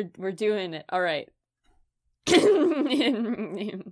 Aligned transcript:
we're 0.00 0.10
we're 0.18 0.32
doing 0.32 0.74
it. 0.74 0.84
All 0.88 1.00
right. 1.00 1.28
the 2.26 3.84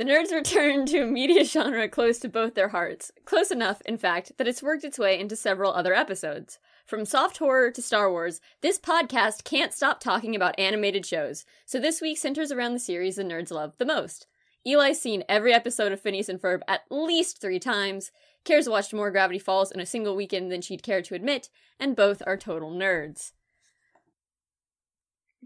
nerds 0.00 0.32
return 0.32 0.86
to 0.86 1.02
a 1.02 1.06
media 1.06 1.44
genre 1.44 1.88
close 1.88 2.18
to 2.20 2.28
both 2.28 2.54
their 2.54 2.68
hearts. 2.68 3.10
Close 3.24 3.50
enough, 3.50 3.80
in 3.86 3.98
fact, 3.98 4.32
that 4.36 4.48
it's 4.48 4.62
worked 4.62 4.84
its 4.84 4.98
way 4.98 5.18
into 5.18 5.36
several 5.36 5.72
other 5.72 5.94
episodes. 5.94 6.58
From 6.86 7.04
soft 7.04 7.38
horror 7.38 7.70
to 7.70 7.82
Star 7.82 8.10
Wars, 8.10 8.40
this 8.62 8.78
podcast 8.78 9.44
can't 9.44 9.74
stop 9.74 10.00
talking 10.00 10.34
about 10.34 10.58
animated 10.58 11.04
shows, 11.04 11.44
so 11.66 11.78
this 11.78 12.00
week 12.00 12.18
centers 12.18 12.50
around 12.50 12.72
the 12.72 12.78
series 12.78 13.16
the 13.16 13.24
nerds 13.24 13.50
love 13.50 13.74
the 13.78 13.84
most. 13.84 14.26
Eli's 14.64 15.00
seen 15.00 15.24
every 15.28 15.52
episode 15.52 15.92
of 15.92 16.00
Phineas 16.00 16.28
and 16.28 16.40
Ferb 16.40 16.60
at 16.66 16.82
least 16.90 17.40
three 17.40 17.58
times. 17.58 18.10
Care's 18.44 18.68
watched 18.68 18.94
more 18.94 19.10
Gravity 19.10 19.38
Falls 19.38 19.70
in 19.70 19.80
a 19.80 19.86
single 19.86 20.16
weekend 20.16 20.50
than 20.50 20.62
she'd 20.62 20.82
care 20.82 21.02
to 21.02 21.14
admit, 21.14 21.48
and 21.78 21.96
both 21.96 22.22
are 22.26 22.36
total 22.36 22.70
nerds. 22.70 23.32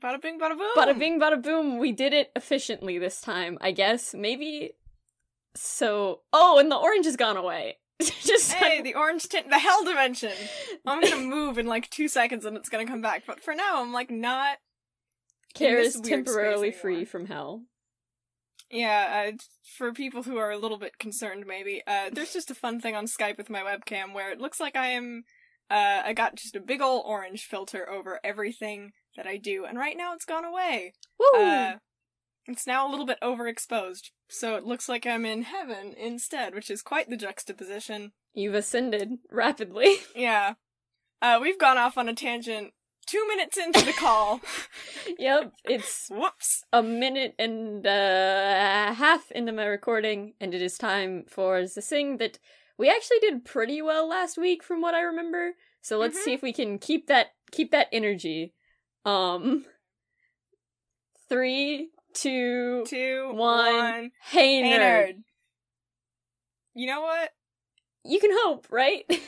Bada 0.02 0.20
bing, 0.20 0.40
bada 0.40 0.58
boom. 0.58 0.70
Bada 0.76 0.98
bing, 0.98 1.20
bada 1.20 1.40
boom. 1.40 1.78
We 1.78 1.92
did 1.92 2.12
it 2.12 2.32
efficiently 2.34 2.98
this 2.98 3.20
time, 3.20 3.56
I 3.60 3.70
guess. 3.70 4.14
Maybe. 4.14 4.72
So. 5.54 6.20
Oh, 6.32 6.58
and 6.58 6.70
the 6.70 6.76
orange 6.76 7.06
has 7.06 7.16
gone 7.16 7.36
away. 7.36 7.76
Just 8.00 8.52
hey, 8.52 8.82
the 8.82 8.94
orange 8.94 9.28
tint, 9.28 9.48
the 9.48 9.58
hell 9.58 9.84
dimension. 9.84 10.32
I'm 10.86 11.00
gonna 11.00 11.22
move 11.22 11.58
in 11.58 11.66
like 11.66 11.88
two 11.90 12.08
seconds 12.08 12.44
and 12.44 12.56
it's 12.56 12.68
gonna 12.68 12.86
come 12.86 13.00
back. 13.00 13.24
But 13.26 13.40
for 13.40 13.54
now, 13.54 13.80
I'm 13.80 13.92
like 13.92 14.10
not. 14.10 14.58
Care 15.54 15.78
is 15.78 16.00
temporarily 16.00 16.72
free 16.72 17.04
from 17.04 17.26
hell. 17.26 17.62
Yeah, 18.70 19.28
uh, 19.28 19.36
for 19.76 19.92
people 19.92 20.22
who 20.22 20.38
are 20.38 20.50
a 20.50 20.56
little 20.56 20.78
bit 20.78 20.98
concerned, 20.98 21.44
maybe 21.46 21.82
uh, 21.86 22.08
there's 22.10 22.32
just 22.32 22.50
a 22.50 22.54
fun 22.54 22.80
thing 22.80 22.96
on 22.96 23.04
Skype 23.04 23.36
with 23.36 23.50
my 23.50 23.60
webcam 23.60 24.14
where 24.14 24.32
it 24.32 24.40
looks 24.40 24.58
like 24.58 24.76
I 24.76 24.88
am. 24.88 25.24
Uh, 25.70 26.02
I 26.04 26.12
got 26.12 26.36
just 26.36 26.56
a 26.56 26.60
big 26.60 26.82
old 26.82 27.04
orange 27.06 27.46
filter 27.46 27.88
over 27.88 28.20
everything 28.22 28.92
that 29.16 29.26
I 29.26 29.36
do, 29.36 29.64
and 29.64 29.78
right 29.78 29.96
now 29.96 30.14
it's 30.14 30.24
gone 30.24 30.44
away. 30.44 30.92
Woo! 31.18 31.40
Uh, 31.40 31.76
it's 32.46 32.66
now 32.66 32.86
a 32.86 32.90
little 32.90 33.06
bit 33.06 33.18
overexposed, 33.22 34.10
so 34.28 34.56
it 34.56 34.64
looks 34.64 34.88
like 34.88 35.06
I'm 35.06 35.24
in 35.24 35.42
heaven 35.42 35.94
instead, 35.96 36.54
which 36.54 36.70
is 36.70 36.82
quite 36.82 37.08
the 37.08 37.16
juxtaposition. 37.16 38.12
You've 38.34 38.54
ascended 38.54 39.18
rapidly. 39.30 39.96
yeah. 40.16 40.54
Uh, 41.20 41.38
we've 41.40 41.58
gone 41.58 41.78
off 41.78 41.96
on 41.96 42.08
a 42.08 42.14
tangent 42.14 42.72
two 43.06 43.26
minutes 43.28 43.56
into 43.56 43.84
the 43.84 43.92
call. 43.92 44.40
yep, 45.18 45.52
it's 45.64 46.08
whoops 46.10 46.64
a 46.72 46.82
minute 46.82 47.34
and 47.38 47.86
uh, 47.86 47.90
a 48.88 48.94
half 48.94 49.30
into 49.30 49.52
my 49.52 49.64
recording, 49.64 50.34
and 50.40 50.54
it 50.54 50.62
is 50.62 50.78
time 50.78 51.24
for 51.28 51.60
the 51.62 51.80
thing 51.80 52.16
that 52.18 52.38
we 52.82 52.90
actually 52.90 53.20
did 53.20 53.44
pretty 53.44 53.80
well 53.80 54.08
last 54.08 54.36
week, 54.36 54.64
from 54.64 54.80
what 54.80 54.92
I 54.92 55.02
remember. 55.02 55.52
So 55.82 55.98
let's 55.98 56.16
mm-hmm. 56.16 56.24
see 56.24 56.32
if 56.32 56.42
we 56.42 56.52
can 56.52 56.80
keep 56.80 57.06
that 57.06 57.28
keep 57.52 57.70
that 57.70 57.86
energy. 57.92 58.54
Um, 59.04 59.66
three, 61.28 61.90
two, 62.12 62.82
two, 62.88 63.30
one. 63.34 63.76
one. 63.76 64.10
Hey, 64.20 64.62
nerd. 64.62 64.64
hey 64.64 64.78
nerd. 64.78 65.12
You 66.74 66.88
know 66.88 67.02
what? 67.02 67.30
You 68.04 68.18
can 68.18 68.30
hope, 68.32 68.66
right? 68.68 69.04
we 69.08 69.20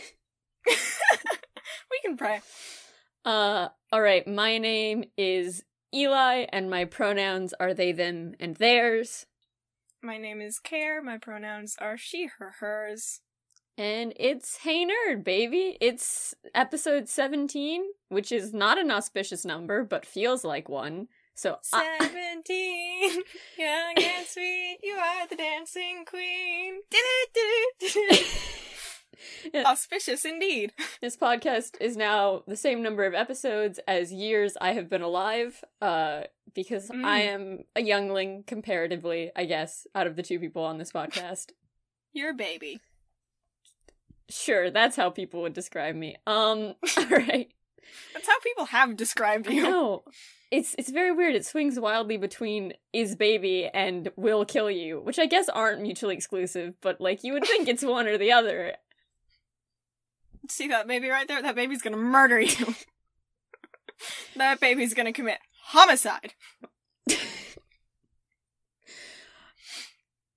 can 2.04 2.16
pray. 2.16 2.40
Uh, 3.24 3.68
all 3.92 4.02
right. 4.02 4.26
My 4.26 4.58
name 4.58 5.04
is 5.16 5.62
Eli, 5.94 6.46
and 6.52 6.68
my 6.68 6.86
pronouns 6.86 7.54
are 7.60 7.72
they, 7.72 7.92
them, 7.92 8.34
and 8.40 8.56
theirs. 8.56 9.26
My 10.02 10.18
name 10.18 10.40
is 10.40 10.58
Care. 10.58 11.00
My 11.00 11.18
pronouns 11.18 11.76
are 11.80 11.96
she, 11.96 12.28
her, 12.38 12.56
hers. 12.58 13.20
And 13.76 14.12
it's 14.16 14.58
Hey 14.58 14.86
Nerd, 14.86 15.24
baby. 15.24 15.76
It's 15.80 16.32
episode 16.54 17.08
17, 17.08 17.82
which 18.08 18.30
is 18.30 18.54
not 18.54 18.78
an 18.78 18.92
auspicious 18.92 19.44
number, 19.44 19.82
but 19.82 20.06
feels 20.06 20.44
like 20.44 20.68
one. 20.68 21.08
So 21.34 21.58
17, 21.64 22.44
I- 22.48 23.22
young 23.58 23.94
and 23.96 24.26
sweet, 24.28 24.78
you 24.80 24.94
are 24.94 25.26
the 25.26 25.34
dancing 25.34 26.04
queen. 26.06 26.82
Auspicious 29.66 30.24
indeed. 30.24 30.72
This 31.00 31.16
podcast 31.16 31.72
is 31.80 31.96
now 31.96 32.44
the 32.46 32.56
same 32.56 32.80
number 32.80 33.04
of 33.04 33.14
episodes 33.14 33.80
as 33.88 34.12
years 34.12 34.56
I 34.60 34.74
have 34.74 34.88
been 34.88 35.02
alive, 35.02 35.64
uh, 35.82 36.22
because 36.54 36.88
mm. 36.90 37.04
I 37.04 37.22
am 37.22 37.64
a 37.74 37.82
youngling 37.82 38.44
comparatively, 38.46 39.32
I 39.34 39.46
guess, 39.46 39.86
out 39.96 40.06
of 40.06 40.14
the 40.14 40.22
two 40.22 40.38
people 40.38 40.62
on 40.62 40.78
this 40.78 40.92
podcast. 40.92 41.50
You're 42.12 42.30
a 42.30 42.34
baby. 42.34 42.80
Sure, 44.30 44.70
that's 44.70 44.96
how 44.96 45.10
people 45.10 45.42
would 45.42 45.52
describe 45.52 45.94
me. 45.94 46.16
Um, 46.26 46.74
alright. 46.98 47.52
That's 48.12 48.26
how 48.26 48.38
people 48.40 48.66
have 48.66 48.96
described 48.96 49.48
you. 49.48 49.62
No. 49.62 50.04
It's 50.50 50.76
it's 50.78 50.90
very 50.90 51.10
weird. 51.10 51.34
It 51.34 51.44
swings 51.44 51.80
wildly 51.80 52.16
between 52.16 52.74
is 52.92 53.16
baby 53.16 53.68
and 53.74 54.12
will 54.14 54.44
kill 54.44 54.70
you, 54.70 55.00
which 55.00 55.18
I 55.18 55.26
guess 55.26 55.48
aren't 55.48 55.82
mutually 55.82 56.14
exclusive, 56.14 56.74
but 56.80 57.00
like 57.00 57.24
you 57.24 57.32
would 57.32 57.44
think 57.44 57.66
it's 57.66 57.82
one 57.82 58.06
or 58.06 58.18
the 58.18 58.30
other. 58.30 58.74
See 60.48 60.68
that 60.68 60.86
baby 60.86 61.08
right 61.08 61.26
there? 61.26 61.42
That 61.42 61.56
baby's 61.56 61.82
gonna 61.82 61.96
murder 61.96 62.40
you. 62.40 62.72
that 64.36 64.60
baby's 64.60 64.94
gonna 64.94 65.12
commit 65.12 65.38
homicide. 65.64 66.34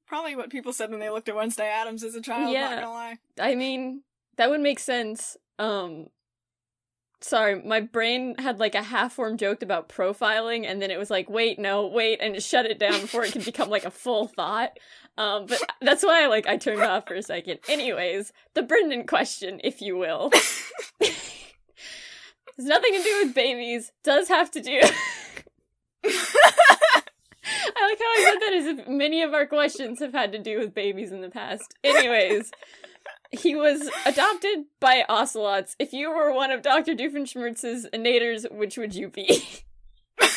Probably 0.07 0.35
what 0.35 0.49
people 0.49 0.73
said 0.73 0.89
when 0.89 0.99
they 0.99 1.09
looked 1.09 1.29
at 1.29 1.35
Wednesday 1.35 1.67
Addams 1.67 2.03
as 2.03 2.15
a 2.15 2.21
child, 2.21 2.51
yeah. 2.51 2.69
not 2.69 2.81
gonna 2.81 2.93
lie. 2.93 3.17
I 3.39 3.55
mean, 3.55 4.03
that 4.37 4.49
would 4.49 4.61
make 4.61 4.79
sense. 4.79 5.37
Um 5.59 6.07
sorry, 7.19 7.61
my 7.61 7.81
brain 7.81 8.35
had 8.37 8.59
like 8.59 8.75
a 8.75 8.83
half 8.83 9.13
formed 9.13 9.39
joke 9.39 9.61
about 9.61 9.89
profiling, 9.89 10.65
and 10.65 10.81
then 10.81 10.91
it 10.91 10.99
was 10.99 11.09
like, 11.09 11.29
wait, 11.29 11.59
no, 11.59 11.87
wait, 11.87 12.19
and 12.21 12.35
it 12.35 12.43
shut 12.43 12.65
it 12.65 12.79
down 12.79 13.01
before 13.01 13.23
it 13.23 13.31
could 13.33 13.45
become 13.45 13.69
like 13.69 13.85
a 13.85 13.91
full 13.91 14.27
thought. 14.27 14.77
Um, 15.17 15.47
but 15.47 15.61
that's 15.81 16.03
why 16.03 16.23
I 16.23 16.27
like 16.27 16.47
I 16.47 16.57
turned 16.57 16.81
off 16.81 17.07
for 17.07 17.15
a 17.15 17.23
second. 17.23 17.59
Anyways, 17.67 18.31
the 18.53 18.63
Brendan 18.63 19.07
question, 19.07 19.59
if 19.63 19.81
you 19.81 19.97
will. 19.97 20.31
Has 22.57 22.65
nothing 22.65 22.93
to 22.93 23.03
do 23.03 23.21
with 23.23 23.35
babies. 23.35 23.91
Does 24.03 24.27
have 24.29 24.49
to 24.51 24.61
do. 24.61 24.81
I 27.99 28.19
like 28.19 28.19
how 28.19 28.21
I 28.21 28.31
said 28.31 28.39
that 28.41 28.53
as 28.53 28.79
if 28.79 28.87
many 28.87 29.21
of 29.21 29.33
our 29.33 29.45
questions 29.45 29.99
have 29.99 30.13
had 30.13 30.31
to 30.31 30.39
do 30.39 30.59
with 30.59 30.73
babies 30.73 31.11
in 31.11 31.21
the 31.21 31.29
past. 31.29 31.75
Anyways, 31.83 32.51
he 33.31 33.55
was 33.55 33.89
adopted 34.05 34.65
by 34.79 35.05
ocelots. 35.09 35.75
If 35.79 35.93
you 35.93 36.09
were 36.09 36.33
one 36.33 36.51
of 36.51 36.61
Dr. 36.61 36.93
Doofenshmirtz's 36.93 37.87
naders, 37.93 38.51
which 38.51 38.77
would 38.77 38.95
you 38.95 39.09
be? 39.09 39.43
the 40.19 40.29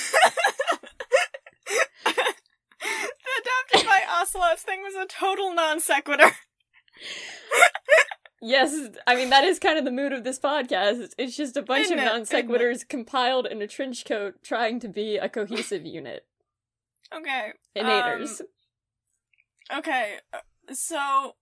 adopted 3.41 3.87
by 3.87 4.03
ocelots 4.11 4.63
thing 4.63 4.83
was 4.83 4.95
a 4.95 5.07
total 5.07 5.55
non 5.55 5.81
sequitur. 5.81 6.33
yes, 8.43 8.77
I 9.07 9.15
mean 9.15 9.31
that 9.31 9.45
is 9.45 9.59
kind 9.59 9.79
of 9.79 9.85
the 9.85 9.91
mood 9.91 10.13
of 10.13 10.25
this 10.25 10.39
podcast. 10.39 11.13
It's 11.19 11.37
just 11.37 11.57
a 11.57 11.63
bunch 11.63 11.87
Isn't 11.87 11.99
of 11.99 12.05
non 12.05 12.23
sequiturs 12.23 12.87
compiled 12.87 13.47
in 13.47 13.63
a 13.63 13.67
trench 13.67 14.05
coat 14.05 14.43
trying 14.43 14.81
to 14.81 14.89
be 14.89 15.17
a 15.17 15.29
cohesive 15.29 15.87
unit. 15.87 16.27
Okay. 17.15 17.53
Inators. 17.77 18.41
Um, 18.41 19.79
okay, 19.79 20.17
uh, 20.33 20.39
so 20.73 21.37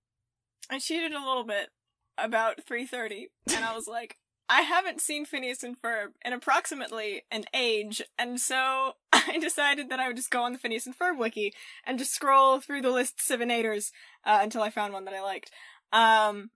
I 0.71 0.79
cheated 0.79 1.13
a 1.13 1.25
little 1.25 1.45
bit 1.45 1.71
about 2.17 2.65
3:30, 2.67 3.29
and 3.55 3.65
I 3.65 3.75
was 3.75 3.87
like, 3.89 4.17
I 4.49 4.63
haven't 4.63 5.01
seen 5.01 5.25
Phineas 5.25 5.63
and 5.63 5.81
Ferb 5.81 6.09
in 6.25 6.33
approximately 6.33 7.25
an 7.31 7.45
age, 7.55 8.03
and 8.19 8.41
so 8.41 8.95
I 9.13 9.39
decided 9.41 9.91
that 9.91 10.01
I 10.01 10.09
would 10.09 10.17
just 10.17 10.31
go 10.31 10.43
on 10.43 10.53
the 10.53 10.59
Phineas 10.59 10.87
and 10.87 10.99
Ferb 10.99 11.19
wiki 11.19 11.53
and 11.85 11.99
just 11.99 12.15
scroll 12.15 12.61
through 12.61 12.83
the 12.83 12.91
lists 12.91 13.31
of 13.31 13.41
inators 13.41 13.91
uh, 14.25 14.41
until 14.43 14.63
I 14.63 14.71
found 14.71 14.93
one 14.93 15.05
that 15.05 15.15
I 15.15 15.23
liked. 15.23 15.51
Um, 15.93 16.51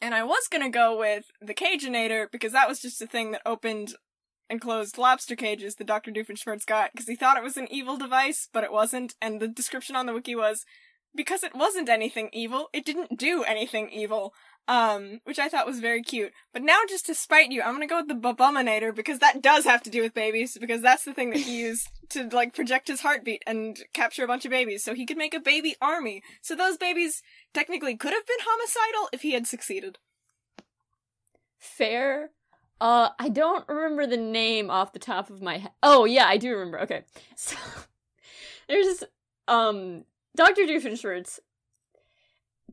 and 0.00 0.14
I 0.14 0.24
was 0.24 0.46
gonna 0.50 0.70
go 0.70 0.98
with 0.98 1.24
the 1.40 1.54
Cageinator 1.54 2.30
because 2.30 2.52
that 2.52 2.68
was 2.68 2.80
just 2.80 3.00
a 3.00 3.06
thing 3.06 3.32
that 3.32 3.42
opened 3.46 3.94
enclosed 4.48 4.98
lobster 4.98 5.36
cages 5.36 5.76
that 5.76 5.86
Dr. 5.86 6.10
Doofenshmirtz 6.10 6.66
got 6.66 6.92
because 6.92 7.08
he 7.08 7.16
thought 7.16 7.36
it 7.36 7.42
was 7.42 7.56
an 7.56 7.68
evil 7.70 7.96
device, 7.96 8.48
but 8.52 8.64
it 8.64 8.72
wasn't. 8.72 9.14
And 9.20 9.40
the 9.40 9.48
description 9.48 9.96
on 9.96 10.06
the 10.06 10.12
wiki 10.12 10.34
was 10.34 10.64
because 11.14 11.42
it 11.42 11.54
wasn't 11.54 11.88
anything 11.88 12.28
evil, 12.32 12.68
it 12.72 12.84
didn't 12.84 13.18
do 13.18 13.42
anything 13.42 13.90
evil. 13.90 14.34
Um, 14.68 15.20
which 15.22 15.38
I 15.38 15.48
thought 15.48 15.64
was 15.64 15.78
very 15.78 16.02
cute. 16.02 16.32
But 16.52 16.62
now, 16.62 16.80
just 16.88 17.06
to 17.06 17.14
spite 17.14 17.52
you, 17.52 17.62
I'm 17.62 17.74
gonna 17.74 17.86
go 17.86 17.98
with 17.98 18.08
the 18.08 18.14
Babuminator 18.14 18.92
because 18.92 19.20
that 19.20 19.40
does 19.40 19.64
have 19.64 19.80
to 19.84 19.90
do 19.90 20.02
with 20.02 20.12
babies 20.12 20.58
because 20.60 20.82
that's 20.82 21.04
the 21.04 21.14
thing 21.14 21.30
that 21.30 21.38
he 21.38 21.60
used 21.60 21.88
to 22.08 22.24
like 22.32 22.52
project 22.52 22.88
his 22.88 23.02
heartbeat 23.02 23.44
and 23.46 23.78
capture 23.94 24.24
a 24.24 24.26
bunch 24.26 24.44
of 24.44 24.50
babies, 24.50 24.82
so 24.82 24.92
he 24.92 25.06
could 25.06 25.18
make 25.18 25.34
a 25.34 25.40
baby 25.40 25.76
army. 25.80 26.20
So 26.42 26.56
those 26.56 26.78
babies 26.78 27.22
technically 27.54 27.96
could 27.96 28.12
have 28.12 28.26
been 28.26 28.38
homicidal 28.40 29.08
if 29.12 29.22
he 29.22 29.34
had 29.34 29.46
succeeded. 29.46 29.98
Fair 31.60 32.30
uh, 32.80 33.10
I 33.18 33.28
don't 33.28 33.66
remember 33.68 34.06
the 34.06 34.16
name 34.16 34.70
off 34.70 34.92
the 34.92 34.98
top 34.98 35.30
of 35.30 35.40
my 35.42 35.58
head. 35.58 35.72
Oh, 35.82 36.04
yeah, 36.04 36.26
I 36.26 36.36
do 36.36 36.52
remember. 36.52 36.80
Okay. 36.80 37.04
So, 37.36 37.56
there's, 38.68 39.04
um, 39.48 40.04
Dr. 40.36 40.62
Doofenshmirtz 40.62 41.38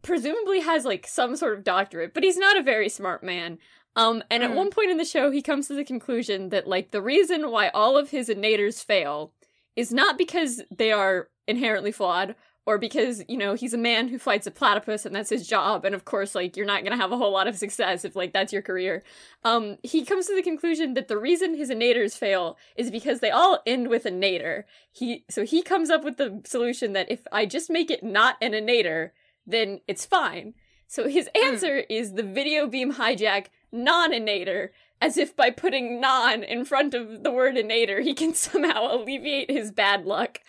presumably 0.01 0.61
has, 0.61 0.85
like, 0.85 1.07
some 1.07 1.35
sort 1.35 1.57
of 1.57 1.63
doctorate, 1.63 2.13
but 2.13 2.23
he's 2.23 2.37
not 2.37 2.57
a 2.57 2.63
very 2.63 2.89
smart 2.89 3.23
man. 3.23 3.57
Um, 3.95 4.23
and 4.31 4.43
at 4.43 4.51
Mm. 4.51 4.55
one 4.55 4.69
point 4.71 4.89
in 4.91 4.97
the 4.97 5.05
show, 5.05 5.29
he 5.31 5.41
comes 5.41 5.67
to 5.67 5.75
the 5.75 5.83
conclusion 5.85 6.49
that, 6.49 6.67
like, 6.67 6.91
the 6.91 7.01
reason 7.01 7.51
why 7.51 7.69
all 7.69 7.95
of 7.97 8.09
his 8.09 8.27
inators 8.27 8.83
fail 8.83 9.33
is 9.75 9.91
not 9.93 10.17
because 10.17 10.61
they 10.75 10.91
are 10.91 11.29
inherently 11.47 11.91
flawed 11.91 12.35
or 12.65 12.77
because, 12.77 13.23
you 13.27 13.37
know, 13.37 13.55
he's 13.55 13.73
a 13.73 13.77
man 13.77 14.07
who 14.07 14.17
fights 14.17 14.47
a 14.47 14.51
platypus 14.51 15.05
and 15.05 15.15
that's 15.15 15.29
his 15.29 15.47
job. 15.47 15.83
And 15.83 15.93
of 15.93 16.05
course, 16.05 16.33
like, 16.33 16.55
you're 16.55 16.65
not 16.65 16.83
gonna 16.83 16.97
have 16.97 17.11
a 17.11 17.17
whole 17.17 17.31
lot 17.31 17.47
of 17.47 17.57
success 17.57 18.05
if, 18.05 18.15
like, 18.15 18.31
that's 18.31 18.53
your 18.53 18.61
career. 18.61 19.03
Um, 19.43 19.77
he 19.83 20.05
comes 20.05 20.27
to 20.27 20.35
the 20.35 20.41
conclusion 20.41 20.93
that 20.93 21.09
the 21.09 21.17
reason 21.17 21.55
his 21.55 21.69
inators 21.69 22.17
fail 22.17 22.57
is 22.75 22.89
because 22.89 23.19
they 23.19 23.31
all 23.31 23.61
end 23.65 23.89
with 23.89 24.05
a 24.05 24.11
nader. 24.11 24.63
He, 24.91 25.25
so 25.29 25.43
he 25.43 25.61
comes 25.61 25.89
up 25.89 26.03
with 26.03 26.17
the 26.17 26.41
solution 26.45 26.93
that 26.93 27.11
if 27.11 27.27
I 27.31 27.45
just 27.45 27.69
make 27.69 27.91
it 27.91 28.03
not 28.03 28.37
an 28.41 28.53
inator, 28.53 29.11
then 29.45 29.81
it's 29.87 30.05
fine. 30.05 30.53
So 30.87 31.07
his 31.07 31.29
answer 31.35 31.77
is 31.89 32.13
the 32.13 32.23
video 32.23 32.67
beam 32.67 32.93
hijack 32.93 33.47
non-inator, 33.73 34.69
as 35.01 35.17
if 35.17 35.35
by 35.35 35.49
putting 35.49 35.99
non 35.99 36.43
in 36.43 36.63
front 36.63 36.93
of 36.93 37.23
the 37.23 37.31
word 37.31 37.55
inator, 37.55 38.01
he 38.01 38.13
can 38.13 38.33
somehow 38.35 38.95
alleviate 38.95 39.49
his 39.49 39.71
bad 39.71 40.05
luck. 40.05 40.39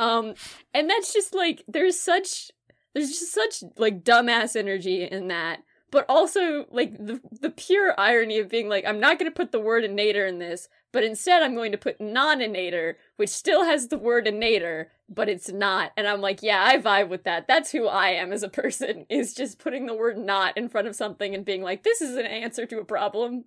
Um, 0.00 0.34
and 0.72 0.88
that's 0.88 1.12
just 1.12 1.34
like 1.34 1.62
there's 1.68 2.00
such 2.00 2.50
there's 2.94 3.10
just 3.10 3.32
such 3.32 3.62
like 3.76 4.02
dumbass 4.02 4.56
energy 4.56 5.04
in 5.04 5.28
that. 5.28 5.62
But 5.92 6.06
also 6.08 6.66
like 6.70 6.96
the 6.96 7.20
the 7.40 7.50
pure 7.50 7.94
irony 7.98 8.38
of 8.38 8.48
being 8.48 8.68
like, 8.68 8.84
I'm 8.86 8.98
not 8.98 9.18
gonna 9.18 9.30
put 9.30 9.52
the 9.52 9.60
word 9.60 9.84
inator 9.84 10.26
in 10.26 10.38
this, 10.38 10.68
but 10.92 11.04
instead 11.04 11.42
I'm 11.42 11.54
going 11.54 11.72
to 11.72 11.78
put 11.78 12.00
non-inator, 12.00 12.94
which 13.16 13.28
still 13.28 13.64
has 13.64 13.88
the 13.88 13.98
word 13.98 14.26
inator, 14.26 14.86
but 15.08 15.28
it's 15.28 15.50
not. 15.50 15.92
And 15.96 16.06
I'm 16.06 16.20
like, 16.20 16.42
yeah, 16.42 16.64
I 16.64 16.78
vibe 16.78 17.08
with 17.08 17.24
that. 17.24 17.46
That's 17.46 17.70
who 17.70 17.86
I 17.86 18.10
am 18.10 18.32
as 18.32 18.42
a 18.42 18.48
person, 18.48 19.04
is 19.10 19.34
just 19.34 19.58
putting 19.58 19.86
the 19.86 19.94
word 19.94 20.16
not 20.16 20.56
in 20.56 20.68
front 20.68 20.88
of 20.88 20.96
something 20.96 21.34
and 21.34 21.44
being 21.44 21.62
like, 21.62 21.82
this 21.82 22.00
is 22.00 22.16
an 22.16 22.26
answer 22.26 22.66
to 22.66 22.80
a 22.80 22.84
problem. 22.84 23.44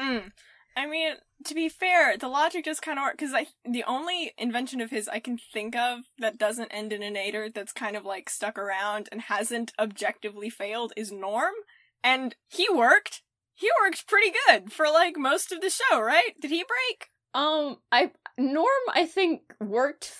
Mm. 0.00 0.30
I 0.76 0.86
mean, 0.86 1.14
to 1.44 1.54
be 1.54 1.68
fair, 1.68 2.16
the 2.16 2.28
logic 2.28 2.64
does 2.64 2.80
kind 2.80 2.98
of 2.98 3.04
work 3.04 3.18
because 3.18 3.34
I 3.34 3.46
the 3.64 3.84
only 3.84 4.32
invention 4.38 4.80
of 4.80 4.90
his 4.90 5.08
I 5.08 5.20
can 5.20 5.38
think 5.38 5.76
of 5.76 6.00
that 6.18 6.38
doesn't 6.38 6.72
end 6.72 6.92
in 6.92 7.02
a 7.02 7.10
nader 7.10 7.52
that's 7.52 7.72
kind 7.72 7.96
of 7.96 8.04
like 8.04 8.30
stuck 8.30 8.58
around 8.58 9.08
and 9.12 9.22
hasn't 9.22 9.72
objectively 9.78 10.50
failed 10.50 10.92
is 10.96 11.12
Norm, 11.12 11.54
and 12.02 12.36
he 12.48 12.68
worked. 12.72 13.22
He 13.54 13.70
worked 13.82 14.06
pretty 14.06 14.32
good 14.46 14.72
for 14.72 14.86
like 14.86 15.16
most 15.16 15.52
of 15.52 15.60
the 15.60 15.70
show, 15.70 16.00
right? 16.00 16.38
Did 16.40 16.50
he 16.50 16.64
break? 16.64 17.10
Um, 17.34 17.78
I 17.92 18.12
Norm, 18.38 18.66
I 18.94 19.06
think 19.06 19.42
worked. 19.60 20.12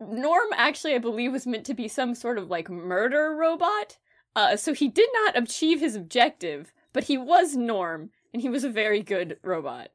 Norm 0.00 0.48
actually, 0.56 0.94
I 0.94 0.98
believe, 0.98 1.32
was 1.32 1.46
meant 1.46 1.66
to 1.66 1.74
be 1.74 1.86
some 1.86 2.14
sort 2.14 2.38
of 2.38 2.50
like 2.50 2.68
murder 2.68 3.36
robot. 3.38 3.98
Uh, 4.34 4.56
so 4.56 4.72
he 4.72 4.88
did 4.88 5.08
not 5.12 5.36
achieve 5.36 5.80
his 5.80 5.94
objective, 5.94 6.72
but 6.92 7.04
he 7.04 7.18
was 7.18 7.54
Norm, 7.54 8.10
and 8.32 8.40
he 8.40 8.48
was 8.48 8.64
a 8.64 8.70
very 8.70 9.02
good 9.02 9.36
robot. 9.42 9.90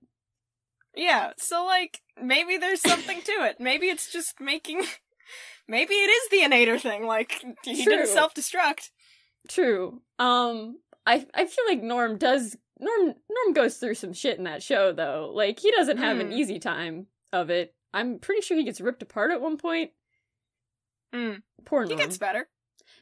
Yeah, 0.97 1.31
so 1.37 1.65
like 1.65 2.01
maybe 2.21 2.57
there's 2.57 2.81
something 2.81 3.21
to 3.21 3.31
it. 3.43 3.57
Maybe 3.59 3.87
it's 3.87 4.11
just 4.11 4.39
making. 4.41 4.83
Maybe 5.69 5.93
it 5.95 6.09
is 6.09 6.29
the 6.29 6.37
inator 6.55 6.79
thing. 6.79 7.05
Like 7.05 7.43
he 7.63 7.83
True. 7.83 7.91
didn't 7.97 8.07
self 8.07 8.33
destruct. 8.33 8.89
True. 9.49 10.01
Um, 10.17 10.77
I 11.05 11.25
I 11.35 11.45
feel 11.45 11.65
like 11.67 11.83
Norm 11.83 12.17
does 12.17 12.55
Norm 12.79 13.07
Norm 13.29 13.53
goes 13.53 13.75
through 13.75 13.95
some 13.95 14.13
shit 14.13 14.37
in 14.37 14.45
that 14.45 14.63
show 14.63 14.93
though. 14.93 15.29
Like 15.35 15.59
he 15.59 15.69
doesn't 15.71 15.97
have 15.97 16.19
an 16.19 16.29
Mm. 16.29 16.33
easy 16.33 16.59
time 16.59 17.07
of 17.33 17.49
it. 17.49 17.75
I'm 17.93 18.19
pretty 18.19 18.41
sure 18.41 18.55
he 18.55 18.63
gets 18.63 18.79
ripped 18.79 19.01
apart 19.01 19.31
at 19.31 19.41
one 19.41 19.57
point. 19.57 19.91
Mm. 21.13 21.41
Poor 21.65 21.81
Norm. 21.85 21.89
He 21.99 22.03
gets 22.05 22.17
better. 22.17 22.47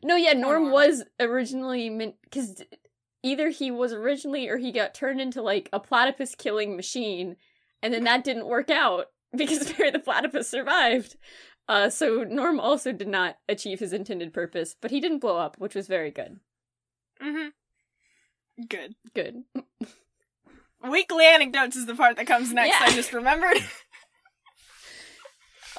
No, 0.03 0.15
yeah, 0.15 0.33
Norm 0.33 0.63
Norm. 0.63 0.73
was 0.73 1.03
originally 1.19 1.89
meant 1.91 2.15
because 2.23 2.63
either 3.23 3.49
he 3.49 3.69
was 3.71 3.93
originally 3.93 4.49
or 4.49 4.57
he 4.57 4.71
got 4.71 4.93
turned 4.95 5.21
into 5.21 5.41
like 5.43 5.69
a 5.71 5.79
platypus 5.79 6.33
killing 6.35 6.75
machine, 6.75 7.35
and 7.85 7.93
then 7.93 8.03
that 8.05 8.23
didn't 8.23 8.47
work 8.47 8.71
out 8.71 9.05
because 9.37 9.71
Perry 9.73 9.91
the 9.91 9.99
platypus 9.99 10.49
survived. 10.49 11.15
Uh, 11.67 11.89
so 11.89 12.23
Norm 12.23 12.59
also 12.59 12.91
did 12.91 13.07
not 13.07 13.37
achieve 13.47 13.79
his 13.79 13.93
intended 13.93 14.33
purpose, 14.33 14.75
but 14.81 14.91
he 14.91 14.99
didn't 14.99 15.19
blow 15.19 15.37
up, 15.37 15.57
which 15.59 15.75
was 15.75 15.87
very 15.87 16.11
good. 16.11 16.39
Mm-hmm. 17.23 18.65
Good. 18.67 18.95
Good. 19.13 19.43
Weekly 20.89 21.25
anecdotes 21.25 21.75
is 21.75 21.85
the 21.85 21.95
part 21.95 22.17
that 22.17 22.27
comes 22.27 22.53
next. 22.53 22.75
Yeah. 22.79 22.85
I 22.85 22.93
just 22.93 23.13
remembered. 23.13 23.57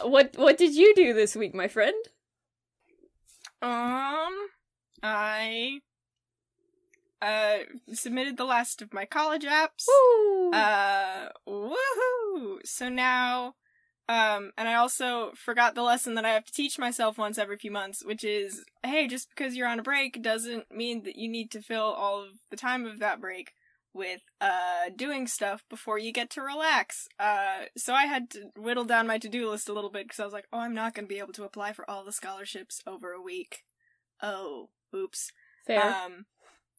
What 0.02 0.34
what 0.36 0.58
did 0.58 0.74
you 0.74 0.94
do 0.94 1.14
this 1.14 1.34
week, 1.34 1.54
my 1.54 1.68
friend? 1.68 1.94
Um, 3.62 4.34
I 5.02 5.80
uh 7.22 7.58
submitted 7.92 8.36
the 8.36 8.44
last 8.44 8.82
of 8.82 8.92
my 8.92 9.04
college 9.04 9.44
apps. 9.44 9.86
Woo! 9.88 10.50
Uh, 10.52 11.28
woohoo! 11.48 12.58
So 12.64 12.88
now, 12.88 13.54
um, 14.08 14.52
and 14.56 14.68
I 14.68 14.74
also 14.74 15.32
forgot 15.34 15.74
the 15.74 15.82
lesson 15.82 16.14
that 16.14 16.24
I 16.24 16.30
have 16.30 16.44
to 16.44 16.52
teach 16.52 16.78
myself 16.78 17.18
once 17.18 17.38
every 17.38 17.56
few 17.56 17.70
months, 17.70 18.04
which 18.04 18.22
is, 18.22 18.64
hey, 18.84 19.08
just 19.08 19.30
because 19.30 19.56
you're 19.56 19.66
on 19.66 19.80
a 19.80 19.82
break 19.82 20.22
doesn't 20.22 20.70
mean 20.70 21.02
that 21.04 21.16
you 21.16 21.28
need 21.28 21.50
to 21.52 21.62
fill 21.62 21.82
all 21.82 22.22
of 22.22 22.30
the 22.50 22.56
time 22.56 22.86
of 22.86 23.00
that 23.00 23.20
break 23.20 23.52
with, 23.92 24.20
uh, 24.40 24.90
doing 24.94 25.26
stuff 25.26 25.64
before 25.70 25.98
you 25.98 26.12
get 26.12 26.28
to 26.30 26.42
relax. 26.42 27.08
Uh, 27.18 27.62
so 27.76 27.94
I 27.94 28.04
had 28.04 28.30
to 28.30 28.50
whittle 28.56 28.84
down 28.84 29.06
my 29.06 29.18
to-do 29.18 29.50
list 29.50 29.68
a 29.68 29.72
little 29.72 29.90
bit 29.90 30.04
because 30.04 30.20
I 30.20 30.24
was 30.24 30.34
like, 30.34 30.46
oh, 30.52 30.58
I'm 30.58 30.74
not 30.74 30.94
going 30.94 31.06
to 31.06 31.12
be 31.12 31.18
able 31.18 31.32
to 31.32 31.44
apply 31.44 31.72
for 31.72 31.88
all 31.90 32.04
the 32.04 32.12
scholarships 32.12 32.82
over 32.86 33.12
a 33.12 33.22
week. 33.22 33.64
Oh, 34.22 34.68
oops. 34.94 35.32
Fair. 35.66 35.82
Um, 35.82 36.26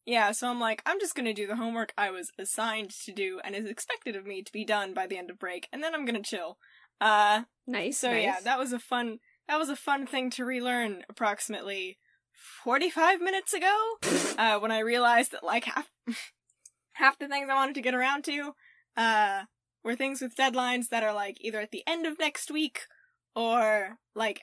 yeah, 0.08 0.32
so 0.32 0.48
I'm 0.48 0.58
like, 0.58 0.82
I'm 0.86 0.98
just 0.98 1.14
gonna 1.14 1.34
do 1.34 1.46
the 1.46 1.56
homework 1.56 1.92
I 1.98 2.10
was 2.10 2.32
assigned 2.38 2.90
to 3.04 3.12
do 3.12 3.40
and 3.44 3.54
is 3.54 3.66
expected 3.66 4.16
of 4.16 4.26
me 4.26 4.42
to 4.42 4.50
be 4.50 4.64
done 4.64 4.94
by 4.94 5.06
the 5.06 5.18
end 5.18 5.28
of 5.28 5.38
break, 5.38 5.68
and 5.70 5.82
then 5.82 5.94
I'm 5.94 6.06
gonna 6.06 6.22
chill. 6.22 6.56
Uh, 6.98 7.42
nice. 7.66 7.98
so 7.98 8.10
nice. 8.10 8.22
yeah, 8.22 8.36
that 8.42 8.58
was 8.58 8.72
a 8.72 8.78
fun, 8.78 9.18
that 9.48 9.58
was 9.58 9.68
a 9.68 9.76
fun 9.76 10.06
thing 10.06 10.30
to 10.30 10.46
relearn 10.46 11.02
approximately 11.10 11.98
45 12.64 13.20
minutes 13.20 13.52
ago, 13.52 13.96
uh, 14.38 14.58
when 14.58 14.72
I 14.72 14.78
realized 14.78 15.32
that 15.32 15.44
like 15.44 15.64
half, 15.64 15.90
half 16.92 17.18
the 17.18 17.28
things 17.28 17.50
I 17.50 17.54
wanted 17.54 17.74
to 17.74 17.82
get 17.82 17.94
around 17.94 18.24
to, 18.24 18.54
uh, 18.96 19.42
were 19.84 19.94
things 19.94 20.22
with 20.22 20.36
deadlines 20.36 20.88
that 20.88 21.02
are 21.02 21.12
like 21.12 21.36
either 21.42 21.60
at 21.60 21.70
the 21.70 21.82
end 21.86 22.06
of 22.06 22.18
next 22.18 22.50
week 22.50 22.86
or 23.36 23.98
like 24.14 24.40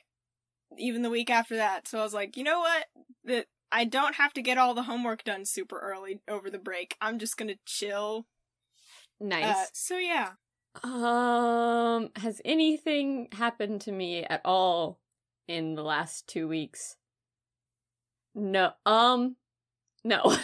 even 0.78 1.02
the 1.02 1.10
week 1.10 1.28
after 1.28 1.56
that. 1.56 1.88
So 1.88 1.98
I 1.98 2.02
was 2.02 2.14
like, 2.14 2.36
you 2.36 2.44
know 2.44 2.60
what? 2.60 2.86
That 3.24 3.46
I 3.72 3.84
don't 3.84 4.14
have 4.16 4.32
to 4.34 4.42
get 4.42 4.58
all 4.58 4.74
the 4.74 4.84
homework 4.84 5.24
done 5.24 5.44
super 5.44 5.78
early 5.78 6.20
over 6.28 6.50
the 6.50 6.58
break. 6.58 6.96
I'm 7.00 7.18
just 7.18 7.36
gonna 7.36 7.56
chill. 7.64 8.26
nice. 9.20 9.44
Uh, 9.44 9.64
so 9.72 9.98
yeah. 9.98 10.32
Um, 10.82 12.10
has 12.16 12.40
anything 12.44 13.28
happened 13.32 13.80
to 13.82 13.92
me 13.92 14.24
at 14.24 14.42
all 14.44 15.00
in 15.48 15.74
the 15.74 15.82
last 15.82 16.26
two 16.26 16.48
weeks? 16.48 16.96
No. 18.34 18.72
Um, 18.84 19.36
no. 20.04 20.36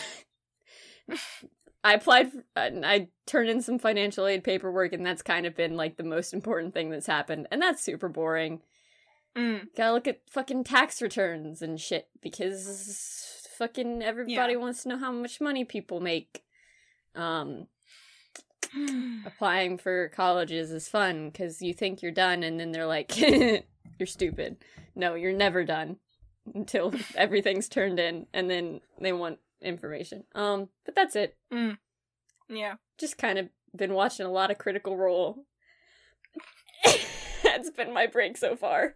I 1.84 1.94
applied. 1.94 2.32
For, 2.32 2.42
uh, 2.56 2.70
I 2.82 3.08
turned 3.26 3.50
in 3.50 3.60
some 3.60 3.78
financial 3.78 4.26
aid 4.26 4.44
paperwork, 4.44 4.92
and 4.92 5.04
that's 5.04 5.22
kind 5.22 5.46
of 5.46 5.56
been 5.56 5.76
like 5.76 5.96
the 5.96 6.04
most 6.04 6.32
important 6.32 6.74
thing 6.74 6.90
that's 6.90 7.06
happened, 7.06 7.48
and 7.50 7.60
that's 7.60 7.82
super 7.82 8.08
boring. 8.08 8.62
Mm. 9.36 9.66
Gotta 9.76 9.92
look 9.92 10.06
at 10.08 10.20
fucking 10.28 10.64
tax 10.64 11.00
returns 11.00 11.62
and 11.62 11.80
shit 11.80 12.08
because 12.20 13.46
fucking 13.58 14.02
everybody 14.02 14.52
Yeah. 14.52 14.58
wants 14.58 14.82
to 14.82 14.90
know 14.90 14.98
how 14.98 15.12
much 15.12 15.40
money 15.40 15.64
people 15.64 16.00
make. 16.00 16.42
Um, 17.14 17.68
applying 19.26 19.76
for 19.78 20.08
colleges 20.10 20.70
is 20.70 20.88
fun 20.88 21.28
because 21.30 21.60
you 21.60 21.74
think 21.74 22.00
you're 22.02 22.10
done 22.10 22.42
and 22.42 22.58
then 22.58 22.72
they're 22.72 22.86
like 22.86 23.16
you're 23.18 24.06
stupid 24.06 24.56
no 24.94 25.14
you're 25.14 25.32
never 25.36 25.62
done 25.62 25.96
until 26.54 26.92
everything's 27.14 27.68
turned 27.68 27.98
in 28.00 28.26
and 28.32 28.48
then 28.48 28.80
they 28.98 29.12
want 29.12 29.38
information 29.60 30.24
um 30.34 30.68
but 30.86 30.94
that's 30.94 31.14
it 31.16 31.36
Mm. 31.52 31.76
Yeah. 32.48 32.74
just 32.98 33.18
kind 33.18 33.38
of 33.38 33.48
been 33.76 33.92
watching 33.92 34.24
a 34.24 34.30
lot 34.32 34.50
of 34.50 34.56
critical 34.58 34.96
role 34.96 35.44
that's 37.42 37.70
been 37.70 37.92
my 37.92 38.06
break 38.06 38.36
so 38.38 38.56
far 38.56 38.94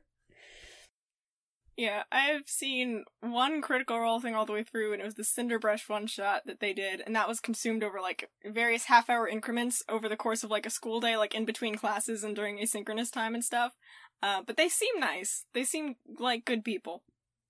Yeah, 1.76 2.04
I've 2.11 2.49
seen 2.49 3.04
one 3.21 3.61
critical 3.61 4.00
role 4.00 4.18
thing 4.18 4.35
all 4.35 4.47
the 4.47 4.52
way 4.54 4.62
through, 4.62 4.92
and 4.95 5.02
it 5.02 5.04
was 5.04 5.16
the 5.16 5.23
Cinderbrush 5.23 5.88
one 5.90 6.06
shot 6.06 6.42
that 6.47 6.59
they 6.61 6.73
did, 6.73 7.02
and 7.04 7.14
that 7.14 7.28
was 7.28 7.38
consumed 7.38 7.85
over 7.85 8.00
like 8.00 8.30
various 8.47 8.85
half 8.85 9.11
hour 9.11 9.28
increments 9.28 9.83
over 9.88 10.09
the 10.09 10.16
course 10.16 10.42
of 10.42 10.50
like 10.50 10.64
a 10.64 10.71
school 10.71 11.00
day, 11.00 11.18
like 11.18 11.35
in 11.35 11.45
between 11.45 11.75
classes 11.75 12.25
and 12.25 12.35
during 12.35 12.59
asynchronous 12.59 13.12
time 13.12 13.35
and 13.35 13.45
stuff. 13.45 13.75
Uh, 14.23 14.40
but 14.47 14.56
they 14.56 14.68
seem 14.71 14.99
nice. 14.99 15.45
They 15.52 15.64
seem 15.64 15.97
like 16.18 16.47
good 16.47 16.64
people. 16.64 17.02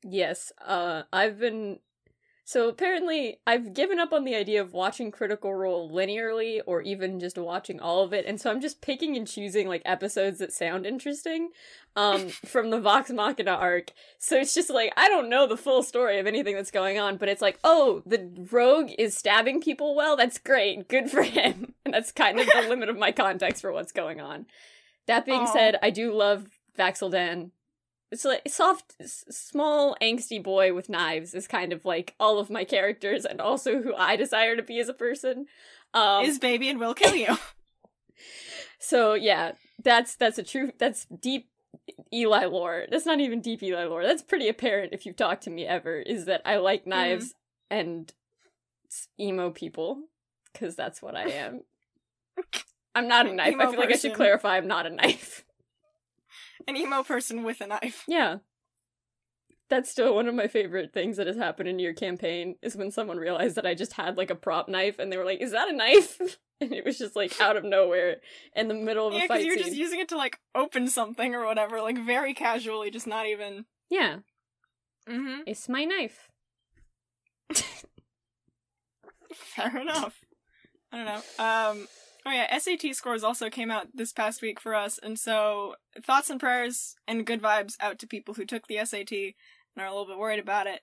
yes 0.04 0.52
uh 0.64 1.02
i've 1.12 1.38
been 1.38 1.78
So 2.48 2.68
apparently, 2.68 3.40
I've 3.44 3.74
given 3.74 3.98
up 3.98 4.12
on 4.12 4.22
the 4.22 4.36
idea 4.36 4.60
of 4.60 4.72
watching 4.72 5.10
Critical 5.10 5.52
Role 5.52 5.90
linearly 5.90 6.60
or 6.64 6.80
even 6.80 7.18
just 7.18 7.36
watching 7.36 7.80
all 7.80 8.04
of 8.04 8.12
it, 8.12 8.24
and 8.24 8.40
so 8.40 8.52
I'm 8.52 8.60
just 8.60 8.80
picking 8.80 9.16
and 9.16 9.26
choosing 9.26 9.66
like 9.66 9.82
episodes 9.84 10.38
that 10.38 10.52
sound 10.52 10.86
interesting 10.86 11.50
um, 11.96 12.28
from 12.46 12.70
the 12.70 12.80
Vox 12.80 13.10
Machina 13.10 13.50
arc. 13.50 13.90
So 14.18 14.36
it's 14.36 14.54
just 14.54 14.70
like 14.70 14.92
I 14.96 15.08
don't 15.08 15.28
know 15.28 15.48
the 15.48 15.56
full 15.56 15.82
story 15.82 16.20
of 16.20 16.28
anything 16.28 16.54
that's 16.54 16.70
going 16.70 17.00
on, 17.00 17.16
but 17.16 17.28
it's 17.28 17.42
like, 17.42 17.58
oh, 17.64 18.04
the 18.06 18.30
rogue 18.52 18.92
is 18.96 19.16
stabbing 19.16 19.60
people 19.60 19.96
well. 19.96 20.16
That's 20.16 20.38
great, 20.38 20.86
good 20.86 21.10
for 21.10 21.24
him. 21.24 21.74
And 21.84 21.94
that's 21.94 22.12
kind 22.12 22.38
of 22.38 22.46
the 22.46 22.66
limit 22.68 22.88
of 22.88 22.96
my 22.96 23.10
context 23.10 23.60
for 23.60 23.72
what's 23.72 23.90
going 23.90 24.20
on. 24.20 24.46
That 25.08 25.26
being 25.26 25.42
Aw. 25.42 25.52
said, 25.52 25.80
I 25.82 25.90
do 25.90 26.14
love 26.14 26.46
Vax'ildan. 26.78 27.50
It's 28.12 28.24
like 28.24 28.42
soft, 28.48 28.94
small, 29.04 29.96
angsty 30.00 30.42
boy 30.42 30.72
with 30.72 30.88
knives 30.88 31.34
is 31.34 31.48
kind 31.48 31.72
of 31.72 31.84
like 31.84 32.14
all 32.20 32.38
of 32.38 32.50
my 32.50 32.64
characters 32.64 33.24
and 33.24 33.40
also 33.40 33.82
who 33.82 33.94
I 33.94 34.16
desire 34.16 34.54
to 34.54 34.62
be 34.62 34.78
as 34.78 34.88
a 34.88 34.94
person. 34.94 35.46
Um, 35.92 36.24
Is 36.24 36.38
baby 36.38 36.68
and 36.68 36.78
will 36.78 36.94
kill 36.94 37.14
you. 37.14 37.36
so 38.78 39.14
yeah, 39.14 39.52
that's 39.82 40.14
that's 40.14 40.38
a 40.38 40.44
true 40.44 40.72
that's 40.78 41.06
deep 41.06 41.48
Eli 42.12 42.46
lore. 42.46 42.86
That's 42.90 43.06
not 43.06 43.20
even 43.20 43.40
deep 43.40 43.62
Eli 43.62 43.84
lore. 43.84 44.04
That's 44.04 44.22
pretty 44.22 44.48
apparent 44.48 44.92
if 44.92 45.04
you've 45.04 45.16
talked 45.16 45.42
to 45.44 45.50
me 45.50 45.66
ever. 45.66 45.98
Is 45.98 46.26
that 46.26 46.42
I 46.44 46.58
like 46.58 46.86
knives 46.86 47.34
and 47.70 48.12
emo 49.18 49.50
people 49.50 50.04
because 50.52 50.76
that's 50.76 51.02
what 51.02 51.16
I 51.16 51.30
am. 51.30 51.62
I'm 52.94 53.08
not 53.08 53.26
a 53.26 53.32
knife. 53.32 53.48
I 53.48 53.50
Emo 53.50 53.70
feel 53.70 53.80
like 53.80 53.92
I 53.92 53.96
should 53.96 54.14
clarify. 54.14 54.56
I'm 54.56 54.66
not 54.66 54.86
a 54.86 54.90
knife. 54.90 55.44
An 56.66 56.76
emo 56.76 57.02
person 57.02 57.44
with 57.44 57.60
a 57.60 57.66
knife. 57.66 58.04
Yeah. 58.08 58.38
That's 59.68 59.90
still 59.90 60.14
one 60.14 60.28
of 60.28 60.34
my 60.34 60.46
favorite 60.46 60.92
things 60.92 61.16
that 61.16 61.26
has 61.26 61.36
happened 61.36 61.68
in 61.68 61.78
your 61.80 61.92
campaign 61.92 62.54
is 62.62 62.76
when 62.76 62.90
someone 62.92 63.16
realized 63.18 63.56
that 63.56 63.66
I 63.66 63.74
just 63.74 63.94
had 63.94 64.16
like 64.16 64.30
a 64.30 64.34
prop 64.36 64.68
knife 64.68 64.98
and 65.00 65.10
they 65.10 65.16
were 65.16 65.24
like, 65.24 65.40
"Is 65.40 65.50
that 65.52 65.68
a 65.68 65.72
knife?" 65.72 66.20
and 66.60 66.72
it 66.72 66.84
was 66.84 66.98
just 66.98 67.16
like 67.16 67.40
out 67.40 67.56
of 67.56 67.64
nowhere 67.64 68.16
in 68.54 68.68
the 68.68 68.74
middle 68.74 69.08
of 69.08 69.14
a 69.14 69.16
Yeah, 69.16 69.22
because 69.24 69.38
fight 69.38 69.44
you're 69.46 69.56
scene. 69.56 69.64
just 69.64 69.76
using 69.76 69.98
it 70.00 70.08
to 70.10 70.16
like 70.16 70.38
open 70.54 70.86
something 70.88 71.34
or 71.34 71.44
whatever, 71.44 71.80
like 71.82 71.98
very 71.98 72.32
casually, 72.32 72.90
just 72.92 73.06
not 73.08 73.26
even. 73.26 73.64
Yeah, 73.90 74.18
Mm-hmm. 75.08 75.42
it's 75.46 75.68
my 75.68 75.84
knife. 75.84 76.28
Fair 79.34 79.76
enough. 79.78 80.24
I 80.92 80.96
don't 80.96 81.06
know. 81.06 81.22
Um. 81.44 81.88
Oh 82.26 82.32
yeah, 82.32 82.58
SAT 82.58 82.92
scores 82.96 83.22
also 83.22 83.48
came 83.48 83.70
out 83.70 83.86
this 83.94 84.12
past 84.12 84.42
week 84.42 84.58
for 84.58 84.74
us, 84.74 84.98
and 85.00 85.16
so 85.16 85.76
thoughts 86.04 86.28
and 86.28 86.40
prayers 86.40 86.96
and 87.06 87.24
good 87.24 87.40
vibes 87.40 87.74
out 87.80 88.00
to 88.00 88.06
people 88.08 88.34
who 88.34 88.44
took 88.44 88.66
the 88.66 88.84
SAT 88.84 89.12
and 89.12 89.34
are 89.78 89.86
a 89.86 89.90
little 89.90 90.08
bit 90.08 90.18
worried 90.18 90.40
about 90.40 90.66
it. 90.66 90.80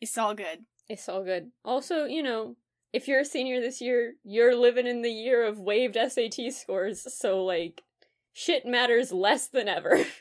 It's 0.00 0.16
all 0.16 0.34
good. 0.34 0.66
It's 0.88 1.08
all 1.08 1.24
good. 1.24 1.50
Also, 1.64 2.04
you 2.04 2.22
know, 2.22 2.54
if 2.92 3.08
you're 3.08 3.20
a 3.20 3.24
senior 3.24 3.60
this 3.60 3.80
year, 3.80 4.14
you're 4.22 4.54
living 4.54 4.86
in 4.86 5.02
the 5.02 5.10
year 5.10 5.44
of 5.44 5.58
waived 5.58 5.96
SAT 5.96 6.52
scores, 6.52 7.12
so 7.12 7.42
like 7.42 7.82
shit 8.32 8.64
matters 8.64 9.12
less 9.12 9.48
than 9.48 9.68
ever. 9.68 10.04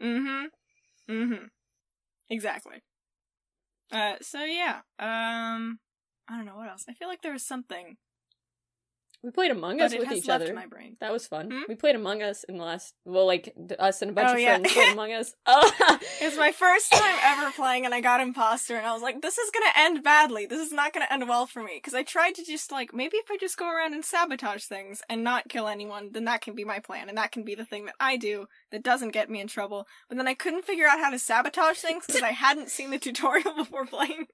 Mm-hmm. 0.00 1.12
Mm-hmm. 1.12 1.44
Exactly. 2.30 2.82
Uh. 3.92 4.14
So 4.22 4.44
yeah. 4.44 4.80
Um. 4.98 5.78
I 6.26 6.36
don't 6.36 6.46
know 6.46 6.56
what 6.56 6.70
else. 6.70 6.86
I 6.88 6.94
feel 6.94 7.08
like 7.08 7.20
there 7.20 7.34
was 7.34 7.44
something, 7.44 7.98
we 9.22 9.30
played 9.30 9.50
Among 9.50 9.78
but 9.78 9.84
Us 9.86 9.92
it 9.92 10.00
with 10.00 10.12
each 10.12 10.28
other. 10.28 10.54
That 11.00 11.12
was 11.12 11.26
fun. 11.26 11.50
Hmm? 11.50 11.62
We 11.68 11.74
played 11.74 11.94
Among 11.96 12.22
Us 12.22 12.44
in 12.44 12.56
the 12.56 12.64
last, 12.64 12.94
well, 13.04 13.26
like 13.26 13.54
us 13.78 14.00
and 14.02 14.10
a 14.12 14.14
bunch 14.14 14.30
Oh, 14.30 14.34
of 14.34 14.40
yeah. 14.40 14.56
friends 14.58 14.72
played 14.72 14.92
Among 14.92 15.12
Us. 15.12 15.34
Oh, 15.46 15.98
It's 16.20 16.36
my 16.36 16.52
first 16.52 16.92
time 16.92 17.18
ever 17.22 17.50
playing, 17.52 17.84
and 17.84 17.94
I 17.94 18.00
got 18.00 18.20
imposter, 18.20 18.76
and 18.76 18.86
I 18.86 18.92
was 18.92 19.02
like, 19.02 19.20
"This 19.22 19.36
is 19.38 19.50
gonna 19.50 19.72
end 19.76 20.02
badly. 20.02 20.46
This 20.46 20.60
is 20.64 20.72
not 20.72 20.92
gonna 20.92 21.06
end 21.10 21.28
well 21.28 21.46
for 21.46 21.62
me." 21.62 21.72
Because 21.76 21.94
I 21.94 22.02
tried 22.02 22.34
to 22.36 22.44
just 22.44 22.70
like, 22.72 22.94
maybe 22.94 23.16
if 23.16 23.30
I 23.30 23.36
just 23.36 23.56
go 23.58 23.70
around 23.70 23.94
and 23.94 24.04
sabotage 24.04 24.64
things 24.64 25.02
and 25.08 25.22
not 25.24 25.48
kill 25.48 25.68
anyone, 25.68 26.10
then 26.12 26.24
that 26.26 26.40
can 26.40 26.54
be 26.54 26.64
my 26.64 26.78
plan, 26.78 27.08
and 27.08 27.18
that 27.18 27.32
can 27.32 27.42
be 27.44 27.54
the 27.54 27.64
thing 27.64 27.86
that 27.86 27.94
I 28.00 28.16
do 28.16 28.46
that 28.70 28.82
doesn't 28.82 29.10
get 29.10 29.30
me 29.30 29.40
in 29.40 29.46
trouble. 29.46 29.86
But 30.08 30.18
then 30.18 30.28
I 30.28 30.34
couldn't 30.34 30.64
figure 30.64 30.86
out 30.86 31.00
how 31.00 31.10
to 31.10 31.18
sabotage 31.18 31.78
things 31.78 32.06
because 32.06 32.22
I 32.22 32.30
hadn't 32.30 32.70
seen 32.70 32.90
the 32.90 32.98
tutorial 33.00 33.54
before 33.54 33.86
playing. 33.86 34.26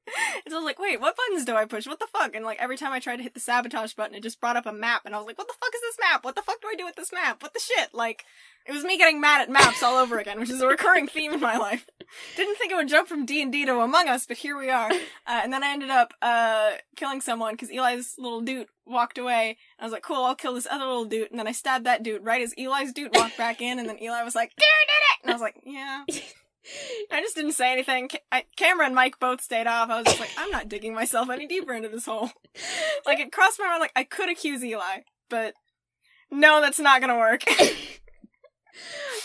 and 0.45 0.49
so 0.49 0.57
I 0.57 0.59
was 0.59 0.65
like, 0.65 0.79
"Wait, 0.79 1.01
what 1.01 1.17
buttons 1.17 1.45
do 1.45 1.57
I 1.57 1.65
push? 1.65 1.87
What 1.87 1.99
the 1.99 2.07
fuck?" 2.07 2.35
And 2.35 2.45
like 2.45 2.59
every 2.61 2.77
time 2.77 2.93
I 2.93 3.01
tried 3.01 3.17
to 3.17 3.23
hit 3.23 3.35
the 3.35 3.41
sabotage 3.41 3.95
button, 3.95 4.15
it 4.15 4.23
just 4.23 4.41
brought 4.41 4.57
up 4.57 4.67
a 4.67 4.73
map, 4.73 5.03
and 5.05 5.15
I 5.15 5.19
was 5.19 5.27
like, 5.27 5.39
"What 5.39 5.49
the 5.49 5.55
fuck 5.61 5.75
is 5.75 5.81
this 5.81 5.99
map? 6.01 6.25
What 6.25 6.35
the 6.35 6.43
fuck 6.43 6.61
do 6.61 6.69
I 6.69 6.75
do 6.77 6.85
with 6.85 6.97
this 6.97 7.13
map? 7.13 7.43
What 7.43 7.55
the 7.55 7.61
shit?" 7.61 7.95
Like. 7.95 8.25
It 8.69 8.73
was 8.73 8.83
me 8.83 8.99
getting 8.99 9.21
mad 9.21 9.43
at 9.43 9.49
maps 9.49 9.85
all 9.85 9.97
over 9.97 10.19
again, 10.19 10.41
which 10.41 10.51
is 10.51 10.61
a 10.61 10.67
recurring 10.67 11.07
theme 11.07 11.33
in 11.33 11.39
my 11.39 11.57
life. 11.57 11.89
Didn't 12.37 12.57
think 12.57 12.73
it 12.73 12.75
would 12.75 12.89
jump 12.89 13.07
from 13.09 13.25
D 13.25 13.41
and 13.41 13.53
D 13.53 13.65
to 13.65 13.79
Among 13.79 14.09
Us, 14.09 14.27
but 14.27 14.39
here 14.39 14.59
we 14.59 14.71
are. 14.71 14.91
Uh, 14.91 15.41
and 15.43 15.53
then 15.53 15.63
I 15.63 15.71
ended 15.71 15.91
up 15.91 16.13
uh, 16.21 16.73
killing 16.97 17.21
someone 17.21 17.55
because 17.55 17.71
Eli's 17.71 18.17
little 18.19 18.41
dude 18.41 18.67
walked 18.87 19.19
away. 19.19 19.59
I 19.79 19.85
was 19.85 19.93
like, 19.93 20.03
"Cool, 20.03 20.25
I'll 20.25 20.35
kill 20.35 20.55
this 20.55 20.67
other 20.71 20.85
little 20.85 21.05
dude." 21.05 21.31
And 21.31 21.39
then 21.39 21.47
I 21.49 21.53
stabbed 21.53 21.87
that 21.87 22.03
dude 22.03 22.25
right 22.25 22.43
as 22.43 22.55
Eli's 22.59 22.93
dude 22.93 23.15
walked 23.15 23.37
back 23.37 23.61
in. 23.61 23.79
And 23.79 23.89
then 23.89 24.03
Eli 24.03 24.23
was 24.23 24.35
like, 24.35 24.53
"You 24.59 24.65
did 24.87 24.93
it!" 24.93 25.23
And 25.25 25.31
I 25.31 25.35
was 25.35 25.43
like, 25.43 25.57
"Yeah." 25.65 26.05
I 27.13 27.21
just 27.21 27.37
didn't 27.37 27.53
say 27.53 27.73
anything. 27.73 28.11
I, 28.33 28.45
Camera 28.57 28.87
and 28.87 28.95
mic 28.95 29.21
both 29.21 29.41
stayed 29.41 29.69
off. 29.69 29.89
I 29.89 29.97
was 29.99 30.07
just 30.07 30.19
like, 30.21 30.31
"I'm 30.37 30.51
not 30.51 30.69
digging 30.69 30.95
myself 30.95 31.31
any 31.31 31.47
deeper 31.47 31.73
into 31.73 31.89
this 31.89 32.07
hole." 32.07 32.31
Like 33.07 33.21
it 33.21 33.31
crossed 33.31 33.59
my 33.61 33.67
mind, 33.67 33.81
like 33.81 33.93
I 33.95 34.03
could 34.03 34.29
accuse 34.31 34.65
Eli, 34.65 35.03
but 35.31 35.55
no, 36.31 36.61
that's 36.61 36.81
not 36.81 37.01
gonna 37.01 37.17
work. 37.19 37.43
Yeah, 37.47 37.69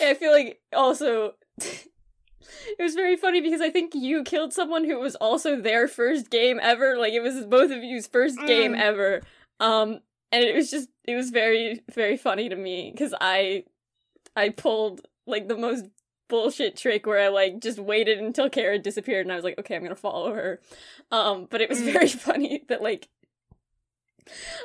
I 0.10 0.14
feel 0.14 0.30
like 0.32 0.60
also 0.72 1.32
it 1.58 2.78
was 2.78 2.94
very 2.94 3.16
funny 3.16 3.40
because 3.40 3.60
I 3.60 3.70
think 3.70 3.92
you 3.94 4.22
killed 4.22 4.52
someone 4.52 4.84
who 4.84 5.00
was 5.00 5.14
also 5.16 5.60
their 5.60 5.88
first 5.88 6.30
game 6.30 6.60
ever. 6.62 6.96
Like 6.98 7.12
it 7.12 7.22
was 7.22 7.44
both 7.44 7.70
of 7.72 7.82
you's 7.82 8.06
first 8.06 8.38
game 8.46 8.72
Mm. 8.74 8.80
ever. 8.80 9.22
Um 9.62 10.00
and 10.32 10.44
it 10.44 10.54
was 10.56 10.70
just 10.70 10.90
it 11.06 11.16
was 11.16 11.30
very 11.30 11.82
very 11.92 12.18
funny 12.18 12.50
to 12.50 12.56
me 12.56 12.94
cuz 12.98 13.14
I 13.20 13.64
I 14.36 14.50
pulled 14.50 15.02
like 15.26 15.48
the 15.48 15.56
most 15.56 15.86
bullshit 16.28 16.76
trick 16.76 17.06
where 17.06 17.20
I 17.20 17.28
like 17.28 17.60
just 17.60 17.78
waited 17.78 18.18
until 18.18 18.50
Kara 18.50 18.78
disappeared 18.78 19.26
and 19.26 19.32
I 19.32 19.36
was 19.36 19.44
like, 19.44 19.58
okay, 19.58 19.76
I'm 19.76 19.82
gonna 19.82 19.96
follow 19.96 20.34
her. 20.34 20.60
Um, 21.12 21.46
but 21.50 21.60
it 21.62 21.68
was 21.70 21.82
Mm. 21.82 21.92
very 21.92 22.08
funny 22.28 22.64
that 22.68 22.82
like 22.82 23.08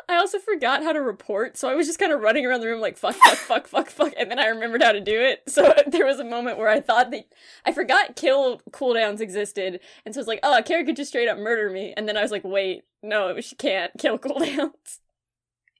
I 0.08 0.16
also 0.16 0.40
forgot 0.40 0.84
how 0.84 0.94
to 0.94 1.02
report, 1.02 1.58
so 1.58 1.70
I 1.70 1.76
was 1.76 1.88
just 1.88 2.00
kind 2.00 2.12
of 2.12 2.22
running 2.22 2.46
around 2.46 2.62
the 2.62 2.68
room 2.68 2.82
like 2.82 2.98
fuck, 2.98 3.16
fuck, 3.16 3.38
fuck, 3.38 3.68
fuck, 3.68 3.90
fuck, 3.90 4.14
and 4.18 4.30
then 4.30 4.40
I 4.40 4.48
remembered 4.48 4.84
how 4.84 4.92
to 4.92 5.02
do 5.02 5.20
it. 5.20 5.44
So 5.48 5.74
there 5.88 6.06
was 6.06 6.20
a 6.20 6.24
moment 6.24 6.58
where 6.58 6.70
I 6.70 6.80
thought 6.80 7.12
that 7.12 7.26
I 7.66 7.72
forgot 7.72 8.16
kill 8.16 8.62
cooldowns 8.72 9.22
existed, 9.22 9.80
and 10.06 10.14
so 10.14 10.20
I 10.20 10.22
was 10.22 10.28
like, 10.28 10.40
oh, 10.44 10.62
Kara 10.66 10.86
could 10.86 10.96
just 10.96 11.10
straight 11.10 11.28
up 11.28 11.38
murder 11.38 11.70
me, 11.70 11.94
and 11.96 12.08
then 12.08 12.18
I 12.18 12.22
was 12.22 12.32
like, 12.32 12.44
wait, 12.44 12.84
no, 13.02 13.40
she 13.42 13.56
can't 13.56 13.92
kill 13.98 14.18
cooldowns. 14.20 15.00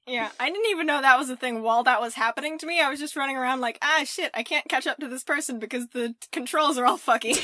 Yeah, 0.06 0.30
I 0.40 0.48
didn't 0.48 0.70
even 0.70 0.86
know 0.86 1.02
that 1.02 1.18
was 1.18 1.28
a 1.28 1.36
thing 1.36 1.62
while 1.62 1.84
that 1.84 2.00
was 2.00 2.14
happening 2.14 2.56
to 2.58 2.66
me. 2.66 2.80
I 2.80 2.88
was 2.88 2.98
just 2.98 3.14
running 3.14 3.36
around 3.36 3.60
like, 3.60 3.78
ah, 3.82 4.04
shit, 4.06 4.30
I 4.32 4.42
can't 4.42 4.66
catch 4.66 4.86
up 4.86 4.96
to 4.98 5.08
this 5.08 5.22
person 5.22 5.58
because 5.58 5.88
the 5.88 6.14
controls 6.32 6.78
are 6.78 6.86
all 6.86 6.96
fucky. 6.98 7.36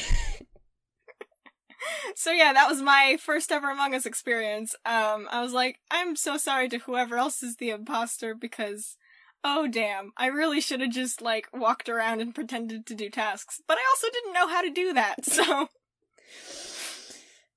so 2.15 2.31
yeah, 2.33 2.53
that 2.53 2.69
was 2.69 2.81
my 2.83 3.17
first 3.21 3.51
ever 3.53 3.71
Among 3.71 3.95
Us 3.95 4.07
experience. 4.07 4.75
Um, 4.87 5.29
I 5.31 5.43
was 5.43 5.53
like, 5.53 5.79
I'm 5.91 6.17
so 6.17 6.37
sorry 6.37 6.69
to 6.71 6.79
whoever 6.79 7.17
else 7.17 7.43
is 7.43 7.57
the 7.57 7.71
imposter 7.71 8.35
because, 8.35 8.97
oh 9.43 9.67
damn, 9.69 10.13
I 10.17 10.27
really 10.27 10.61
should 10.61 10.81
have 10.81 10.91
just 10.91 11.21
like 11.23 11.49
walked 11.53 11.89
around 11.89 12.21
and 12.21 12.35
pretended 12.35 12.87
to 12.87 12.95
do 12.95 13.11
tasks. 13.11 13.61
But 13.67 13.79
I 13.79 13.83
also 13.91 14.09
didn't 14.13 14.35
know 14.35 14.49
how 14.49 14.63
to 14.63 14.71
do 14.71 14.93
that, 14.95 15.25
so 15.27 15.69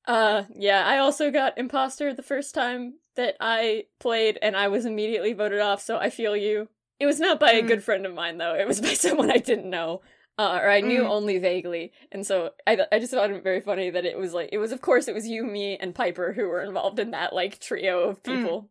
Uh, 0.06 0.44
yeah, 0.56 0.86
I 0.86 1.00
also 1.00 1.32
got 1.32 1.58
imposter 1.58 2.14
the 2.14 2.24
first 2.24 2.56
time 2.56 2.94
that 3.16 3.36
I 3.42 3.86
played, 4.00 4.40
and 4.42 4.56
I 4.56 4.70
was 4.70 4.86
immediately 4.86 5.34
voted 5.34 5.60
off, 5.60 5.82
so 5.82 5.98
I 5.98 6.10
feel 6.10 6.36
you. 6.36 6.70
It 7.00 7.06
was 7.06 7.20
not 7.20 7.40
by 7.40 7.52
a 7.52 7.62
Mm. 7.64 7.68
good 7.68 7.84
friend 7.84 8.06
of 8.06 8.14
mine, 8.14 8.38
though. 8.38 8.56
It 8.56 8.68
was 8.68 8.80
by 8.80 8.94
someone 8.94 9.30
I 9.32 9.38
didn't 9.38 9.70
know, 9.70 10.02
uh, 10.38 10.60
or 10.62 10.70
I 10.70 10.82
knew 10.82 11.02
Mm. 11.04 11.10
only 11.10 11.38
vaguely, 11.40 11.92
and 12.12 12.26
so 12.26 12.52
I, 12.66 12.78
I 12.92 13.00
just 13.00 13.14
found 13.14 13.34
it 13.34 13.44
very 13.44 13.62
funny 13.62 13.90
that 13.90 14.06
it 14.06 14.18
was 14.18 14.34
like, 14.34 14.50
it 14.52 14.58
was, 14.60 14.72
of 14.72 14.82
course, 14.82 15.08
it 15.08 15.16
was 15.16 15.28
you, 15.28 15.44
me, 15.44 15.78
and 15.78 15.96
Piper 15.96 16.34
who 16.34 16.48
were 16.48 16.62
involved 16.62 17.00
in 17.00 17.12
that, 17.12 17.34
like, 17.34 17.60
trio 17.60 18.02
of 18.10 18.22
Mm. 18.24 18.36
people. 18.36 18.70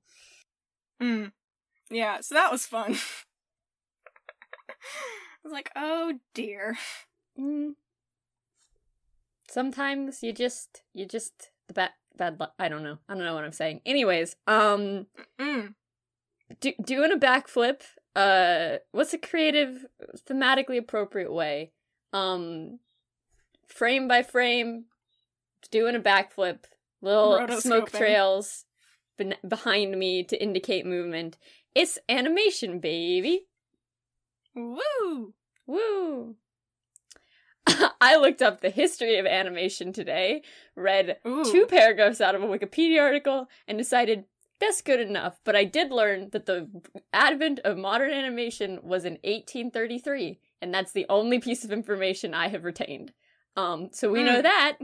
Mm. 1.03 1.33
Yeah, 1.91 2.21
so 2.21 2.35
that 2.35 2.51
was 2.53 2.67
fun. 2.67 2.97
I 4.69 4.75
was 5.45 5.53
like, 5.53 5.71
oh 5.77 6.15
dear. 6.35 6.77
Mm. 7.39 7.75
Sometimes 9.49 10.23
you 10.23 10.33
just, 10.33 10.83
you 10.93 11.07
just, 11.07 11.51
the 11.69 11.75
bad, 11.75 11.91
bad 12.17 12.41
luck. 12.41 12.55
I 12.59 12.69
don't 12.69 12.83
know. 12.83 12.99
I 13.09 13.15
don't 13.15 13.25
know 13.25 13.35
what 13.35 13.45
I'm 13.45 13.53
saying. 13.53 13.81
Anyways, 13.87 14.37
um, 14.47 15.07
Mm. 15.39 15.75
do, 16.61 16.73
doing 16.83 17.13
a 17.13 17.17
backflip 17.17 17.83
uh 18.17 18.79
what's 18.93 19.15
a 19.15 19.19
creative 19.19 19.87
thematically 20.29 20.79
appropriate 20.79 21.33
way? 21.33 21.73
Um 22.13 22.81
frame 23.67 24.09
by 24.09 24.23
frame 24.23 24.87
doing 25.71 25.95
a 25.95 26.01
backflip 26.01 26.65
little 27.03 27.61
smoke 27.61 27.91
trails 27.91 28.65
ben- 29.17 29.37
behind 29.47 29.99
me 29.99 30.23
to 30.25 30.43
indicate 30.43 30.87
movement. 30.87 31.37
It's 31.75 31.99
animation 32.09 32.81
baby. 32.81 33.47
Woo! 34.55 35.35
woo! 35.67 36.37
I 38.01 38.17
looked 38.17 38.43
up 38.43 38.61
the 38.61 38.71
history 38.71 39.19
of 39.19 39.27
animation 39.27 39.93
today, 39.93 40.43
read 40.75 41.19
Ooh. 41.27 41.45
two 41.45 41.67
paragraphs 41.67 42.21
out 42.21 42.35
of 42.35 42.43
a 42.43 42.47
Wikipedia 42.47 43.03
article, 43.03 43.49
and 43.67 43.77
decided 43.77 44.25
that's 44.61 44.83
good 44.83 45.01
enough. 45.01 45.39
But 45.45 45.57
I 45.57 45.65
did 45.65 45.91
learn 45.91 46.31
that 46.33 46.47
the 46.47 46.69
advent 47.13 47.61
of 47.61 47.77
modern 47.77 48.13
animation 48.13 48.81
was 48.83 49.05
in 49.05 49.15
1833, 49.25 50.39
and 50.63 50.73
that's 50.73 50.93
the 50.93 51.07
only 51.09 51.39
piece 51.39 51.65
of 51.65 51.73
information 51.73 52.35
I 52.35 52.49
have 52.49 52.65
retained. 52.65 53.13
Um, 53.57 53.91
so 53.93 54.11
we 54.11 54.23
know 54.23 54.37
Hmm. 54.37 54.43
that. 54.43 54.79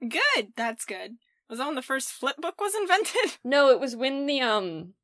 Good. 0.00 0.52
That's 0.56 0.84
good. 0.84 1.16
Was 1.48 1.58
that 1.58 1.66
when 1.66 1.74
the 1.74 1.82
first 1.82 2.10
flip 2.10 2.36
book 2.38 2.60
was 2.60 2.74
invented? 2.74 3.38
No, 3.44 3.70
it 3.70 3.80
was 3.80 3.94
when 3.96 4.26
the 4.26 4.40
um 4.40 4.94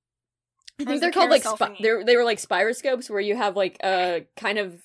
I 0.81 0.85
think 0.85 1.01
they're 1.01 1.11
it 1.11 1.15
called 1.15 1.31
like 1.31 1.45
spi- 1.45 1.77
they 1.81 2.03
they 2.05 2.17
were 2.17 2.25
like 2.25 2.39
spiroscopes 2.39 3.09
where 3.09 3.21
you 3.21 3.37
have 3.37 3.57
like 3.57 3.79
a 3.85 4.27
kind 4.37 4.59
of 4.59 4.83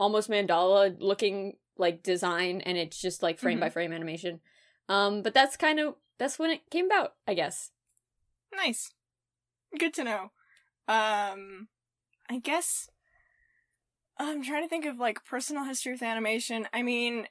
almost 0.00 0.30
mandala 0.30 0.96
looking 0.98 1.56
like 1.76 2.02
design 2.02 2.62
and 2.62 2.78
it's 2.78 3.00
just 3.00 3.22
like 3.22 3.38
frame 3.38 3.60
by 3.60 3.68
frame 3.68 3.92
animation. 3.92 4.40
Um 4.88 5.22
but 5.22 5.34
that's 5.34 5.56
kind 5.56 5.78
of 5.78 5.94
that's 6.18 6.38
when 6.38 6.50
it 6.50 6.62
came 6.70 6.86
about, 6.86 7.14
I 7.28 7.34
guess. 7.34 7.70
Nice. 8.56 8.90
Good 9.78 9.94
to 9.94 10.04
know. 10.04 10.22
Um, 10.86 11.68
I 12.30 12.38
guess 12.42 12.88
I'm 14.18 14.42
trying 14.42 14.62
to 14.62 14.68
think 14.68 14.84
of 14.84 14.98
like 14.98 15.24
personal 15.24 15.64
history 15.64 15.92
with 15.92 16.02
animation. 16.02 16.68
I 16.72 16.82
mean, 16.82 17.26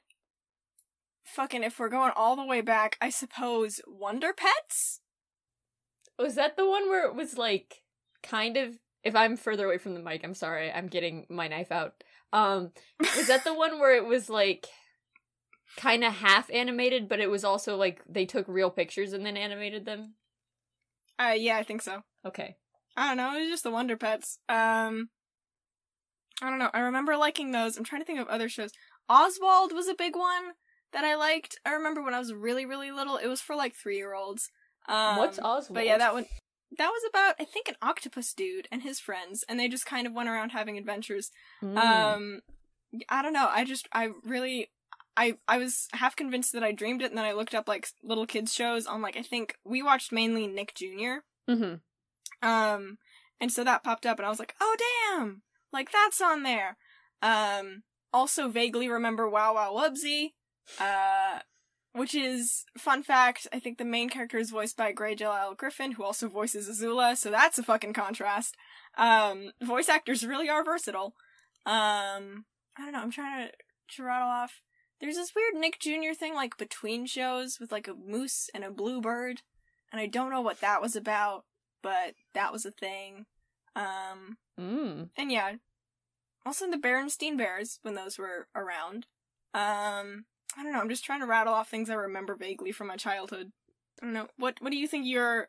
fucking, 1.24 1.62
if 1.62 1.78
we're 1.78 1.88
going 1.88 2.12
all 2.14 2.36
the 2.36 2.44
way 2.44 2.60
back, 2.60 2.96
I 3.00 3.10
suppose 3.10 3.80
Wonder 3.86 4.32
Pets. 4.32 5.00
Was 6.18 6.34
that 6.34 6.56
the 6.56 6.68
one 6.68 6.88
where 6.88 7.06
it 7.06 7.14
was 7.14 7.38
like 7.38 7.82
kind 8.22 8.56
of 8.56 8.78
if 9.02 9.14
I'm 9.14 9.36
further 9.36 9.66
away 9.66 9.78
from 9.78 9.94
the 9.94 10.00
mic, 10.00 10.22
I'm 10.24 10.34
sorry. 10.34 10.72
I'm 10.72 10.86
getting 10.86 11.26
my 11.28 11.48
knife 11.48 11.72
out. 11.72 12.04
Um 12.32 12.72
was 13.00 13.26
that 13.28 13.44
the 13.44 13.54
one 13.54 13.78
where 13.78 13.96
it 13.96 14.04
was 14.04 14.28
like 14.28 14.66
kind 15.76 16.04
of 16.04 16.12
half 16.12 16.48
animated 16.52 17.08
but 17.08 17.18
it 17.18 17.28
was 17.28 17.42
also 17.42 17.76
like 17.76 18.00
they 18.08 18.24
took 18.24 18.46
real 18.46 18.70
pictures 18.70 19.12
and 19.12 19.26
then 19.26 19.36
animated 19.36 19.84
them? 19.86 20.14
Uh, 21.18 21.34
yeah, 21.36 21.58
I 21.58 21.62
think 21.62 21.82
so. 21.82 22.02
Okay. 22.26 22.56
I 22.96 23.08
don't 23.08 23.16
know. 23.16 23.36
It 23.36 23.40
was 23.40 23.50
just 23.50 23.64
the 23.64 23.70
Wonder 23.70 23.96
Pets. 23.96 24.38
Um, 24.48 25.08
I 26.42 26.50
don't 26.50 26.58
know. 26.58 26.70
I 26.72 26.80
remember 26.80 27.16
liking 27.16 27.52
those. 27.52 27.76
I'm 27.76 27.84
trying 27.84 28.02
to 28.02 28.06
think 28.06 28.20
of 28.20 28.28
other 28.28 28.48
shows. 28.48 28.70
Oswald 29.08 29.72
was 29.72 29.88
a 29.88 29.94
big 29.94 30.16
one 30.16 30.52
that 30.92 31.04
I 31.04 31.14
liked. 31.16 31.58
I 31.64 31.72
remember 31.72 32.02
when 32.02 32.14
I 32.14 32.18
was 32.18 32.32
really, 32.32 32.64
really 32.64 32.90
little. 32.90 33.16
It 33.16 33.26
was 33.26 33.40
for 33.40 33.54
like 33.54 33.74
three 33.74 33.96
year 33.96 34.14
olds. 34.14 34.50
Um, 34.88 35.18
What's 35.18 35.38
Oswald? 35.38 35.74
But 35.74 35.86
yeah, 35.86 35.98
that 35.98 36.14
one. 36.14 36.26
That 36.76 36.88
was 36.88 37.02
about 37.08 37.36
I 37.38 37.44
think 37.44 37.68
an 37.68 37.76
octopus 37.82 38.32
dude 38.32 38.66
and 38.72 38.82
his 38.82 38.98
friends, 38.98 39.44
and 39.48 39.60
they 39.60 39.68
just 39.68 39.86
kind 39.86 40.06
of 40.06 40.12
went 40.12 40.28
around 40.28 40.50
having 40.50 40.76
adventures. 40.76 41.30
Mm. 41.62 41.76
Um, 41.76 42.40
I 43.08 43.22
don't 43.22 43.32
know. 43.32 43.48
I 43.50 43.64
just 43.64 43.88
I 43.92 44.10
really. 44.24 44.70
I, 45.16 45.34
I 45.46 45.58
was 45.58 45.88
half 45.92 46.16
convinced 46.16 46.52
that 46.52 46.64
I 46.64 46.72
dreamed 46.72 47.02
it, 47.02 47.10
and 47.10 47.18
then 47.18 47.24
I 47.24 47.32
looked 47.32 47.54
up 47.54 47.68
like 47.68 47.88
little 48.02 48.26
kids 48.26 48.52
shows 48.52 48.86
on 48.86 49.02
like 49.02 49.16
I 49.16 49.22
think 49.22 49.56
we 49.64 49.82
watched 49.82 50.12
mainly 50.12 50.46
Nick 50.46 50.74
Jr. 50.74 51.22
Mhm. 51.48 51.80
Um, 52.42 52.98
and 53.40 53.52
so 53.52 53.64
that 53.64 53.84
popped 53.84 54.06
up, 54.06 54.18
and 54.18 54.26
I 54.26 54.30
was 54.30 54.38
like, 54.38 54.54
oh 54.60 54.76
damn, 55.16 55.42
like 55.72 55.90
that's 55.92 56.20
on 56.20 56.42
there. 56.42 56.76
Um, 57.22 57.82
also 58.12 58.48
vaguely 58.48 58.88
remember 58.88 59.28
Wow 59.28 59.54
Wow 59.54 59.74
Wubbzy, 59.74 60.32
uh, 60.80 61.40
which 61.92 62.14
is 62.14 62.64
fun 62.76 63.02
fact. 63.02 63.46
I 63.52 63.60
think 63.60 63.78
the 63.78 63.84
main 63.84 64.08
character 64.08 64.38
is 64.38 64.50
voiced 64.50 64.76
by 64.76 64.92
Grey 64.92 65.14
DeLisle 65.14 65.56
Griffin, 65.56 65.92
who 65.92 66.04
also 66.04 66.28
voices 66.28 66.68
Azula, 66.68 67.16
so 67.16 67.30
that's 67.30 67.58
a 67.58 67.62
fucking 67.62 67.92
contrast. 67.92 68.56
Um, 68.98 69.52
voice 69.62 69.88
actors 69.88 70.26
really 70.26 70.48
are 70.48 70.64
versatile. 70.64 71.14
Um, 71.66 72.44
I 72.76 72.82
don't 72.82 72.92
know. 72.92 73.00
I'm 73.00 73.10
trying 73.10 73.46
to, 73.48 73.52
to 73.96 74.02
rattle 74.02 74.28
off. 74.28 74.60
There's 75.00 75.16
this 75.16 75.32
weird 75.34 75.54
Nick 75.54 75.78
Jr. 75.78 76.14
thing, 76.18 76.34
like 76.34 76.56
between 76.56 77.06
shows, 77.06 77.58
with 77.60 77.70
like 77.72 77.88
a 77.88 77.94
moose 77.94 78.48
and 78.54 78.64
a 78.64 78.70
bluebird, 78.70 79.42
and 79.92 80.00
I 80.00 80.06
don't 80.06 80.30
know 80.30 80.40
what 80.40 80.60
that 80.60 80.80
was 80.82 80.96
about 80.96 81.44
but 81.84 82.14
that 82.32 82.50
was 82.50 82.64
a 82.64 82.70
thing. 82.72 83.26
Um, 83.76 84.38
Mm. 84.58 85.10
and 85.16 85.30
yeah, 85.30 85.56
also 86.46 86.70
the 86.70 86.78
Berenstein 86.78 87.36
Bears 87.36 87.78
when 87.82 87.94
those 87.94 88.16
were 88.18 88.48
around. 88.54 89.06
Um, 89.52 90.24
I 90.56 90.62
don't 90.62 90.72
know. 90.72 90.80
I'm 90.80 90.88
just 90.88 91.04
trying 91.04 91.20
to 91.20 91.26
rattle 91.26 91.52
off 91.52 91.68
things 91.68 91.90
I 91.90 91.94
remember 91.94 92.34
vaguely 92.36 92.72
from 92.72 92.86
my 92.86 92.96
childhood. 92.96 93.52
I 94.00 94.06
don't 94.06 94.14
know. 94.14 94.28
What 94.38 94.62
What 94.62 94.70
do 94.72 94.78
you 94.78 94.88
think 94.88 95.06
your 95.06 95.48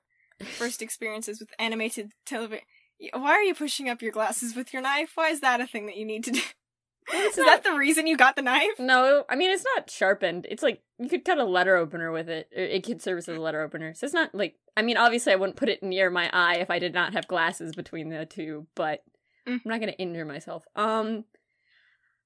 first 0.58 0.82
experiences 0.82 1.39
with 1.39 1.54
animated 1.58 2.12
television? 2.26 2.65
Why 3.13 3.32
are 3.32 3.43
you 3.43 3.56
pushing 3.56 3.88
up 3.88 4.02
your 4.02 4.12
glasses 4.12 4.56
with 4.56 4.74
your 4.74 4.82
knife? 4.82 5.12
Why 5.15 5.30
is 5.30 5.39
that 5.39 5.62
a 5.62 5.67
thing 5.67 5.86
that 5.86 5.96
you 5.98 6.06
need 6.06 6.24
to 6.26 6.32
do? 6.32 6.41
Is 7.13 7.36
that 7.36 7.63
the 7.63 7.74
reason 7.74 8.08
you 8.08 8.18
got 8.18 8.36
the 8.36 8.41
knife? 8.41 8.80
No, 8.80 9.26
I 9.30 9.36
mean 9.36 9.52
it's 9.52 9.65
not 9.76 9.89
sharpened. 9.89 10.48
It's 10.50 10.63
like 10.63 10.82
you 10.98 11.08
could 11.10 11.26
cut 11.26 11.38
a 11.38 11.44
letter 11.44 11.76
opener 11.76 12.12
with 12.12 12.30
it. 12.30 12.50
It 12.52 12.84
could 12.84 13.02
serve 13.02 13.20
as 13.20 13.28
a 13.28 13.34
letter 13.34 13.62
opener. 13.62 13.94
So 13.94 14.06
it's 14.06 14.13
not 14.13 14.34
like 14.34 14.56
I 14.76 14.82
mean 14.82 14.98
obviously 14.98 15.34
I 15.34 15.36
wouldn't 15.36 15.58
put 15.58 15.70
it 15.70 15.84
near 15.84 16.10
my 16.10 16.30
eye 16.34 16.56
if 16.58 16.70
I 16.70 16.80
did 16.80 16.94
not 16.94 17.13
have 17.13 17.28
glasses 17.28 17.76
between 17.76 18.10
the 18.10 18.26
two, 18.26 18.68
but 18.76 19.04
Mm. 19.48 19.62
I'm 19.63 19.70
not 19.72 19.80
going 19.80 19.91
to 19.94 20.00
injure 20.00 20.26
myself. 20.26 20.65
Um 20.76 21.26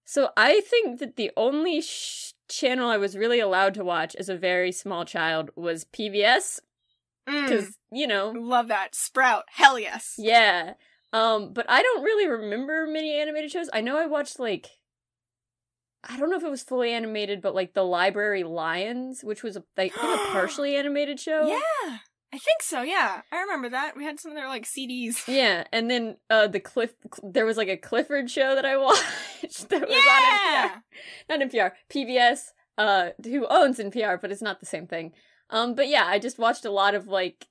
so 0.06 0.30
I 0.38 0.62
think 0.62 1.00
that 1.00 1.18
the 1.18 1.32
only 1.36 1.82
sh- 1.82 2.32
channel 2.48 2.90
I 2.90 2.96
was 2.98 3.18
really 3.18 3.40
allowed 3.42 3.74
to 3.74 3.84
watch 3.84 4.16
as 4.16 4.30
a 4.30 4.38
very 4.38 4.72
small 4.72 5.04
child 5.06 5.52
was 5.56 5.84
PBS 5.86 6.60
Mm, 7.28 7.48
cuz 7.50 7.78
you 7.92 8.08
know, 8.08 8.30
love 8.32 8.70
that 8.70 8.96
Sprout. 8.96 9.44
Hell 9.50 9.78
yes. 9.78 10.16
Yeah. 10.18 10.74
Um, 11.12 11.54
but 11.54 11.66
I 11.70 11.82
don't 11.82 12.04
really 12.04 12.28
remember 12.28 12.86
many 12.88 13.20
animated 13.20 13.52
shows. 13.52 13.70
I 13.74 13.82
know 13.82 13.98
I 13.98 14.06
watched 14.06 14.40
like 14.40 14.68
I 16.04 16.18
don't 16.18 16.30
know 16.30 16.38
if 16.38 16.44
it 16.44 16.50
was 16.50 16.64
fully 16.64 16.92
animated, 16.94 17.42
but 17.42 17.54
like 17.56 17.74
the 17.74 17.84
Library 17.84 18.44
Lions, 18.44 19.22
which 19.24 19.44
was 19.44 19.58
a, 19.58 19.64
like 19.76 19.98
I 19.98 20.02
think 20.02 20.22
a 20.30 20.32
partially 20.32 20.76
animated 20.76 21.20
show. 21.20 21.48
Yeah, 21.48 21.98
I 22.32 22.38
think 22.38 22.62
so. 22.62 22.82
Yeah, 22.84 23.22
I 23.32 23.42
remember 23.42 23.70
that. 23.70 23.98
We 23.98 24.06
had 24.06 24.20
some 24.20 24.32
of 24.32 24.38
their 24.38 24.48
like 24.48 24.64
CDs. 24.66 25.28
Yeah, 25.28 25.66
and 25.74 25.90
then 25.92 26.18
uh 26.30 26.48
the 26.48 26.60
Cliff 26.62 26.94
there 27.22 27.46
was 27.46 27.58
like 27.58 27.68
a 27.68 27.76
Clifford 27.78 28.30
show 28.32 28.56
that 28.56 28.66
I 28.66 28.78
watched 28.88 29.68
that 29.70 29.82
was 29.82 29.90
Yeah. 29.92 30.70
on 31.30 31.40
NPR. 31.42 31.50
Not 31.50 31.50
NPR, 31.52 31.72
PBS, 31.90 32.40
uh 32.78 33.10
who 33.24 33.46
owns 33.50 33.80
NPR, 33.80 34.22
but 34.22 34.32
it's 34.32 34.42
not 34.42 34.60
the 34.62 34.66
same 34.68 34.88
thing. 34.88 35.12
Um 35.50 35.74
but 35.76 35.88
yeah, 35.90 36.06
I 36.06 36.20
just 36.20 36.38
watched 36.40 36.64
a 36.66 36.72
lot 36.72 36.96
of 36.96 37.08
like 37.08 37.48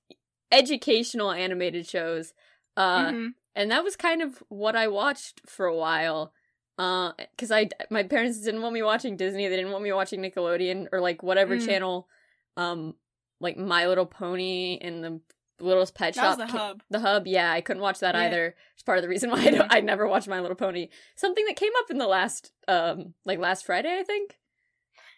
educational 0.51 1.33
animated 1.33 1.87
shows. 1.87 2.33
Uh 2.77 3.11
Mhm. 3.11 3.29
And 3.59 3.71
that 3.71 3.85
was 3.85 3.97
kind 3.97 4.23
of 4.23 4.43
what 4.49 4.75
I 4.77 4.89
watched 4.89 5.43
for 5.47 5.67
a 5.67 5.77
while. 5.77 6.33
Uh, 6.79 7.13
cause 7.37 7.51
I 7.51 7.69
my 7.91 8.05
parents 8.05 8.41
didn't 8.41 8.63
want 8.63 8.73
me 8.73 8.83
watching 8.83 9.17
Disney. 9.17 9.49
They 9.49 9.57
didn't 9.57 9.73
want 9.73 9.83
me 9.85 9.93
watching 9.93 10.21
Nickelodeon 10.21 10.87
or 10.93 11.01
like 11.01 11.23
whatever 11.25 11.57
Mm. 11.57 11.67
channel, 11.67 12.09
um, 12.57 12.95
like 13.41 13.57
My 13.59 13.87
Little 13.89 14.07
Pony 14.07 14.79
and 14.81 15.03
the 15.05 15.21
Littlest 15.61 15.97
Pet 15.97 16.15
That 16.15 16.21
Shop. 16.23 16.39
the 16.39 16.47
hub. 16.47 16.83
The 16.89 17.01
hub, 17.01 17.27
yeah, 17.27 17.51
I 17.53 17.61
couldn't 17.63 17.83
watch 17.83 17.99
that 17.99 18.15
Yeah. 18.15 18.21
either. 18.23 18.55
It's 18.75 18.83
part 18.85 18.99
of 18.99 19.03
the 19.03 19.09
reason 19.09 19.29
why 19.33 19.41
I, 19.41 19.51
don't, 19.51 19.75
I 19.75 19.81
never 19.81 20.07
watched 20.07 20.29
My 20.29 20.39
Little 20.41 20.55
Pony. 20.57 20.89
Something 21.17 21.45
that 21.47 21.57
came 21.57 21.73
up 21.81 21.91
in 21.91 21.99
the 21.99 22.07
last, 22.07 22.53
um, 22.69 23.15
like 23.25 23.41
last 23.41 23.67
Friday, 23.67 23.99
I 23.99 24.05
think. 24.05 24.39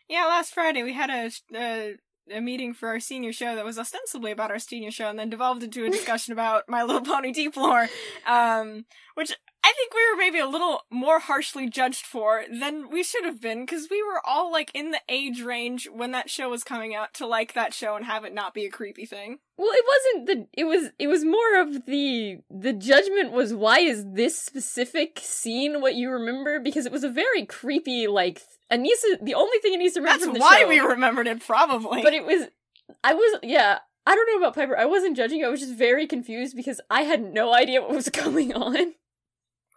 Yeah, 0.09 0.24
last 0.24 0.55
Friday 0.55 0.83
we 0.83 0.94
had 0.94 1.11
a 1.11 1.31
a, 1.55 1.96
a 2.33 2.40
meeting 2.40 2.75
for 2.75 2.88
our 2.88 3.01
senior 3.01 3.33
show 3.33 3.55
that 3.55 3.64
was 3.64 3.79
ostensibly 3.79 4.31
about 4.31 4.51
our 4.51 4.59
senior 4.59 4.90
show, 4.90 5.09
and 5.09 5.19
then 5.19 5.31
devolved 5.31 5.62
into 5.62 5.85
a 5.85 5.90
discussion 5.90 6.33
about 6.33 6.69
My 6.69 6.83
Little 6.83 7.03
Pony 7.03 7.33
Deep 7.33 7.57
Lore, 7.57 7.88
um, 8.27 8.85
which 9.14 9.33
I 9.62 9.73
think 9.77 9.92
we 9.92 10.11
were 10.11 10.16
maybe 10.16 10.38
a 10.38 10.49
little 10.49 10.83
more 10.90 11.18
harshly 11.18 11.68
judged 11.68 12.07
for 12.07 12.44
than 12.51 12.88
we 12.90 13.03
should 13.03 13.25
have 13.25 13.40
been, 13.40 13.61
because 13.61 13.88
we 13.90 14.03
were 14.03 14.20
all 14.25 14.51
like 14.51 14.70
in 14.75 14.90
the 14.90 15.01
age 15.09 15.42
range 15.42 15.88
when 15.92 16.12
that 16.12 16.31
show 16.31 16.49
was 16.49 16.64
coming 16.64 16.94
out 16.94 17.12
to 17.14 17.27
like 17.27 17.53
that 17.53 17.75
show 17.75 17.94
and 17.94 18.07
have 18.07 18.25
it 18.25 18.33
not 18.33 18.55
be 18.55 18.64
a 18.64 18.70
creepy 18.70 19.05
thing. 19.05 19.38
Well, 19.59 19.70
it 19.73 19.85
wasn't 19.87 20.27
the. 20.27 20.61
It 20.61 20.64
was. 20.64 20.90
It 20.99 21.09
was 21.09 21.25
more 21.25 21.61
of 21.61 21.85
the. 21.85 22.38
The 22.51 22.73
judgment 22.73 23.33
was 23.33 23.53
why 23.53 23.81
is 23.81 24.07
this 24.12 24.40
specific 24.40 25.20
scene 25.23 25.83
what 25.83 25.94
you 25.94 26.11
remember? 26.11 26.59
Because 26.61 26.87
it 26.87 26.92
was 26.92 27.05
a 27.05 27.11
very 27.11 27.44
creepy. 27.44 28.07
Like 28.07 28.40
Anissa. 28.73 29.23
The 29.23 29.35
only 29.35 29.59
thing 29.59 29.79
Anissa 29.79 29.96
remembered 29.96 30.12
That's 30.12 30.25
from 30.25 30.35
the 30.35 30.40
why 30.40 30.61
show, 30.61 30.68
we 30.68 30.81
remembered 30.81 31.27
it, 31.27 31.46
probably. 31.46 32.03
But 32.03 32.14
it 32.14 32.25
was. 32.25 32.49
I 33.05 33.12
was. 33.12 33.40
Yeah. 33.42 33.81
I 34.07 34.14
don't 34.14 34.27
know 34.33 34.38
about 34.38 34.55
Piper. 34.55 34.77
I 34.77 34.87
wasn't 34.87 35.16
judging. 35.16 35.44
I 35.44 35.49
was 35.49 35.61
just 35.61 35.75
very 35.75 36.07
confused 36.07 36.57
because 36.57 36.81
I 36.90 37.03
had 37.03 37.35
no 37.35 37.55
idea 37.55 37.83
what 37.83 37.90
was 37.90 38.09
going 38.09 38.55
on. 38.55 38.94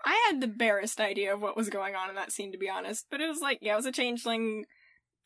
I 0.05 0.21
had 0.29 0.41
the 0.41 0.47
barest 0.47 0.99
idea 0.99 1.33
of 1.33 1.41
what 1.41 1.55
was 1.57 1.69
going 1.69 1.95
on 1.95 2.09
in 2.09 2.15
that 2.15 2.31
scene, 2.31 2.51
to 2.51 2.57
be 2.57 2.69
honest. 2.69 3.05
But 3.09 3.21
it 3.21 3.27
was 3.27 3.39
like, 3.41 3.59
yeah, 3.61 3.73
it 3.73 3.77
was 3.77 3.85
a 3.85 3.91
changeling 3.91 4.65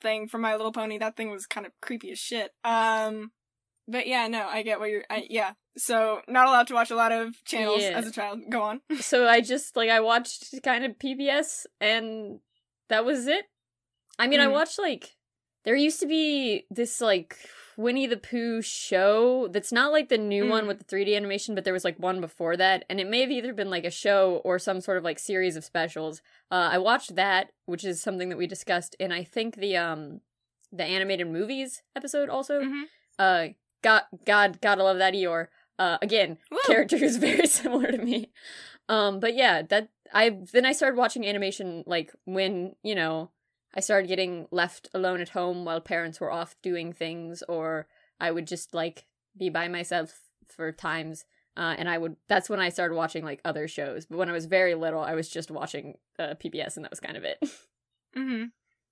thing 0.01 0.27
from 0.27 0.41
My 0.41 0.55
Little 0.55 0.71
Pony. 0.71 0.97
That 0.97 1.15
thing 1.17 1.31
was 1.31 1.45
kind 1.47 1.65
of 1.65 1.71
creepy 1.81 2.11
as 2.11 2.19
shit. 2.19 2.51
Um, 2.63 3.31
but 3.87 4.05
yeah, 4.07 4.27
no, 4.27 4.45
I 4.47 4.61
get 4.61 4.79
what 4.79 4.89
you're. 4.89 5.03
I, 5.09 5.25
yeah, 5.29 5.53
so 5.77 6.21
not 6.27 6.47
allowed 6.47 6.67
to 6.67 6.73
watch 6.75 6.91
a 6.91 6.95
lot 6.95 7.11
of 7.11 7.35
channels 7.45 7.81
Yeah. 7.83 7.91
as 7.95 8.05
a 8.07 8.11
child. 8.11 8.41
Go 8.51 8.61
on. 8.61 8.81
so 8.99 9.27
I 9.27 9.41
just 9.41 9.75
like 9.75 9.89
I 9.89 9.99
watched 10.01 10.53
kind 10.63 10.85
of 10.85 10.99
PBS 10.99 11.65
and 11.81 12.39
that 12.89 13.03
was 13.05 13.25
it. 13.27 13.45
I 14.19 14.27
mean, 14.27 14.39
I 14.39 14.45
Mm. 14.47 14.51
watched 14.53 14.77
like 14.79 15.15
there 15.67 15.75
used 15.75 15.99
to 15.99 16.07
be 16.07 16.65
this 16.71 17.01
like 17.01 17.37
Winnie 17.75 18.07
the 18.07 18.15
Pooh 18.17 18.61
show 18.61 19.49
that's 19.49 19.71
not 19.73 19.91
like 19.91 20.07
the 20.07 20.17
new 20.17 20.45
Mm. 20.45 20.49
one 20.49 20.65
with 20.67 20.77
the 20.79 20.85
3D 20.85 21.13
animation, 21.15 21.53
but 21.55 21.65
there 21.65 21.73
was 21.73 21.83
like 21.83 21.99
one 21.99 22.21
before 22.21 22.55
that, 22.55 22.85
and 22.89 22.99
it 23.01 23.07
may 23.07 23.19
have 23.19 23.29
either 23.31 23.53
been 23.53 23.69
like 23.69 23.83
a 23.83 23.91
show 23.91 24.41
or 24.45 24.57
some 24.59 24.79
sort 24.79 24.97
of 24.97 25.03
like 25.03 25.19
series 25.19 25.57
of 25.57 25.65
specials. 25.65 26.21
Uh, 26.49 26.69
I 26.71 26.77
watched 26.77 27.15
that, 27.15 27.51
which 27.65 27.83
is 27.83 28.01
something 28.01 28.29
that 28.29 28.37
we 28.37 28.47
discussed 28.47 28.95
in 28.97 29.11
I 29.11 29.23
think 29.25 29.57
the 29.57 29.75
um 29.77 30.21
the 30.71 30.85
animated 30.85 31.27
movies 31.27 31.83
episode 31.95 32.29
also. 32.29 32.61
Mhm. 32.61 32.83
Uh, 33.19 33.47
God, 33.83 34.03
God, 34.25 34.59
gotta 34.61 34.83
love 34.83 34.97
that 34.99 35.13
Eeyore. 35.13 35.47
Uh, 35.77 35.97
again, 36.01 36.37
Woo! 36.49 36.57
character 36.65 36.97
who's 36.97 37.17
very 37.29 37.45
similar 37.45 37.91
to 37.91 37.97
me. 37.97 38.31
Um, 38.89 39.19
but 39.19 39.35
yeah, 39.35 39.61
that 39.63 39.89
I 40.13 40.29
then 40.53 40.65
I 40.65 40.71
started 40.71 40.97
watching 40.97 41.27
animation 41.27 41.83
like 41.85 42.11
when 42.25 42.75
you 42.83 42.95
know 42.95 43.29
I 43.77 43.79
started 43.79 44.07
getting 44.07 44.47
left 44.49 44.89
alone 44.95 45.21
at 45.21 45.29
home 45.29 45.63
while 45.63 45.79
parents 45.79 46.19
were 46.19 46.31
off 46.31 46.55
doing 46.63 46.91
things, 46.91 47.43
or 47.47 47.87
I 48.19 48.31
would 48.31 48.47
just 48.47 48.73
like 48.73 49.05
be 49.37 49.49
by 49.49 49.67
myself 49.67 50.19
for 50.47 50.71
times. 50.71 51.25
Uh, 51.55 51.75
and 51.77 51.87
I 51.87 51.99
would 51.99 52.15
that's 52.27 52.49
when 52.49 52.59
I 52.59 52.69
started 52.69 52.95
watching 52.95 53.23
like 53.23 53.39
other 53.45 53.67
shows. 53.67 54.07
But 54.07 54.17
when 54.17 54.29
I 54.29 54.33
was 54.33 54.47
very 54.47 54.73
little, 54.73 55.01
I 55.01 55.13
was 55.13 55.29
just 55.29 55.51
watching 55.51 55.99
uh, 56.17 56.33
PBS, 56.43 56.75
and 56.75 56.83
that 56.83 56.91
was 56.91 56.99
kind 56.99 57.15
of 57.15 57.23
it. 57.23 57.37
Mm-hmm. 58.15 58.45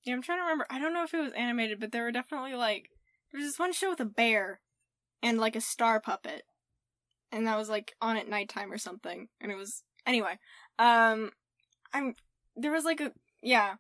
Yeah, 0.03 0.13
I'm 0.13 0.21
trying 0.21 0.37
to 0.37 0.43
remember. 0.43 0.67
I 0.69 0.77
don't 0.77 0.93
know 0.93 1.03
if 1.03 1.13
it 1.13 1.19
was 1.19 1.31
animated, 1.33 1.79
but 1.79 1.91
there 1.91 2.03
were 2.03 2.11
definitely 2.11 2.53
like 2.53 2.89
there 3.31 3.39
was 3.39 3.49
this 3.49 3.57
one 3.57 3.73
show 3.73 3.89
with 3.89 3.99
a 3.99 4.05
bear 4.05 4.59
and 5.23 5.39
like 5.39 5.55
a 5.55 5.61
star 5.61 5.99
puppet, 5.99 6.43
and 7.31 7.47
that 7.47 7.57
was 7.57 7.69
like 7.69 7.95
on 8.01 8.17
at 8.17 8.29
nighttime 8.29 8.71
or 8.71 8.77
something. 8.77 9.29
And 9.41 9.51
it 9.51 9.55
was 9.55 9.81
anyway. 10.05 10.37
Um, 10.77 11.31
I'm 11.91 12.13
there 12.55 12.71
was 12.71 12.85
like 12.85 13.01
a 13.01 13.13
yeah, 13.41 13.75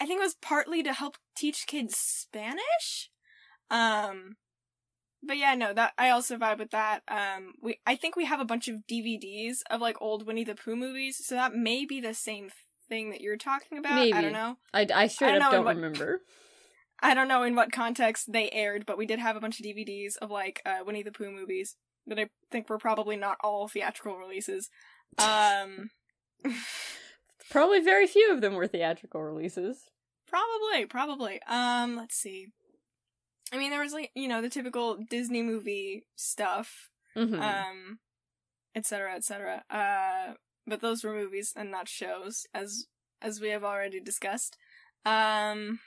I 0.00 0.06
think 0.06 0.18
it 0.20 0.24
was 0.24 0.36
partly 0.40 0.82
to 0.82 0.92
help 0.92 1.16
teach 1.36 1.66
kids 1.66 1.96
Spanish. 1.96 3.10
Um, 3.70 4.36
but 5.22 5.36
yeah, 5.38 5.54
no, 5.54 5.72
that 5.72 5.92
I 5.96 6.10
also 6.10 6.36
vibe 6.36 6.58
with 6.58 6.70
that. 6.72 7.02
Um, 7.08 7.54
we 7.62 7.78
I 7.86 7.96
think 7.96 8.16
we 8.16 8.24
have 8.26 8.40
a 8.40 8.44
bunch 8.44 8.68
of 8.68 8.86
DVDs 8.90 9.58
of 9.70 9.80
like 9.80 10.00
old 10.00 10.26
Winnie 10.26 10.44
the 10.44 10.54
Pooh 10.54 10.76
movies, 10.76 11.24
so 11.24 11.34
that 11.34 11.54
may 11.54 11.84
be 11.84 12.00
the 12.00 12.14
same 12.14 12.50
thing 12.88 13.10
that 13.10 13.20
you're 13.20 13.36
talking 13.36 13.78
about. 13.78 13.94
Maybe. 13.94 14.12
I 14.12 14.20
don't 14.20 14.32
know. 14.32 14.56
I 14.72 14.86
I 14.94 15.06
straight 15.06 15.32
don't 15.32 15.42
up 15.42 15.52
don't 15.52 15.64
what- 15.64 15.76
remember. 15.76 16.20
I 17.02 17.12
don't 17.12 17.28
know 17.28 17.42
in 17.42 17.54
what 17.56 17.72
context 17.72 18.32
they 18.32 18.48
aired, 18.50 18.86
but 18.86 18.96
we 18.96 19.04
did 19.04 19.18
have 19.18 19.36
a 19.36 19.40
bunch 19.40 19.58
of 19.58 19.66
DVDs 19.66 20.16
of 20.22 20.30
like 20.30 20.62
uh, 20.64 20.78
Winnie 20.86 21.02
the 21.02 21.10
Pooh 21.12 21.30
movies 21.30 21.76
that 22.06 22.18
I 22.18 22.28
think 22.50 22.68
were 22.70 22.78
probably 22.78 23.16
not 23.16 23.36
all 23.42 23.66
theatrical 23.68 24.16
releases. 24.16 24.70
Um, 25.18 25.90
Probably 27.50 27.80
very 27.80 28.06
few 28.06 28.32
of 28.32 28.40
them 28.40 28.54
were 28.54 28.66
theatrical 28.66 29.22
releases. 29.22 29.90
probably, 30.26 30.86
probably. 30.86 31.40
Um, 31.42 31.96
let's 31.96 32.16
see. 32.16 32.48
I 33.52 33.58
mean, 33.58 33.70
there 33.70 33.82
was 33.82 33.92
like 33.92 34.10
you 34.14 34.26
know 34.28 34.42
the 34.42 34.48
typical 34.48 34.96
Disney 35.08 35.42
movie 35.42 36.06
stuff, 36.16 36.90
hmm 37.14 37.34
um, 37.40 37.98
et 38.74 38.86
cetera, 38.86 39.14
et 39.14 39.24
cetera. 39.24 39.62
Uh, 39.70 40.34
but 40.66 40.80
those 40.80 41.04
were 41.04 41.12
movies 41.14 41.52
and 41.54 41.70
not 41.70 41.88
shows, 41.88 42.46
as 42.52 42.86
as 43.22 43.40
we 43.40 43.50
have 43.50 43.62
already 43.62 44.00
discussed. 44.00 44.56
Um, 45.04 45.78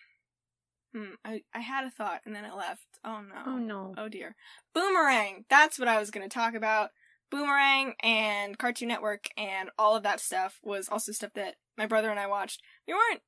hmm, 0.94 1.16
I 1.26 1.42
I 1.54 1.60
had 1.60 1.84
a 1.86 1.90
thought 1.90 2.22
and 2.26 2.36
then 2.36 2.46
it 2.46 2.56
left. 2.56 2.86
Oh 3.04 3.22
no. 3.22 3.42
oh 3.46 3.58
no. 3.58 3.96
Oh 3.98 4.08
dear. 4.08 4.36
Boomerang. 4.74 5.46
That's 5.50 5.78
what 5.78 5.88
I 5.88 6.00
was 6.00 6.12
going 6.12 6.28
to 6.28 6.34
talk 6.34 6.54
about. 6.54 6.92
Boomerang 7.30 7.94
and 8.02 8.58
Cartoon 8.58 8.88
Network 8.88 9.28
and 9.38 9.70
all 9.78 9.96
of 9.96 10.04
that 10.04 10.20
stuff 10.20 10.60
was 10.64 10.88
also 10.90 11.12
stuff 11.12 11.34
that 11.36 11.56
my 11.78 11.86
brother 11.86 12.10
and 12.10 12.20
I 12.20 12.28
watched. 12.28 12.62
We 12.88 12.94
weren't 12.94 13.22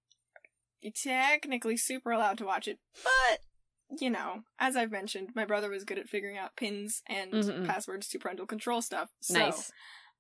technically 0.96 1.78
super 1.78 2.12
allowed 2.12 2.38
to 2.38 2.46
watch 2.46 2.68
it, 2.68 2.80
but 3.04 3.40
you 4.00 4.10
know, 4.10 4.44
as 4.60 4.76
I've 4.76 4.92
mentioned, 4.92 5.30
my 5.36 5.46
brother 5.46 5.70
was 5.70 5.84
good 5.84 5.98
at 5.98 6.08
figuring 6.08 6.38
out 6.38 6.56
pins 6.56 7.02
and 7.08 7.34
Mhm. 7.34 7.66
passwords 7.66 8.08
to 8.10 8.20
parental 8.20 8.46
control 8.46 8.82
stuff. 8.82 9.10
So, 9.20 9.40
Nice. 9.40 9.72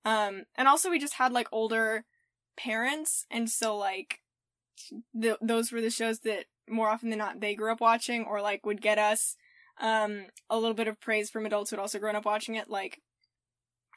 um, 0.05 0.45
and 0.55 0.67
also 0.67 0.89
we 0.89 0.99
just 0.99 1.13
had 1.13 1.31
like 1.31 1.47
older 1.51 2.05
parents, 2.57 3.25
and 3.29 3.49
so 3.49 3.77
like, 3.77 4.21
th- 5.19 5.37
those 5.41 5.71
were 5.71 5.81
the 5.81 5.91
shows 5.91 6.21
that 6.21 6.45
more 6.67 6.89
often 6.89 7.09
than 7.09 7.19
not 7.19 7.39
they 7.39 7.55
grew 7.55 7.71
up 7.71 7.79
watching, 7.79 8.25
or 8.25 8.41
like 8.41 8.65
would 8.65 8.81
get 8.81 8.97
us, 8.97 9.35
um, 9.77 10.25
a 10.49 10.57
little 10.57 10.73
bit 10.73 10.87
of 10.87 10.99
praise 10.99 11.29
from 11.29 11.45
adults 11.45 11.69
who 11.69 11.75
had 11.75 11.81
also 11.81 11.99
grown 11.99 12.15
up 12.15 12.25
watching 12.25 12.55
it. 12.55 12.69
Like, 12.69 13.01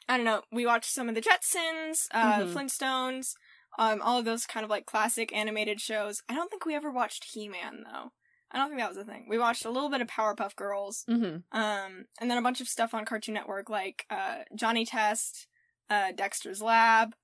I 0.09 0.17
don't 0.17 0.25
know, 0.25 0.41
we 0.51 0.65
watched 0.65 0.91
some 0.91 1.07
of 1.09 1.15
the 1.15 1.21
Jetsons, 1.21 2.07
uh, 2.11 2.41
Mhm. 2.41 2.53
Flintstones, 2.53 3.33
um, 3.79 4.01
all 4.01 4.19
of 4.19 4.25
those 4.25 4.45
kind 4.45 4.63
of 4.63 4.69
like 4.69 4.85
classic 4.85 5.33
animated 5.33 5.79
shows. 5.81 6.21
I 6.29 6.35
don't 6.35 6.49
think 6.49 6.65
we 6.65 6.75
ever 6.75 6.91
watched 6.91 7.25
He 7.33 7.47
Man 7.47 7.83
though. 7.83 8.11
I 8.51 8.57
don't 8.57 8.67
think 8.69 8.79
that 8.81 8.89
was 8.89 8.97
a 8.97 9.05
thing. 9.05 9.25
We 9.27 9.39
watched 9.39 9.65
a 9.65 9.71
little 9.71 9.89
bit 9.89 10.01
of 10.01 10.07
Powerpuff 10.07 10.55
Girls, 10.55 11.03
hmm 11.07 11.37
um, 11.51 12.05
and 12.19 12.29
then 12.29 12.37
a 12.37 12.41
bunch 12.41 12.61
of 12.61 12.67
stuff 12.67 12.93
on 12.93 13.05
Cartoon 13.05 13.33
Network 13.33 13.69
like 13.69 14.05
uh, 14.09 14.43
Johnny 14.55 14.85
Test, 14.85 15.47
uh, 15.89 16.11
Dexter's 16.11 16.61
Lab. 16.61 17.15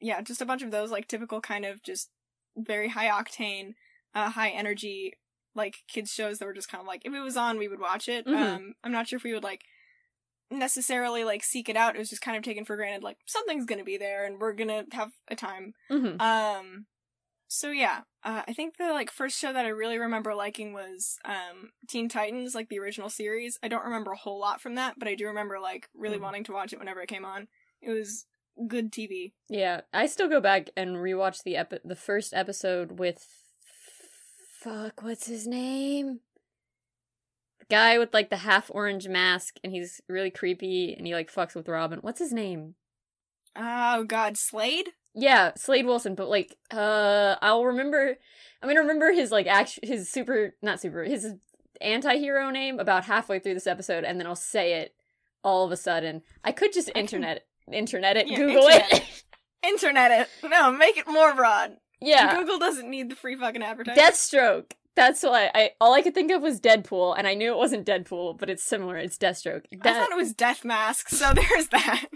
Yeah, 0.00 0.20
just 0.20 0.42
a 0.42 0.46
bunch 0.46 0.62
of 0.62 0.70
those 0.70 0.90
like 0.90 1.08
typical 1.08 1.40
kind 1.40 1.64
of 1.64 1.82
just 1.82 2.10
very 2.56 2.88
high 2.88 3.08
octane, 3.08 3.74
uh, 4.14 4.28
high 4.30 4.50
energy 4.50 5.14
like 5.54 5.76
kids 5.88 6.12
shows 6.12 6.38
that 6.38 6.44
were 6.46 6.52
just 6.52 6.68
kind 6.68 6.80
of 6.82 6.86
like 6.86 7.02
if 7.06 7.14
it 7.14 7.20
was 7.20 7.36
on 7.36 7.58
we 7.58 7.68
would 7.68 7.80
watch 7.80 8.08
it. 8.08 8.26
Mhm. 8.26 8.34
Um, 8.56 8.74
I'm 8.82 8.92
not 8.92 9.06
sure 9.08 9.16
if 9.16 9.22
we 9.24 9.32
would 9.32 9.44
like 9.44 9.62
necessarily 10.50 11.24
like 11.24 11.42
seek 11.42 11.68
it 11.68 11.76
out. 11.76 11.96
It 11.96 11.98
was 11.98 12.10
just 12.10 12.22
kind 12.22 12.36
of 12.36 12.42
taken 12.42 12.64
for 12.64 12.76
granted 12.76 13.02
like 13.02 13.18
something's 13.26 13.64
gonna 13.66 13.84
be 13.84 13.96
there 13.96 14.24
and 14.24 14.38
we're 14.40 14.52
gonna 14.52 14.84
have 14.92 15.12
a 15.28 15.34
time. 15.36 15.74
hmm 15.88 16.20
Um, 16.20 16.86
so 17.48 17.70
yeah, 17.70 18.00
uh, 18.24 18.42
I 18.48 18.52
think 18.52 18.76
the 18.78 18.92
like 18.92 19.10
first 19.10 19.38
show 19.38 19.52
that 19.52 19.64
I 19.66 19.68
really 19.68 19.98
remember 19.98 20.34
liking 20.34 20.72
was 20.72 21.18
um 21.24 21.70
Teen 21.88 22.08
Titans, 22.08 22.54
like 22.54 22.68
the 22.68 22.78
original 22.78 23.08
series. 23.10 23.58
I 23.62 23.68
don't 23.68 23.84
remember 23.84 24.12
a 24.12 24.16
whole 24.16 24.40
lot 24.40 24.60
from 24.60 24.74
that, 24.76 24.94
but 24.98 25.08
I 25.08 25.14
do 25.14 25.26
remember 25.26 25.60
like 25.60 25.88
really 25.94 26.18
Mhm. 26.18 26.22
wanting 26.22 26.44
to 26.44 26.52
watch 26.52 26.72
it 26.72 26.78
whenever 26.78 27.00
it 27.00 27.08
came 27.08 27.24
on. 27.24 27.48
It 27.80 27.90
was 27.90 28.26
good 28.66 28.92
TV. 28.92 29.34
Yeah, 29.48 29.82
I 29.92 30.06
still 30.06 30.28
go 30.28 30.40
back 30.40 30.70
and 30.76 30.96
rewatch 30.96 31.42
the 31.42 31.56
epi- 31.56 31.78
the 31.84 31.96
first 31.96 32.32
episode 32.34 32.98
with 32.98 33.26
fuck, 34.60 35.02
what's 35.02 35.26
his 35.26 35.46
name? 35.46 36.20
Guy 37.70 37.98
with 37.98 38.12
like 38.12 38.30
the 38.30 38.36
half 38.38 38.70
orange 38.72 39.08
mask 39.08 39.56
and 39.64 39.72
he's 39.72 40.00
really 40.08 40.30
creepy 40.30 40.94
and 40.94 41.06
he 41.06 41.14
like 41.14 41.32
fucks 41.32 41.54
with 41.54 41.68
Robin. 41.68 41.98
What's 42.00 42.18
his 42.18 42.32
name? 42.32 42.74
Oh 43.56 44.04
God, 44.04 44.36
Slade. 44.36 44.90
Yeah, 45.14 45.52
Slade 45.56 45.86
Wilson, 45.86 46.14
but 46.14 46.28
like 46.28 46.56
uh 46.70 47.36
I'll 47.40 47.64
remember 47.64 48.16
I'm 48.62 48.68
gonna 48.68 48.80
remember 48.80 49.12
his 49.12 49.30
like 49.30 49.46
act 49.46 49.78
his 49.82 50.08
super 50.10 50.54
not 50.62 50.80
super 50.80 51.04
his 51.04 51.34
anti-hero 51.80 52.50
name 52.50 52.78
about 52.78 53.04
halfway 53.04 53.38
through 53.38 53.54
this 53.54 53.66
episode 53.66 54.04
and 54.04 54.18
then 54.18 54.26
I'll 54.26 54.34
say 54.36 54.74
it 54.80 54.94
all 55.42 55.64
of 55.64 55.72
a 55.72 55.76
sudden. 55.76 56.22
I 56.42 56.52
could 56.52 56.72
just 56.72 56.88
can- 56.92 57.00
internet 57.02 57.46
internet 57.72 58.16
it, 58.16 58.28
Yeah, 58.28 58.36
Google 58.38 58.64
internet 58.68 58.92
it. 58.92 59.22
Internet 59.66 60.10
it. 60.42 60.50
No, 60.50 60.70
make 60.72 60.96
it 60.98 61.06
more 61.08 61.34
broad. 61.34 61.76
yeah. 62.00 62.36
Google 62.38 62.58
doesn't 62.58 62.90
need 62.90 63.08
the 63.08 63.16
free 63.16 63.34
fucking 63.36 63.62
advertising. 63.62 64.02
Deathstroke. 64.02 64.72
That's 64.96 65.22
why 65.24 65.50
I 65.54 65.70
all 65.80 65.92
I 65.92 66.02
could 66.02 66.14
think 66.14 66.30
of 66.30 66.40
was 66.40 66.60
Deadpool, 66.60 67.16
and 67.18 67.26
I 67.26 67.34
knew 67.34 67.50
it 67.50 67.56
wasn't 67.56 67.84
Deadpool, 67.86 68.38
but 68.38 68.48
it's 68.48 68.62
similar. 68.62 68.96
It's 68.96 69.18
Deathstroke. 69.18 69.64
I 69.72 69.76
That 69.82 69.96
thought 69.96 70.12
it 70.12 70.16
was 70.16 70.32
Death 70.34 70.64
Mask, 70.64 71.08
so 71.08 71.32
there's 71.34 71.68
that. 71.68 72.06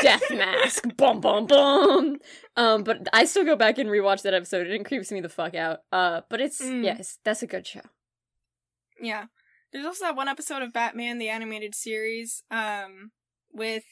Death 0.00 0.30
Mask. 0.30 0.84
Boom, 0.96 1.20
boom, 1.20 1.46
boom. 1.46 2.18
Um, 2.56 2.82
but 2.82 3.08
I 3.12 3.26
still 3.26 3.44
go 3.44 3.56
back 3.56 3.76
and 3.78 3.90
rewatch 3.90 4.22
that 4.22 4.32
episode, 4.34 4.66
and 4.68 4.74
it 4.76 4.84
creeps 4.86 5.12
me 5.12 5.20
the 5.20 5.28
fuck 5.28 5.54
out. 5.54 5.80
Uh, 5.92 6.22
but 6.30 6.40
it's 6.40 6.62
Mm. 6.62 6.82
yes, 6.84 7.18
that's 7.24 7.42
a 7.42 7.46
good 7.46 7.66
show. 7.66 7.82
Yeah. 9.00 9.26
There's 9.72 9.86
also 9.86 10.04
that 10.06 10.16
one 10.16 10.28
episode 10.28 10.62
of 10.62 10.72
Batman 10.72 11.18
the 11.18 11.28
animated 11.30 11.74
series 11.74 12.42
um 12.50 13.10
with 13.52 13.84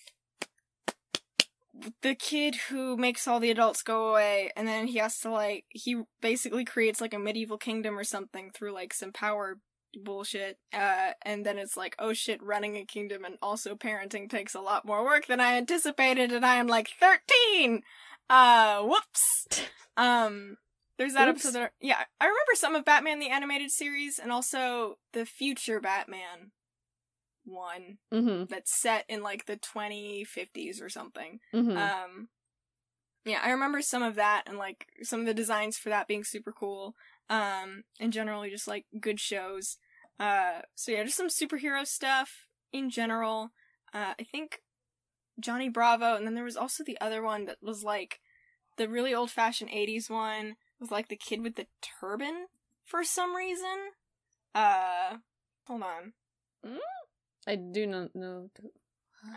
the 2.02 2.14
kid 2.14 2.56
who 2.68 2.96
makes 2.96 3.26
all 3.26 3.40
the 3.40 3.50
adults 3.50 3.82
go 3.82 4.10
away 4.10 4.50
and 4.56 4.66
then 4.66 4.86
he 4.86 4.98
has 4.98 5.18
to 5.18 5.30
like 5.30 5.64
he 5.68 6.02
basically 6.20 6.64
creates 6.64 7.00
like 7.00 7.14
a 7.14 7.18
medieval 7.18 7.58
kingdom 7.58 7.98
or 7.98 8.04
something 8.04 8.50
through 8.50 8.72
like 8.72 8.92
some 8.92 9.12
power 9.12 9.58
bullshit 9.94 10.58
uh 10.72 11.10
and 11.22 11.44
then 11.44 11.58
it's 11.58 11.76
like 11.76 11.96
oh 11.98 12.12
shit 12.12 12.42
running 12.42 12.76
a 12.76 12.84
kingdom 12.84 13.24
and 13.24 13.36
also 13.42 13.74
parenting 13.74 14.28
takes 14.28 14.54
a 14.54 14.60
lot 14.60 14.84
more 14.84 15.04
work 15.04 15.26
than 15.26 15.40
I 15.40 15.56
anticipated 15.56 16.32
and 16.32 16.46
I 16.46 16.56
am 16.56 16.66
like 16.66 16.90
13 17.00 17.82
uh 18.28 18.82
whoops! 18.82 19.48
Um 19.96 20.56
there's 21.00 21.14
that 21.14 21.28
Oops. 21.28 21.44
episode 21.44 21.58
that, 21.58 21.72
yeah, 21.80 22.04
I 22.20 22.24
remember 22.24 22.52
some 22.54 22.74
of 22.74 22.84
Batman 22.84 23.20
the 23.20 23.30
animated 23.30 23.70
series 23.70 24.18
and 24.18 24.30
also 24.30 24.98
the 25.14 25.24
future 25.24 25.80
Batman 25.80 26.52
one 27.44 27.98
Mm-hmm. 28.12 28.44
that's 28.48 28.80
set 28.80 29.04
in 29.08 29.22
like 29.22 29.46
the 29.46 29.56
2050s 29.56 30.82
or 30.82 30.88
something. 30.88 31.40
Mm-hmm. 31.54 31.76
Um 31.76 32.28
yeah, 33.24 33.40
I 33.44 33.50
remember 33.50 33.82
some 33.82 34.02
of 34.02 34.14
that 34.14 34.44
and 34.46 34.56
like 34.58 34.86
some 35.02 35.20
of 35.20 35.26
the 35.26 35.34
designs 35.34 35.76
for 35.76 35.90
that 35.90 36.08
being 36.08 36.24
super 36.24 36.52
cool. 36.52 36.94
Um 37.28 37.84
and 37.98 38.12
generally 38.12 38.50
just 38.50 38.68
like 38.68 38.86
good 39.00 39.20
shows. 39.20 39.76
Uh 40.18 40.60
so 40.74 40.92
yeah, 40.92 41.04
just 41.04 41.16
some 41.16 41.28
superhero 41.28 41.86
stuff 41.86 42.46
in 42.72 42.90
general. 42.90 43.50
Uh 43.92 44.14
I 44.18 44.24
think 44.24 44.60
Johnny 45.38 45.68
Bravo 45.68 46.16
and 46.16 46.26
then 46.26 46.34
there 46.34 46.44
was 46.44 46.56
also 46.56 46.84
the 46.84 47.00
other 47.00 47.22
one 47.22 47.46
that 47.46 47.58
was 47.62 47.82
like 47.82 48.20
the 48.76 48.88
really 48.88 49.14
old 49.14 49.30
fashioned 49.30 49.70
80s 49.70 50.08
one 50.10 50.56
with 50.80 50.90
like 50.90 51.08
the 51.08 51.16
kid 51.16 51.42
with 51.42 51.56
the 51.56 51.66
turban 52.00 52.46
for 52.84 53.04
some 53.04 53.34
reason. 53.36 53.92
Uh, 54.54 55.18
hold 55.66 55.82
on. 55.82 56.12
I 57.46 57.56
do 57.56 57.86
not 57.86 58.14
know. 58.14 58.50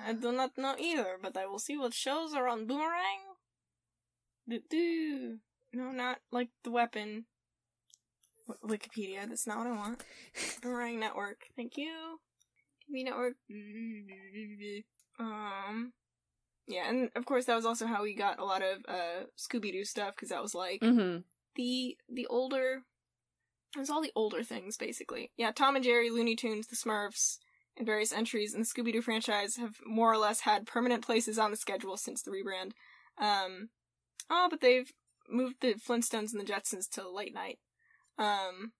I 0.05 0.13
do 0.13 0.31
not 0.31 0.57
know 0.57 0.75
either, 0.79 1.17
but 1.21 1.35
I 1.37 1.45
will 1.45 1.59
see 1.59 1.77
what 1.77 1.93
shows 1.93 2.33
are 2.33 2.47
on 2.47 2.65
Boomerang. 2.67 3.19
Do. 4.69 5.37
No, 5.73 5.91
not 5.91 6.19
like 6.31 6.49
the 6.63 6.71
weapon. 6.71 7.25
W- 8.47 8.77
Wikipedia. 8.77 9.27
That's 9.27 9.47
not 9.47 9.57
what 9.59 9.67
I 9.67 9.71
want. 9.71 10.03
Boomerang 10.61 10.99
Network. 10.99 11.41
Thank 11.55 11.77
you. 11.77 12.19
TV 12.89 13.03
Network. 13.05 13.33
Um. 15.19 15.93
Yeah, 16.67 16.87
and 16.89 17.09
of 17.15 17.25
course 17.25 17.45
that 17.45 17.55
was 17.55 17.65
also 17.65 17.85
how 17.85 18.03
we 18.03 18.15
got 18.15 18.39
a 18.39 18.45
lot 18.45 18.61
of 18.61 18.79
uh 18.87 19.25
Scooby 19.37 19.71
Doo 19.71 19.83
stuff 19.83 20.15
because 20.15 20.29
that 20.29 20.41
was 20.41 20.55
like 20.55 20.81
Mm-hmm. 20.81 21.19
the 21.55 21.97
the 22.09 22.25
older. 22.27 22.81
It 23.75 23.79
was 23.79 23.89
all 23.89 24.01
the 24.01 24.11
older 24.15 24.43
things 24.43 24.77
basically. 24.77 25.31
Yeah, 25.35 25.51
Tom 25.51 25.75
and 25.75 25.83
Jerry, 25.83 26.09
Looney 26.09 26.35
Tunes, 26.35 26.67
the 26.67 26.75
Smurfs, 26.75 27.37
and 27.77 27.85
various 27.85 28.13
entries 28.13 28.53
in 28.53 28.59
the 28.59 28.65
Scooby 28.65 28.93
Doo 28.93 29.01
franchise 29.01 29.57
have 29.57 29.77
more 29.85 30.11
or 30.11 30.17
less 30.17 30.41
had 30.41 30.67
permanent 30.67 31.03
places 31.03 31.39
on 31.39 31.51
the 31.51 31.57
schedule 31.57 31.97
since 31.97 32.21
the 32.21 32.31
rebrand. 32.31 32.71
Um, 33.17 33.69
oh, 34.29 34.47
but 34.49 34.61
they've 34.61 34.91
moved 35.29 35.55
the 35.61 35.73
Flintstones 35.73 36.31
and 36.33 36.41
the 36.41 36.51
Jetsons 36.51 36.89
to 36.91 37.09
late 37.09 37.33
night. 37.33 37.59
Um, 38.17 38.73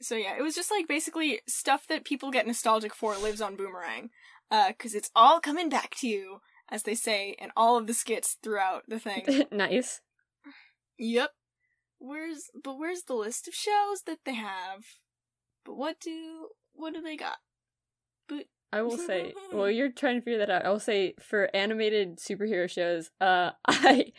so 0.00 0.14
yeah, 0.16 0.36
it 0.38 0.42
was 0.42 0.54
just 0.54 0.70
like 0.70 0.86
basically 0.86 1.40
stuff 1.48 1.86
that 1.88 2.04
people 2.04 2.30
get 2.30 2.46
nostalgic 2.46 2.94
for 2.94 3.16
lives 3.16 3.40
on 3.40 3.56
Boomerang, 3.56 4.10
uh, 4.50 4.68
because 4.68 4.94
it's 4.94 5.10
all 5.14 5.40
coming 5.40 5.68
back 5.68 5.94
to 6.00 6.08
you, 6.08 6.40
as 6.70 6.82
they 6.82 6.94
say 6.94 7.36
in 7.38 7.50
all 7.56 7.76
of 7.76 7.86
the 7.86 7.94
skits 7.94 8.36
throughout 8.42 8.82
the 8.86 8.98
thing. 8.98 9.44
nice. 9.50 10.00
Yep. 10.98 11.30
Where's 11.98 12.50
but 12.62 12.78
where's 12.78 13.04
the 13.04 13.14
list 13.14 13.48
of 13.48 13.54
shows 13.54 14.02
that 14.06 14.18
they 14.24 14.34
have? 14.34 14.84
But 15.64 15.76
what 15.76 15.98
do 16.00 16.48
what 16.74 16.94
do 16.94 17.00
they 17.00 17.16
got? 17.16 17.38
But 18.28 18.46
I 18.72 18.82
will 18.82 18.98
say, 18.98 19.34
well, 19.52 19.70
you're 19.70 19.90
trying 19.90 20.16
to 20.16 20.24
figure 20.24 20.38
that 20.38 20.50
out. 20.50 20.64
I 20.64 20.70
will 20.70 20.80
say 20.80 21.14
for 21.20 21.50
animated 21.54 22.18
superhero 22.18 22.68
shows, 22.68 23.10
uh, 23.20 23.52
I 23.66 24.12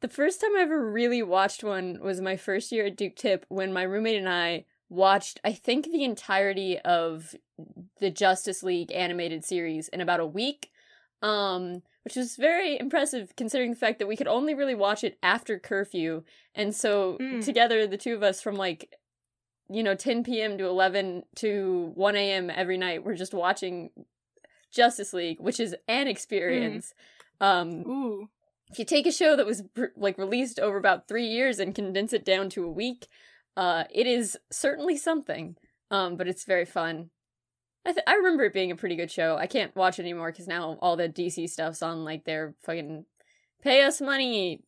the 0.00 0.08
first 0.08 0.40
time 0.40 0.56
I 0.56 0.62
ever 0.62 0.90
really 0.90 1.22
watched 1.22 1.64
one 1.64 1.98
was 2.00 2.20
my 2.20 2.36
first 2.36 2.70
year 2.70 2.86
at 2.86 2.96
Duke 2.96 3.16
Tip 3.16 3.44
when 3.48 3.72
my 3.72 3.82
roommate 3.82 4.18
and 4.18 4.28
I 4.28 4.64
watched, 4.88 5.40
I 5.44 5.52
think, 5.52 5.86
the 5.86 6.04
entirety 6.04 6.78
of 6.78 7.34
the 8.00 8.10
Justice 8.10 8.62
League 8.62 8.92
animated 8.92 9.44
series 9.44 9.88
in 9.88 10.00
about 10.00 10.20
a 10.20 10.26
week. 10.26 10.70
Um, 11.20 11.82
which 12.04 12.14
was 12.14 12.36
very 12.36 12.78
impressive 12.78 13.34
considering 13.36 13.70
the 13.70 13.76
fact 13.76 13.98
that 13.98 14.06
we 14.06 14.16
could 14.16 14.28
only 14.28 14.54
really 14.54 14.76
watch 14.76 15.02
it 15.04 15.18
after 15.22 15.58
curfew. 15.58 16.22
And 16.54 16.74
so 16.74 17.18
Mm. 17.20 17.44
together, 17.44 17.86
the 17.86 17.98
two 17.98 18.14
of 18.14 18.22
us 18.22 18.40
from 18.40 18.54
like 18.54 18.94
you 19.68 19.82
know 19.82 19.94
10 19.94 20.24
p.m. 20.24 20.56
to 20.58 20.64
11 20.66 21.24
to 21.36 21.92
1 21.94 22.16
a.m. 22.16 22.50
every 22.50 22.76
night 22.78 23.04
we're 23.04 23.14
just 23.14 23.34
watching 23.34 23.90
Justice 24.72 25.12
League, 25.12 25.40
which 25.40 25.60
is 25.60 25.74
an 25.86 26.08
experience. 26.08 26.94
Um 27.40 27.86
ooh, 27.86 28.28
if 28.70 28.78
you 28.78 28.84
take 28.84 29.06
a 29.06 29.12
show 29.12 29.36
that 29.36 29.46
was 29.46 29.62
like 29.96 30.18
released 30.18 30.58
over 30.58 30.76
about 30.76 31.08
3 31.08 31.26
years 31.26 31.58
and 31.58 31.74
condense 31.74 32.12
it 32.12 32.24
down 32.24 32.50
to 32.50 32.64
a 32.64 32.70
week, 32.70 33.06
uh 33.56 33.84
it 33.90 34.06
is 34.06 34.38
certainly 34.50 34.96
something. 34.96 35.56
Um 35.90 36.16
but 36.16 36.28
it's 36.28 36.44
very 36.44 36.64
fun. 36.64 37.10
I 37.86 37.92
th- 37.92 38.04
I 38.06 38.14
remember 38.14 38.44
it 38.44 38.52
being 38.52 38.70
a 38.70 38.76
pretty 38.76 38.96
good 38.96 39.10
show. 39.10 39.36
I 39.36 39.46
can't 39.46 39.74
watch 39.76 39.98
it 39.98 40.02
anymore 40.02 40.32
cuz 40.32 40.46
now 40.48 40.76
all 40.82 40.96
the 40.96 41.08
DC 41.08 41.48
stuff's 41.48 41.82
on 41.82 42.04
like 42.04 42.24
their 42.24 42.54
fucking 42.62 43.06
pay 43.62 43.82
us 43.82 44.00
money 44.00 44.62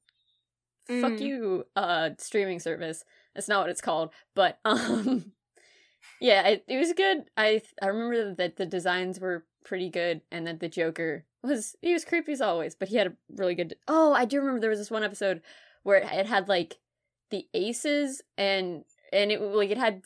fuck 0.87 1.13
Mm. 1.13 1.21
you 1.21 1.65
uh 1.77 2.11
streaming 2.19 2.59
service. 2.61 3.05
That's 3.35 3.49
not 3.49 3.61
what 3.61 3.71
it's 3.71 3.81
called, 3.81 4.11
but 4.35 4.59
um 4.65 5.33
yeah, 6.21 6.47
it, 6.47 6.65
it 6.69 6.79
was 6.79 6.93
good. 6.93 7.25
I 7.37 7.63
I 7.83 7.87
remember 7.87 8.35
that 8.35 8.57
the 8.57 8.67
designs 8.67 9.21
were 9.21 9.47
pretty 9.65 9.91
good 9.91 10.23
and 10.31 10.47
that 10.47 10.61
the 10.61 10.69
Joker 10.69 11.25
was 11.43 11.77
he 11.83 11.93
was 11.93 12.05
creepy 12.05 12.33
as 12.33 12.41
always, 12.41 12.75
but 12.75 12.89
he 12.89 12.97
had 12.97 13.07
a 13.09 13.17
really 13.37 13.55
good 13.55 13.75
Oh, 13.89 14.13
I 14.13 14.25
do 14.25 14.39
remember 14.39 14.61
there 14.61 14.71
was 14.71 14.79
this 14.79 14.91
one 14.91 15.05
episode 15.05 15.43
where 15.83 15.99
it, 15.99 16.13
it 16.13 16.27
had 16.27 16.49
like 16.49 16.79
the 17.31 17.47
aces 17.55 18.23
and 18.37 18.85
and 19.13 19.33
it 19.33 19.41
like 19.41 19.71
it 19.71 19.79
had 19.79 20.03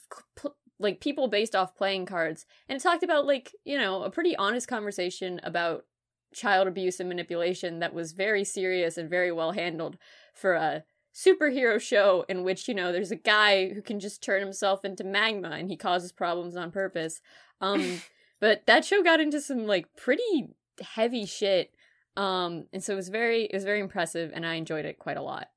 like 0.79 1.01
people 1.01 1.29
based 1.29 1.55
off 1.55 1.77
playing 1.77 2.07
cards 2.07 2.47
and 2.69 2.77
it 2.77 2.83
talked 2.83 3.03
about 3.03 3.27
like, 3.27 3.53
you 3.65 3.79
know, 3.79 4.03
a 4.03 4.11
pretty 4.11 4.37
honest 4.37 4.69
conversation 4.69 5.41
about 5.43 5.85
child 6.35 6.67
abuse 6.67 6.99
and 6.99 7.09
manipulation 7.09 7.79
that 7.79 7.95
was 7.95 8.13
very 8.13 8.45
serious 8.45 8.99
and 8.99 9.09
very 9.09 9.31
well 9.31 9.53
handled 9.53 9.97
for 10.35 10.55
a 10.55 10.85
superhero 11.15 11.81
show 11.81 12.25
in 12.29 12.43
which 12.43 12.67
you 12.67 12.75
know 12.75 12.91
there's 12.91 13.13
a 13.13 13.17
guy 13.17 13.73
who 13.73 13.81
can 13.81 14.01
just 14.01 14.23
turn 14.23 14.43
himself 14.43 14.85
into 14.85 15.05
magma 15.05 15.51
and 15.51 15.71
he 15.71 15.77
causes 15.77 16.11
problems 16.11 16.57
on 16.57 16.73
purpose 16.73 17.21
um 17.61 18.01
but 18.41 18.67
that 18.67 18.85
show 18.85 19.03
got 19.03 19.21
into 19.21 19.41
some 19.41 19.67
like 19.67 19.87
pretty 19.97 20.49
heavy 20.95 21.25
shit 21.25 21.73
um 22.17 22.65
and 22.73 22.83
so 22.83 22.93
it 22.93 22.97
was 22.97 23.09
very 23.09 23.45
it 23.45 23.55
was 23.55 23.65
very 23.65 23.79
impressive 23.81 24.33
and 24.35 24.45
i 24.45 24.55
enjoyed 24.55 24.85
it 24.85 24.99
quite 24.99 25.17
a 25.17 25.23
lot 25.23 25.49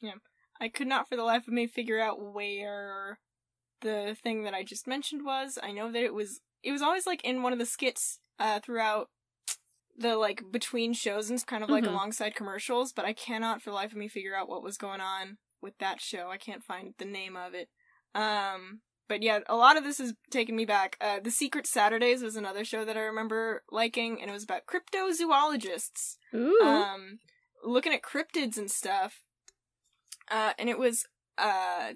Yeah. 0.00 0.14
I 0.60 0.68
could 0.68 0.86
not 0.86 1.08
for 1.08 1.16
the 1.16 1.24
life 1.24 1.48
of 1.48 1.54
me 1.54 1.66
figure 1.66 1.98
out 1.98 2.20
where 2.34 3.18
the 3.80 4.14
thing 4.22 4.44
that 4.44 4.52
I 4.52 4.62
just 4.62 4.86
mentioned 4.86 5.24
was. 5.24 5.58
I 5.62 5.72
know 5.72 5.90
that 5.90 6.02
it 6.02 6.12
was 6.12 6.40
it 6.62 6.70
was 6.70 6.82
always 6.82 7.06
like 7.06 7.24
in 7.24 7.42
one 7.42 7.54
of 7.54 7.58
the 7.58 7.64
skits 7.66 8.18
uh 8.38 8.60
throughout 8.60 9.08
the 9.96 10.16
like 10.16 10.42
between 10.50 10.92
shows 10.92 11.28
and 11.30 11.46
kind 11.46 11.62
of 11.64 11.70
like 11.70 11.84
Mhm. 11.84 11.88
alongside 11.88 12.34
commercials, 12.34 12.92
but 12.92 13.04
I 13.04 13.12
cannot 13.12 13.62
for 13.62 13.70
the 13.70 13.76
life 13.76 13.92
of 13.92 13.98
me 13.98 14.08
figure 14.08 14.34
out 14.34 14.48
what 14.48 14.62
was 14.62 14.78
going 14.78 15.00
on 15.00 15.38
with 15.60 15.76
that 15.78 16.00
show. 16.00 16.30
I 16.30 16.38
can't 16.38 16.64
find 16.64 16.94
the 16.98 17.04
name 17.04 17.36
of 17.36 17.54
it. 17.54 17.68
Um 18.14 18.80
but 19.08 19.22
yeah, 19.22 19.40
a 19.48 19.56
lot 19.56 19.76
of 19.76 19.82
this 19.82 19.98
is 19.98 20.14
taking 20.30 20.54
me 20.56 20.64
back. 20.64 20.96
Uh 21.00 21.20
The 21.20 21.30
Secret 21.30 21.66
Saturdays 21.66 22.22
was 22.22 22.36
another 22.36 22.64
show 22.64 22.84
that 22.84 22.96
I 22.96 23.00
remember 23.00 23.64
liking 23.70 24.20
and 24.20 24.30
it 24.30 24.34
was 24.34 24.44
about 24.44 24.66
cryptozoologists 24.66 26.16
ooh 26.34 26.60
um 26.62 27.18
looking 27.62 27.92
at 27.92 28.02
cryptids 28.02 28.56
and 28.56 28.70
stuff 28.70 29.20
uh 30.30 30.52
and 30.58 30.68
it 30.70 30.78
was 30.78 31.06
uh 31.36 31.92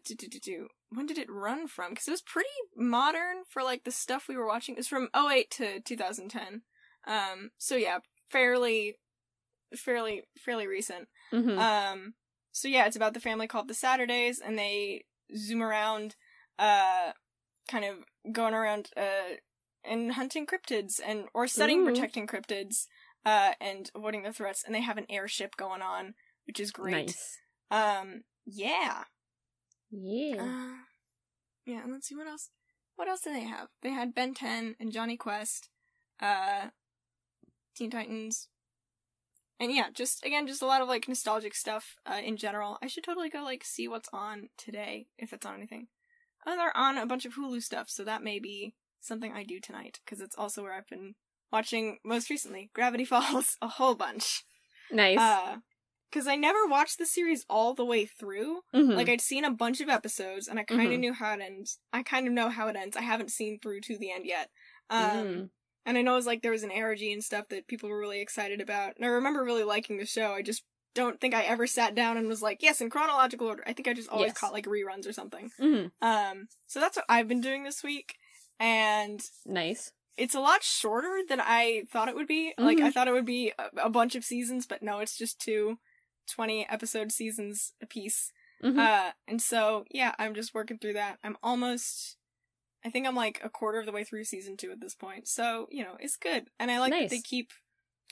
when 0.90 1.06
did 1.06 1.18
it 1.18 1.30
run 1.30 1.66
from 1.66 1.90
because 1.90 2.06
it 2.08 2.10
was 2.12 2.22
pretty 2.22 2.48
modern 2.76 3.44
for 3.48 3.62
like 3.62 3.84
the 3.84 3.90
stuff 3.90 4.26
we 4.28 4.36
were 4.36 4.46
watching 4.46 4.74
it 4.74 4.78
was 4.78 4.88
from 4.88 5.08
08 5.14 5.50
to 5.50 5.80
2010 5.80 6.62
um 7.06 7.50
so 7.58 7.76
yeah 7.76 7.98
fairly 8.30 8.96
fairly 9.76 10.22
fairly 10.38 10.66
recent. 10.66 11.08
Mhm. 11.32 11.58
um 11.58 12.14
so 12.52 12.68
yeah 12.68 12.86
it's 12.86 12.96
about 12.96 13.14
the 13.14 13.20
family 13.20 13.46
called 13.46 13.68
the 13.68 13.74
saturdays 13.74 14.40
and 14.40 14.58
they 14.58 15.04
zoom 15.36 15.62
around 15.62 16.14
uh 16.58 17.12
kind 17.68 17.84
of 17.84 17.96
going 18.32 18.54
around 18.54 18.90
uh 18.96 19.36
and 19.84 20.12
hunting 20.12 20.46
cryptids 20.46 21.00
and 21.04 21.24
or 21.34 21.46
studying 21.46 21.80
Ooh. 21.80 21.84
protecting 21.86 22.26
cryptids 22.26 22.86
uh 23.26 23.52
and 23.60 23.90
avoiding 23.94 24.22
the 24.22 24.32
threats 24.32 24.62
and 24.64 24.74
they 24.74 24.80
have 24.82 24.98
an 24.98 25.06
airship 25.10 25.56
going 25.56 25.82
on 25.82 26.14
which 26.46 26.60
is 26.60 26.70
great. 26.70 27.06
Nice. 27.06 27.38
Um 27.70 28.22
yeah. 28.46 29.04
Yeah. 29.90 30.42
Uh, 30.42 30.76
yeah 31.66 31.82
and 31.82 31.92
let's 31.92 32.06
see 32.06 32.14
what 32.14 32.26
else 32.28 32.50
what 32.96 33.08
else 33.08 33.22
do 33.22 33.32
they 33.32 33.40
have? 33.44 33.68
They 33.82 33.90
had 33.90 34.14
ben 34.14 34.34
10 34.34 34.76
and 34.78 34.92
Jonny 34.92 35.16
Quest 35.16 35.68
uh 36.20 36.68
teen 37.74 37.90
titans 37.90 38.48
and 39.60 39.72
yeah 39.72 39.86
just 39.92 40.24
again 40.24 40.46
just 40.46 40.62
a 40.62 40.66
lot 40.66 40.82
of 40.82 40.88
like 40.88 41.08
nostalgic 41.08 41.54
stuff 41.54 41.96
uh, 42.06 42.20
in 42.22 42.36
general 42.36 42.78
i 42.82 42.86
should 42.86 43.04
totally 43.04 43.28
go 43.30 43.42
like 43.42 43.64
see 43.64 43.88
what's 43.88 44.08
on 44.12 44.48
today 44.56 45.06
if 45.18 45.32
it's 45.32 45.46
on 45.46 45.54
anything 45.54 45.86
oh 46.46 46.56
they're 46.56 46.76
on 46.76 46.98
a 46.98 47.06
bunch 47.06 47.24
of 47.24 47.34
hulu 47.34 47.62
stuff 47.62 47.88
so 47.88 48.04
that 48.04 48.22
may 48.22 48.38
be 48.38 48.74
something 49.00 49.32
i 49.32 49.42
do 49.44 49.60
tonight 49.60 50.00
because 50.04 50.20
it's 50.20 50.36
also 50.36 50.62
where 50.62 50.72
i've 50.74 50.88
been 50.88 51.14
watching 51.52 51.98
most 52.04 52.30
recently 52.30 52.70
gravity 52.74 53.04
falls 53.14 53.56
a 53.62 53.68
whole 53.68 53.94
bunch 53.94 54.44
nice 54.90 55.18
uh 55.18 55.56
because 56.10 56.26
i 56.26 56.34
never 56.36 56.66
watched 56.66 56.98
the 56.98 57.06
series 57.06 57.44
all 57.48 57.74
the 57.74 57.84
way 57.84 58.06
through 58.06 58.60
Mhm. 58.74 58.96
like 58.96 59.08
I'd 59.08 59.20
seen 59.20 59.44
a 59.44 59.50
bunch 59.50 59.80
of 59.80 59.88
episodes 59.88 60.48
and 60.48 60.58
I 60.58 60.64
kind 60.64 60.92
of 60.92 60.98
Mhm. 60.98 61.00
knew 61.00 61.12
how 61.12 61.32
it 61.34 61.40
ends. 61.40 61.78
I 61.92 62.02
kind 62.02 62.26
of 62.26 62.32
know 62.32 62.48
how 62.48 62.66
it 62.68 62.74
ends. 62.76 62.96
I 62.96 63.02
haven't 63.02 63.30
seen 63.30 63.58
through 63.60 63.80
to 63.82 63.96
the 63.96 64.10
end 64.10 64.26
yet. 64.26 64.50
Um 64.90 65.26
Mm. 65.26 65.50
And 65.86 65.96
I 65.98 66.02
know 66.02 66.12
it 66.12 66.16
was 66.16 66.26
like 66.26 66.42
there 66.42 66.50
was 66.52 66.62
an 66.62 66.70
ARG 66.72 67.02
and 67.02 67.22
stuff 67.24 67.48
that 67.48 67.66
people 67.68 67.88
were 67.88 67.98
really 67.98 68.20
excited 68.20 68.60
about. 68.60 68.96
And 68.96 69.04
I 69.04 69.08
remember 69.08 69.44
really 69.44 69.64
liking 69.64 69.96
the 69.98 70.06
show. 70.06 70.32
I 70.32 70.42
just 70.42 70.62
don't 70.94 71.20
think 71.20 71.34
I 71.34 71.42
ever 71.42 71.66
sat 71.66 71.94
down 71.94 72.16
and 72.16 72.28
was 72.28 72.40
like, 72.42 72.62
yes, 72.62 72.80
in 72.80 72.88
chronological 72.90 73.48
order. 73.48 73.64
I 73.66 73.72
think 73.72 73.88
I 73.88 73.94
just 73.94 74.08
always 74.08 74.28
Yes. 74.28 74.38
caught 74.38 74.52
like 74.52 74.66
reruns 74.66 75.08
or 75.08 75.12
something. 75.12 75.50
Mhm. 75.60 75.90
Um 76.00 76.48
so 76.66 76.80
that's 76.80 76.96
what 76.96 77.04
I've 77.08 77.28
been 77.28 77.40
doing 77.40 77.64
this 77.64 77.82
week. 77.82 78.16
And 78.60 79.20
nice 79.44 79.92
it's 80.16 80.36
a 80.36 80.40
lot 80.40 80.62
shorter 80.62 81.22
than 81.28 81.40
I 81.40 81.82
thought 81.90 82.06
it 82.08 82.14
would 82.14 82.28
be. 82.28 82.54
Like 82.56 82.78
I 82.78 82.90
Mhm. 82.90 82.92
thought 82.94 83.08
it 83.08 83.12
would 83.12 83.24
be 83.26 83.52
a, 83.58 83.70
a 83.86 83.90
bunch 83.90 84.14
of 84.14 84.24
seasons, 84.24 84.64
but 84.66 84.80
no, 84.80 85.00
it's 85.00 85.18
just 85.18 85.40
two 85.40 85.78
20 86.28 86.68
episode 86.68 87.10
seasons 87.10 87.72
a 87.82 87.86
piece. 87.86 88.30
Mhm. 88.62 88.78
Uh, 88.78 89.12
and 89.26 89.42
so 89.42 89.84
yeah, 89.90 90.14
I'm 90.20 90.34
just 90.36 90.54
working 90.54 90.78
through 90.78 90.92
that. 90.92 91.18
I'm 91.24 91.36
almost, 91.42 92.16
I 92.84 92.90
think 92.90 93.06
I'm 93.06 93.16
like 93.16 93.40
a 93.42 93.48
quarter 93.48 93.78
of 93.80 93.86
the 93.86 93.92
way 93.92 94.04
through 94.04 94.24
season 94.24 94.56
two 94.56 94.70
at 94.70 94.80
this 94.80 94.94
point. 94.94 95.26
So 95.28 95.66
you 95.70 95.82
know, 95.84 95.96
it's 96.00 96.16
good, 96.16 96.48
and 96.58 96.70
I 96.70 96.78
like 96.80 96.90
that 96.92 97.10
they 97.10 97.20
keep 97.20 97.52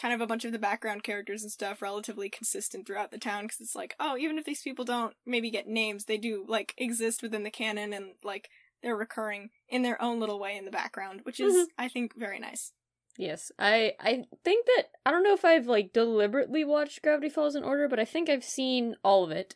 kind 0.01 0.15
of 0.15 0.21
a 0.23 0.27
bunch 0.27 0.45
of 0.47 0.53
the 0.53 0.59
background 0.59 1.03
characters 1.03 1.43
and 1.43 1.53
stuff 1.53 1.83
relatively 1.83 2.31
consistent 2.31 2.87
throughout 2.87 3.11
the 3.11 3.19
town 3.19 3.45
because 3.45 3.61
it's 3.61 3.75
like, 3.77 3.95
oh, 4.01 4.17
even 4.17 4.39
if 4.39 4.45
these 4.45 4.63
people 4.63 4.85
don't 4.87 5.15
maybe 5.27 5.51
get 5.51 5.69
names, 5.69 6.07
they 6.07 6.17
do 6.17 6.45
like 6.49 6.75
exist 6.79 7.23
within 7.23 7.43
the 7.43 7.51
canon 7.51 7.93
and 7.93 8.13
like 8.25 8.49
they're 8.83 8.97
recurring 8.97 9.51
in 9.69 9.83
their 9.83 10.01
own 10.01 10.19
little 10.19 10.41
way 10.41 10.57
in 10.57 10.65
the 10.65 10.71
background, 10.71 11.21
which 11.25 11.39
is 11.39 11.55
Mhm. 11.55 11.67
I 11.79 11.89
think 11.89 12.17
very 12.17 12.39
nice. 12.39 12.73
Yes, 13.19 13.53
I 13.59 13.95
I 14.01 14.25
think 14.43 14.65
that 14.67 14.85
I 15.05 15.11
don't 15.11 15.23
know 15.23 15.35
if 15.35 15.45
I've 15.45 15.67
like 15.67 15.93
deliberately 15.93 16.65
watched 16.65 17.03
Gravity 17.03 17.29
Falls 17.29 17.55
in 17.55 17.63
order, 17.63 17.87
but 17.87 18.01
I 18.01 18.07
think 18.07 18.31
I've 18.31 18.45
seen 18.45 18.97
all 19.05 19.25
of 19.25 19.31
it. 19.31 19.55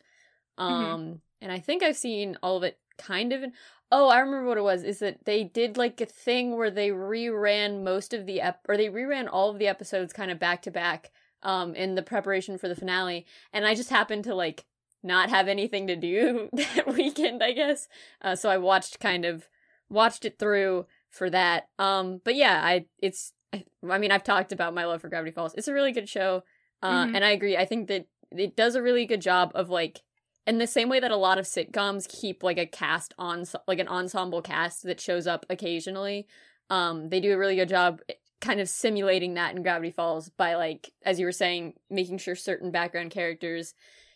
Um, 0.57 1.21
and 1.41 1.51
I 1.51 1.59
think 1.59 1.83
I've 1.83 1.97
seen 1.97 2.37
all 2.43 2.57
of 2.57 2.63
it 2.63 2.79
kind 2.97 3.33
of 3.33 3.43
in. 3.43 3.53
Oh, 3.91 4.09
I 4.09 4.19
remember 4.19 4.47
what 4.47 4.57
it 4.57 4.61
was. 4.63 4.83
Is 4.83 4.99
that 4.99 5.25
they 5.25 5.43
did 5.43 5.77
like 5.77 6.01
a 6.01 6.05
thing 6.05 6.57
where 6.57 6.71
they 6.71 6.89
reran 6.89 7.83
most 7.83 8.13
of 8.13 8.25
the 8.25 8.41
ep 8.41 8.59
or 8.67 8.75
they 8.77 8.89
reran 8.89 9.29
all 9.31 9.49
of 9.49 9.59
the 9.59 9.67
episodes 9.67 10.11
kind 10.13 10.29
of 10.31 10.39
back 10.39 10.61
to 10.63 10.71
back, 10.71 11.11
um, 11.43 11.73
in 11.75 11.95
the 11.95 12.01
preparation 12.03 12.57
for 12.57 12.67
the 12.67 12.75
finale, 12.75 13.25
and 13.53 13.65
I 13.65 13.75
just 13.75 13.89
happened 13.89 14.25
to 14.25 14.35
like 14.35 14.65
not 15.03 15.29
have 15.29 15.47
anything 15.47 15.87
to 15.87 15.95
do 15.95 16.49
that 16.53 16.93
weekend, 16.93 17.41
I 17.43 17.53
guess. 17.53 17.87
Uh, 18.21 18.35
so 18.35 18.49
I 18.49 18.57
watched 18.57 18.99
kind 18.99 19.23
of 19.25 19.47
watched 19.89 20.25
it 20.25 20.37
through 20.37 20.85
for 21.09 21.29
that. 21.29 21.69
Um, 21.79 22.19
but 22.25 22.35
yeah, 22.35 22.59
I 22.63 22.85
it's 22.99 23.31
I, 23.53 23.63
I 23.89 23.97
mean 23.99 24.11
I've 24.11 24.23
talked 24.23 24.51
about 24.51 24.73
my 24.73 24.85
love 24.85 25.01
for 25.01 25.09
Gravity 25.09 25.31
Falls. 25.31 25.53
It's 25.55 25.69
a 25.69 25.73
really 25.73 25.93
good 25.93 26.09
show, 26.09 26.43
uh, 26.81 27.05
Mhm. 27.05 27.15
and 27.15 27.23
I 27.25 27.29
agree. 27.31 27.55
I 27.55 27.63
think 27.65 27.87
that 27.87 28.07
it 28.31 28.57
does 28.57 28.75
a 28.75 28.81
really 28.81 29.05
good 29.05 29.21
job 29.21 29.51
of 29.55 29.69
like 29.69 30.01
in 30.47 30.57
the 30.57 30.65
same 30.67 30.89
way 30.89 30.99
that 30.99 31.11
a 31.11 31.15
lot 31.17 31.37
of 31.37 31.45
sitcoms 31.45 32.07
keep 32.07 32.41
like 32.41 32.57
a 32.57 32.65
cast 32.65 33.13
on 33.19 33.45
like 33.67 33.79
an 33.79 33.87
ensemble 33.87 34.41
cast 34.41 34.83
that 34.83 34.99
shows 35.01 35.27
up 35.27 35.45
occasionally. 35.49 36.25
Um, 36.69 37.09
they 37.09 37.19
do 37.19 37.33
a 37.33 37.37
really 37.37 37.55
good 37.55 37.69
job 37.69 38.01
eh, 38.09 38.13
kind 38.41 38.59
of 38.59 38.69
simulating 38.69 39.33
that 39.35 39.55
in 39.55 39.61
Gravity 39.61 39.91
Falls 39.91 40.29
by 40.29 40.55
like 40.55 40.91
as 41.03 41.19
you 41.19 41.25
were 41.25 41.31
saying, 41.31 41.73
making 41.89 42.17
sure 42.17 42.35
certain 42.35 42.71
background 42.71 43.11
characters, 43.11 43.73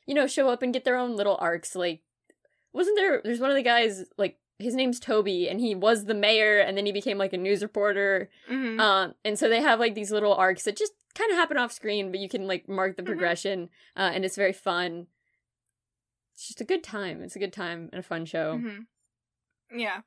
you 0.07 0.13
know, 0.15 0.25
show 0.25 0.49
up 0.49 0.61
and 0.63 0.73
get 0.73 0.85
their 0.85 0.97
own 0.97 1.15
little 1.15 1.37
arcs. 1.39 1.75
Like, 1.75 2.01
wasn't 2.73 2.97
there? 2.97 3.21
There's 3.23 3.39
one 3.39 3.49
of 3.51 3.55
the 3.55 3.61
guys 3.63 4.05
like 4.17 4.37
his 4.59 4.75
name's 4.75 4.99
Toby, 4.99 5.49
and 5.49 5.59
he 5.59 5.73
was 5.73 6.05
the 6.05 6.13
mayor, 6.13 6.59
and 6.59 6.77
then 6.77 6.85
he 6.85 6.91
became 6.91 7.17
like 7.17 7.33
a 7.33 7.37
news 7.37 7.61
reporter. 7.63 8.29
hmm 8.47 8.79
Um, 8.79 9.15
and 9.25 9.37
so 9.37 9.49
they 9.49 9.59
have 9.61 9.79
like 9.79 9.95
these 9.95 10.11
little 10.11 10.35
arcs 10.35 10.63
that 10.63 10.77
just 10.77 10.93
kind 11.15 11.31
of 11.31 11.37
happen 11.37 11.57
off 11.57 11.71
screen, 11.73 12.11
but 12.11 12.19
you 12.19 12.29
can 12.29 12.45
like 12.47 12.69
mark 12.69 12.95
the 12.95 13.01
Mhm. 13.01 13.07
progression, 13.07 13.69
uh, 13.97 14.11
and 14.13 14.23
it's 14.23 14.35
very 14.37 14.53
fun. 14.53 15.07
It's 16.33 16.47
just 16.47 16.61
a 16.61 16.65
good 16.65 16.83
time. 16.83 17.21
It's 17.21 17.35
a 17.35 17.39
good 17.39 17.53
time 17.53 17.89
and 17.91 17.99
a 17.99 18.03
fun 18.03 18.25
show. 18.25 18.57
hmm 18.57 18.79
Yeah. 19.77 20.01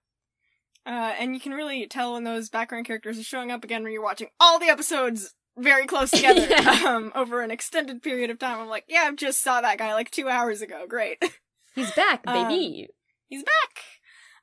Uh, 0.87 1.15
and 1.19 1.35
you 1.35 1.41
can 1.41 1.53
really 1.53 1.87
tell 1.87 2.13
when 2.13 2.25
those 2.25 2.51
background 2.51 2.87
characters 2.87 3.19
are 3.19 3.23
showing 3.25 3.51
up 3.51 3.65
again 3.65 3.83
when 3.83 3.93
you're 3.93 4.03
watching 4.03 4.29
all 4.39 4.59
the 4.59 4.69
episodes 4.69 5.35
very 5.57 5.87
close 5.87 6.11
together 6.13 6.47
Yeah. 6.49 6.83
um, 6.87 7.13
over 7.15 7.41
an 7.41 7.51
extended 7.51 8.03
period 8.03 8.29
of 8.31 8.39
time. 8.39 8.59
I'm 8.61 8.69
like, 8.69 8.85
yeah, 8.89 9.09
I 9.11 9.13
just 9.15 9.43
saw 9.43 9.61
that 9.61 9.79
guy 9.79 9.95
like 9.95 10.11
two 10.11 10.29
hours 10.29 10.61
ago. 10.61 10.85
Great. 10.89 11.23
He's 11.75 11.91
back, 11.93 12.23
Um, 12.27 12.49
baby. 12.49 12.89
He's 13.29 13.43
back! 13.43 13.83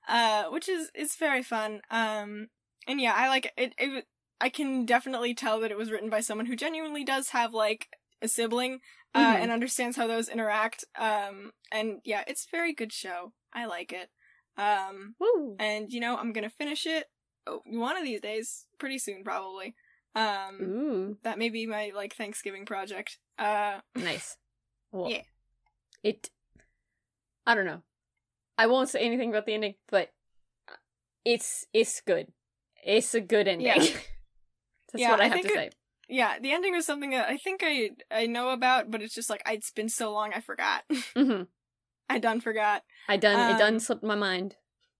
Uh, 0.07 0.49
which 0.51 0.67
is, 0.67 0.89
is 0.95 1.15
very 1.15 1.43
fun. 1.43 1.81
Um, 1.91 2.47
and 2.87 2.99
yeah, 2.99 3.13
I 3.15 3.29
like 3.29 3.53
it. 3.55 3.73
it. 3.77 4.05
I 4.41 4.49
can 4.49 4.85
definitely 4.85 5.33
tell 5.35 5.59
that 5.59 5.69
it 5.71 5.77
was 5.77 5.91
written 5.91 6.09
by 6.09 6.19
someone 6.21 6.47
who 6.47 6.55
genuinely 6.55 7.03
does 7.03 7.29
have 7.29 7.53
like 7.53 7.87
a 8.21 8.27
sibling, 8.27 8.79
uh, 9.13 9.35
Mhm. 9.35 9.41
and 9.41 9.51
understands 9.51 9.97
how 9.97 10.07
those 10.07 10.29
interact. 10.29 10.85
Um, 10.97 11.51
and 11.71 12.01
yeah, 12.03 12.23
it's 12.27 12.45
a 12.45 12.49
very 12.55 12.73
good 12.73 12.91
show. 12.93 13.33
I 13.53 13.65
like 13.65 13.91
it. 13.93 14.09
Um, 14.57 15.15
Woo. 15.19 15.55
and 15.59 15.91
you 15.93 16.01
know 16.01 16.17
i'm 16.17 16.33
gonna 16.33 16.49
finish 16.49 16.85
it 16.85 17.05
oh, 17.47 17.61
one 17.65 17.95
of 17.97 18.03
these 18.03 18.19
days 18.19 18.67
pretty 18.77 18.99
soon 18.99 19.23
probably 19.23 19.73
um 20.13 20.57
Ooh, 20.61 21.17
that 21.23 21.37
may 21.39 21.49
be 21.49 21.65
my 21.65 21.91
like 21.95 22.13
thanksgiving 22.15 22.65
project 22.65 23.17
uh 23.39 23.79
nice. 23.95 24.37
Well, 24.91 25.09
Yeah. 25.09 25.21
It. 26.03 26.29
I 27.47 27.55
don't 27.55 27.65
know. 27.65 27.81
I 28.57 28.67
won't 28.67 28.89
say 28.89 28.99
anything 28.99 29.29
about 29.29 29.45
the 29.45 29.53
ending, 29.53 29.75
but 29.89 30.11
it's 31.23 31.65
it's 31.73 32.01
good. 32.01 32.27
It's 32.83 33.13
a 33.15 33.21
good 33.21 33.47
ending. 33.47 33.67
Yeah. 33.67 33.75
That's 33.79 33.97
Yeah, 34.95 35.11
what 35.11 35.21
I, 35.21 35.25
I 35.25 35.27
have 35.29 35.37
to 35.37 35.43
think 35.43 35.55
say. 35.55 35.69
Yeah 36.11 36.37
the 36.39 36.51
ending 36.51 36.73
was 36.73 36.85
something 36.85 37.09
that 37.11 37.27
i 37.29 37.37
think 37.37 37.61
i 37.63 37.89
i 38.11 38.25
know 38.27 38.49
about 38.49 38.91
but 38.91 39.01
it's 39.01 39.15
just 39.15 39.29
like 39.29 39.41
it's 39.47 39.71
been 39.71 39.89
so 39.89 40.11
long 40.13 40.31
i 40.33 40.39
forgot. 40.41 40.83
Hmm 41.15 41.43
i 42.09 42.19
done 42.19 42.41
forgot. 42.41 42.83
I 43.07 43.15
done 43.17 43.39
it 43.55 43.57
done 43.57 43.75
Um, 43.75 43.79
slipped 43.79 44.03
my 44.03 44.15
mind. 44.15 44.55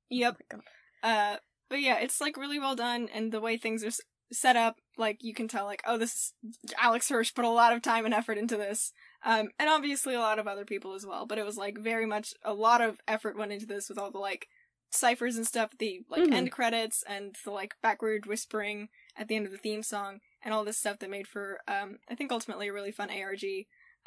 yep. 0.09 0.37
Oh 0.53 0.59
uh 1.03 1.35
but 1.69 1.81
yeah 1.81 1.97
it's 1.99 2.21
like 2.21 2.37
really 2.37 2.59
well 2.59 2.75
done 2.75 3.09
and 3.13 3.31
the 3.31 3.41
way 3.41 3.57
things 3.57 3.83
are 3.83 3.91
set 4.31 4.55
up 4.55 4.75
like 4.97 5.17
you 5.21 5.33
can 5.33 5.47
tell 5.49 5.65
like 5.65 5.81
oh 5.85 5.97
this 5.97 6.33
alex 6.81 7.09
hirsch 7.09 7.33
put 7.33 7.43
a 7.43 7.49
lot 7.49 7.73
of 7.73 7.81
time 7.81 8.05
and 8.05 8.13
effort 8.13 8.37
into 8.37 8.55
this 8.55 8.93
um 9.25 9.49
and 9.59 9.69
obviously 9.69 10.13
a 10.15 10.19
lot 10.19 10.39
of 10.39 10.47
other 10.47 10.63
people 10.63 10.93
as 10.93 11.05
well 11.05 11.25
but 11.25 11.37
it 11.37 11.45
was 11.45 11.57
like 11.57 11.77
very 11.77 12.05
much 12.05 12.33
a 12.45 12.53
lot 12.53 12.79
of 12.81 12.99
effort 13.09 13.37
went 13.37 13.51
into 13.51 13.65
this 13.65 13.89
with 13.89 13.97
all 13.97 14.11
the 14.11 14.17
like 14.19 14.47
ciphers 14.91 15.35
and 15.37 15.45
stuff 15.47 15.71
the 15.79 16.01
like 16.09 16.23
Mhm. 16.23 16.33
end 16.33 16.51
credits 16.51 17.03
and 17.07 17.35
the 17.43 17.51
like 17.51 17.75
backward 17.81 18.25
whispering 18.25 18.87
at 19.17 19.27
the 19.27 19.35
end 19.35 19.45
of 19.45 19.51
the 19.51 19.57
theme 19.57 19.83
song 19.83 20.19
and 20.43 20.53
all 20.53 20.63
this 20.63 20.77
stuff 20.77 20.99
that 20.99 21.09
made 21.09 21.27
for 21.27 21.59
um 21.67 21.97
i 22.09 22.15
think 22.15 22.31
ultimately 22.31 22.67
a 22.67 22.73
really 22.73 22.91
fun 22.91 23.09
arg 23.09 23.43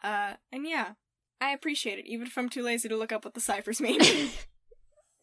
uh 0.03 0.35
and 0.53 0.67
yeah 0.67 0.93
i 1.41 1.51
appreciate 1.51 1.99
it 1.99 2.07
even 2.07 2.27
if 2.27 2.37
i'm 2.39 2.49
too 2.49 2.63
lazy 2.63 2.89
to 2.89 2.97
look 2.97 3.13
up 3.13 3.25
what 3.25 3.35
the 3.35 3.41
ciphers 3.41 3.81
mean 3.81 4.01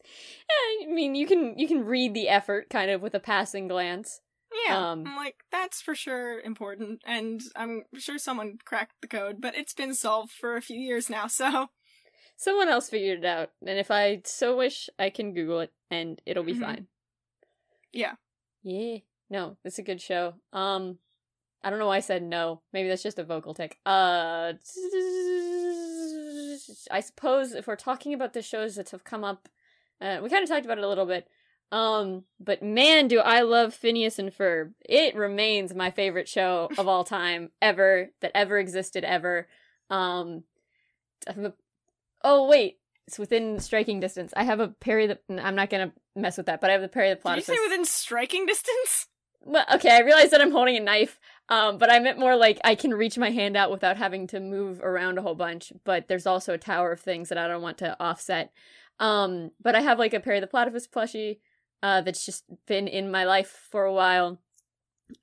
I 0.50 0.86
mean, 0.88 1.14
you 1.14 1.26
can 1.26 1.56
you 1.58 1.68
can 1.68 1.84
read 1.84 2.12
the 2.14 2.28
effort 2.28 2.68
kind 2.68 2.90
of 2.90 3.00
with 3.00 3.14
a 3.14 3.20
passing 3.20 3.68
glance. 3.68 4.20
Yeah, 4.66 4.90
Um, 4.90 5.04
I'm 5.06 5.16
like, 5.16 5.36
that's 5.50 5.80
for 5.80 5.94
sure 5.94 6.40
important, 6.40 7.00
and 7.06 7.40
I'm 7.56 7.84
sure 7.96 8.18
someone 8.18 8.58
cracked 8.64 9.00
the 9.00 9.08
code, 9.08 9.40
but 9.40 9.56
it's 9.56 9.72
been 9.72 9.94
solved 9.94 10.32
for 10.32 10.56
a 10.56 10.60
few 10.62 10.78
years 10.78 11.08
now, 11.08 11.26
so. 11.26 11.68
Someone 12.36 12.68
else 12.68 12.90
figured 12.90 13.20
it 13.20 13.24
out, 13.24 13.50
and 13.66 13.78
if 13.78 13.90
I 13.90 14.22
so 14.24 14.56
wish, 14.56 14.90
I 14.98 15.08
can 15.10 15.32
Google 15.32 15.60
it, 15.60 15.72
and 15.90 16.20
it'll 16.26 16.42
be 16.44 16.54
Mhm. 16.54 16.60
fine. 16.60 16.86
Yeah. 17.92 18.16
Yeah. 18.62 18.98
No, 19.32 19.56
it's 19.64 19.78
a 19.78 19.82
good 19.82 20.02
show. 20.02 20.34
Um, 20.52 20.98
I 21.64 21.70
don't 21.70 21.78
know 21.78 21.86
why 21.86 21.96
I 21.96 22.00
said 22.00 22.22
no. 22.22 22.60
Maybe 22.74 22.90
that's 22.90 23.02
just 23.02 23.18
a 23.18 23.24
vocal 23.24 23.54
tick. 23.54 23.78
Uh, 23.86 24.52
I 26.90 27.00
suppose 27.00 27.52
if 27.52 27.66
we're 27.66 27.76
talking 27.76 28.12
about 28.12 28.34
the 28.34 28.42
shows 28.42 28.76
that 28.76 28.90
have 28.90 29.04
come 29.04 29.24
up, 29.24 29.48
uh, 30.02 30.18
we 30.22 30.28
kind 30.28 30.42
of 30.42 30.50
talked 30.50 30.66
about 30.66 30.76
it 30.76 30.84
a 30.84 30.88
little 30.88 31.06
bit. 31.06 31.28
Um, 31.72 32.24
but 32.38 32.62
man, 32.62 33.08
do 33.08 33.20
I 33.20 33.40
love 33.40 33.72
Phineas 33.72 34.18
and 34.18 34.30
Ferb. 34.30 34.74
It 34.86 35.16
remains 35.16 35.74
my 35.74 35.90
favorite 35.90 36.28
show 36.28 36.68
of 36.76 36.86
all 36.86 37.02
time 37.02 37.48
ever 37.62 38.10
that 38.20 38.32
ever 38.34 38.58
existed 38.58 39.02
ever. 39.02 39.48
Um, 39.88 40.44
a- 41.26 41.54
oh 42.22 42.46
wait, 42.46 42.80
it's 43.06 43.18
within 43.18 43.58
striking 43.60 43.98
distance. 43.98 44.34
I 44.36 44.44
have 44.44 44.60
a 44.60 44.68
Perry 44.68 45.06
the. 45.06 45.18
I'm 45.42 45.54
not 45.54 45.70
gonna 45.70 45.92
mess 46.14 46.36
with 46.36 46.46
that, 46.46 46.60
but 46.60 46.68
I 46.68 46.74
have 46.74 46.82
the 46.82 46.88
Perry 46.88 47.08
the 47.14 47.16
Did 47.16 47.36
you 47.48 47.54
say 47.54 47.58
within 47.64 47.86
striking 47.86 48.44
distance? 48.44 49.06
Well, 49.44 49.64
okay, 49.74 49.90
I 49.90 50.00
realize 50.00 50.30
that 50.30 50.40
I'm 50.40 50.52
holding 50.52 50.76
a 50.76 50.80
knife, 50.80 51.18
um, 51.48 51.78
but 51.78 51.90
I 51.90 51.98
meant 51.98 52.18
more 52.18 52.36
like 52.36 52.60
I 52.64 52.74
can 52.74 52.94
reach 52.94 53.18
my 53.18 53.30
hand 53.30 53.56
out 53.56 53.70
without 53.70 53.96
having 53.96 54.26
to 54.28 54.40
move 54.40 54.80
around 54.80 55.18
a 55.18 55.22
whole 55.22 55.34
bunch. 55.34 55.72
But 55.84 56.08
there's 56.08 56.26
also 56.26 56.54
a 56.54 56.58
tower 56.58 56.92
of 56.92 57.00
things 57.00 57.28
that 57.28 57.38
I 57.38 57.48
don't 57.48 57.62
want 57.62 57.78
to 57.78 57.96
offset. 58.00 58.52
Um, 59.00 59.50
but 59.60 59.74
I 59.74 59.80
have 59.80 59.98
like 59.98 60.14
a 60.14 60.20
Perry 60.20 60.40
the 60.40 60.46
Platypus 60.46 60.86
plushie 60.86 61.38
uh, 61.82 62.02
that's 62.02 62.24
just 62.24 62.44
been 62.66 62.86
in 62.86 63.10
my 63.10 63.24
life 63.24 63.66
for 63.70 63.84
a 63.84 63.92
while. 63.92 64.38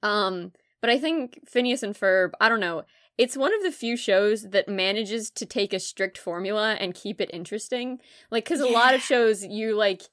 Um, 0.04 0.52
but 0.82 0.90
I 0.90 1.00
think 1.00 1.40
Phineas 1.48 1.84
and 1.84 1.96
Ferb, 1.96 2.32
I 2.42 2.50
don't 2.50 2.60
know, 2.60 2.84
it's 3.18 3.36
one 3.36 3.54
of 3.54 3.64
the 3.64 3.72
few 3.72 3.98
shows 3.98 4.50
that 4.52 4.70
manages 4.70 5.30
to 5.32 5.46
take 5.46 5.74
a 5.74 5.80
strict 5.80 6.18
formula 6.18 6.78
and 6.80 6.94
keep 6.94 7.20
it 7.20 7.30
interesting. 7.34 8.00
Like, 8.32 8.46
because 8.46 8.62
a 8.62 8.68
lot 8.68 8.94
of 8.94 9.02
shows 9.02 9.44
you 9.44 9.76
like 9.76 10.04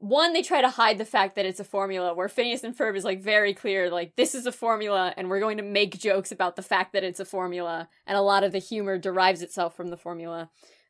one 0.00 0.32
they 0.32 0.40
try 0.42 0.62
to 0.62 0.70
hide 0.70 0.96
the 0.96 1.04
fact 1.04 1.36
that 1.36 1.44
it's 1.44 1.60
a 1.60 1.64
formula 1.64 2.14
where 2.14 2.28
phineas 2.28 2.64
and 2.64 2.76
ferb 2.76 2.96
is 2.96 3.04
like 3.04 3.20
very 3.20 3.52
clear 3.52 3.90
like 3.90 4.16
this 4.16 4.34
is 4.34 4.46
a 4.46 4.52
formula 4.52 5.12
and 5.16 5.28
we're 5.28 5.40
going 5.40 5.58
to 5.58 5.62
make 5.62 5.98
jokes 5.98 6.32
about 6.32 6.56
the 6.56 6.62
fact 6.62 6.94
that 6.94 7.04
it's 7.04 7.20
a 7.20 7.24
formula 7.24 7.86
and 8.06 8.16
a 8.16 8.22
lot 8.22 8.42
of 8.42 8.50
the 8.50 8.58
humor 8.58 8.96
derives 8.96 9.42
itself 9.42 9.76
from 9.76 9.88
the 9.88 9.98
formula. 9.98 10.48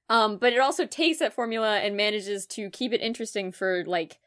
Um 0.09 0.39
but 0.39 0.53
it 0.53 0.61
also 0.61 0.87
takes 0.87 1.19
that 1.19 1.35
formula 1.35 1.79
and 1.79 1.97
manages 1.97 2.47
to 2.47 2.71
keep 2.71 2.93
it 2.93 3.01
interesting 3.01 3.51
for 3.51 3.85
like 3.85 4.21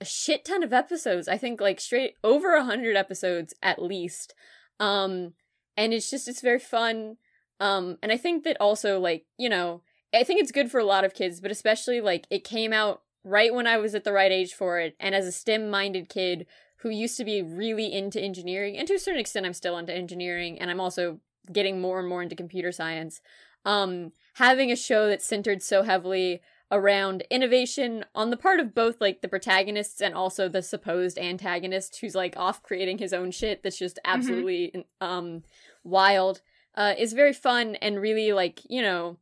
a 0.00 0.04
shit 0.04 0.44
ton 0.44 0.62
of 0.62 0.72
episodes. 0.72 1.26
I 1.26 1.36
think 1.36 1.60
like 1.60 1.80
straight 1.80 2.14
over 2.22 2.54
a 2.54 2.64
hundred 2.64 2.96
episodes 2.96 3.54
at 3.60 3.82
least. 3.82 4.34
Um 4.78 5.32
and 5.76 5.92
it's 5.92 6.08
just 6.08 6.28
it's 6.28 6.40
very 6.40 6.60
fun. 6.60 7.16
Um 7.58 7.98
and 8.04 8.12
i 8.12 8.16
think 8.16 8.44
that 8.44 8.56
also 8.60 9.00
like 9.00 9.24
you 9.36 9.48
know 9.48 9.82
i 10.14 10.22
think 10.22 10.40
it's 10.40 10.52
good 10.52 10.70
for 10.70 10.78
a 10.78 10.84
lot 10.84 11.04
of 11.04 11.14
kids 11.14 11.40
but 11.40 11.50
especially 11.50 12.00
like 12.00 12.26
it 12.30 12.44
came 12.44 12.72
out 12.72 13.02
right 13.26 13.52
when 13.52 13.66
I 13.66 13.76
was 13.76 13.94
at 13.94 14.04
the 14.04 14.12
right 14.12 14.30
age 14.30 14.54
for 14.54 14.78
it. 14.78 14.94
And 15.00 15.14
as 15.14 15.26
a 15.26 15.32
STEM 15.32 15.68
minded 15.68 16.08
kid 16.08 16.46
who 16.78 16.90
used 16.90 17.16
to 17.16 17.24
be 17.24 17.42
really 17.42 17.92
into 17.92 18.20
engineering, 18.20 18.78
and 18.78 18.86
to 18.86 18.94
a 18.94 18.98
certain 18.98 19.20
extent, 19.20 19.44
I'm 19.44 19.52
still 19.52 19.76
into 19.76 19.92
engineering, 19.92 20.58
and 20.60 20.70
I'm 20.70 20.80
also 20.80 21.18
getting 21.52 21.80
more 21.80 21.98
and 21.98 22.08
more 22.08 22.22
into 22.22 22.36
computer 22.36 22.70
science. 22.70 23.20
Um, 23.64 24.12
having 24.34 24.70
a 24.70 24.76
show 24.76 25.08
that's 25.08 25.26
centered 25.26 25.60
so 25.60 25.82
heavily 25.82 26.40
around 26.70 27.24
innovation 27.30 28.04
on 28.14 28.30
the 28.30 28.36
part 28.36 28.60
of 28.60 28.74
both 28.74 29.00
like 29.00 29.22
the 29.22 29.28
protagonists 29.28 30.00
and 30.00 30.14
also 30.14 30.48
the 30.48 30.62
supposed 30.62 31.18
antagonist 31.18 31.98
who's 32.00 32.14
like 32.14 32.36
off 32.36 32.62
creating 32.62 32.98
his 32.98 33.12
own 33.12 33.30
shit 33.30 33.62
that's 33.62 33.78
just 33.78 34.00
absolutely 34.04 34.72
mm-hmm. 34.74 35.06
um 35.06 35.42
wild 35.84 36.42
uh 36.74 36.92
is 36.98 37.12
very 37.12 37.32
fun 37.32 37.76
and 37.76 38.00
really 38.00 38.32
like 38.32 38.62
you 38.68 38.82
know 38.82 39.16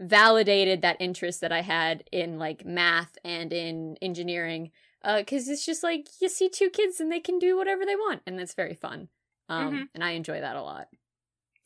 validated 0.00 0.82
that 0.82 0.96
interest 1.00 1.40
that 1.40 1.52
I 1.52 1.62
had 1.62 2.04
in 2.12 2.38
like 2.38 2.64
math 2.64 3.18
and 3.24 3.52
in 3.52 3.96
engineering 4.00 4.70
uh 5.02 5.22
cuz 5.26 5.48
it's 5.48 5.66
just 5.66 5.82
like 5.82 6.06
you 6.20 6.28
see 6.28 6.48
two 6.48 6.70
kids 6.70 7.00
and 7.00 7.10
they 7.10 7.20
can 7.20 7.38
do 7.38 7.56
whatever 7.56 7.84
they 7.84 7.96
want 7.96 8.22
and 8.26 8.38
that's 8.38 8.54
very 8.54 8.74
fun 8.74 9.08
um 9.48 9.66
mm-hmm. 9.66 9.82
and 9.94 10.04
I 10.04 10.10
enjoy 10.10 10.40
that 10.40 10.56
a 10.56 10.62
lot 10.62 10.88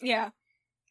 yeah 0.00 0.30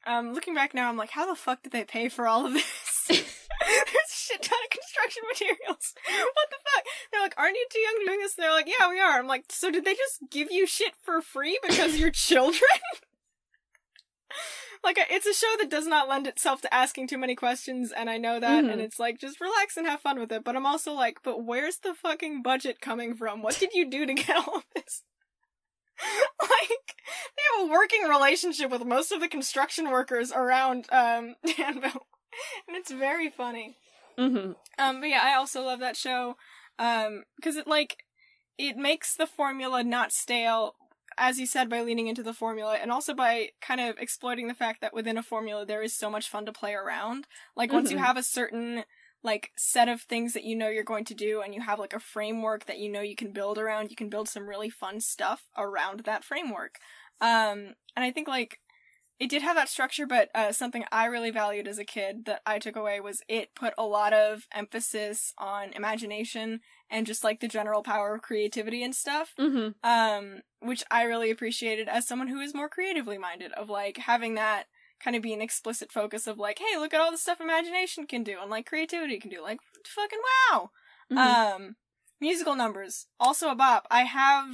um 0.06 0.34
looking 0.34 0.54
back 0.54 0.74
now 0.74 0.90
I'm 0.90 0.98
like 0.98 1.12
how 1.12 1.26
the 1.26 1.36
fuck 1.36 1.64
did 1.64 1.72
they 1.72 1.84
pay 1.84 2.10
for 2.10 2.28
all 2.28 2.46
of 2.46 2.54
this 2.54 3.28
There's 3.62 4.12
a 4.12 4.16
shit 4.16 4.42
ton 4.42 4.58
of 4.64 4.70
construction 4.70 5.24
materials. 5.30 5.94
What 6.34 6.50
the 6.50 6.58
fuck? 6.64 6.86
They're 7.12 7.22
like, 7.22 7.36
aren't 7.38 7.56
you 7.56 7.66
too 7.70 7.80
young 7.80 7.96
to 8.00 8.06
doing 8.06 8.20
this? 8.20 8.34
they're 8.36 8.52
like, 8.52 8.68
yeah, 8.68 8.90
we 8.90 9.00
are. 9.00 9.20
I'm 9.20 9.28
like, 9.28 9.46
so 9.50 9.72
did 9.72 9.86
they 9.86 9.94
just 9.94 10.20
give 10.30 10.52
you 10.52 10.66
shit 10.66 10.94
for 11.02 11.22
free 11.22 11.60
because 11.68 11.98
you're 11.98 12.12
children? 12.30 12.62
Like, 14.84 14.98
it's 15.10 15.26
a 15.26 15.34
show 15.34 15.54
that 15.60 15.70
does 15.70 15.88
not 15.88 16.10
lend 16.10 16.28
itself 16.28 16.62
to 16.62 16.74
asking 16.74 17.08
too 17.08 17.18
many 17.18 17.36
questions, 17.36 17.92
and 17.92 18.10
I 18.10 18.18
know 18.18 18.40
that, 18.40 18.64
mm. 18.64 18.72
and 18.72 18.82
it's 18.82 19.00
like, 19.00 19.20
just 19.20 19.42
relax 19.42 19.78
and 19.78 19.88
have 19.88 20.02
fun 20.02 20.20
with 20.20 20.32
it. 20.32 20.44
But 20.44 20.56
I'm 20.56 20.66
also 20.66 20.94
like, 20.94 21.20
but 21.24 21.44
where's 21.44 21.78
the 21.78 21.94
fucking 21.94 22.42
budget 22.42 22.82
coming 22.82 23.16
from? 23.16 23.42
What 23.42 23.60
did 23.60 23.74
you 23.74 23.90
do 23.90 24.06
to 24.06 24.14
get 24.14 24.36
all 24.48 24.58
of 24.58 24.66
this? 24.76 25.04
like 26.42 26.96
they 27.38 27.60
have 27.60 27.70
a 27.70 27.72
working 27.72 28.04
relationship 28.04 28.72
with 28.72 28.84
most 28.84 29.12
of 29.12 29.20
the 29.20 29.28
construction 29.28 29.92
workers 29.92 30.32
around 30.32 30.88
um 30.92 31.36
Danville. 31.58 32.08
and 32.68 32.76
it's 32.76 32.92
very 32.92 33.30
funny. 33.30 33.76
Mm-hmm. 34.18 34.54
Um, 34.80 35.00
but 35.00 35.10
yeah, 35.10 35.22
I 35.24 35.36
also 35.36 35.64
love 35.64 35.80
that 35.80 35.96
show. 35.96 36.36
Um, 36.80 37.24
because 37.36 37.56
it 37.56 37.68
like 37.68 37.98
it 38.58 38.78
makes 38.78 39.16
the 39.16 39.28
formula 39.28 39.84
not 39.84 40.12
stale, 40.12 40.76
as 41.18 41.40
you 41.40 41.46
said, 41.46 41.70
by 41.70 41.82
leaning 41.82 42.08
into 42.08 42.24
the 42.24 42.34
formula, 42.34 42.78
and 42.82 42.92
also 42.92 43.14
by 43.14 43.50
kind 43.62 43.82
of 43.82 43.98
exploiting 43.98 44.48
the 44.48 44.54
fact 44.54 44.82
that 44.82 44.94
within 44.94 45.18
a 45.18 45.24
formula 45.24 45.66
there 45.66 45.82
is 45.82 45.94
so 45.94 46.10
much 46.10 46.30
fun 46.30 46.46
to 46.46 46.52
play 46.52 46.74
around. 46.74 47.28
Like 47.56 47.70
mm-hmm. 47.70 47.78
once 47.78 47.92
you 47.92 47.98
mm-hmm. 47.98 48.06
have 48.06 48.18
a 48.18 48.24
certain 48.24 48.84
like 49.24 49.52
set 49.56 49.88
of 49.88 50.02
things 50.02 50.34
that 50.34 50.44
you 50.44 50.56
know 50.56 50.70
you're 50.70 50.84
going 50.84 51.06
to 51.06 51.14
do 51.14 51.42
and 51.42 51.54
you 51.54 51.62
have 51.62 51.80
like 51.80 51.94
a 51.94 52.00
framework 52.00 52.66
that 52.66 52.80
you 52.80 52.92
know 52.92 53.02
you 53.02 53.16
can 53.16 53.32
build 53.32 53.58
around 53.58 53.90
you 53.90 53.96
can 53.96 54.10
build 54.10 54.28
some 54.28 54.48
really 54.48 54.70
fun 54.70 55.00
stuff 55.00 55.44
around 55.58 56.02
that 56.02 56.24
framework 56.24 56.80
um 57.20 57.76
and 57.96 58.04
i 58.04 58.12
think 58.12 58.28
like 58.28 58.60
it 59.22 59.30
did 59.30 59.44
have 59.44 59.56
that 59.56 59.70
structure, 59.70 60.08
but 60.08 60.30
uh, 60.34 60.52
something 60.52 60.84
I 60.92 61.06
really 61.06 61.30
valued 61.30 61.68
as 61.68 61.78
a 61.78 61.86
kid 61.86 62.26
that 62.26 62.42
I 62.44 62.58
took 62.58 62.76
away 62.76 63.00
was 63.00 63.22
it 63.28 63.54
put 63.54 63.72
a 63.78 63.86
lot 63.86 64.14
of 64.14 64.48
emphasis 64.52 65.32
on 65.38 65.74
imagination 65.74 66.62
and 66.90 67.06
just 67.06 67.24
like 67.24 67.40
the 67.40 67.48
general 67.48 67.84
power 67.84 68.16
of 68.16 68.24
creativity 68.24 68.84
and 68.84 68.96
stuff. 68.96 69.34
Mm-hmm. 69.40 69.88
Um, 69.88 70.42
which 70.60 70.84
I 70.90 71.04
really 71.04 71.30
appreciated 71.30 71.88
as 71.88 72.08
someone 72.08 72.30
who 72.30 72.40
is 72.40 72.56
more 72.56 72.68
creatively 72.68 73.20
minded, 73.20 73.52
of 73.52 73.70
like 73.70 73.98
having 73.98 74.34
that 74.36 74.64
kind 75.00 75.16
of 75.16 75.22
be 75.22 75.34
an 75.34 75.42
explicit 75.42 75.92
focus 75.92 76.26
of 76.26 76.40
like, 76.40 76.58
hey, 76.58 76.80
look 76.80 76.92
at 76.92 77.00
all 77.00 77.12
the 77.12 77.18
stuff 77.20 77.40
imagination 77.40 78.08
can 78.08 78.24
do 78.24 78.38
and 78.42 78.50
like 78.50 78.66
creativity 78.66 79.20
can 79.20 79.30
do. 79.30 79.44
Like, 79.44 79.60
fucking 79.86 80.20
wow. 80.52 80.72
Mm-hmm. 81.12 81.18
Um, 81.64 81.76
musical 82.20 82.56
numbers 82.56 83.06
also 83.20 83.50
a 83.52 83.56
bop. 83.56 83.86
I 83.92 84.02
have 84.02 84.48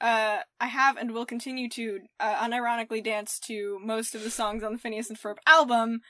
uh, 0.00 0.38
I 0.60 0.66
have 0.66 0.96
and 0.96 1.12
will 1.12 1.26
continue 1.26 1.68
to 1.70 2.00
uh, 2.18 2.36
unironically 2.36 3.02
dance 3.02 3.38
to 3.40 3.78
most 3.82 4.14
of 4.14 4.22
the 4.22 4.30
songs 4.30 4.62
on 4.62 4.72
the 4.72 4.78
Phineas 4.78 5.08
and 5.08 5.18
Ferb 5.18 5.36
album. 5.46 6.00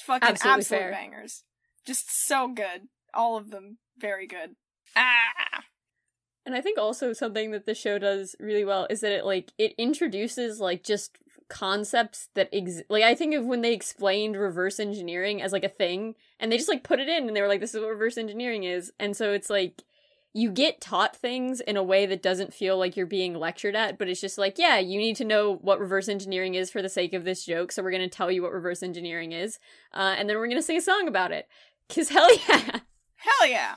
Fucking 0.00 0.28
Absolutely 0.28 0.60
absolute 0.60 0.80
fair. 0.80 0.90
bangers. 0.92 1.44
Just 1.86 2.26
so 2.26 2.48
good. 2.48 2.88
All 3.14 3.36
of 3.36 3.50
them 3.50 3.78
very 3.98 4.26
good. 4.26 4.56
Ah. 4.96 5.64
And 6.46 6.54
I 6.54 6.60
think 6.60 6.78
also 6.78 7.12
something 7.12 7.50
that 7.50 7.66
the 7.66 7.74
show 7.74 7.98
does 7.98 8.34
really 8.40 8.64
well 8.64 8.86
is 8.88 9.00
that 9.00 9.12
it 9.12 9.24
like 9.24 9.52
it 9.58 9.74
introduces 9.76 10.60
like 10.60 10.82
just 10.82 11.18
concepts 11.48 12.28
that 12.34 12.48
exist. 12.52 12.86
Like 12.88 13.04
I 13.04 13.14
think 13.14 13.34
of 13.34 13.44
when 13.44 13.60
they 13.60 13.72
explained 13.72 14.36
reverse 14.36 14.80
engineering 14.80 15.42
as 15.42 15.52
like 15.52 15.64
a 15.64 15.68
thing, 15.68 16.14
and 16.40 16.50
they 16.50 16.56
just 16.56 16.68
like 16.68 16.84
put 16.84 17.00
it 17.00 17.08
in, 17.08 17.26
and 17.26 17.36
they 17.36 17.42
were 17.42 17.48
like, 17.48 17.60
"This 17.60 17.74
is 17.74 17.80
what 17.80 17.90
reverse 17.90 18.16
engineering 18.16 18.64
is," 18.64 18.92
and 18.98 19.16
so 19.16 19.32
it's 19.32 19.50
like 19.50 19.82
you 20.34 20.50
get 20.50 20.80
taught 20.80 21.16
things 21.16 21.60
in 21.60 21.76
a 21.76 21.82
way 21.82 22.06
that 22.06 22.22
doesn't 22.22 22.54
feel 22.54 22.78
like 22.78 22.96
you're 22.96 23.06
being 23.06 23.34
lectured 23.34 23.74
at, 23.74 23.98
but 23.98 24.08
it's 24.08 24.20
just 24.20 24.38
like, 24.38 24.58
yeah, 24.58 24.78
you 24.78 24.98
need 24.98 25.16
to 25.16 25.24
know 25.24 25.56
what 25.56 25.80
reverse 25.80 26.08
engineering 26.08 26.54
is 26.54 26.70
for 26.70 26.82
the 26.82 26.88
sake 26.88 27.14
of 27.14 27.24
this 27.24 27.44
joke, 27.44 27.72
so 27.72 27.82
we're 27.82 27.90
going 27.90 28.08
to 28.08 28.08
tell 28.08 28.30
you 28.30 28.42
what 28.42 28.52
reverse 28.52 28.82
engineering 28.82 29.32
is, 29.32 29.58
uh, 29.94 30.14
and 30.18 30.28
then 30.28 30.36
we're 30.36 30.46
going 30.46 30.58
to 30.58 30.62
sing 30.62 30.76
a 30.76 30.82
song 30.82 31.08
about 31.08 31.32
it. 31.32 31.48
Cause 31.88 32.10
hell 32.10 32.28
yeah! 32.48 32.80
Hell 33.16 33.48
yeah! 33.48 33.74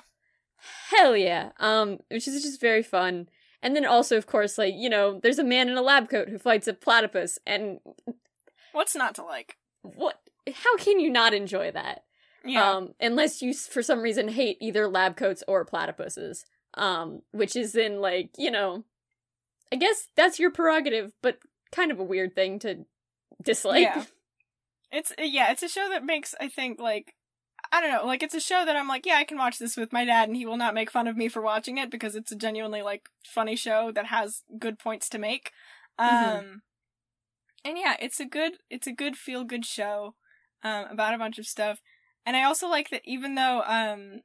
Hell 0.89 1.15
yeah! 1.15 1.51
Um, 1.59 1.99
which 2.09 2.27
is 2.27 2.43
just 2.43 2.59
very 2.59 2.83
fun. 2.83 3.29
And 3.63 3.75
then 3.75 3.85
also, 3.85 4.17
of 4.17 4.25
course, 4.25 4.57
like, 4.57 4.73
you 4.75 4.89
know, 4.89 5.19
there's 5.21 5.39
a 5.39 5.43
man 5.43 5.69
in 5.69 5.77
a 5.77 5.81
lab 5.81 6.09
coat 6.09 6.29
who 6.29 6.37
fights 6.37 6.67
a 6.67 6.73
platypus, 6.73 7.39
and. 7.45 7.79
What's 8.71 8.95
not 8.95 9.15
to 9.15 9.23
like? 9.23 9.57
What? 9.83 10.19
How 10.51 10.77
can 10.77 10.99
you 10.99 11.09
not 11.09 11.33
enjoy 11.33 11.71
that? 11.71 12.03
Yeah. 12.45 12.71
Um, 12.71 12.93
unless 12.99 13.41
you, 13.41 13.53
for 13.53 13.83
some 13.83 14.01
reason, 14.01 14.27
hate 14.27 14.57
either 14.61 14.87
lab 14.87 15.15
coats 15.15 15.43
or 15.47 15.65
platypuses. 15.65 16.43
Um, 16.75 17.23
which 17.31 17.57
is 17.57 17.75
in, 17.75 17.99
like, 17.99 18.29
you 18.37 18.49
know, 18.49 18.85
I 19.73 19.75
guess 19.75 20.07
that's 20.15 20.39
your 20.39 20.51
prerogative, 20.51 21.11
but 21.21 21.39
kind 21.69 21.91
of 21.91 21.99
a 21.99 22.03
weird 22.03 22.33
thing 22.33 22.59
to 22.59 22.85
dislike. 23.43 23.81
Yeah. 23.81 24.05
It's, 24.89 25.11
yeah, 25.19 25.51
it's 25.51 25.63
a 25.63 25.67
show 25.67 25.89
that 25.89 26.05
makes, 26.05 26.33
I 26.39 26.47
think, 26.47 26.79
like, 26.79 27.13
I 27.73 27.81
don't 27.81 27.91
know, 27.91 28.05
like, 28.05 28.23
it's 28.23 28.35
a 28.35 28.39
show 28.39 28.63
that 28.65 28.77
I'm 28.77 28.87
like, 28.87 29.05
yeah, 29.05 29.15
I 29.15 29.25
can 29.25 29.37
watch 29.37 29.59
this 29.59 29.75
with 29.75 29.91
my 29.91 30.05
dad 30.05 30.29
and 30.29 30.37
he 30.37 30.45
will 30.45 30.55
not 30.55 30.73
make 30.73 30.89
fun 30.89 31.09
of 31.09 31.17
me 31.17 31.27
for 31.27 31.41
watching 31.41 31.77
it 31.77 31.91
because 31.91 32.15
it's 32.15 32.31
a 32.31 32.37
genuinely, 32.37 32.81
like, 32.81 33.09
funny 33.25 33.57
show 33.57 33.91
that 33.91 34.05
has 34.05 34.43
good 34.57 34.79
points 34.79 35.09
to 35.09 35.19
make. 35.19 35.51
Mm-hmm. 35.99 36.15
Um, 36.15 36.43
mm-hmm. 36.45 36.57
and 37.65 37.77
yeah, 37.77 37.95
it's 37.99 38.21
a 38.21 38.25
good, 38.25 38.53
it's 38.69 38.87
a 38.87 38.93
good 38.93 39.17
feel 39.17 39.43
good 39.43 39.65
show, 39.65 40.15
um, 40.63 40.85
about 40.89 41.13
a 41.13 41.17
bunch 41.17 41.37
of 41.37 41.45
stuff. 41.45 41.81
And 42.25 42.35
I 42.35 42.43
also 42.43 42.67
like 42.67 42.89
that 42.89 43.01
even 43.05 43.35
though 43.35 43.63
um 43.65 44.21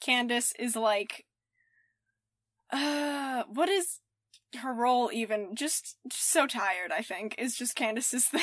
Candace 0.00 0.52
is 0.58 0.76
like 0.76 1.24
uh 2.72 3.44
what 3.48 3.68
is 3.68 4.00
her 4.58 4.72
role 4.72 5.10
even 5.12 5.54
just, 5.54 5.96
just 6.08 6.30
so 6.30 6.46
tired, 6.46 6.92
I 6.92 7.02
think, 7.02 7.34
is 7.38 7.56
just 7.56 7.74
Candace's 7.74 8.24
thing. 8.28 8.42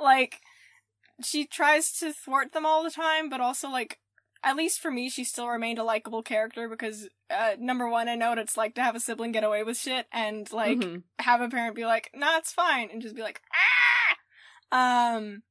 like 0.00 0.40
she 1.22 1.46
tries 1.46 1.92
to 1.98 2.12
thwart 2.12 2.52
them 2.52 2.66
all 2.66 2.82
the 2.82 2.90
time, 2.90 3.28
but 3.28 3.40
also 3.40 3.68
like 3.68 3.98
at 4.44 4.56
least 4.56 4.80
for 4.80 4.90
me, 4.90 5.08
she 5.08 5.24
still 5.24 5.48
remained 5.48 5.78
a 5.78 5.84
likable 5.84 6.22
character 6.22 6.68
because 6.68 7.08
uh, 7.30 7.56
number 7.58 7.88
one, 7.88 8.08
I 8.08 8.14
know 8.14 8.30
what 8.30 8.38
it's 8.38 8.56
like 8.56 8.74
to 8.76 8.82
have 8.82 8.94
a 8.94 9.00
sibling 9.00 9.32
get 9.32 9.44
away 9.44 9.62
with 9.62 9.76
shit 9.76 10.06
and 10.12 10.50
like 10.52 10.78
mm-hmm. 10.78 10.98
have 11.18 11.40
a 11.40 11.48
parent 11.48 11.74
be 11.74 11.84
like, 11.84 12.10
"Nah, 12.14 12.36
it's 12.36 12.52
fine," 12.52 12.90
and 12.92 13.02
just 13.02 13.16
be 13.16 13.22
like, 13.22 13.40
"Ah." 14.72 15.16
Um, 15.16 15.42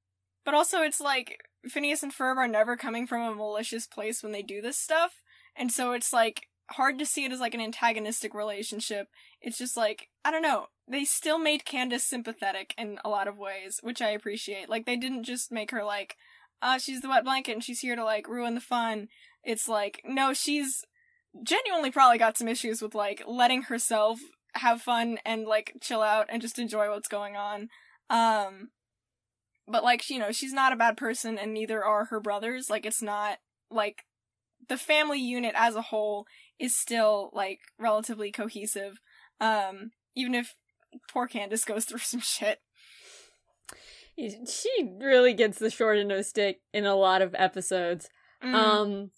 but 0.45 0.53
also 0.53 0.81
it's 0.81 1.01
like 1.01 1.39
Phineas 1.67 2.03
and 2.03 2.13
Ferb 2.13 2.37
are 2.37 2.47
never 2.47 2.75
coming 2.77 3.07
from 3.07 3.21
a 3.21 3.35
malicious 3.35 3.87
place 3.87 4.21
when 4.21 4.31
they 4.31 4.41
do 4.41 4.61
this 4.61 4.77
stuff. 4.77 5.21
And 5.55 5.71
so 5.71 5.93
it's 5.93 6.13
like 6.13 6.47
hard 6.71 6.97
to 6.99 7.05
see 7.05 7.25
it 7.25 7.31
as 7.31 7.39
like 7.39 7.53
an 7.53 7.61
antagonistic 7.61 8.33
relationship. 8.33 9.07
It's 9.41 9.57
just 9.57 9.77
like, 9.77 10.09
I 10.23 10.31
don't 10.31 10.41
know. 10.41 10.67
They 10.87 11.05
still 11.05 11.37
made 11.37 11.65
Candace 11.65 12.03
sympathetic 12.03 12.73
in 12.77 12.99
a 13.03 13.09
lot 13.09 13.27
of 13.27 13.37
ways, 13.37 13.79
which 13.81 14.01
I 14.01 14.09
appreciate. 14.09 14.69
Like 14.69 14.85
they 14.85 14.95
didn't 14.97 15.23
just 15.23 15.51
make 15.51 15.71
her 15.71 15.83
like, 15.83 16.15
uh, 16.61 16.77
she's 16.77 17.01
the 17.01 17.09
wet 17.09 17.23
blanket 17.23 17.53
and 17.53 17.63
she's 17.63 17.79
here 17.79 17.95
to 17.95 18.03
like 18.03 18.27
ruin 18.27 18.55
the 18.55 18.61
fun. 18.61 19.07
It's 19.43 19.67
like, 19.67 20.01
no, 20.05 20.33
she's 20.33 20.83
genuinely 21.43 21.91
probably 21.91 22.17
got 22.17 22.37
some 22.37 22.47
issues 22.47 22.81
with 22.81 22.95
like 22.95 23.23
letting 23.27 23.63
herself 23.63 24.19
have 24.55 24.81
fun 24.81 25.19
and 25.25 25.45
like 25.45 25.73
chill 25.81 26.01
out 26.01 26.27
and 26.29 26.41
just 26.41 26.59
enjoy 26.59 26.89
what's 26.89 27.07
going 27.09 27.35
on. 27.35 27.69
Um, 28.09 28.69
but 29.67 29.83
like 29.83 30.09
you 30.09 30.19
know 30.19 30.31
she's 30.31 30.53
not 30.53 30.73
a 30.73 30.77
bad 30.77 30.97
person 30.97 31.37
and 31.37 31.53
neither 31.53 31.83
are 31.83 32.05
her 32.05 32.19
brothers. 32.19 32.69
Like 32.69 32.85
it's 32.85 33.01
not 33.01 33.37
like 33.69 34.03
the 34.67 34.77
family 34.77 35.19
unit 35.19 35.53
as 35.55 35.75
a 35.75 35.81
whole 35.81 36.25
is 36.59 36.77
still 36.77 37.29
like 37.33 37.59
relatively 37.77 38.31
cohesive 38.31 38.99
um 39.41 39.91
even 40.15 40.33
if 40.33 40.55
poor 41.11 41.27
candace 41.27 41.65
goes 41.65 41.85
through 41.85 41.99
some 41.99 42.21
shit. 42.21 42.59
She 44.17 44.89
really 44.97 45.33
gets 45.33 45.59
the 45.59 45.69
short 45.69 45.97
end 45.97 46.09
of 46.11 46.17
the 46.17 46.23
stick 46.23 46.61
in 46.73 46.85
a 46.85 46.95
lot 46.95 47.21
of 47.21 47.35
episodes. 47.37 48.09
Mm. 48.43 48.53
um 48.53 49.11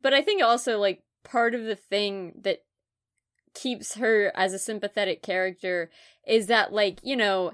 but 0.00 0.14
i 0.14 0.22
think 0.22 0.42
also 0.42 0.78
like 0.78 1.02
part 1.24 1.54
of 1.54 1.64
the 1.64 1.76
thing 1.76 2.32
that 2.42 2.60
keeps 3.54 3.96
her 3.96 4.32
as 4.34 4.54
a 4.54 4.58
sympathetic 4.58 5.22
character 5.22 5.90
is 6.26 6.46
that 6.46 6.72
like 6.72 6.98
you 7.02 7.14
know 7.14 7.52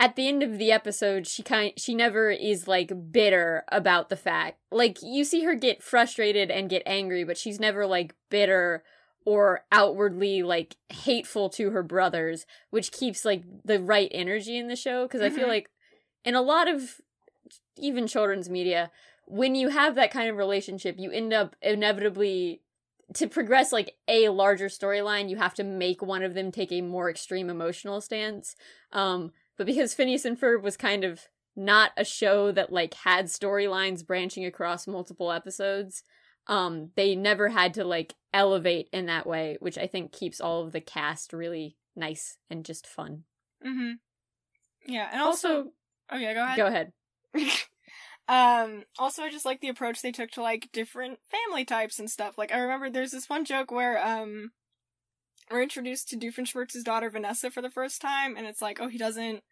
at 0.00 0.14
the 0.14 0.28
end 0.28 0.42
of 0.42 0.58
the 0.58 0.70
episode 0.70 1.26
she 1.26 1.42
kind 1.42 1.72
she 1.76 1.94
never 1.94 2.30
is 2.30 2.68
like 2.68 2.92
bitter 3.10 3.64
about 3.68 4.08
the 4.08 4.16
fact 4.16 4.58
like 4.70 4.98
you 5.02 5.24
see 5.24 5.44
her 5.44 5.54
get 5.54 5.82
frustrated 5.82 6.50
and 6.50 6.70
get 6.70 6.82
angry 6.86 7.24
but 7.24 7.38
she's 7.38 7.60
never 7.60 7.86
like 7.86 8.14
bitter 8.30 8.82
or 9.24 9.64
outwardly 9.72 10.42
like 10.42 10.76
hateful 10.88 11.50
to 11.50 11.70
her 11.70 11.82
brothers 11.82 12.46
which 12.70 12.92
keeps 12.92 13.24
like 13.24 13.42
the 13.64 13.80
right 13.80 14.10
energy 14.12 14.56
in 14.56 14.68
the 14.68 14.76
show 14.76 15.04
because 15.04 15.20
mm-hmm. 15.20 15.32
i 15.32 15.36
feel 15.36 15.44
mm-hmm. 15.44 15.50
like 15.50 15.70
in 16.24 16.34
a 16.34 16.42
lot 16.42 16.68
of 16.68 17.00
even 17.76 18.06
children's 18.06 18.48
media 18.48 18.90
when 19.28 19.54
you 19.54 19.68
have 19.68 19.94
that 19.94 20.10
kind 20.10 20.30
of 20.30 20.36
relationship, 20.36 20.96
you 20.98 21.10
end 21.10 21.32
up 21.32 21.54
inevitably 21.60 22.62
to 23.14 23.26
progress 23.26 23.72
like 23.72 23.94
a 24.06 24.28
larger 24.30 24.66
storyline, 24.66 25.28
you 25.28 25.36
have 25.36 25.54
to 25.54 25.64
make 25.64 26.02
one 26.02 26.22
of 26.22 26.34
them 26.34 26.50
take 26.50 26.72
a 26.72 26.80
more 26.80 27.08
extreme 27.08 27.50
emotional 27.50 28.00
stance. 28.00 28.56
Um, 28.92 29.32
but 29.58 29.66
because 29.66 29.92
Phineas 29.92 30.24
and 30.24 30.40
Ferb 30.40 30.62
was 30.62 30.76
kind 30.76 31.04
of 31.04 31.20
not 31.56 31.90
a 31.96 32.04
show 32.04 32.52
that 32.52 32.72
like 32.72 32.94
had 32.94 33.26
storylines 33.26 34.06
branching 34.06 34.46
across 34.46 34.86
multiple 34.86 35.32
episodes, 35.32 36.04
um, 36.46 36.90
they 36.96 37.14
never 37.14 37.48
had 37.48 37.74
to 37.74 37.84
like 37.84 38.14
elevate 38.32 38.88
in 38.92 39.06
that 39.06 39.26
way, 39.26 39.58
which 39.60 39.76
I 39.76 39.86
think 39.86 40.12
keeps 40.12 40.40
all 40.40 40.64
of 40.64 40.72
the 40.72 40.80
cast 40.80 41.32
really 41.32 41.76
nice 41.96 42.38
and 42.48 42.64
just 42.64 42.86
fun. 42.86 43.24
Mm-hmm. 43.66 43.92
Yeah, 44.86 45.08
and 45.12 45.20
also, 45.20 45.48
Also, 45.48 45.70
oh 46.10 46.16
yeah, 46.16 46.34
go 46.34 46.44
ahead. 46.44 46.56
go 46.56 46.66
ahead. 46.66 46.92
um, 48.28 48.84
also, 48.98 49.22
I 49.22 49.30
just 49.30 49.44
like 49.44 49.60
the 49.60 49.68
approach 49.68 50.00
they 50.00 50.12
took 50.12 50.30
to 50.32 50.42
like 50.42 50.70
different 50.72 51.18
family 51.30 51.64
types 51.64 51.98
and 51.98 52.08
stuff. 52.10 52.38
Like, 52.38 52.52
I 52.52 52.58
remember 52.58 52.88
there's 52.88 53.10
this 53.10 53.28
one 53.28 53.44
joke 53.44 53.70
where 53.70 54.02
um, 54.02 54.52
we're 55.50 55.62
introduced 55.62 56.08
to 56.10 56.16
Doofenshmirtz's 56.16 56.84
daughter 56.84 57.10
Vanessa 57.10 57.50
for 57.50 57.62
the 57.62 57.70
first 57.70 58.00
time, 58.00 58.36
and 58.36 58.46
it's 58.46 58.62
like, 58.62 58.78
oh, 58.80 58.88
he 58.88 58.98
doesn't 58.98 59.42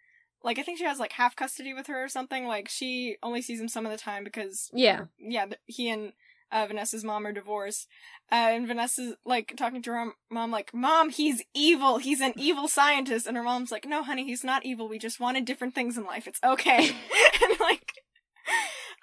like. 0.42 0.59
I 0.59 0.62
think 0.62 0.78
she 0.78 0.84
has 0.84 0.99
like 0.99 1.12
half 1.12 1.34
custody 1.36 1.72
with 1.74 1.86
her 1.88 2.05
or 2.05 2.09
something. 2.09 2.47
Like, 2.47 2.68
she 2.68 3.16
only 3.22 3.42
sees 3.42 3.61
him 3.61 3.68
some 3.68 3.86
of 3.86 3.92
the 3.92 3.99
time 3.99 4.24
because 4.24 4.70
Yeah. 4.72 5.05
yeah, 5.18 5.47
he 5.66 5.88
and 5.88 6.12
uh, 6.53 6.66
Vanessa's 6.66 7.03
mom 7.05 7.26
are 7.26 7.32
divorced. 7.32 7.88
Uh, 8.30 8.34
and 8.55 8.66
Vanessa's 8.68 9.14
like 9.24 9.55
talking 9.57 9.82
to 9.82 9.90
her 9.90 9.97
mom, 10.05 10.12
mom, 10.30 10.51
like, 10.51 10.72
Mom, 10.74 11.11
he's 11.11 11.42
evil. 11.55 11.99
He's 11.99 12.20
an 12.20 12.32
evil 12.36 12.68
scientist. 12.68 13.26
And 13.26 13.36
her 13.36 13.42
mom's 13.42 13.72
like, 13.72 13.84
No, 13.86 14.03
honey, 14.03 14.24
he's 14.24 14.44
not 14.44 14.64
evil. 14.64 14.88
We 14.88 14.99
just 14.99 15.18
wanted 15.20 15.44
different 15.44 15.74
things 15.74 15.97
in 15.97 16.05
life. 16.05 16.26
It's 16.28 16.40
okay. 16.44 16.88
and 17.42 17.61
like, 17.61 17.92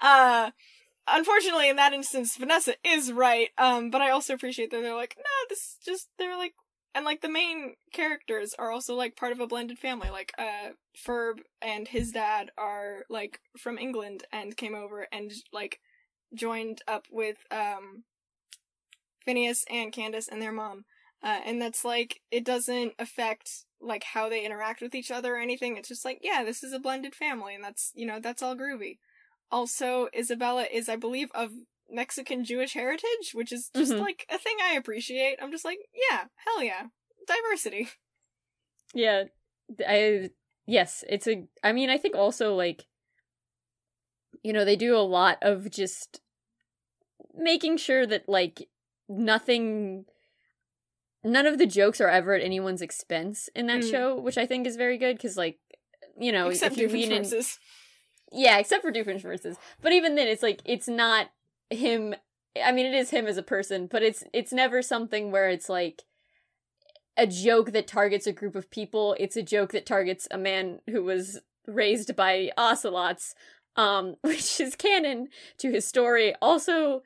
uh, 0.02 0.52
unfortunately, 1.08 1.70
in 1.70 1.76
that 1.78 1.94
instance, 1.94 2.38
Vanessa 2.38 2.76
is 2.86 3.12
right. 3.12 3.50
Um, 3.58 3.90
but 3.90 4.02
I 4.02 4.10
also 4.12 4.34
appreciate 4.34 4.72
that 4.72 4.82
they're 4.82 4.96
like, 4.96 5.16
No, 5.18 5.24
this 5.50 5.60
is 5.60 5.78
just, 5.86 6.10
they're 6.18 6.38
like, 6.38 6.54
and 6.96 7.06
like 7.06 7.22
the 7.22 7.30
main 7.30 7.76
characters 7.92 8.54
are 8.58 8.72
also 8.72 8.96
like 8.96 9.16
part 9.16 9.32
of 9.32 9.40
a 9.40 9.48
blended 9.48 9.80
family. 9.80 10.10
Like, 10.10 10.32
uh, 10.38 10.70
Ferb 11.06 11.40
and 11.62 11.88
his 11.88 12.12
dad 12.12 12.52
are 12.58 13.04
like 13.10 13.40
from 13.58 13.78
England 13.78 14.24
and 14.32 14.58
came 14.58 14.76
over 14.76 15.08
and 15.12 15.32
like 15.52 15.80
joined 16.34 16.82
up 16.88 17.06
with 17.12 17.38
um 17.52 18.04
Phineas 19.24 19.66
and 19.70 19.92
Candace 19.92 20.28
and 20.28 20.42
their 20.42 20.52
mom. 20.52 20.86
Uh, 21.24 21.40
and 21.46 21.62
that's 21.62 21.86
like 21.86 22.22
it 22.32 22.44
doesn't 22.44 22.94
affect 23.00 23.66
like 23.82 24.04
how 24.04 24.30
they 24.30 24.46
interact 24.46 24.82
with 24.82 24.94
each 24.94 25.12
other 25.12 25.36
or 25.36 25.40
anything. 25.40 25.78
It's 25.78 25.90
just 25.90 26.06
like, 26.06 26.20
yeah, 26.22 26.44
this 26.44 26.64
is 26.64 26.74
a 26.74 26.80
blended 26.80 27.16
family 27.16 27.56
and 27.56 27.64
that's 27.64 27.92
you 27.96 28.06
know, 28.06 28.20
that's 28.20 28.44
all 28.44 28.56
groovy. 28.56 28.98
Also, 29.52 30.10
Isabella 30.18 30.66
is 30.72 30.90
I 30.90 30.96
believe 30.96 31.30
of 31.34 31.52
Mexican 31.94 32.44
Jewish 32.44 32.74
heritage, 32.74 33.34
which 33.34 33.52
is 33.52 33.70
just 33.76 33.92
Mhm. 33.94 34.00
like 34.02 34.26
a 34.30 34.38
thing 34.38 34.58
I 34.62 34.74
appreciate. 34.74 35.38
I'm 35.42 35.52
just 35.52 35.66
like, 35.66 35.80
yeah, 36.10 36.26
hell 36.46 36.64
yeah. 36.64 36.88
Diversity. 37.28 37.88
Yeah. 38.94 39.24
I 39.88 40.30
yes, 40.66 41.04
it's 41.10 41.28
a 41.28 41.48
I 41.64 41.72
mean, 41.72 41.90
I 41.90 41.98
think 41.98 42.16
also 42.16 42.54
like 42.56 42.86
you 44.44 44.52
know, 44.52 44.66
they 44.66 44.76
do 44.76 44.96
a 44.96 45.00
lot 45.00 45.38
of 45.42 45.70
just 45.72 46.20
making 47.34 47.78
sure 47.78 48.06
that 48.06 48.28
like 48.28 48.68
nothing 49.08 50.06
none 51.24 51.46
of 51.48 51.58
the 51.58 51.66
jokes 51.66 52.02
are 52.02 52.10
ever 52.10 52.34
at 52.34 52.42
anyone's 52.44 52.82
expense 52.82 53.50
in 53.56 53.68
that 53.68 53.82
Mm. 53.82 53.92
show, 53.92 54.16
which 54.20 54.38
I 54.38 54.46
think 54.46 54.68
is 54.68 54.76
very 54.76 54.98
good 54.98 55.20
cuz 55.20 55.38
like 55.38 55.60
you 56.20 56.32
know, 56.32 56.50
Except 56.50 56.74
if 56.78 56.82
you 56.82 56.88
lean 56.90 57.12
in 57.12 57.44
Yeah, 58.32 58.58
except 58.60 58.84
for 58.84 58.92
Doofenshmirtz's. 58.92 59.58
But 59.82 59.94
even 59.94 60.16
then, 60.16 60.28
it's 60.28 60.44
like 60.44 60.62
it's 60.66 60.88
not 60.88 61.32
him. 61.74 62.16
I 62.64 62.72
mean, 62.72 62.86
it 62.86 62.94
is 62.94 63.10
him 63.10 63.28
as 63.28 63.38
a 63.38 63.44
person, 63.44 63.88
but 63.88 64.04
it's 64.04 64.24
it's 64.34 64.54
never 64.54 64.82
something 64.82 65.32
where 65.32 65.50
it's 65.50 65.70
like 65.70 66.04
a 67.18 67.28
joke 67.28 67.72
that 67.72 67.88
targets 67.88 68.28
a 68.28 68.34
group 68.34 68.56
of 68.56 68.72
people. 68.72 69.16
It's 69.20 69.36
a 69.36 69.44
joke 69.44 69.72
that 69.72 69.86
targets 69.86 70.28
a 70.32 70.38
man 70.38 70.80
who 70.90 71.04
was 71.04 71.40
raised 71.68 72.16
by 72.16 72.52
ocelots, 72.58 73.36
um, 73.76 74.16
which 74.22 74.60
is 74.60 74.76
canon 74.76 75.30
to 75.58 75.72
his 75.72 75.88
story. 75.88 76.34
Also, 76.42 77.04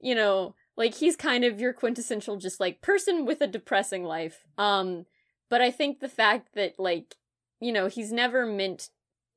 you 0.00 0.14
know, 0.14 0.54
like 0.76 0.94
he's 0.94 1.16
kind 1.16 1.44
of 1.44 1.60
your 1.60 1.72
quintessential 1.72 2.36
just 2.36 2.60
like 2.60 2.82
person 2.82 3.24
with 3.24 3.40
a 3.40 3.46
depressing 3.46 4.04
life. 4.04 4.44
Um, 4.58 5.06
but 5.48 5.60
I 5.60 5.70
think 5.70 6.00
the 6.00 6.08
fact 6.08 6.54
that 6.54 6.78
like 6.78 7.16
you 7.60 7.72
know 7.72 7.86
he's 7.88 8.12
never 8.12 8.44
meant 8.46 8.90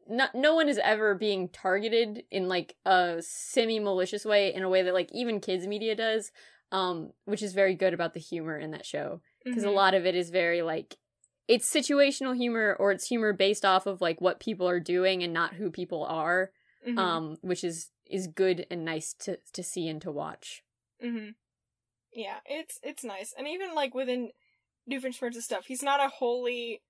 no, 0.10 0.28
no 0.34 0.56
one 0.56 0.70
is 0.70 0.80
ever 0.84 1.16
being 1.16 1.50
targeted 1.50 2.24
in 2.32 2.48
like 2.50 2.76
a 2.86 3.18
semi 3.22 3.80
malicious 3.80 4.26
way 4.26 4.54
in 4.54 4.64
a 4.64 4.70
way 4.70 4.82
that 4.84 4.94
like 4.94 5.10
even 5.14 5.40
kids 5.40 5.68
media 5.68 5.96
does 5.96 6.32
um 6.72 7.12
which 7.26 7.44
is 7.44 7.54
very 7.54 7.76
good 7.76 7.94
about 7.94 8.14
the 8.14 8.20
humor 8.20 8.58
in 8.58 8.72
that 8.72 8.86
show 8.86 9.22
because 9.50 9.64
a 9.64 9.70
Mhm. 9.70 9.72
lot 9.72 9.94
of 9.94 10.06
it 10.06 10.16
is 10.16 10.30
very 10.32 10.62
like 10.62 10.98
it's 11.48 11.72
situational 11.74 12.36
humor 12.36 12.76
or 12.80 12.92
it's 12.92 13.08
humor 13.08 13.34
based 13.34 13.66
off 13.66 13.88
of 13.88 14.02
like 14.02 14.22
what 14.22 14.40
people 14.40 14.68
are 14.70 14.80
doing 14.80 15.24
and 15.24 15.34
not 15.34 15.56
who 15.56 15.72
people 15.72 16.06
are 16.06 16.52
Mhm. 16.86 16.96
um 16.98 17.38
which 17.42 17.64
is 17.64 17.92
is 18.06 18.28
good 18.28 18.66
and 18.72 18.86
nice 18.86 19.14
to 19.14 19.38
to 19.54 19.64
see 19.64 19.88
and 19.88 20.02
to 20.02 20.12
watch 20.12 20.64
hmm 21.02 21.30
Yeah, 22.14 22.40
it's 22.46 22.80
it's 22.84 23.04
nice, 23.04 23.34
and 23.38 23.48
even 23.48 23.76
like 23.76 23.96
within 23.96 24.32
Doofenshmirtz's 24.90 25.46
stuff, 25.46 25.66
he's 25.68 25.84
not 25.84 26.04
a 26.04 26.10
wholly 26.10 26.84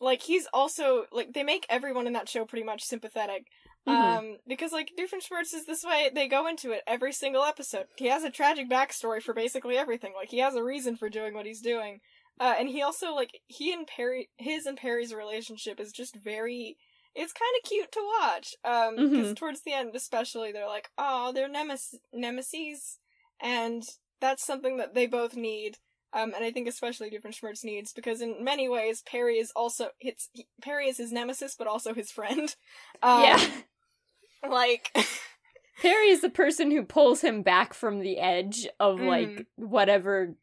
like 0.00 0.22
he's 0.22 0.46
also 0.52 1.04
like 1.12 1.32
they 1.32 1.42
make 1.42 1.66
everyone 1.68 2.06
in 2.06 2.12
that 2.14 2.28
show 2.28 2.44
pretty 2.44 2.64
much 2.64 2.82
sympathetic. 2.82 3.46
Mhm. 3.86 3.92
Um, 3.92 4.36
because 4.46 4.72
like 4.72 4.92
Doofenshmirtz 4.98 5.52
is 5.54 5.66
this 5.66 5.84
way, 5.84 6.10
they 6.14 6.26
go 6.26 6.46
into 6.46 6.72
it 6.72 6.82
every 6.86 7.12
single 7.12 7.42
episode. 7.44 7.86
He 7.96 8.06
has 8.06 8.24
a 8.24 8.30
tragic 8.30 8.68
backstory 8.70 9.22
for 9.22 9.34
basically 9.34 9.76
everything. 9.76 10.12
Like 10.16 10.30
he 10.30 10.38
has 10.38 10.54
a 10.54 10.62
reason 10.64 10.96
for 10.96 11.08
doing 11.10 11.34
what 11.34 11.46
he's 11.46 11.60
doing. 11.60 12.00
Uh, 12.40 12.54
and 12.58 12.68
he 12.68 12.82
also 12.82 13.14
like 13.14 13.30
he 13.46 13.72
and 13.72 13.86
Perry, 13.86 14.30
his 14.38 14.66
and 14.66 14.76
Perry's 14.78 15.14
relationship 15.14 15.78
is 15.80 15.92
just 15.92 16.16
very. 16.16 16.76
It's 17.14 17.32
kind 17.32 17.52
of 17.62 17.68
cute 17.68 17.92
to 17.92 18.10
watch. 18.20 18.54
Um, 18.64 18.96
because 18.96 19.32
Mhm. 19.32 19.36
towards 19.36 19.62
the 19.62 19.72
end, 19.72 19.94
especially, 19.94 20.50
they're 20.50 20.66
like, 20.66 20.90
"Oh, 20.98 21.30
they're 21.30 21.48
nemes- 21.48 21.94
nemesis," 22.12 22.98
and 23.40 23.84
that's 24.20 24.44
something 24.44 24.78
that 24.78 24.94
they 24.94 25.06
both 25.06 25.36
need. 25.36 25.78
Um, 26.14 26.32
and 26.34 26.44
I 26.44 26.50
think 26.52 26.68
especially 26.68 27.10
Doofenshmirtz 27.10 27.64
needs 27.64 27.92
because 27.92 28.20
in 28.20 28.44
many 28.44 28.68
ways 28.68 29.02
Perry 29.04 29.38
is 29.38 29.50
also 29.56 29.88
it's 30.00 30.28
he, 30.32 30.46
Perry 30.62 30.88
is 30.88 30.96
his 30.96 31.10
nemesis, 31.12 31.56
but 31.56 31.66
also 31.66 31.92
his 31.94 32.10
friend. 32.10 32.54
Um, 33.02 33.22
yeah 33.22 33.44
like 34.48 34.96
Perry 35.82 36.08
is 36.10 36.20
the 36.20 36.30
person 36.30 36.70
who 36.70 36.84
pulls 36.84 37.20
him 37.20 37.42
back 37.42 37.74
from 37.74 38.00
the 38.00 38.18
edge 38.18 38.66
of 38.78 38.98
Mm. 38.98 39.06
like 39.08 39.46
whatever 39.56 40.34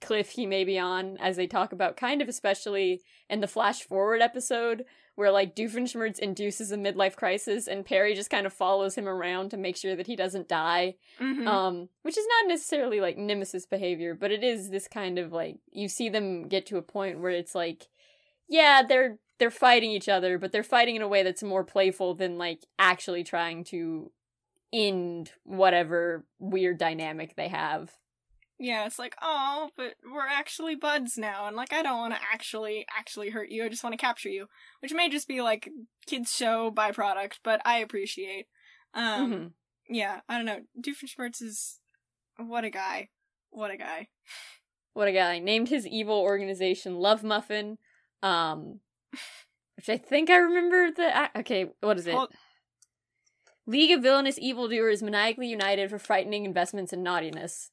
cliff 0.00 0.30
he 0.30 0.46
may 0.46 0.64
be 0.64 0.78
on, 0.78 1.16
as 1.18 1.36
they 1.36 1.46
talk 1.46 1.72
about, 1.72 1.96
kind 1.96 2.22
of 2.22 2.28
especially 2.28 3.00
in 3.28 3.40
the 3.40 3.48
flash 3.48 3.82
forward 3.82 4.20
episode 4.22 4.84
where 5.16 5.30
like 5.30 5.56
Doofenshmirtz 5.56 6.18
induces 6.18 6.70
a 6.70 6.76
midlife 6.76 7.16
crisis 7.16 7.66
and 7.66 7.84
Perry 7.84 8.14
just 8.14 8.30
kind 8.30 8.46
of 8.46 8.52
follows 8.52 8.94
him 8.94 9.08
around 9.08 9.50
to 9.50 9.56
make 9.56 9.76
sure 9.76 9.96
that 9.96 10.06
he 10.06 10.14
doesn't 10.14 10.48
die. 10.48 10.94
mhm. 11.20 11.46
Um, 11.46 11.88
which 12.02 12.16
is 12.16 12.26
not 12.28 12.48
necessarily 12.48 13.00
like 13.00 13.18
nemesis 13.18 13.66
behavior, 13.66 14.14
but 14.14 14.30
it 14.30 14.44
is 14.44 14.70
this 14.70 14.86
kind 14.86 15.18
of 15.18 15.32
like 15.32 15.58
you 15.72 15.88
see 15.88 16.08
them 16.08 16.48
get 16.48 16.66
to 16.66 16.76
a 16.76 16.82
point 16.82 17.18
where 17.18 17.32
it's 17.32 17.54
like, 17.54 17.88
yeah, 18.48 18.82
they're 18.86 19.18
they're 19.38 19.50
fighting 19.50 19.90
each 19.90 20.08
other, 20.08 20.38
but 20.38 20.52
they're 20.52 20.62
fighting 20.62 20.96
in 20.96 21.02
a 21.02 21.08
way 21.08 21.22
that's 21.22 21.42
more 21.42 21.64
playful 21.64 22.14
than 22.14 22.38
like 22.38 22.64
actually 22.78 23.24
trying 23.24 23.64
to 23.64 24.10
end 24.72 25.32
whatever 25.44 26.24
weird 26.38 26.78
dynamic 26.78 27.36
they 27.36 27.48
have. 27.48 27.92
Yeah, 28.58 28.86
it's 28.86 28.98
like 28.98 29.14
oh, 29.22 29.70
but 29.76 29.94
we're 30.10 30.26
actually 30.26 30.74
buds 30.76 31.18
now, 31.18 31.46
and 31.46 31.56
like 31.56 31.72
I 31.72 31.82
don't 31.82 31.98
want 31.98 32.14
to 32.14 32.20
actually 32.32 32.86
actually 32.96 33.30
hurt 33.30 33.50
you. 33.50 33.64
I 33.64 33.68
just 33.68 33.84
want 33.84 33.92
to 33.92 33.98
capture 33.98 34.28
you, 34.28 34.46
which 34.80 34.92
may 34.92 35.08
just 35.08 35.28
be 35.28 35.40
like 35.42 35.68
kids 36.06 36.32
show 36.34 36.70
byproduct, 36.70 37.34
but 37.44 37.60
I 37.64 37.78
appreciate. 37.78 38.46
Um, 38.94 39.32
Mhm. 39.32 39.52
yeah, 39.88 40.20
I 40.28 40.36
don't 40.36 40.46
know. 40.46 40.60
Doofenshmirtz 40.80 41.42
is 41.42 41.80
what 42.38 42.64
a 42.64 42.70
guy, 42.70 43.08
what 43.50 43.70
a 43.70 43.76
guy. 43.76 44.08
What 44.94 45.08
a 45.08 45.12
guy 45.12 45.38
named 45.38 45.68
his 45.68 45.86
evil 45.86 46.18
organization 46.20 46.96
Love 46.96 47.22
Muffin, 47.22 47.76
um, 48.22 48.80
which 49.76 49.90
I 49.90 49.98
think 49.98 50.30
I 50.30 50.36
remember 50.36 50.90
the. 50.90 51.38
Okay, 51.40 51.66
what 51.80 51.98
is 51.98 52.06
it? 52.06 52.16
League 53.66 53.90
of 53.90 54.02
Villainous 54.02 54.38
Evildoers 54.38 55.02
maniacally 55.02 55.48
united 55.48 55.90
for 55.90 55.98
frightening 55.98 56.44
investments 56.44 56.92
and 56.92 57.02
naughtiness. 57.02 57.70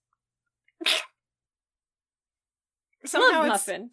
somehow 3.05 3.43
Love 3.43 3.55
it's 3.55 3.67
Muffin. 3.67 3.89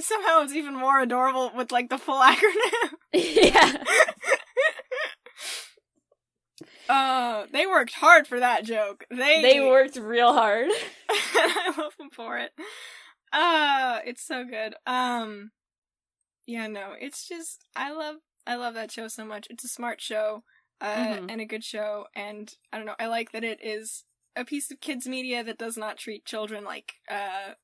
somehow 0.00 0.42
it's 0.42 0.52
even 0.54 0.74
more 0.74 1.00
adorable 1.00 1.50
with 1.56 1.70
like 1.72 1.88
the 1.90 1.98
full 1.98 2.20
acronym. 2.20 2.90
yeah. 3.12 3.82
Uh, 6.88 7.46
they 7.52 7.66
worked 7.66 7.94
hard 7.94 8.26
for 8.26 8.40
that 8.40 8.64
joke. 8.64 9.04
They 9.10 9.42
They 9.42 9.60
worked 9.60 9.96
real 9.96 10.32
hard. 10.32 10.68
I 11.08 11.72
love 11.78 11.92
them 11.98 12.10
for 12.10 12.38
it. 12.38 12.50
Uh, 13.32 14.00
it's 14.04 14.22
so 14.26 14.44
good. 14.44 14.74
Um, 14.86 15.52
yeah, 16.46 16.66
no, 16.66 16.94
it's 17.00 17.28
just 17.28 17.64
I 17.76 17.92
love 17.92 18.16
I 18.46 18.56
love 18.56 18.74
that 18.74 18.90
show 18.90 19.06
so 19.08 19.24
much. 19.24 19.46
It's 19.50 19.64
a 19.64 19.68
smart 19.68 20.00
show. 20.00 20.42
uh, 20.82 21.18
Mhm. 21.18 21.30
and 21.30 21.40
a 21.42 21.44
good 21.44 21.62
show. 21.62 22.06
And 22.16 22.50
I 22.72 22.78
don't 22.78 22.86
know, 22.86 22.94
I 22.98 23.06
like 23.06 23.32
that 23.32 23.44
it 23.44 23.58
is 23.62 24.04
a 24.36 24.44
piece 24.44 24.70
of 24.70 24.80
kids 24.80 25.06
media 25.06 25.42
that 25.44 25.58
does 25.58 25.76
not 25.76 25.96
treat 25.98 26.24
children 26.24 26.64
like 26.64 26.94
uh 27.10 27.54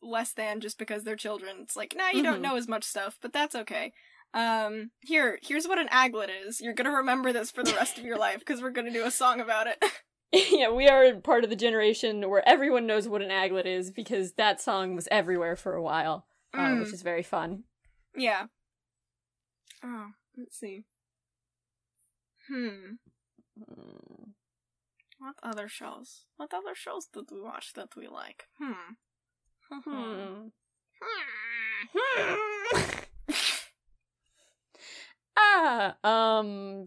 less 0.00 0.32
than 0.32 0.60
just 0.60 0.78
because 0.78 1.02
they're 1.04 1.16
children. 1.16 1.56
It's 1.60 1.74
like, 1.76 1.94
nah, 1.96 2.08
you 2.10 2.20
Mhm. 2.20 2.24
don't 2.24 2.42
know 2.42 2.56
as 2.56 2.68
much 2.68 2.84
stuff, 2.84 3.18
but 3.20 3.32
that's 3.32 3.54
okay. 3.56 3.92
Um, 4.34 4.90
here, 5.00 5.38
here's 5.42 5.66
what 5.66 5.78
an 5.78 5.88
aglet 5.88 6.28
is. 6.46 6.60
You're 6.60 6.74
gonna 6.74 6.92
remember 6.92 7.32
this 7.32 7.50
for 7.50 7.62
the 7.64 7.72
rest 7.74 7.98
of 7.98 8.04
your 8.04 8.16
life 8.18 8.38
because 8.38 8.62
we're 8.62 8.70
gonna 8.70 8.92
do 8.92 9.04
a 9.04 9.10
song 9.10 9.40
about 9.40 9.66
it. 9.66 9.82
yeah, 10.52 10.70
we 10.70 10.86
are 10.86 11.14
part 11.20 11.42
of 11.42 11.48
the 11.50 11.56
generation 11.56 12.28
where 12.28 12.46
everyone 12.46 12.86
knows 12.86 13.08
what 13.08 13.22
an 13.22 13.30
aglet 13.30 13.64
is 13.66 13.90
because 13.90 14.34
that 14.34 14.60
song 14.60 14.94
was 14.94 15.08
everywhere 15.10 15.56
for 15.56 15.74
a 15.74 15.82
while, 15.82 16.26
uh, 16.54 16.58
Mm. 16.58 16.80
which 16.80 16.92
is 16.92 17.00
very 17.02 17.22
fun. 17.22 17.64
Yeah. 18.14 18.46
Oh, 19.82 20.08
let's 20.36 20.58
see. 20.58 20.84
Hmm. 22.46 22.96
What 25.18 25.34
other 25.42 25.68
shows? 25.68 26.24
What 26.36 26.54
other 26.54 26.74
shows 26.74 27.06
did 27.06 27.24
we 27.30 27.40
watch 27.40 27.72
that 27.74 27.96
we 27.96 28.08
like? 28.08 28.44
Hmm. 28.58 28.94
Hmm. 29.70 30.48
Hmm. 31.00 31.38
ah, 35.36 35.96
um. 36.04 36.86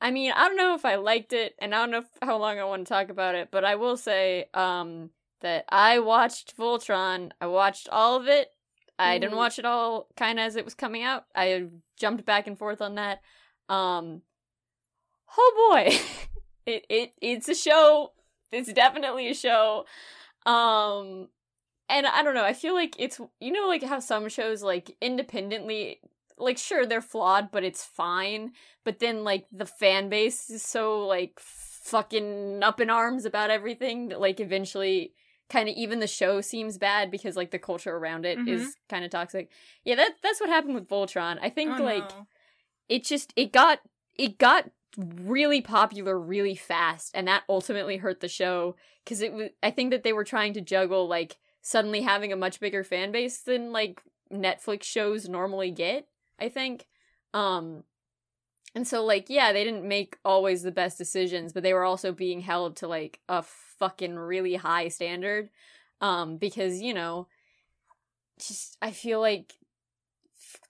I 0.00 0.10
mean, 0.10 0.32
I 0.32 0.48
don't 0.48 0.56
know 0.56 0.74
if 0.74 0.84
I 0.84 0.96
liked 0.96 1.32
it, 1.32 1.54
and 1.58 1.74
I 1.74 1.78
don't 1.78 1.90
know 1.90 2.04
how 2.22 2.36
long 2.36 2.58
I 2.58 2.64
want 2.64 2.86
to 2.86 2.92
talk 2.92 3.08
about 3.08 3.34
it, 3.34 3.48
but 3.50 3.64
I 3.64 3.76
will 3.76 3.96
say, 3.96 4.46
um, 4.54 5.10
that 5.40 5.64
I 5.68 5.98
watched 5.98 6.56
Voltron. 6.56 7.30
I 7.40 7.46
watched 7.46 7.88
all 7.90 8.16
of 8.16 8.28
it. 8.28 8.48
I 8.98 9.18
didn't 9.18 9.36
watch 9.36 9.58
it 9.58 9.66
all 9.66 10.08
kind 10.16 10.38
of 10.38 10.46
as 10.46 10.56
it 10.56 10.64
was 10.64 10.74
coming 10.74 11.02
out. 11.02 11.24
I 11.34 11.66
jumped 11.98 12.24
back 12.24 12.46
and 12.46 12.58
forth 12.58 12.80
on 12.80 12.94
that. 12.94 13.20
Um, 13.68 14.22
oh 15.36 15.70
boy, 15.70 15.98
it 16.66 16.84
it 16.88 17.12
it's 17.20 17.48
a 17.48 17.54
show. 17.54 18.12
It's 18.52 18.72
definitely 18.72 19.28
a 19.28 19.34
show. 19.34 19.84
Um, 20.44 21.28
and 21.88 22.06
I 22.06 22.22
don't 22.22 22.34
know. 22.34 22.44
I 22.44 22.52
feel 22.52 22.74
like 22.74 22.96
it's 22.98 23.20
you 23.40 23.52
know 23.52 23.68
like 23.68 23.82
how 23.82 24.00
some 24.00 24.28
shows 24.28 24.62
like 24.62 24.96
independently 25.00 26.00
like 26.38 26.58
sure 26.58 26.84
they're 26.86 27.00
flawed, 27.00 27.50
but 27.50 27.64
it's 27.64 27.84
fine. 27.84 28.52
But 28.84 28.98
then 28.98 29.24
like 29.24 29.46
the 29.52 29.66
fan 29.66 30.08
base 30.08 30.50
is 30.50 30.62
so 30.62 31.06
like 31.06 31.38
fucking 31.40 32.62
up 32.62 32.80
in 32.80 32.90
arms 32.90 33.24
about 33.24 33.50
everything 33.50 34.08
that 34.08 34.20
like 34.20 34.40
eventually 34.40 35.12
kind 35.48 35.68
of 35.68 35.76
even 35.76 36.00
the 36.00 36.06
show 36.08 36.40
seems 36.40 36.76
bad 36.76 37.10
because 37.10 37.36
like 37.36 37.52
the 37.52 37.58
culture 37.58 37.96
around 37.96 38.26
it 38.26 38.38
is 38.48 38.62
Mhm. 38.62 38.72
kind 38.88 39.04
of 39.04 39.10
toxic. 39.12 39.48
Yeah, 39.84 39.94
that 39.94 40.16
that's 40.22 40.40
what 40.40 40.50
happened 40.50 40.74
with 40.74 40.88
Voltron. 40.88 41.38
I 41.40 41.50
think 41.50 41.70
Oh, 41.78 41.82
like 41.84 42.08
no. 42.10 42.26
it 42.88 43.04
just 43.04 43.32
it 43.36 43.52
got 43.52 43.80
it 44.16 44.38
got 44.38 44.70
really 44.96 45.60
popular 45.60 46.18
really 46.18 46.54
fast 46.54 47.10
and 47.14 47.28
that 47.28 47.42
ultimately 47.48 47.98
hurt 47.98 48.20
the 48.20 48.28
show 48.28 48.76
because 49.04 49.20
it 49.20 49.32
was 49.32 49.50
i 49.62 49.70
think 49.70 49.90
that 49.90 50.02
they 50.02 50.12
were 50.12 50.24
trying 50.24 50.54
to 50.54 50.60
juggle 50.60 51.06
like 51.06 51.36
suddenly 51.60 52.00
having 52.00 52.32
a 52.32 52.36
much 52.36 52.60
bigger 52.60 52.82
fan 52.82 53.12
base 53.12 53.40
than 53.40 53.72
like 53.72 54.00
netflix 54.32 54.84
shows 54.84 55.28
normally 55.28 55.70
get 55.70 56.06
i 56.40 56.48
think. 56.48 56.86
Um 57.34 57.84
and 58.74 58.86
so 58.86 59.04
like 59.04 59.28
yeah 59.28 59.52
they 59.52 59.64
didn't 59.64 59.86
make 59.86 60.16
always 60.24 60.62
the 60.62 60.70
best 60.70 60.96
decisions 60.98 61.52
but 61.52 61.62
they 61.62 61.74
were 61.74 61.84
also 61.84 62.12
being 62.12 62.40
held 62.40 62.76
to 62.76 62.86
like 62.86 63.20
a 63.28 63.42
fucking 63.42 64.16
really 64.16 64.54
high 64.54 64.88
standard 64.88 65.50
um 66.00 66.36
because 66.36 66.80
you 66.80 66.94
know 66.94 67.26
just 68.38 68.76
i 68.80 68.90
feel 68.90 69.20
like 69.20 69.54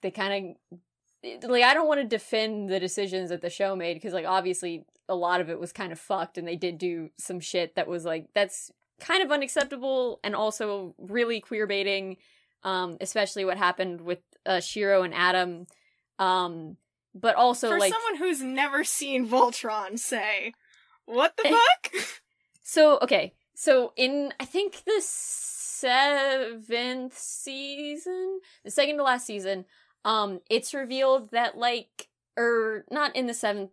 they 0.01 0.11
kind 0.11 0.57
of 0.71 0.79
like 1.23 1.63
I 1.63 1.73
don't 1.73 1.87
want 1.87 1.99
to 2.01 2.07
defend 2.07 2.69
the 2.69 2.79
decisions 2.79 3.29
that 3.29 3.41
the 3.41 3.49
show 3.49 3.75
made 3.75 3.95
because 3.95 4.13
like 4.13 4.25
obviously 4.25 4.85
a 5.09 5.15
lot 5.15 5.41
of 5.41 5.49
it 5.49 5.59
was 5.59 5.71
kind 5.71 5.91
of 5.91 5.99
fucked 5.99 6.37
and 6.37 6.47
they 6.47 6.55
did 6.55 6.77
do 6.77 7.09
some 7.17 7.39
shit 7.39 7.75
that 7.75 7.87
was 7.87 8.05
like 8.05 8.27
that's 8.33 8.71
kind 8.99 9.23
of 9.23 9.31
unacceptable 9.31 10.19
and 10.23 10.35
also 10.35 10.93
really 10.97 11.39
queer 11.39 11.65
baiting 11.67 12.17
um 12.63 12.97
especially 13.01 13.45
what 13.45 13.57
happened 13.57 14.01
with 14.01 14.19
uh 14.45 14.59
Shiro 14.59 15.03
and 15.03 15.13
Adam 15.13 15.65
um 16.19 16.77
but 17.15 17.35
also 17.35 17.69
For 17.69 17.79
like 17.79 17.91
someone 17.93 18.15
who's 18.17 18.41
never 18.43 18.83
seen 18.83 19.27
Voltron, 19.27 19.97
say, 19.97 20.53
what 21.05 21.35
the 21.37 21.47
Eh. 21.47 21.51
fuck? 21.51 21.91
So 22.61 22.99
okay, 23.01 23.33
so 23.55 23.93
in 23.95 24.33
I 24.41 24.45
think 24.45 24.83
the 24.85 25.01
seventh 25.87 27.17
season, 27.17 28.41
the 28.65 28.71
second 28.71 28.97
to 28.97 29.03
last 29.03 29.25
season, 29.25 29.63
um, 30.07 30.39
it's 30.49 30.73
revealed 30.73 31.31
that 31.31 31.57
like, 31.57 32.07
or 32.37 32.85
not 32.89 33.13
in 33.15 33.27
the 33.27 33.33
seventh 33.33 33.71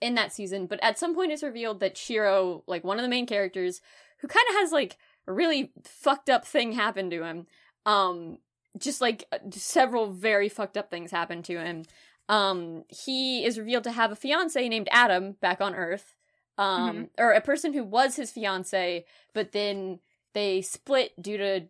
in 0.00 0.14
that 0.14 0.32
season, 0.32 0.66
but 0.66 0.78
at 0.80 0.96
some 0.96 1.12
point 1.12 1.32
it's 1.32 1.42
revealed 1.42 1.80
that 1.80 1.96
Shiro, 1.96 2.62
like 2.68 2.84
one 2.84 2.98
of 2.98 3.02
the 3.02 3.08
main 3.08 3.26
characters, 3.26 3.80
who 4.20 4.28
kind 4.28 4.46
of 4.50 4.54
has 4.54 4.70
like 4.70 4.96
a 5.26 5.32
really 5.32 5.72
fucked 5.84 6.30
up 6.30 6.46
thing 6.46 6.72
happen 6.72 7.10
to 7.10 7.24
him, 7.24 7.46
um, 7.84 8.38
just 8.78 9.00
like 9.00 9.24
uh, 9.32 9.38
several 9.50 10.12
very 10.12 10.48
fucked 10.48 10.76
up 10.76 10.88
things 10.88 11.10
happen 11.10 11.42
to 11.42 11.58
him. 11.58 11.82
Um, 12.28 12.84
he 12.88 13.44
is 13.44 13.58
revealed 13.58 13.84
to 13.84 13.92
have 13.92 14.12
a 14.12 14.16
fiance 14.16 14.68
named 14.68 14.88
Adam 14.92 15.32
back 15.40 15.60
on 15.60 15.74
Earth 15.74 16.14
um 16.58 17.10
or 17.18 17.32
a 17.32 17.40
person 17.42 17.74
who 17.74 17.84
was 17.84 18.16
his 18.16 18.30
fiance 18.30 19.04
but 19.34 19.52
then 19.52 19.98
they 20.32 20.62
split 20.62 21.12
due 21.20 21.36
to 21.36 21.62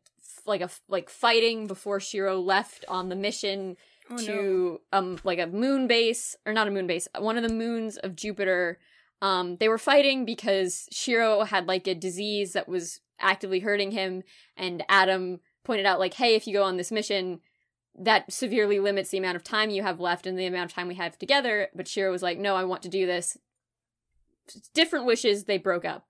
like 0.47 0.61
a 0.61 0.70
like 0.88 1.11
fighting 1.11 1.66
before 1.66 2.01
Shiro 2.01 2.40
left 2.40 2.84
on 2.88 3.09
the 3.09 3.16
mission 3.16 3.76
Oh, 4.09 4.14
no. 4.14 4.22
to 4.24 4.80
um 4.92 5.18
like 5.24 5.40
a 5.40 5.49
moon 5.49 5.88
base 5.88 6.36
or 6.47 6.53
not 6.53 6.68
a 6.68 6.70
moon 6.70 6.86
base 6.86 7.09
one 7.18 7.36
of 7.36 7.42
the 7.42 7.53
moons 7.55 7.97
of 7.97 8.14
Jupiter. 8.14 8.78
Um 9.20 9.57
they 9.57 9.68
were 9.68 9.78
fighting 9.78 10.24
because 10.24 10.86
Shiro 10.92 11.42
had 11.42 11.66
like 11.66 11.86
a 11.88 11.94
disease 11.94 12.53
that 12.53 12.68
was 12.68 13.01
actively 13.18 13.61
hurting 13.61 13.90
him 13.90 14.22
and 14.57 14.84
Adam 14.88 15.40
pointed 15.64 15.86
out 15.86 15.99
like 15.99 16.14
hey 16.14 16.36
if 16.36 16.47
you 16.47 16.53
go 16.53 16.62
on 16.62 16.76
this 16.76 16.92
mission 16.92 17.40
that 17.99 18.30
severely 18.32 18.78
limits 18.78 19.11
the 19.11 19.18
amount 19.18 19.36
of 19.36 19.42
time 19.42 19.70
you 19.70 19.82
have 19.82 19.99
left 19.99 20.26
and 20.26 20.38
the 20.38 20.47
amount 20.47 20.70
of 20.70 20.74
time 20.74 20.86
we 20.86 20.94
have 20.94 21.18
together. 21.18 21.68
But 21.74 21.88
Shiro 21.88 22.12
was 22.12 22.22
like 22.22 22.38
no 22.38 22.55
I 22.55 22.62
want 22.62 22.82
to 22.82 22.88
do 22.88 23.07
this. 23.07 23.36
Different 24.74 25.07
wishes 25.07 25.44
they 25.44 25.59
broke 25.59 25.84
up. 25.84 26.07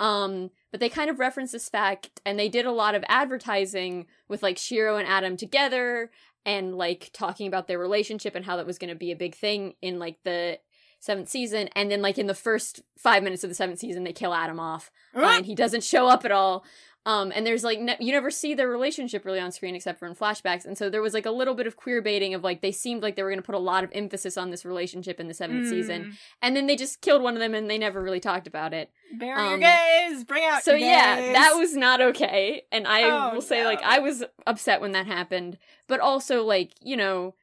Um 0.00 0.50
but 0.76 0.80
they 0.80 0.90
kind 0.90 1.08
of 1.08 1.18
reference 1.18 1.52
this 1.52 1.70
fact 1.70 2.20
and 2.26 2.38
they 2.38 2.50
did 2.50 2.66
a 2.66 2.70
lot 2.70 2.94
of 2.94 3.02
advertising 3.08 4.04
with 4.28 4.42
like 4.42 4.58
shiro 4.58 4.98
and 4.98 5.08
adam 5.08 5.34
together 5.34 6.10
and 6.44 6.74
like 6.74 7.08
talking 7.14 7.46
about 7.46 7.66
their 7.66 7.78
relationship 7.78 8.34
and 8.34 8.44
how 8.44 8.58
that 8.58 8.66
was 8.66 8.76
going 8.76 8.90
to 8.90 8.94
be 8.94 9.10
a 9.10 9.16
big 9.16 9.34
thing 9.34 9.72
in 9.80 9.98
like 9.98 10.18
the 10.24 10.58
seventh 11.00 11.30
season. 11.30 11.70
And 11.74 11.90
then 11.90 12.02
like 12.02 12.18
in 12.18 12.26
the 12.26 12.34
first 12.34 12.82
five 12.98 13.22
minutes 13.22 13.42
of 13.42 13.48
the 13.48 13.54
seventh 13.54 13.78
season 13.78 14.04
they 14.04 14.12
kill 14.12 14.34
adam 14.34 14.60
off. 14.60 14.90
Uh, 15.14 15.36
and 15.36 15.46
he 15.46 15.54
doesn't 15.54 15.82
show 15.82 16.08
up 16.08 16.26
at 16.26 16.30
all 16.30 16.62
um 17.06 17.32
and 17.34 17.46
there's 17.46 17.64
like 17.64 17.80
ne- 17.80 17.96
you 18.00 18.12
never 18.12 18.30
see 18.30 18.52
their 18.52 18.68
relationship 18.68 19.24
really 19.24 19.40
on 19.40 19.50
screen 19.52 19.74
except 19.74 19.98
for 19.98 20.06
in 20.06 20.14
flashbacks. 20.14 20.66
And 20.66 20.76
so 20.76 20.90
there 20.90 21.00
was 21.00 21.14
like 21.14 21.24
a 21.24 21.30
little 21.30 21.54
bit 21.54 21.66
of 21.66 21.76
queer 21.76 22.02
baiting 22.02 22.34
of 22.34 22.44
like 22.44 22.60
they 22.60 22.72
seemed 22.72 23.02
like 23.02 23.16
they 23.16 23.22
were 23.22 23.30
going 23.30 23.38
to 23.40 23.46
put 23.46 23.54
a 23.54 23.58
lot 23.58 23.84
of 23.84 23.90
emphasis 23.94 24.36
on 24.36 24.50
this 24.50 24.64
relationship 24.66 25.18
in 25.18 25.28
the 25.28 25.32
seventh 25.34 25.68
season. 25.70 26.04
Mm. 26.04 26.12
and 26.42 26.56
then 26.56 26.66
they 26.66 26.76
just 26.76 27.00
killed 27.00 27.22
one 27.22 27.32
of 27.34 27.40
them 27.40 27.54
and 27.54 27.70
they 27.70 27.78
never 27.78 28.02
really 28.02 28.20
talked 28.20 28.46
about 28.46 28.74
it. 28.74 28.90
Bury 29.18 29.40
Um, 29.40 29.60
your 29.62 29.70
gays! 29.70 30.24
Bring 30.24 30.44
out 30.44 30.62
so 30.62 30.74
yeah 30.74 31.32
that 31.32 31.54
was 31.56 31.74
not 31.76 32.00
okay. 32.02 32.62
And 32.70 32.86
i 32.86 33.02
Oh, 33.04 33.34
will 33.34 33.40
say 33.40 33.64
like 33.64 33.80
i 33.82 33.98
was 34.00 34.24
upset 34.46 34.80
when 34.82 34.92
that 34.92 35.06
happened. 35.06 35.56
But 35.86 36.00
also 36.00 36.42
like 36.44 36.72
you 36.82 36.96
know 36.96 37.34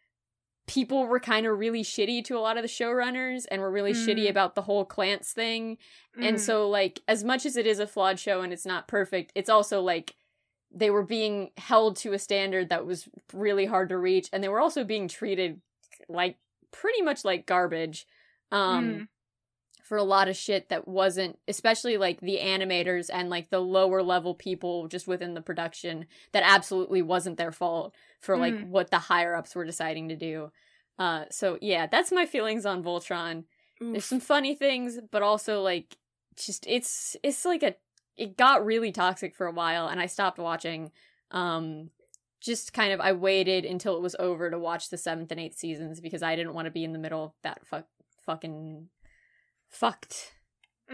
people 0.67 1.05
were 1.07 1.19
kind 1.19 1.45
of 1.45 1.59
really 1.59 1.83
shitty 1.83 2.23
to 2.25 2.37
a 2.37 2.39
lot 2.39 2.55
of 2.57 2.63
the 2.63 2.69
showrunners 2.69 3.45
and 3.51 3.61
were 3.61 3.71
really 3.71 3.91
shitty 3.93 4.25
Mm. 4.25 4.29
about 4.29 4.55
the 4.55 4.61
whole 4.61 4.85
Klance 4.85 5.31
thing 5.33 5.77
and 6.17 6.37
Mm. 6.37 6.39
so 6.39 6.69
like 6.69 7.01
as 7.07 7.23
much 7.23 7.45
as 7.45 7.57
it 7.57 7.67
is 7.67 7.79
a 7.79 7.87
flawed 7.87 8.17
show 8.19 8.41
and 8.41 8.53
it's 8.53 8.65
not 8.65 8.87
perfect 8.87 9.31
it's 9.35 9.49
also 9.49 9.81
like 9.81 10.15
they 10.71 10.89
were 10.89 11.03
being 11.03 11.51
held 11.57 11.97
to 11.97 12.13
a 12.13 12.19
standard 12.19 12.69
that 12.69 12.85
was 12.85 13.09
really 13.33 13.65
hard 13.65 13.89
to 13.89 13.97
reach 13.97 14.29
and 14.31 14.41
they 14.43 14.47
were 14.49 14.61
also 14.61 14.83
being 14.85 15.07
treated 15.07 15.59
like 16.07 16.37
pretty 16.71 17.01
much 17.01 17.25
like 17.25 17.45
garbage 17.45 18.07
um 18.51 18.85
Mm. 18.85 19.07
For 19.83 19.97
a 19.97 20.03
lot 20.03 20.27
of 20.29 20.35
shit 20.35 20.69
that 20.69 20.87
wasn't 20.87 21.37
especially 21.47 21.97
like 21.97 22.19
the 22.21 22.39
animators 22.41 23.09
and 23.13 23.29
like 23.29 23.49
the 23.49 23.59
lower 23.59 24.01
level 24.01 24.33
people 24.33 24.87
just 24.87 25.07
within 25.07 25.33
the 25.33 25.41
production 25.41 26.05
that 26.31 26.41
absolutely 26.43 27.01
wasn't 27.01 27.37
their 27.37 27.51
fault 27.51 27.93
for 28.19 28.37
like 28.37 28.53
Mm. 28.55 28.67
what 28.69 28.89
the 28.91 28.97
higher 28.99 29.35
ups 29.35 29.53
were 29.53 29.65
deciding 29.65 30.07
to 30.09 30.15
do. 30.15 30.51
Uh 30.97 31.25
so 31.29 31.57
yeah 31.61 31.85
that's 31.87 32.11
my 32.11 32.25
feelings 32.25 32.65
on 32.65 32.81
voltron. 32.83 33.43
There's 33.81 34.05
some 34.05 34.21
funny 34.21 34.55
things 34.55 34.99
but 35.11 35.21
also 35.21 35.61
like 35.61 35.97
just 36.37 36.65
it's 36.67 37.15
it's 37.21 37.43
like 37.43 37.61
a 37.63 37.75
it 38.15 38.37
got 38.37 38.65
really 38.65 38.91
toxic 38.93 39.35
for 39.35 39.45
a 39.47 39.51
while 39.51 39.87
and 39.87 39.99
i 39.99 40.05
stopped 40.05 40.39
watching. 40.39 40.91
Um 41.31 41.89
just 42.39 42.71
kind 42.73 42.93
of 42.93 42.99
i 43.01 43.11
waited 43.11 43.65
until 43.65 43.95
it 43.97 44.01
was 44.01 44.15
over 44.19 44.49
to 44.49 44.57
watch 44.59 44.89
the 44.89 44.97
seventh 44.97 45.31
and 45.31 45.39
eighth 45.39 45.57
seasons 45.57 45.99
because 46.01 46.21
i 46.23 46.35
didn't 46.35 46.53
want 46.53 46.65
to 46.65 46.71
be 46.71 46.83
in 46.83 46.91
the 46.93 46.99
middle 46.99 47.23
of 47.25 47.31
that 47.41 47.65
fuck 47.65 47.85
fucking 48.25 48.87
fucked 49.73 50.33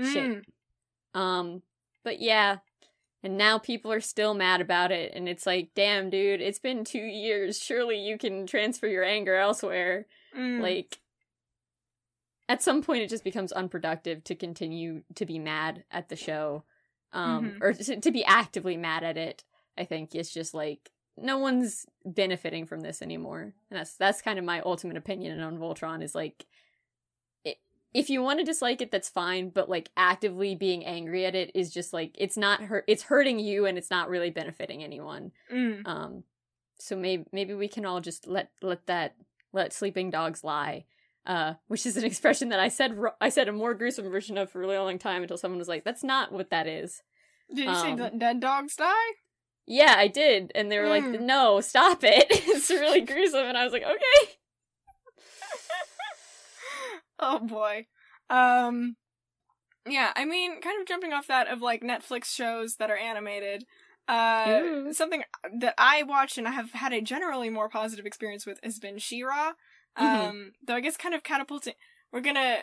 shit. 0.01 0.43
Mm. 1.15 1.19
um 1.19 1.61
but 2.03 2.19
yeah 2.21 2.57
and 3.21 3.38
now 3.38 3.57
people 3.57 3.91
are 3.91 3.99
still 3.99 4.34
mad 4.34 4.61
about 4.61 4.91
it 4.91 5.11
and 5.13 5.27
it's 5.27 5.45
like 5.45 5.69
damn 5.75 6.09
dude 6.09 6.39
it's 6.41 6.59
been 6.59 6.84
two 6.86 6.99
years 6.99 7.59
surely 7.59 7.97
you 7.99 8.17
can 8.17 8.47
transfer 8.47 8.88
your 8.88 9.03
anger 9.03 9.36
elsewhere 9.36 10.05
Mm. 10.36 10.61
like 10.61 10.99
at 12.47 12.61
some 12.63 12.82
point 12.82 13.01
it 13.03 13.09
just 13.09 13.23
becomes 13.23 13.51
unproductive 13.51 14.23
to 14.25 14.36
continue 14.36 15.01
to 15.15 15.25
be 15.25 15.39
mad 15.39 15.84
at 15.91 16.09
the 16.09 16.15
show 16.15 16.63
um 17.13 17.51
Mhm. 17.51 17.61
or 17.61 17.73
to, 17.73 17.99
to 17.99 18.11
be 18.11 18.23
actively 18.23 18.77
mad 18.77 19.03
at 19.03 19.17
it 19.17 19.43
i 19.77 19.84
think 19.86 20.13
it's 20.15 20.32
just 20.32 20.53
like 20.53 20.91
no 21.17 21.38
one's 21.39 21.86
benefiting 22.05 22.65
from 22.65 22.82
this 22.82 23.01
anymore 23.01 23.41
and 23.41 23.80
that's 23.80 23.95
that's 23.95 24.21
kind 24.21 24.38
of 24.39 24.45
my 24.45 24.61
ultimate 24.61 24.97
opinion 24.97 25.39
on 25.41 25.57
voltron 25.57 26.03
is 26.03 26.13
like 26.15 26.45
if 27.93 28.09
you 28.09 28.21
want 28.21 28.39
to 28.39 28.45
dislike 28.45 28.81
it 28.81 28.91
that's 28.91 29.09
fine 29.09 29.49
but 29.49 29.69
like 29.69 29.89
actively 29.97 30.53
being 30.55 30.85
angry 30.85 31.25
at 31.25 31.35
it 31.35 31.51
is 31.55 31.71
just 31.73 31.91
like 31.93 32.11
it's 32.17 32.37
not 32.37 32.61
hurt 32.61 32.83
it's 32.87 33.03
hurting 33.03 33.39
you 33.39 33.65
and 33.65 33.77
it's 33.77 33.89
not 33.89 34.09
really 34.09 34.29
benefiting 34.29 34.83
anyone 34.83 35.31
Mm. 35.51 35.87
um, 35.87 36.23
so 36.79 36.95
maybe 36.95 37.25
maybe 37.31 37.53
we 37.53 37.67
can 37.67 37.85
all 37.85 37.99
just 38.01 38.27
let 38.27 38.51
let 38.61 38.85
that 38.87 39.15
let 39.51 39.73
sleeping 39.73 40.09
dogs 40.11 40.43
lie. 40.43 40.85
Uh, 41.25 41.55
which 41.67 41.85
is 41.85 41.97
an 41.97 42.05
expression 42.11 42.49
that 42.49 42.59
I 42.59 42.69
said 42.69 42.95
ro- 42.97 43.11
I 43.19 43.29
said 43.29 43.47
a 43.49 43.51
more 43.51 43.73
gruesome 43.73 44.09
version 44.09 44.37
of 44.37 44.49
for 44.49 44.59
a 44.59 44.61
really 44.61 44.77
long 44.77 44.97
time 44.97 45.21
until 45.21 45.37
someone 45.37 45.59
was 45.59 45.67
like, 45.67 45.83
"That's 45.83 46.03
not 46.03 46.31
what 46.31 46.49
that 46.51 46.65
is." 46.65 47.01
Did 47.53 47.67
you 47.67 47.75
say 47.75 47.91
Um, 47.91 47.97
that 47.97 48.17
dead 48.19 48.39
dogs 48.39 48.75
die? 48.77 48.93
Yeah, 49.67 49.93
I 49.97 50.07
did, 50.07 50.51
and 50.55 50.71
they 50.71 50.79
were 50.79 50.87
like, 50.87 51.03
Mm. 51.03 51.21
"No, 51.21 51.59
stop 51.61 52.03
it! 52.03 52.25
it's 52.29 52.69
really 52.69 53.01
gruesome." 53.01 53.45
And 53.45 53.57
I 53.57 53.63
was 53.65 53.73
like, 53.73 53.83
"Okay." 53.83 54.33
Oh 57.20 57.39
boy. 57.39 57.86
Um 58.30 58.95
yeah, 59.88 60.11
I 60.15 60.26
mean, 60.26 60.61
kind 60.61 60.80
of 60.80 60.88
jumping 60.88 61.13
off 61.13 61.28
that 61.28 61.47
of 61.47 61.61
like 61.61 61.82
Netflix 61.82 62.26
shows 62.26 62.76
that 62.76 62.91
are 62.91 62.97
animated. 62.97 63.65
Uh 64.07 64.59
Ooh. 64.63 64.93
something 64.93 65.24
that 65.59 65.76
I 65.78 66.03
watch 66.03 66.38
and 66.38 66.47
I 66.47 66.51
have 66.51 66.72
had 66.72 66.93
a 66.93 67.01
generally 67.01 67.49
more 67.49 67.70
positive 67.70 68.05
experience 68.05 68.45
with 68.45 68.59
has 68.63 68.80
been 68.80 68.97
She-Ra. 68.97 69.53
Mhm. 69.97 70.03
Um 70.30 70.51
though 70.65 70.76
I 70.76 70.82
guess 70.82 70.97
kind 70.97 71.15
of 71.15 71.24
catapulting 71.24 71.74
we're 72.11 72.22
gonna 72.22 72.57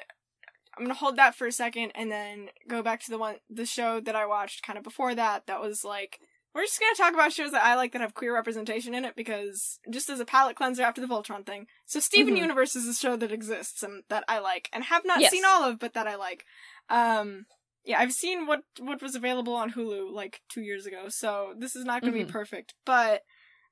I'm 0.76 0.84
gonna 0.84 0.94
hold 0.94 1.16
that 1.16 1.34
for 1.34 1.46
a 1.46 1.52
second 1.52 1.92
and 1.94 2.10
then 2.10 2.48
go 2.68 2.82
back 2.82 3.00
to 3.04 3.10
the 3.10 3.18
one 3.18 3.36
the 3.48 3.66
show 3.66 4.00
that 4.00 4.16
I 4.16 4.26
watched 4.26 4.62
kind 4.62 4.76
of 4.76 4.84
before 4.84 5.14
that 5.14 5.46
that 5.46 5.60
was 5.60 5.84
like 5.84 6.20
we're 6.56 6.64
just 6.64 6.80
gonna 6.80 6.94
talk 6.96 7.14
about 7.14 7.32
shows 7.32 7.52
that 7.52 7.64
I 7.64 7.74
like 7.76 7.92
that 7.92 8.00
have 8.00 8.14
queer 8.14 8.34
representation 8.34 8.94
in 8.94 9.04
it 9.04 9.14
because 9.14 9.78
just 9.90 10.08
as 10.10 10.18
a 10.20 10.24
palate 10.24 10.56
cleanser 10.56 10.82
after 10.82 11.00
the 11.00 11.06
Voltron 11.06 11.44
thing. 11.46 11.66
So 11.84 12.00
Steven 12.00 12.34
Mhm. 12.34 12.38
Universe 12.38 12.74
is 12.74 12.86
a 12.88 12.94
show 12.94 13.14
that 13.16 13.30
exists 13.30 13.82
and 13.82 14.02
that 14.08 14.24
I 14.26 14.38
like 14.38 14.68
and 14.72 14.82
have 14.84 15.04
not 15.04 15.20
Yes. 15.20 15.30
seen 15.30 15.44
all 15.44 15.62
of, 15.64 15.78
but 15.78 15.92
that 15.94 16.06
I 16.08 16.16
like. 16.16 16.44
Um, 16.88 17.46
yeah, 17.84 18.00
I've 18.00 18.12
seen 18.12 18.46
what 18.46 18.62
what 18.80 19.02
was 19.02 19.14
available 19.14 19.54
on 19.54 19.72
Hulu 19.72 20.10
like 20.12 20.42
two 20.48 20.62
years 20.62 20.86
ago, 20.86 21.08
so 21.08 21.54
this 21.58 21.76
is 21.76 21.84
not 21.84 22.02
going 22.02 22.14
to 22.14 22.18
Mhm. 22.20 22.26
be 22.26 22.32
perfect. 22.32 22.74
But 22.84 23.22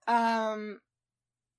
um, 0.07 0.81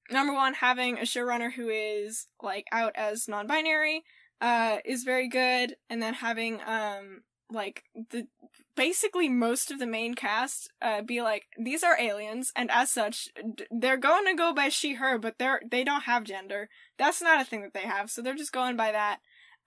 number 0.09 0.34
one, 0.34 0.53
having 0.53 0.97
a 0.99 1.01
showrunner 1.01 1.51
who 1.51 1.69
is 1.69 2.28
like 2.41 2.65
out 2.71 2.95
as 2.95 3.28
non-binary 3.28 4.03
uh 4.41 4.78
is 4.86 5.03
very 5.03 5.28
good, 5.28 5.76
and 5.89 6.01
then 6.03 6.13
having 6.13 6.61
um 6.61 7.23
like 7.51 7.83
the 8.11 8.27
basically 8.75 9.29
most 9.29 9.71
of 9.71 9.79
the 9.79 9.85
main 9.85 10.15
cast 10.15 10.69
uh 10.81 11.01
be 11.01 11.21
like 11.21 11.43
these 11.57 11.83
are 11.83 11.99
aliens 11.99 12.51
and 12.55 12.69
as 12.71 12.91
such 12.91 13.29
d- 13.55 13.65
they're 13.71 13.97
going 13.97 14.25
to 14.25 14.33
go 14.33 14.53
by 14.53 14.67
she 14.69 14.95
her 14.95 15.17
but 15.17 15.37
they're 15.37 15.61
they 15.69 15.83
don't 15.83 16.03
have 16.03 16.23
gender. 16.23 16.69
That's 16.97 17.21
not 17.21 17.41
a 17.41 17.45
thing 17.45 17.61
that 17.61 17.73
they 17.73 17.87
have 17.87 18.09
so 18.09 18.21
they're 18.21 18.35
just 18.35 18.51
going 18.51 18.75
by 18.75 18.91
that 18.91 19.19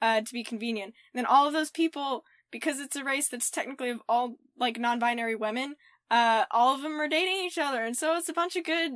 uh 0.02 0.20
to 0.20 0.32
be 0.32 0.44
convenient. 0.44 0.94
And 1.12 1.18
then 1.18 1.26
all 1.26 1.46
of 1.46 1.52
those 1.52 1.70
people 1.70 2.24
because 2.50 2.80
it's 2.80 2.96
a 2.96 3.04
race 3.04 3.28
that's 3.28 3.50
technically 3.50 3.90
of 3.90 4.02
all 4.08 4.36
like 4.58 4.78
non-binary 4.78 5.36
women 5.36 5.76
uh 6.10 6.44
all 6.50 6.74
of 6.74 6.82
them 6.82 7.00
are 7.00 7.08
dating 7.08 7.44
each 7.44 7.58
other 7.58 7.82
and 7.84 7.96
so 7.96 8.16
it's 8.16 8.28
a 8.28 8.34
bunch 8.34 8.56
of 8.56 8.64
good 8.64 8.92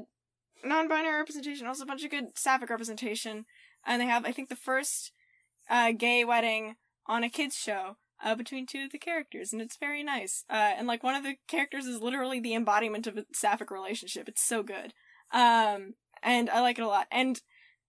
non-binary 0.64 1.16
representation 1.16 1.66
also 1.66 1.85
a 1.85 1.87
bunch 1.87 2.05
of 2.05 2.11
good 2.11 2.37
sapphic 2.37 2.70
representation. 2.70 3.47
And 3.87 4.01
they 4.01 4.07
have 4.07 4.26
i 4.26 4.33
think 4.33 4.49
the 4.49 4.57
first 4.57 5.12
uh 5.70 5.93
gay 5.93 6.24
wedding 6.24 6.74
on 7.07 7.24
a 7.24 7.30
kids 7.30 7.57
show 7.57 7.97
uh, 8.23 8.35
between 8.35 8.66
two 8.66 8.85
of 8.85 8.93
the 8.93 8.99
characters, 8.99 9.53
and 9.53 9.61
it's 9.61 9.77
very 9.77 10.03
nice. 10.03 10.45
Uh, 10.49 10.73
and 10.77 10.87
like 10.87 11.03
one 11.03 11.14
of 11.14 11.25
the 11.25 11.37
characters 11.49 11.87
is 11.87 12.01
literally 12.01 12.41
the 12.41 12.55
embodiment 12.55 13.07
of 13.07 13.16
a 13.18 13.25
sapphic 13.33 13.70
relationship. 13.70 14.29
It's 14.29 14.43
so 14.43 14.62
good, 14.62 14.93
um, 15.33 15.95
and 16.23 16.49
I 16.49 16.61
like 16.61 16.79
it 16.79 16.83
a 16.83 16.89
lot. 16.89 17.07
And 17.11 17.41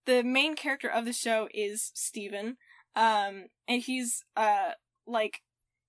the 0.06 0.22
main 0.22 0.56
character 0.56 0.88
of 0.88 1.04
the 1.04 1.12
show 1.12 1.48
is 1.54 1.92
Steven, 1.94 2.56
um, 2.96 3.46
and 3.68 3.82
he's 3.82 4.24
uh 4.36 4.72
like 5.06 5.40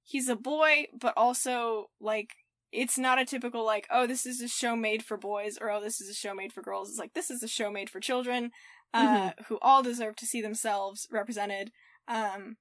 he's 0.03 0.29
a 0.29 0.35
boy, 0.35 0.85
but 0.99 1.13
also 1.17 1.89
like 1.99 2.29
it's 2.71 2.97
not 2.97 3.19
a 3.19 3.25
typical 3.25 3.65
like 3.65 3.87
oh 3.89 4.05
this 4.05 4.25
is 4.25 4.41
a 4.41 4.47
show 4.47 4.75
made 4.75 5.01
for 5.03 5.17
boys 5.17 5.57
or 5.59 5.71
oh 5.71 5.81
this 5.81 6.01
is 6.01 6.09
a 6.09 6.13
show 6.13 6.33
made 6.35 6.53
for 6.53 6.61
girls. 6.61 6.89
It's 6.89 6.99
like 6.99 7.13
this 7.13 7.31
is 7.31 7.41
a 7.41 7.47
show 7.47 7.71
made 7.71 7.89
for 7.89 7.99
children, 7.99 8.51
uh, 8.93 9.31
who 9.47 9.57
all 9.61 9.81
deserve 9.81 10.15
to 10.17 10.25
see 10.25 10.41
themselves 10.41 11.07
represented. 11.11 11.71
Um, 12.07 12.57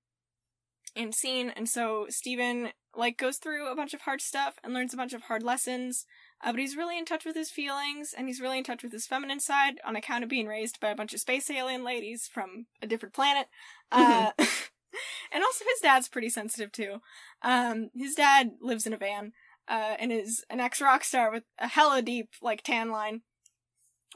and 0.96 1.14
seen 1.14 1.50
and 1.50 1.68
so 1.68 2.06
Steven 2.08 2.70
like 2.96 3.18
goes 3.18 3.38
through 3.38 3.70
a 3.70 3.74
bunch 3.74 3.94
of 3.94 4.02
hard 4.02 4.20
stuff 4.20 4.54
and 4.62 4.72
learns 4.72 4.94
a 4.94 4.96
bunch 4.96 5.12
of 5.12 5.22
hard 5.22 5.42
lessons 5.42 6.06
uh, 6.42 6.52
but 6.52 6.60
he's 6.60 6.76
really 6.76 6.98
in 6.98 7.04
touch 7.04 7.24
with 7.24 7.34
his 7.34 7.50
feelings 7.50 8.14
and 8.16 8.28
he's 8.28 8.40
really 8.40 8.58
in 8.58 8.64
touch 8.64 8.82
with 8.82 8.92
his 8.92 9.06
feminine 9.06 9.40
side 9.40 9.74
on 9.84 9.96
account 9.96 10.22
of 10.22 10.30
being 10.30 10.46
raised 10.46 10.78
by 10.78 10.90
a 10.90 10.96
bunch 10.96 11.14
of 11.14 11.20
space 11.20 11.50
alien 11.50 11.82
ladies 11.82 12.28
from 12.32 12.66
a 12.82 12.86
different 12.86 13.14
planet. 13.14 13.46
Uh, 13.90 14.30
and 14.38 15.42
also 15.42 15.64
his 15.64 15.80
dad's 15.82 16.08
pretty 16.08 16.28
sensitive 16.28 16.70
too. 16.70 17.00
Um, 17.42 17.90
his 17.94 18.14
dad 18.14 18.52
lives 18.60 18.86
in 18.86 18.92
a 18.92 18.98
van 18.98 19.32
uh, 19.68 19.94
and 19.98 20.12
is 20.12 20.44
an 20.50 20.60
ex 20.60 20.80
rock 20.80 21.02
star 21.02 21.30
with 21.30 21.44
a 21.58 21.68
hella 21.68 22.02
deep 22.02 22.28
like 22.42 22.62
tan 22.62 22.90
line 22.90 23.22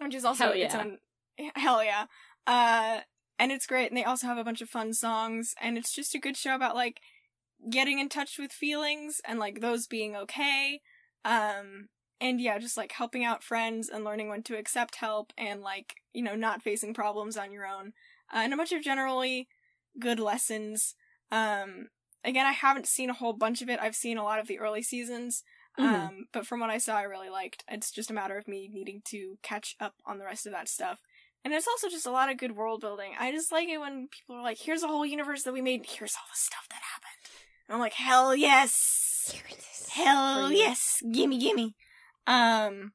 which 0.00 0.14
is 0.14 0.24
also 0.24 0.44
Hell 0.44 0.52
its 0.52 0.74
yeah. 0.74 0.80
own 0.80 0.98
hell 1.54 1.82
yeah. 1.84 2.06
Uh, 2.46 3.00
and 3.38 3.52
it's 3.52 3.66
great 3.66 3.88
and 3.90 3.96
they 3.96 4.04
also 4.04 4.26
have 4.26 4.38
a 4.38 4.44
bunch 4.44 4.60
of 4.60 4.68
fun 4.68 4.92
songs 4.92 5.54
and 5.60 5.78
it's 5.78 5.92
just 5.92 6.14
a 6.14 6.18
good 6.18 6.36
show 6.36 6.54
about 6.54 6.74
like 6.74 7.00
getting 7.70 7.98
in 7.98 8.08
touch 8.08 8.38
with 8.38 8.52
feelings 8.52 9.20
and 9.26 9.38
like 9.38 9.60
those 9.60 9.86
being 9.86 10.14
okay 10.16 10.80
um 11.24 11.88
and 12.20 12.40
yeah 12.40 12.58
just 12.58 12.76
like 12.76 12.92
helping 12.92 13.24
out 13.24 13.42
friends 13.42 13.88
and 13.88 14.04
learning 14.04 14.28
when 14.28 14.42
to 14.42 14.56
accept 14.56 14.96
help 14.96 15.32
and 15.36 15.60
like 15.60 15.96
you 16.12 16.22
know 16.22 16.34
not 16.36 16.62
facing 16.62 16.94
problems 16.94 17.36
on 17.36 17.52
your 17.52 17.66
own 17.66 17.92
uh, 18.32 18.38
and 18.38 18.52
a 18.52 18.56
bunch 18.56 18.72
of 18.72 18.82
generally 18.82 19.48
good 19.98 20.20
lessons 20.20 20.94
um 21.32 21.88
again 22.24 22.46
i 22.46 22.52
haven't 22.52 22.86
seen 22.86 23.10
a 23.10 23.14
whole 23.14 23.32
bunch 23.32 23.60
of 23.60 23.68
it 23.68 23.80
i've 23.80 23.96
seen 23.96 24.16
a 24.18 24.24
lot 24.24 24.38
of 24.38 24.46
the 24.46 24.58
early 24.58 24.82
seasons 24.82 25.42
Mhm. 25.78 25.84
um 25.84 26.26
but 26.32 26.46
from 26.46 26.60
what 26.60 26.70
i 26.70 26.78
saw 26.78 26.96
i 26.96 27.02
really 27.02 27.28
liked 27.30 27.64
it's 27.68 27.90
just 27.92 28.10
a 28.10 28.14
matter 28.14 28.36
of 28.36 28.48
me 28.48 28.68
needing 28.72 29.00
to 29.06 29.38
catch 29.42 29.76
up 29.80 29.94
on 30.06 30.18
the 30.18 30.24
rest 30.24 30.46
of 30.46 30.52
that 30.52 30.68
stuff 30.68 31.00
and 31.44 31.54
it's 31.54 31.68
also 31.68 31.88
just 31.88 32.06
a 32.06 32.10
lot 32.10 32.30
of 32.30 32.38
good 32.38 32.56
world 32.56 32.80
building. 32.80 33.12
I 33.18 33.32
just 33.32 33.52
like 33.52 33.68
it 33.68 33.78
when 33.78 34.08
people 34.08 34.36
are 34.36 34.42
like, 34.42 34.58
here's 34.58 34.82
a 34.82 34.88
whole 34.88 35.06
universe 35.06 35.44
that 35.44 35.52
we 35.52 35.62
made, 35.62 35.86
here's 35.86 36.14
all 36.14 36.28
the 36.32 36.38
stuff 36.38 36.66
that 36.70 36.82
happened. 36.82 37.08
And 37.68 37.74
I'm 37.74 37.80
like, 37.80 37.94
hell 37.94 38.34
yes! 38.34 39.34
Hell 39.92 40.50
yes! 40.52 41.02
Gimme, 41.10 41.38
gimme. 41.38 41.74
Um, 42.26 42.92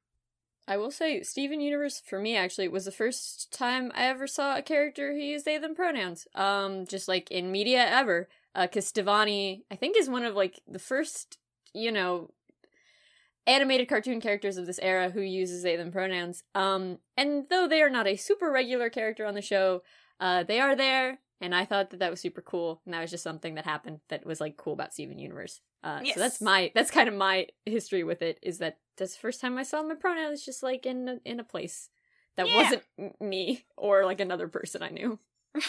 I 0.67 0.77
will 0.77 0.91
say, 0.91 1.21
Steven 1.23 1.59
Universe 1.59 2.01
for 2.05 2.19
me 2.19 2.37
actually 2.37 2.67
was 2.67 2.85
the 2.85 2.91
first 2.91 3.51
time 3.51 3.91
I 3.93 4.05
ever 4.05 4.27
saw 4.27 4.57
a 4.57 4.61
character 4.61 5.13
who 5.13 5.19
used 5.19 5.45
they 5.45 5.57
them 5.57 5.75
pronouns. 5.75 6.27
Um, 6.35 6.85
just 6.85 7.07
like 7.07 7.29
in 7.31 7.51
media 7.51 7.85
ever. 7.85 8.29
Uh, 8.55 8.67
cause 8.67 8.91
Stevonnie, 8.91 9.61
I 9.71 9.75
think, 9.75 9.97
is 9.97 10.09
one 10.09 10.23
of 10.23 10.35
like 10.35 10.61
the 10.67 10.79
first, 10.79 11.37
you 11.73 11.91
know, 11.91 12.29
animated 13.45 13.87
cartoon 13.89 14.21
characters 14.21 14.57
of 14.57 14.65
this 14.65 14.79
era 14.81 15.09
who 15.09 15.21
uses 15.21 15.63
they 15.63 15.75
them 15.75 15.91
pronouns. 15.91 16.43
Um, 16.55 16.99
and 17.17 17.45
though 17.49 17.67
they 17.67 17.81
are 17.81 17.89
not 17.89 18.07
a 18.07 18.15
super 18.15 18.51
regular 18.51 18.89
character 18.89 19.25
on 19.25 19.33
the 19.33 19.41
show, 19.41 19.83
uh, 20.19 20.43
they 20.43 20.59
are 20.59 20.75
there, 20.75 21.19
and 21.41 21.53
I 21.53 21.65
thought 21.65 21.89
that 21.89 21.99
that 21.99 22.11
was 22.11 22.21
super 22.21 22.41
cool, 22.41 22.81
and 22.85 22.93
that 22.93 23.01
was 23.01 23.11
just 23.11 23.23
something 23.23 23.55
that 23.55 23.65
happened 23.65 23.99
that 24.09 24.25
was 24.25 24.39
like 24.39 24.55
cool 24.57 24.73
about 24.73 24.93
Steven 24.93 25.19
Universe. 25.19 25.59
Uh, 25.83 25.99
Yes. 26.03 26.13
so 26.15 26.21
that's 26.21 26.39
my 26.39 26.71
that's 26.73 26.91
kind 26.91 27.09
of 27.09 27.15
my 27.15 27.47
history 27.65 28.03
with 28.05 28.21
it. 28.21 28.39
Is 28.41 28.59
that 28.59 28.77
that's 28.97 29.13
the 29.15 29.19
first 29.19 29.41
time 29.41 29.57
I 29.57 29.63
saw 29.63 29.83
my 29.83 29.95
pronouns 29.95 30.45
just 30.45 30.63
like 30.63 30.85
in 30.85 31.09
a, 31.09 31.17
in 31.25 31.39
a 31.41 31.43
place 31.43 31.89
that 32.37 32.47
Yeah. 32.47 32.55
wasn't 32.55 33.21
me 33.21 33.65
or 33.75 34.05
like 34.05 34.21
another 34.21 34.47
person 34.47 34.81
I 34.81 34.89
knew. 34.89 35.19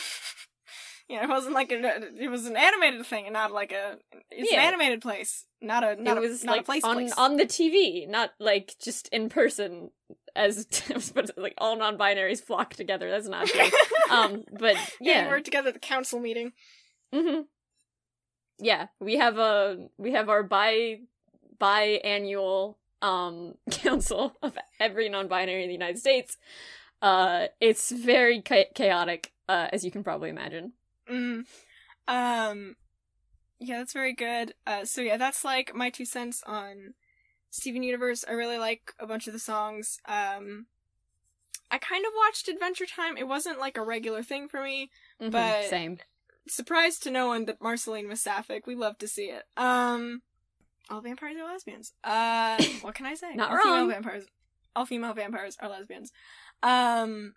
yeah, 1.09 1.23
it 1.25 1.29
wasn't 1.29 1.55
like 1.55 1.71
a, 1.73 1.81
it 2.19 2.31
was 2.31 2.47
an 2.47 2.57
animated 2.57 3.05
thing 3.07 3.25
and 3.27 3.33
not 3.35 3.53
like 3.53 3.73
a, 3.73 3.99
it's 4.31 4.51
Yeah. 4.51 4.61
an 4.61 4.69
animated 4.69 5.03
place, 5.03 5.45
not 5.61 5.85
a, 5.85 6.01
not 6.03 6.17
it 6.17 6.25
a, 6.25 6.29
was 6.29 6.45
not 6.45 6.53
like 6.53 6.61
a 6.63 6.65
place 6.65 6.85
on 6.85 6.97
place. 6.97 7.13
on 7.17 7.37
the 7.37 7.45
TV, 7.47 8.09
not 8.09 8.31
like 8.39 8.75
just 8.81 9.09
in 9.09 9.29
person. 9.29 9.91
As 10.37 10.67
but 11.15 11.31
like 11.37 11.55
all 11.59 11.77
non-binaries 11.77 12.43
flock 12.43 12.75
together. 12.75 13.09
That's 13.11 13.29
not 13.29 13.47
true. 13.47 13.69
um, 14.11 14.43
but 14.59 14.75
yeah, 15.01 15.23
yeah, 15.23 15.29
we're 15.29 15.41
together 15.41 15.69
at 15.69 15.75
the 15.75 15.81
council 15.81 16.19
meeting. 16.19 16.53
hmm 17.13 17.43
Yeah, 18.59 18.89
we 18.99 19.17
have 19.17 19.39
a 19.39 19.89
we 19.97 20.13
have 20.13 20.29
our 20.29 20.43
bi 20.43 21.01
biannual 21.61 22.77
um 23.03 23.55
council 23.71 24.35
of 24.43 24.59
every 24.81 25.09
non-binary 25.09 25.63
in 25.63 25.69
the 25.69 25.75
United 25.75 25.99
States. 25.99 26.37
Uh, 27.03 27.47
it's 27.61 27.91
very 27.93 28.41
cha- 28.43 28.73
chaotic, 28.75 29.33
uh, 29.49 29.69
as 29.73 29.85
you 29.85 29.91
can 29.91 30.03
probably 30.03 30.31
imagine. 30.31 30.73
Mm. 31.11 31.45
Um, 32.09 32.77
yeah, 33.61 33.79
that's 33.79 33.93
very 33.93 34.15
good. 34.15 34.55
Uh, 34.67 34.85
so 34.85 35.01
yeah, 35.01 35.17
that's 35.17 35.45
like 35.45 35.75
my 35.75 35.91
two 35.91 36.05
cents 36.05 36.43
on 36.47 36.95
Steven 37.51 37.83
Universe. 37.83 38.25
I 38.29 38.33
really 38.33 38.59
like 38.59 38.93
a 38.99 39.07
bunch 39.07 39.27
of 39.27 39.33
the 39.33 39.39
songs. 39.39 39.99
Um, 40.07 40.67
I 41.71 41.79
kind 41.79 42.05
of 42.05 42.13
watched 42.17 42.49
Adventure 42.49 42.87
Time. 42.87 43.17
It 43.17 43.27
wasn't 43.29 43.59
like 43.59 43.77
a 43.77 43.83
regular 43.85 44.23
thing 44.23 44.49
for 44.49 44.63
me, 44.63 44.91
Mhm, 45.21 45.31
But- 45.31 45.65
same. 45.71 45.99
surprise 46.47 46.99
to 47.01 47.11
no 47.11 47.27
one 47.29 47.47
that 47.47 47.61
Marceline 47.61 48.09
was 48.09 48.21
sapphic. 48.23 48.67
We 48.67 48.75
love 48.75 48.99
to 48.99 49.09
see 49.09 49.31
it. 49.31 49.45
Um, 49.57 50.23
all 50.91 51.01
vampires 51.01 51.37
are 51.39 51.51
lesbians. 51.51 51.93
Uh, 52.05 52.59
what 52.83 52.95
can 52.95 53.07
I 53.07 53.15
say? 53.15 53.35
Not 53.35 53.51
all 53.51 53.57
wrong. 53.57 53.65
Female 53.65 53.87
vampires. 53.89 54.27
All 54.77 54.85
female 54.87 55.15
vampires 55.15 55.57
are 55.61 55.69
lesbians. 55.71 56.13
Um, 56.63 57.35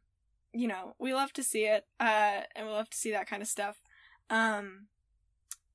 you 0.58 0.68
know, 0.68 0.96
we 1.00 1.14
love 1.14 1.32
to 1.34 1.44
see 1.44 1.66
it. 1.66 1.86
Uh, 2.00 2.42
and 2.56 2.66
we 2.68 2.74
love 2.74 2.90
to 2.90 2.98
see 2.98 3.12
that 3.12 3.28
kind 3.30 3.42
of 3.42 3.48
stuff. 3.48 3.78
Um, 4.30 4.88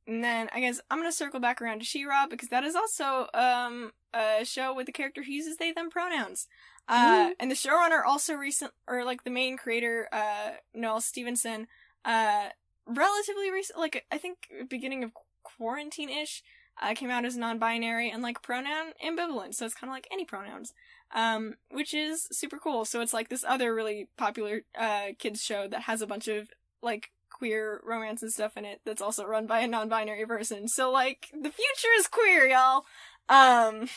and 0.06 0.22
then 0.24 0.48
I 0.52 0.60
guess 0.60 0.80
I'm 0.90 0.98
gonna 0.98 1.12
circle 1.12 1.40
back 1.40 1.62
around 1.62 1.78
to 1.78 1.84
She-Ra 1.84 2.26
because 2.28 2.48
that 2.48 2.64
is 2.64 2.74
also 2.74 3.28
um 3.34 3.92
a 4.12 4.44
show 4.44 4.74
with 4.74 4.86
the 4.86 4.92
character 4.92 5.22
who 5.22 5.32
uses 5.32 5.56
they 5.56 5.72
them 5.72 5.90
pronouns. 5.90 6.48
Uh, 6.88 7.28
Mhm. 7.28 7.36
and 7.38 7.50
the 7.50 7.54
showrunner 7.54 8.02
also 8.04 8.34
recent 8.34 8.72
or 8.88 9.04
like 9.04 9.22
the 9.22 9.30
main 9.30 9.56
creator, 9.56 10.08
uh, 10.12 10.50
Noelle 10.74 11.00
Stevenson, 11.00 11.68
uh, 12.04 12.48
relatively 12.86 13.50
recent, 13.52 13.78
like 13.78 14.04
I 14.10 14.18
think 14.18 14.50
beginning 14.68 15.04
of 15.04 15.12
quarantine 15.44 16.08
ish, 16.10 16.42
uh, 16.80 16.94
came 16.94 17.10
out 17.10 17.24
as 17.24 17.36
non-binary 17.36 18.10
and 18.10 18.22
like 18.22 18.42
pronoun 18.42 18.92
ambivalent, 19.04 19.54
so 19.54 19.66
it's 19.66 19.74
kind 19.74 19.90
of 19.90 19.94
like 19.94 20.08
any 20.10 20.24
pronouns, 20.24 20.72
um, 21.14 21.54
which 21.70 21.94
is 21.94 22.28
super 22.32 22.58
cool. 22.58 22.84
So 22.84 23.00
it's 23.00 23.12
like 23.12 23.28
this 23.28 23.44
other 23.46 23.74
really 23.74 24.08
popular 24.16 24.62
uh 24.78 25.08
kids 25.18 25.42
show 25.42 25.68
that 25.68 25.82
has 25.82 26.02
a 26.02 26.06
bunch 26.06 26.28
of 26.28 26.48
like 26.82 27.10
queer 27.30 27.80
romance 27.84 28.22
and 28.22 28.32
stuff 28.32 28.56
in 28.56 28.64
it 28.64 28.80
that's 28.84 29.02
also 29.02 29.24
run 29.24 29.46
by 29.46 29.60
a 29.60 29.66
non-binary 29.66 30.26
person. 30.26 30.68
So 30.68 30.90
like 30.90 31.28
the 31.32 31.50
future 31.50 31.92
is 31.98 32.06
queer, 32.08 32.46
y'all. 32.46 32.84
Um, 33.28 33.88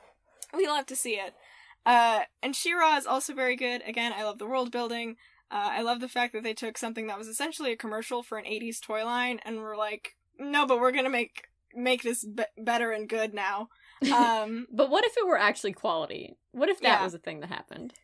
we 0.56 0.66
love 0.66 0.86
to 0.86 0.96
see 0.96 1.14
it. 1.14 1.34
Uh, 1.84 2.20
and 2.42 2.54
She-Ra 2.54 2.96
is 2.96 3.06
also 3.06 3.34
very 3.34 3.56
good. 3.56 3.82
Again, 3.86 4.12
I 4.16 4.22
love 4.22 4.38
the 4.38 4.46
world 4.46 4.70
building. 4.70 5.16
Uh, 5.50 5.70
I 5.72 5.82
love 5.82 6.00
the 6.00 6.08
fact 6.08 6.32
that 6.32 6.44
they 6.44 6.54
took 6.54 6.78
something 6.78 7.08
that 7.08 7.18
was 7.18 7.28
essentially 7.28 7.72
a 7.72 7.76
commercial 7.76 8.22
for 8.22 8.38
an 8.38 8.44
80s 8.44 8.80
toy 8.80 9.04
line 9.04 9.40
and 9.44 9.58
were 9.58 9.76
like, 9.76 10.16
no, 10.38 10.66
but 10.66 10.80
we're 10.80 10.92
gonna 10.92 11.10
make 11.10 11.48
make 11.74 12.02
this 12.02 12.24
be- 12.24 12.44
better 12.58 12.90
and 12.92 13.08
good 13.08 13.34
now. 13.34 13.68
Um, 14.12 14.66
But 14.72 14.90
what 14.90 15.04
if 15.04 15.16
it 15.16 15.24
were 15.26 15.38
actually 15.38 15.72
quality? 15.74 16.36
What 16.50 16.68
if 16.68 16.80
that 16.80 16.98
Yeah. 16.98 17.04
was 17.04 17.14
a 17.14 17.18
thing 17.18 17.40
that 17.40 17.48
happened? 17.50 17.94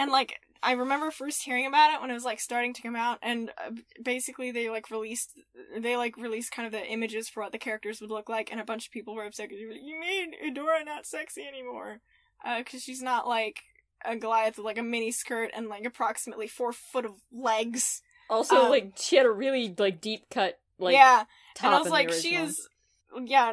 and 0.00 0.12
like 0.12 0.38
I 0.62 0.72
remember 0.72 1.10
first 1.10 1.42
hearing 1.42 1.66
about 1.66 1.92
it 1.94 2.00
when 2.00 2.10
it 2.10 2.14
was 2.14 2.24
like 2.24 2.40
starting 2.40 2.72
to 2.74 2.82
come 2.82 2.94
out, 2.96 3.18
and 3.22 3.50
uh, 3.58 3.70
basically 4.02 4.50
they 4.52 4.68
like 4.70 4.90
released 4.90 5.38
they 5.76 5.96
like 5.96 6.16
released 6.16 6.50
kind 6.52 6.66
of 6.66 6.72
the 6.72 6.84
images 6.86 7.28
for 7.28 7.42
what 7.42 7.52
the 7.52 7.58
characters 7.58 8.00
would 8.00 8.10
look 8.10 8.28
like, 8.28 8.50
and 8.52 8.60
a 8.60 8.64
bunch 8.64 8.86
of 8.86 8.92
people 8.92 9.14
were 9.14 9.24
upset. 9.24 9.48
'cause 9.48 9.58
they 9.58 9.66
were 9.66 9.72
like, 9.72 9.82
You 9.84 9.98
made 10.00 10.34
Adora 10.46 10.84
not 10.84 11.06
sexy 11.06 11.42
anymore, 11.42 12.00
because 12.58 12.82
she's 12.82 13.02
not 13.02 13.26
like 13.26 13.60
a 14.04 14.14
Goliath 14.16 14.56
with 14.56 14.64
like 14.66 14.78
a 14.78 14.82
mini 14.82 15.10
skirt 15.10 15.50
and 15.54 15.68
like 15.68 15.84
approximately 15.84 16.46
four 16.48 16.72
foot 16.72 17.04
of 17.04 17.14
legs. 17.32 18.00
Also, 18.30 18.56
Um, 18.64 18.70
like 18.70 18.92
she 18.96 19.16
had 19.16 19.26
a 19.26 19.30
really 19.30 19.74
like 19.76 20.00
deep 20.00 20.28
cut 20.30 20.60
like 20.78 20.94
yeah, 20.94 21.24
and 21.62 21.74
I 21.74 21.78
was 21.80 21.90
like, 21.90 22.12
she 22.12 22.36
is, 22.36 22.68
yeah. 23.24 23.52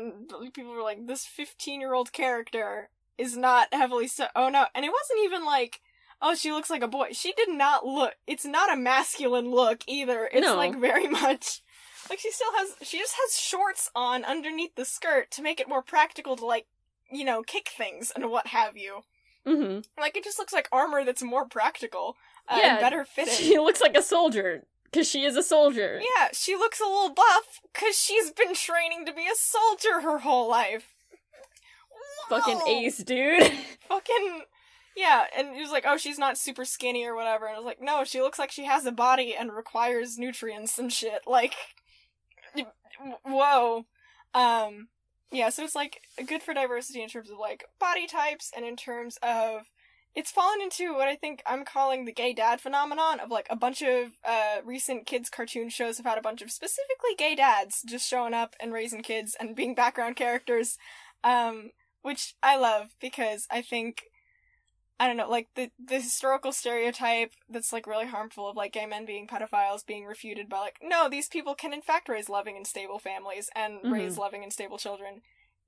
People 0.54 0.72
were 0.74 0.82
like, 0.84 1.08
this 1.08 1.26
fifteen-year-old 1.26 2.12
character 2.14 2.90
is 3.18 3.36
not 3.38 3.74
heavily 3.74 4.08
so. 4.08 4.28
Oh 4.36 4.50
no, 4.50 4.66
and 4.76 4.86
it 4.86 4.92
wasn't 4.92 5.24
even 5.26 5.46
like, 5.46 5.82
oh, 6.22 6.36
she 6.36 6.52
looks 6.52 6.70
like 6.70 6.84
a 6.84 6.88
boy. 6.88 7.10
She 7.12 7.32
did 7.34 7.50
not 7.50 7.86
look. 7.86 8.14
It's 8.28 8.46
not 8.46 8.72
a 8.74 8.78
masculine 8.78 9.52
look 9.52 9.84
either. 9.88 10.30
It's 10.32 10.46
No. 10.46 10.56
like 10.56 10.80
very 10.80 11.08
much. 11.22 11.62
Like 12.10 12.20
she 12.20 12.32
still 12.32 12.52
has, 12.58 12.76
she 12.84 13.00
just 13.00 13.16
has 13.24 13.40
shorts 13.40 13.90
on 13.96 14.24
underneath 14.26 14.76
the 14.76 14.86
skirt 14.86 15.32
to 15.32 15.42
make 15.42 15.60
it 15.60 15.68
more 15.68 15.82
practical 15.82 16.36
to 16.36 16.46
like, 16.46 16.68
you 17.12 17.26
know, 17.26 17.42
kick 17.42 17.70
things 17.76 18.12
and 18.16 18.30
what 18.30 18.48
have 18.48 18.78
you. 18.78 19.02
hmm 19.46 19.80
Like 20.00 20.16
it 20.16 20.24
just 20.24 20.38
looks 20.38 20.54
like 20.54 20.70
armor 20.72 21.04
that's 21.04 21.24
more 21.24 21.46
practical 21.48 22.16
uh, 22.48 22.58
Yeah, 22.62 22.72
and 22.74 22.80
better 22.82 23.06
fitted. 23.06 23.34
She 23.40 23.58
looks 23.58 23.82
like 23.82 23.98
a 23.98 24.04
soldier 24.04 24.66
because 24.86 25.08
she 25.08 25.24
is 25.24 25.36
a 25.36 25.44
soldier. 25.44 26.00
Yeah, 26.02 26.30
she 26.34 26.56
looks 26.56 26.80
a 26.80 26.86
little 26.86 27.14
buff 27.14 27.62
because 27.74 27.98
she's 27.98 28.32
been 28.32 28.54
training 28.54 29.06
to 29.06 29.14
be 29.14 29.26
a 29.28 29.36
soldier 29.36 30.02
her 30.02 30.20
whole 30.20 30.50
life. 30.50 30.96
Fucking 32.30 32.62
ace, 32.68 32.98
dude. 32.98 33.52
Fucking 33.88 34.42
yeah, 34.96 35.26
and 35.38 35.56
he 35.56 35.62
was 35.62 35.72
like, 35.72 35.84
"Oh, 35.86 35.98
she's 35.98 36.18
not 36.18 36.38
super 36.38 36.64
skinny 36.64 37.06
or 37.06 37.16
whatever," 37.16 37.46
and 37.46 37.56
I 37.56 37.60
was 37.60 37.66
like, 37.66 37.82
"No, 37.82 38.04
she 38.06 38.22
looks 38.22 38.40
like 38.40 38.52
she 38.52 38.66
has 38.66 38.86
a 38.86 38.92
body 38.92 39.36
and 39.36 39.52
requires 39.54 40.18
nutrients 40.18 40.80
and 40.80 40.92
shit." 40.92 41.22
Like, 41.28 41.56
whoa, 43.26 43.86
um, 44.34 44.88
yeah. 45.32 45.50
So 45.50 45.64
it's 45.64 45.76
like 45.76 46.02
good 46.26 46.42
for 46.42 46.54
diversity 46.54 47.02
in 47.02 47.10
terms 47.10 47.30
of 47.30 47.38
like 47.38 47.66
body 47.78 48.08
types 48.08 48.52
and 48.56 48.66
in 48.66 48.78
terms 48.78 49.18
of 49.22 49.64
it's 50.16 50.32
fallen 50.32 50.62
into 50.62 50.94
what 50.94 51.08
I 51.10 51.16
think 51.16 51.44
I'm 51.46 51.66
calling 51.66 52.06
the 52.06 52.14
gay 52.14 52.34
dad 52.34 52.62
phenomenon 52.62 53.20
of 53.20 53.30
like 53.30 53.48
a 53.50 53.56
bunch 53.56 53.82
of 53.82 54.14
uh 54.24 54.58
recent 54.64 55.06
kids 55.06 55.30
cartoon 55.30 55.70
shows 55.70 55.98
have 55.98 56.06
had 56.06 56.18
a 56.18 56.22
bunch 56.22 56.42
of 56.42 56.52
specifically 56.52 57.16
gay 57.18 57.36
dads 57.36 57.84
just 57.86 58.08
showing 58.10 58.34
up 58.34 58.56
and 58.60 58.74
raising 58.74 59.02
kids 59.04 59.36
and 59.40 59.56
being 59.56 59.76
background 59.76 60.16
characters 60.16 60.78
um 61.24 61.72
which 62.02 62.36
I 62.42 62.56
love 62.58 62.90
because 63.02 63.48
I 63.52 63.62
think 63.62 64.04
I 65.00 65.08
don't 65.08 65.18
know 65.18 65.30
like 65.30 65.50
the 65.56 65.72
the 65.84 65.96
historical 66.00 66.54
stereotype 66.54 67.34
that's 67.50 67.74
like 67.74 67.86
really 67.86 68.08
harmful 68.08 68.48
of 68.50 68.56
like 68.56 68.72
gay 68.72 68.86
men 68.86 69.06
being 69.06 69.28
pedophiles 69.28 69.86
being 69.86 70.06
refuted 70.06 70.48
by 70.48 70.60
like 70.60 70.78
no 70.82 71.10
these 71.10 71.28
people 71.28 71.54
can 71.56 71.74
in 71.74 71.82
fact 71.82 72.08
raise 72.08 72.30
loving 72.30 72.56
and 72.56 72.66
stable 72.66 73.00
families 73.00 73.50
and 73.56 73.82
Mhm. 73.84 73.92
raise 73.92 74.18
loving 74.18 74.44
and 74.44 74.54
stable 74.54 74.78
children 74.78 75.22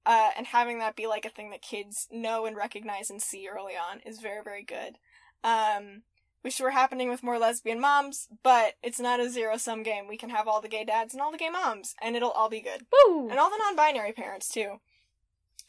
uh, 0.08 0.30
and 0.38 0.48
having 0.48 0.80
that 0.80 0.96
be 0.96 1.06
like 1.06 1.26
a 1.26 1.30
thing 1.30 1.52
that 1.52 1.62
kids 1.62 2.08
know 2.10 2.46
and 2.46 2.56
recognize 2.56 3.10
and 3.10 3.22
see 3.22 3.48
early 3.48 3.74
on 3.74 4.00
is 4.06 4.20
very 4.20 4.42
very 4.44 4.64
good. 4.64 4.98
Um 5.44 6.04
wish 6.44 6.60
it 6.60 6.64
were 6.64 6.72
happening 6.72 7.10
with 7.10 7.24
more 7.24 7.38
lesbian 7.38 7.80
moms 7.80 8.30
but 8.42 8.76
it's 8.82 9.00
not 9.00 9.20
a 9.20 9.30
zero 9.30 9.58
sum 9.58 9.84
game. 9.84 10.08
We 10.08 10.18
can 10.18 10.30
have 10.30 10.48
all 10.48 10.62
the 10.62 10.70
gay 10.70 10.86
dads 10.86 11.14
and 11.14 11.22
all 11.22 11.32
the 11.32 11.38
gay 11.38 11.50
moms 11.50 11.94
and 12.02 12.16
it'll 12.16 12.32
all 12.32 12.50
be 12.50 12.62
good. 12.62 12.86
Woo! 12.92 13.30
and 13.30 13.38
all 13.38 13.50
the 13.50 13.60
non-binary 13.60 14.14
parents 14.14 14.48
too. 14.48 14.78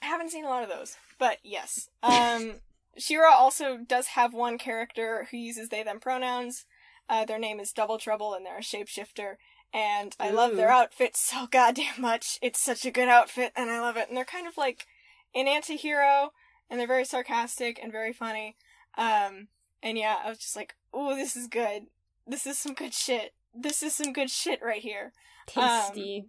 I 0.01 0.07
haven't 0.07 0.31
seen 0.31 0.45
a 0.45 0.49
lot 0.49 0.63
of 0.63 0.69
those 0.69 0.97
but 1.19 1.39
yes. 1.43 1.89
Um 2.03 2.55
She-Ra 2.97 3.33
also 3.33 3.77
does 3.77 4.09
have 4.09 4.35
one 4.35 4.59
character 4.59 5.29
who 5.31 5.37
uses 5.37 5.69
they 5.69 5.85
them 5.85 6.01
pronouns. 6.01 6.67
Uh, 7.09 7.25
their 7.25 7.39
name 7.39 7.61
is 7.61 7.73
double 7.73 7.97
trouble 7.97 8.35
and 8.35 8.45
they're 8.45 8.59
a 8.59 8.61
shapeshifter 8.61 9.37
and 9.73 10.17
i 10.19 10.31
love 10.31 10.57
their 10.57 10.69
Ooh. 10.69 10.73
outfit 10.73 11.17
so 11.17 11.47
goddamn 11.51 12.01
much 12.01 12.39
it's 12.43 12.61
such 12.61 12.85
a 12.85 12.91
good 12.91 13.09
outfit 13.09 13.53
and 13.57 13.71
i 13.71 13.81
love 13.81 13.97
it 13.97 14.09
and 14.09 14.17
they're 14.17 14.25
kind 14.25 14.47
of 14.47 14.57
like 14.57 14.87
an 15.35 15.47
anti-hero 15.47 16.33
and 16.71 16.79
they're 16.79 16.87
very 16.87 17.05
sarcastic 17.05 17.79
and 17.83 17.93
very 17.93 18.13
funny 18.13 18.57
um 18.97 19.49
and 19.83 19.99
yeah 19.99 20.17
i 20.25 20.29
was 20.29 20.39
just 20.39 20.57
like 20.57 20.75
oh 20.93 21.15
this 21.15 21.37
is 21.37 21.47
good 21.47 21.85
this 22.27 22.47
is 22.47 22.59
some 22.59 22.75
good 22.75 22.95
shit 22.95 23.35
this 23.55 23.83
is 23.83 23.95
some 23.95 24.13
good 24.13 24.31
shit 24.31 24.61
right 24.63 24.83
here 24.83 25.13
Tasty. 25.49 26.27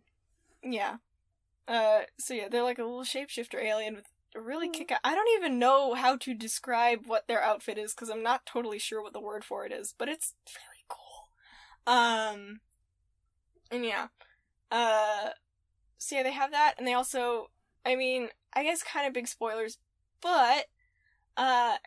yeah. 0.64 0.98
Uh, 1.68 2.02
so 2.18 2.34
yeah, 2.34 2.48
they're 2.50 2.64
like 2.64 2.80
a 2.80 2.84
little 2.84 3.04
shapeshifter 3.04 3.62
alien 3.62 3.96
with 3.96 4.06
a 4.36 4.40
really 4.40 4.68
Hmm. 4.68 4.72
kick. 4.74 4.94
I 5.04 5.14
don't 5.14 5.28
even 5.38 5.60
know 5.60 5.94
how 5.94 6.16
to 6.18 6.34
describe 6.34 7.02
what 7.06 7.28
their 7.28 7.44
outfit 7.44 7.78
is 7.78 7.94
because 7.94 8.10
I'm 8.10 8.24
not 8.24 8.46
totally 8.46 8.80
sure 8.80 9.02
what 9.04 9.14
the 9.14 9.20
word 9.20 9.44
for 9.44 9.66
it 9.66 9.72
is, 9.72 9.94
but 9.98 10.08
it's 10.10 10.34
really 10.48 10.86
cool. 10.88 11.30
Um, 11.86 12.62
and 13.72 13.86
yeah, 13.86 14.08
uh, 14.72 15.30
so 15.98 16.16
yeah, 16.16 16.24
they 16.24 16.32
have 16.32 16.52
that, 16.52 16.76
and 16.78 16.88
they 16.88 16.94
also, 16.94 17.50
I 17.86 17.96
mean, 17.96 18.30
I 18.54 18.64
guess 18.64 18.84
kind 18.84 19.08
of 19.08 19.14
big 19.14 19.28
spoilers, 19.28 19.78
but 20.22 20.66
uh, 21.38 21.78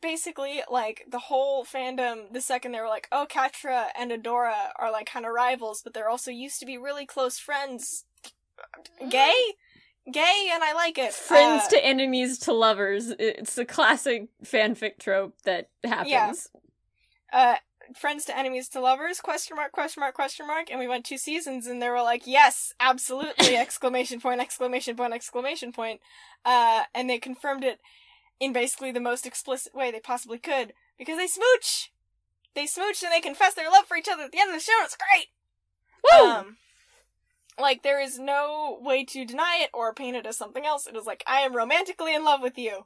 basically 0.00 0.62
like 0.70 1.04
the 1.10 1.18
whole 1.18 1.64
fandom. 1.64 2.32
The 2.32 2.40
second 2.40 2.72
they 2.72 2.80
were 2.80 2.88
like, 2.88 3.08
oh, 3.12 3.26
Catra 3.28 3.86
and 3.98 4.10
Adora 4.10 4.70
are 4.78 4.90
like 4.90 5.06
kind 5.06 5.26
of 5.26 5.32
rivals, 5.32 5.82
but 5.82 5.94
they're 5.94 6.08
also 6.08 6.30
used 6.30 6.60
to 6.60 6.66
be 6.66 6.78
really 6.78 7.06
close 7.06 7.38
friends. 7.38 8.04
Gay, 9.08 9.34
gay, 10.10 10.50
and 10.52 10.62
I 10.62 10.72
like 10.74 10.98
it. 10.98 11.12
Friends 11.12 11.64
Uh, 11.66 11.70
to 11.70 11.84
enemies 11.84 12.38
to 12.40 12.52
lovers. 12.52 13.10
It's 13.18 13.56
a 13.58 13.64
classic 13.64 14.28
fanfic 14.44 14.98
trope 14.98 15.34
that 15.44 15.68
happens. 15.84 16.48
uh 17.32 17.56
friends 17.94 18.24
to 18.24 18.36
enemies 18.36 18.68
to 18.68 18.80
lovers 18.80 19.20
question 19.20 19.56
mark 19.56 19.72
question 19.72 20.00
mark 20.00 20.14
question 20.14 20.46
mark 20.46 20.70
and 20.70 20.78
we 20.78 20.88
went 20.88 21.04
two 21.04 21.18
seasons 21.18 21.66
and 21.66 21.80
they 21.80 21.88
were 21.88 22.02
like 22.02 22.26
yes 22.26 22.72
absolutely! 22.80 23.56
Exclamation 23.56 24.20
point 24.20 24.40
exclamation 24.40 24.96
point 24.96 25.12
exclamation 25.12 25.72
point. 25.72 26.00
Uh 26.44 26.84
and 26.94 27.08
they 27.08 27.18
confirmed 27.18 27.64
it 27.64 27.80
in 28.38 28.52
basically 28.52 28.92
the 28.92 29.00
most 29.00 29.26
explicit 29.26 29.74
way 29.74 29.90
they 29.90 30.00
possibly 30.00 30.38
could 30.38 30.72
because 30.98 31.18
they 31.18 31.26
smooch! 31.26 31.92
They 32.54 32.66
smooch 32.66 33.02
and 33.02 33.12
they 33.12 33.20
confess 33.20 33.54
their 33.54 33.70
love 33.70 33.86
for 33.86 33.96
each 33.96 34.08
other 34.08 34.24
at 34.24 34.32
the 34.32 34.40
end 34.40 34.50
of 34.50 34.56
the 34.56 34.64
show 34.64 34.72
and 34.78 34.86
it's 34.86 34.96
great! 34.96 35.26
Woo! 36.20 36.30
um 36.30 36.56
like 37.58 37.82
there 37.82 38.00
is 38.00 38.18
no 38.18 38.78
way 38.80 39.04
to 39.04 39.24
deny 39.24 39.60
it 39.62 39.70
or 39.74 39.92
paint 39.92 40.16
it 40.16 40.26
as 40.26 40.36
something 40.36 40.64
else. 40.64 40.86
It 40.86 40.96
is 40.96 41.06
like 41.06 41.22
i 41.26 41.40
am 41.40 41.54
romantically 41.54 42.14
in 42.14 42.24
love 42.24 42.40
with 42.40 42.56
you. 42.56 42.84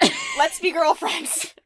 Let's 0.38 0.60
be 0.60 0.72
girlfriends. 0.72 1.54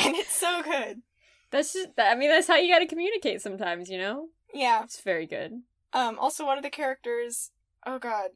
And 0.00 0.14
it's 0.14 0.32
so 0.32 0.62
good 0.62 1.02
that's 1.50 1.72
just. 1.72 1.88
I 1.98 2.14
mean, 2.14 2.30
that's 2.30 2.46
how 2.48 2.56
you 2.56 2.72
got 2.72 2.80
to 2.80 2.86
communicate 2.86 3.40
sometimes. 3.42 3.88
You 3.90 3.98
know. 3.98 4.28
yeah 4.54 4.82
It's 4.84 5.00
very 5.00 5.26
good. 5.26 5.62
Um, 5.92 6.18
also 6.18 6.44
one 6.44 6.58
of 6.58 6.64
the 6.64 6.70
characters, 6.70 7.50
oh 7.86 7.98
god. 7.98 8.30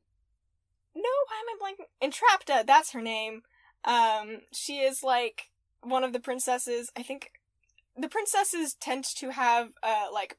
No, 0.94 1.02
why 1.02 1.42
am 1.42 1.48
I 1.50 1.72
blanking? 1.72 2.10
Entrapta, 2.10 2.66
that's 2.66 2.92
her 2.92 3.00
name. 3.02 3.42
Um, 3.84 4.40
she 4.52 4.78
is 4.78 5.02
like 5.02 5.50
one 5.82 6.04
of 6.04 6.12
the 6.12 6.20
princesses. 6.20 6.90
I 6.96 7.02
think 7.02 7.32
the 7.96 8.08
princesses 8.08 8.74
tend 8.74 9.04
to 9.16 9.30
have, 9.30 9.70
uh, 9.82 10.06
like, 10.12 10.38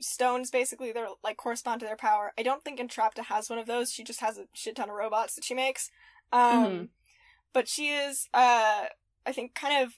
stones 0.00 0.50
basically 0.50 0.92
they're 0.92 1.08
like 1.22 1.36
correspond 1.36 1.80
to 1.80 1.86
their 1.86 1.96
power. 1.96 2.32
I 2.38 2.42
don't 2.42 2.62
think 2.62 2.78
Entrapta 2.80 3.24
has 3.26 3.48
one 3.48 3.58
of 3.58 3.66
those. 3.66 3.90
She 3.92 4.04
just 4.04 4.20
has 4.20 4.36
a 4.36 4.44
shit 4.52 4.76
ton 4.76 4.90
of 4.90 4.96
robots 4.96 5.34
that 5.34 5.44
she 5.44 5.54
makes. 5.54 5.90
Um 6.32 6.64
Mhm. 6.64 6.88
but 7.54 7.68
she 7.68 7.88
is 7.88 8.28
uh 8.34 8.86
I 9.24 9.32
think 9.32 9.54
kind 9.54 9.82
of 9.82 9.94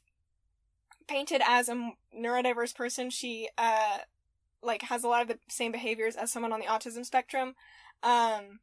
painted 1.08 1.42
as 1.46 1.68
a 1.68 1.92
neurodiverse 2.16 2.74
person. 2.74 3.10
She 3.10 3.48
uh 3.58 3.98
like 4.62 4.82
has 4.82 5.04
a 5.04 5.08
lot 5.08 5.22
of 5.22 5.28
the 5.28 5.38
same 5.48 5.72
behaviors 5.72 6.16
as 6.16 6.32
someone 6.32 6.52
on 6.52 6.60
the 6.60 6.66
autism 6.66 7.04
spectrum. 7.04 7.54
Um 8.02 8.60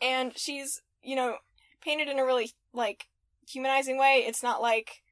and 0.00 0.36
she's, 0.36 0.82
you 1.02 1.16
know, 1.16 1.36
painted 1.80 2.08
in 2.08 2.18
a 2.18 2.24
really 2.24 2.52
like 2.72 3.06
humanizing 3.48 3.98
way. 3.98 4.24
It's 4.26 4.42
not 4.42 4.60
like 4.62 5.02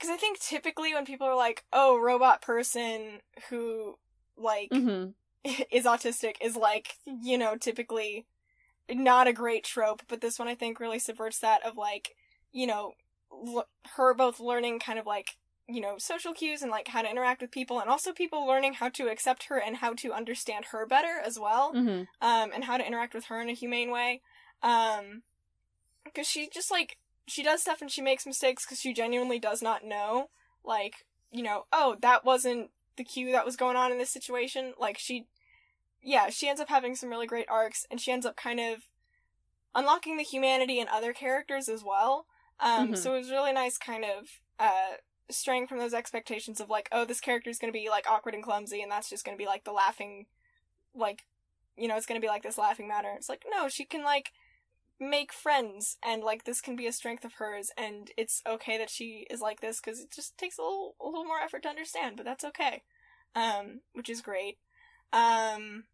cuz 0.00 0.10
I 0.10 0.16
think 0.16 0.40
typically 0.40 0.94
when 0.94 1.04
people 1.06 1.26
are 1.26 1.36
like, 1.36 1.64
"Oh, 1.72 1.98
robot 1.98 2.42
person 2.42 3.20
who 3.50 3.98
like 4.36 4.72
hmm 4.72 5.10
is 5.72 5.84
autistic 5.86 6.36
is 6.40 6.56
like, 6.56 6.96
you 7.06 7.38
know, 7.38 7.56
typically 7.56 8.26
not 8.90 9.26
a 9.28 9.32
great 9.32 9.64
trope, 9.64 10.02
but 10.08 10.20
this 10.20 10.38
one 10.38 10.48
I 10.48 10.54
think 10.54 10.80
really 10.80 10.98
subverts 10.98 11.38
that 11.40 11.64
of 11.66 11.76
like, 11.76 12.14
you 12.52 12.66
know, 12.66 12.92
l- 13.32 13.68
her 13.96 14.14
both 14.14 14.40
learning 14.40 14.80
kind 14.80 14.98
of 14.98 15.06
like, 15.06 15.36
you 15.68 15.80
know, 15.80 15.96
social 15.98 16.32
cues 16.32 16.62
and 16.62 16.70
like 16.70 16.88
how 16.88 17.02
to 17.02 17.10
interact 17.10 17.40
with 17.40 17.50
people 17.50 17.80
and 17.80 17.88
also 17.88 18.12
people 18.12 18.46
learning 18.46 18.74
how 18.74 18.88
to 18.90 19.08
accept 19.08 19.44
her 19.44 19.58
and 19.58 19.76
how 19.76 19.94
to 19.94 20.12
understand 20.12 20.66
her 20.66 20.86
better 20.86 21.20
as 21.24 21.38
well. 21.38 21.72
hmm 21.72 22.02
Um 22.20 22.50
and 22.54 22.64
how 22.64 22.76
to 22.76 22.86
interact 22.86 23.14
with 23.14 23.26
her 23.26 23.40
in 23.40 23.48
a 23.48 23.54
humane 23.54 23.90
way. 23.90 24.20
Um 24.62 25.22
cuz 26.14 26.26
she 26.26 26.48
just 26.52 26.70
like 26.70 26.98
she 27.28 27.42
does 27.42 27.60
stuff 27.62 27.80
and 27.80 27.90
she 27.90 28.02
makes 28.02 28.26
mistakes 28.26 28.66
cuz 28.66 28.80
she 28.80 28.92
genuinely 28.92 29.38
does 29.38 29.62
not 29.62 29.84
know 29.84 30.30
like, 30.64 31.06
you 31.30 31.42
know, 31.42 31.66
oh, 31.72 31.96
that 32.00 32.24
wasn't 32.24 32.70
the 32.96 33.04
cue 33.04 33.32
that 33.32 33.44
was 33.44 33.56
going 33.56 33.76
on 33.76 33.90
in 33.92 33.98
this 33.98 34.10
situation. 34.12 34.74
Like 34.78 34.98
she 34.98 35.26
yeah, 36.02 36.28
she 36.30 36.48
ends 36.48 36.60
up 36.60 36.68
having 36.68 36.96
some 36.96 37.08
really 37.08 37.28
great 37.28 37.48
arcs 37.48 37.86
and 37.90 38.00
she 38.00 38.10
ends 38.10 38.26
up 38.26 38.36
kind 38.36 38.58
of 38.60 38.82
unlocking 39.74 40.16
the 40.16 40.24
humanity 40.24 40.80
in 40.80 40.88
other 40.88 41.12
characters 41.12 41.68
as 41.68 41.82
well. 41.84 42.26
Um 42.60 42.90
Mhm. 42.90 42.96
so 42.96 43.14
it 43.14 43.18
was 43.18 43.30
really 43.30 43.52
nice 43.52 43.78
kind 43.78 44.04
of 44.04 44.40
uh 44.58 44.96
straying 45.30 45.66
from 45.66 45.78
those 45.78 45.94
expectations 45.94 46.60
of 46.60 46.68
like, 46.70 46.88
oh, 46.92 47.04
this 47.04 47.20
character 47.20 47.50
is 47.50 47.58
going 47.58 47.72
to 47.72 47.78
be 47.78 47.88
like 47.88 48.08
awkward 48.10 48.34
and 48.34 48.42
clumsy 48.42 48.82
and 48.82 48.90
that's 48.90 49.08
just 49.10 49.24
going 49.24 49.36
to 49.36 49.42
be 49.42 49.46
like 49.46 49.64
the 49.64 49.72
laughing 49.72 50.26
like 50.94 51.24
you 51.76 51.88
know, 51.88 51.96
it's 51.96 52.06
going 52.06 52.20
to 52.20 52.24
be 52.24 52.28
like 52.30 52.42
this 52.42 52.58
laughing 52.58 52.86
matter. 52.86 53.12
It's 53.16 53.28
like, 53.30 53.44
no, 53.50 53.68
she 53.68 53.84
can 53.84 54.04
like 54.04 54.32
make 55.00 55.32
friends 55.32 55.96
and 56.04 56.22
like 56.22 56.44
this 56.44 56.60
can 56.60 56.76
be 56.76 56.86
a 56.86 56.92
strength 56.92 57.24
of 57.24 57.34
hers 57.34 57.70
and 57.76 58.10
it's 58.16 58.42
okay 58.46 58.78
that 58.78 58.90
she 58.90 59.26
is 59.30 59.40
like 59.40 59.60
this 59.60 59.80
cuz 59.80 59.98
it 59.98 60.12
just 60.12 60.38
takes 60.38 60.58
a 60.58 60.62
little 60.62 60.94
a 61.00 61.06
little 61.06 61.24
more 61.24 61.40
effort 61.40 61.62
to 61.62 61.68
understand, 61.68 62.16
but 62.16 62.24
that's 62.24 62.44
okay. 62.44 62.82
Um 63.34 63.80
which 63.94 64.08
is 64.08 64.20
great. 64.20 64.58
Um 65.12 65.84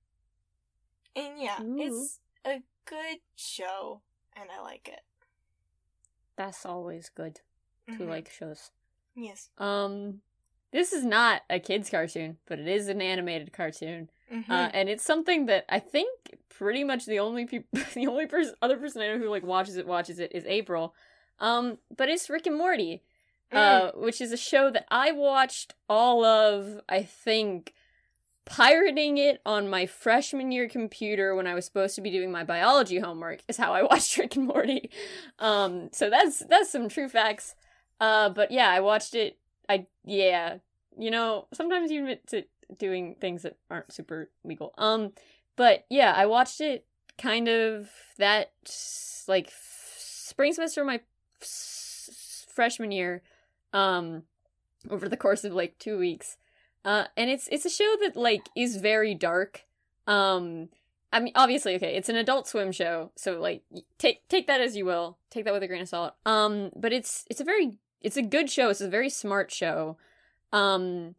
and 1.17 1.41
yeah, 1.41 1.61
Ooh. 1.63 1.81
it's 1.81 2.21
a 2.45 2.63
good 2.85 3.19
show 3.35 4.03
and 4.37 4.51
I 4.51 4.61
like 4.61 4.89
it. 4.89 5.01
That's 6.37 6.67
always 6.67 7.09
good 7.09 7.41
to 7.89 8.05
Mhm. 8.05 8.09
like 8.09 8.31
shows. 8.31 8.73
Yes. 9.19 9.49
Um, 9.59 10.21
this 10.73 10.93
is 10.93 11.05
not 11.05 11.43
a 11.51 11.59
kids' 11.59 11.91
cartoon, 11.91 12.37
but 12.47 12.59
it 12.59 12.69
is 12.69 12.89
an 12.89 13.01
animated 13.01 13.53
cartoon, 13.53 14.11
Mhm. 14.33 14.49
uh, 14.51 14.71
and 14.75 14.89
it's 14.89 15.03
something 15.05 15.47
that 15.47 15.65
I 15.69 15.79
think 15.79 16.11
pretty 16.49 16.85
much 16.85 17.05
the 17.07 17.19
only 17.19 17.47
people, 17.47 17.69
the 17.95 18.07
only 18.07 18.27
person, 18.27 18.55
other 18.63 18.77
person 18.77 19.03
I 19.03 19.09
know 19.09 19.19
who 19.19 19.29
like 19.31 19.43
watches 19.45 19.77
it 19.77 19.87
watches 19.87 20.19
it 20.19 20.33
is 20.35 20.45
April. 20.47 20.95
Um, 21.41 21.79
but 21.97 22.09
it's 22.09 22.29
Rick 22.29 22.47
and 22.47 22.57
Morty, 22.57 23.03
uh, 23.53 23.93
which 23.95 24.21
is 24.21 24.31
a 24.33 24.37
show 24.37 24.71
that 24.71 24.87
I 24.91 25.13
watched 25.13 25.75
all 25.89 26.25
of. 26.25 26.81
I 26.89 27.03
think 27.03 27.75
pirating 28.45 29.19
it 29.19 29.41
on 29.45 29.69
my 29.69 29.85
freshman 29.87 30.51
year 30.53 30.69
computer 30.69 31.35
when 31.35 31.47
I 31.47 31.55
was 31.55 31.65
supposed 31.67 31.95
to 31.97 32.01
be 32.01 32.11
doing 32.11 32.33
my 32.33 32.45
biology 32.45 32.99
homework 32.99 33.41
is 33.47 33.57
how 33.57 33.73
I 33.73 33.83
watched 33.91 34.17
Rick 34.17 34.37
and 34.37 34.47
Morty. 34.47 34.91
Um, 35.39 35.91
so 35.93 36.11
that's 36.11 36.41
that's 36.41 36.71
some 36.71 36.89
true 36.89 37.09
facts. 37.09 37.55
Uh, 38.01 38.29
but 38.31 38.51
yeah, 38.51 38.71
I 38.71 38.81
watched 38.81 39.15
it. 39.15 39.39
I 39.69 39.87
yeah, 40.05 40.59
you 40.97 41.11
know, 41.11 41.47
sometimes 41.53 41.91
you 41.91 42.01
admit 42.01 42.27
to 42.29 42.45
doing 42.79 43.17
things 43.21 43.43
that 43.43 43.57
aren't 43.71 43.93
super 43.93 44.31
legal. 44.45 44.75
Um, 44.79 45.13
but 45.57 45.85
yeah, 45.91 46.13
I 46.17 46.27
watched 46.27 46.61
it 46.61 46.87
kind 47.19 47.49
of 47.49 47.91
that 48.19 48.53
like 49.27 49.53
spring 49.97 50.53
semester 50.53 50.83
of 50.83 50.87
my 50.87 51.01
freshman 52.55 52.93
year. 52.93 53.23
Um, 53.73 54.23
over 54.91 55.09
the 55.09 55.17
course 55.17 55.45
of 55.45 55.53
like 55.53 55.79
two 55.79 55.99
weeks. 55.99 56.37
Uh, 56.85 57.05
and 57.17 57.29
it's 57.31 57.49
it's 57.49 57.67
a 57.67 57.71
show 57.71 57.97
that 58.03 58.17
like 58.17 58.49
is 58.57 58.77
very 58.77 59.15
dark. 59.15 59.65
Um, 60.07 60.69
I 61.13 61.21
mean, 61.21 61.33
obviously, 61.35 61.75
okay, 61.77 61.97
it's 61.97 62.09
an 62.09 62.17
Adult 62.17 62.47
Swim 62.47 62.73
show, 62.73 63.11
so 63.17 63.41
like 63.41 63.63
take 63.99 64.27
take 64.29 64.47
that 64.47 64.61
as 64.61 64.77
you 64.77 64.85
will, 64.85 65.19
take 65.31 65.45
that 65.45 65.53
with 65.53 65.63
a 65.63 65.67
grain 65.67 65.83
of 65.83 65.89
salt. 65.89 66.15
Um, 66.25 66.71
but 66.77 66.93
it's 66.93 67.25
it's 67.29 67.41
a 67.41 67.45
very 67.45 67.79
it's 68.01 68.17
a 68.17 68.23
good 68.23 68.51
show. 68.51 68.69
It's 68.69 68.81
a 68.81 68.89
very 68.89 69.11
smart 69.11 69.51
show. 69.51 69.97
Um, 70.53 71.15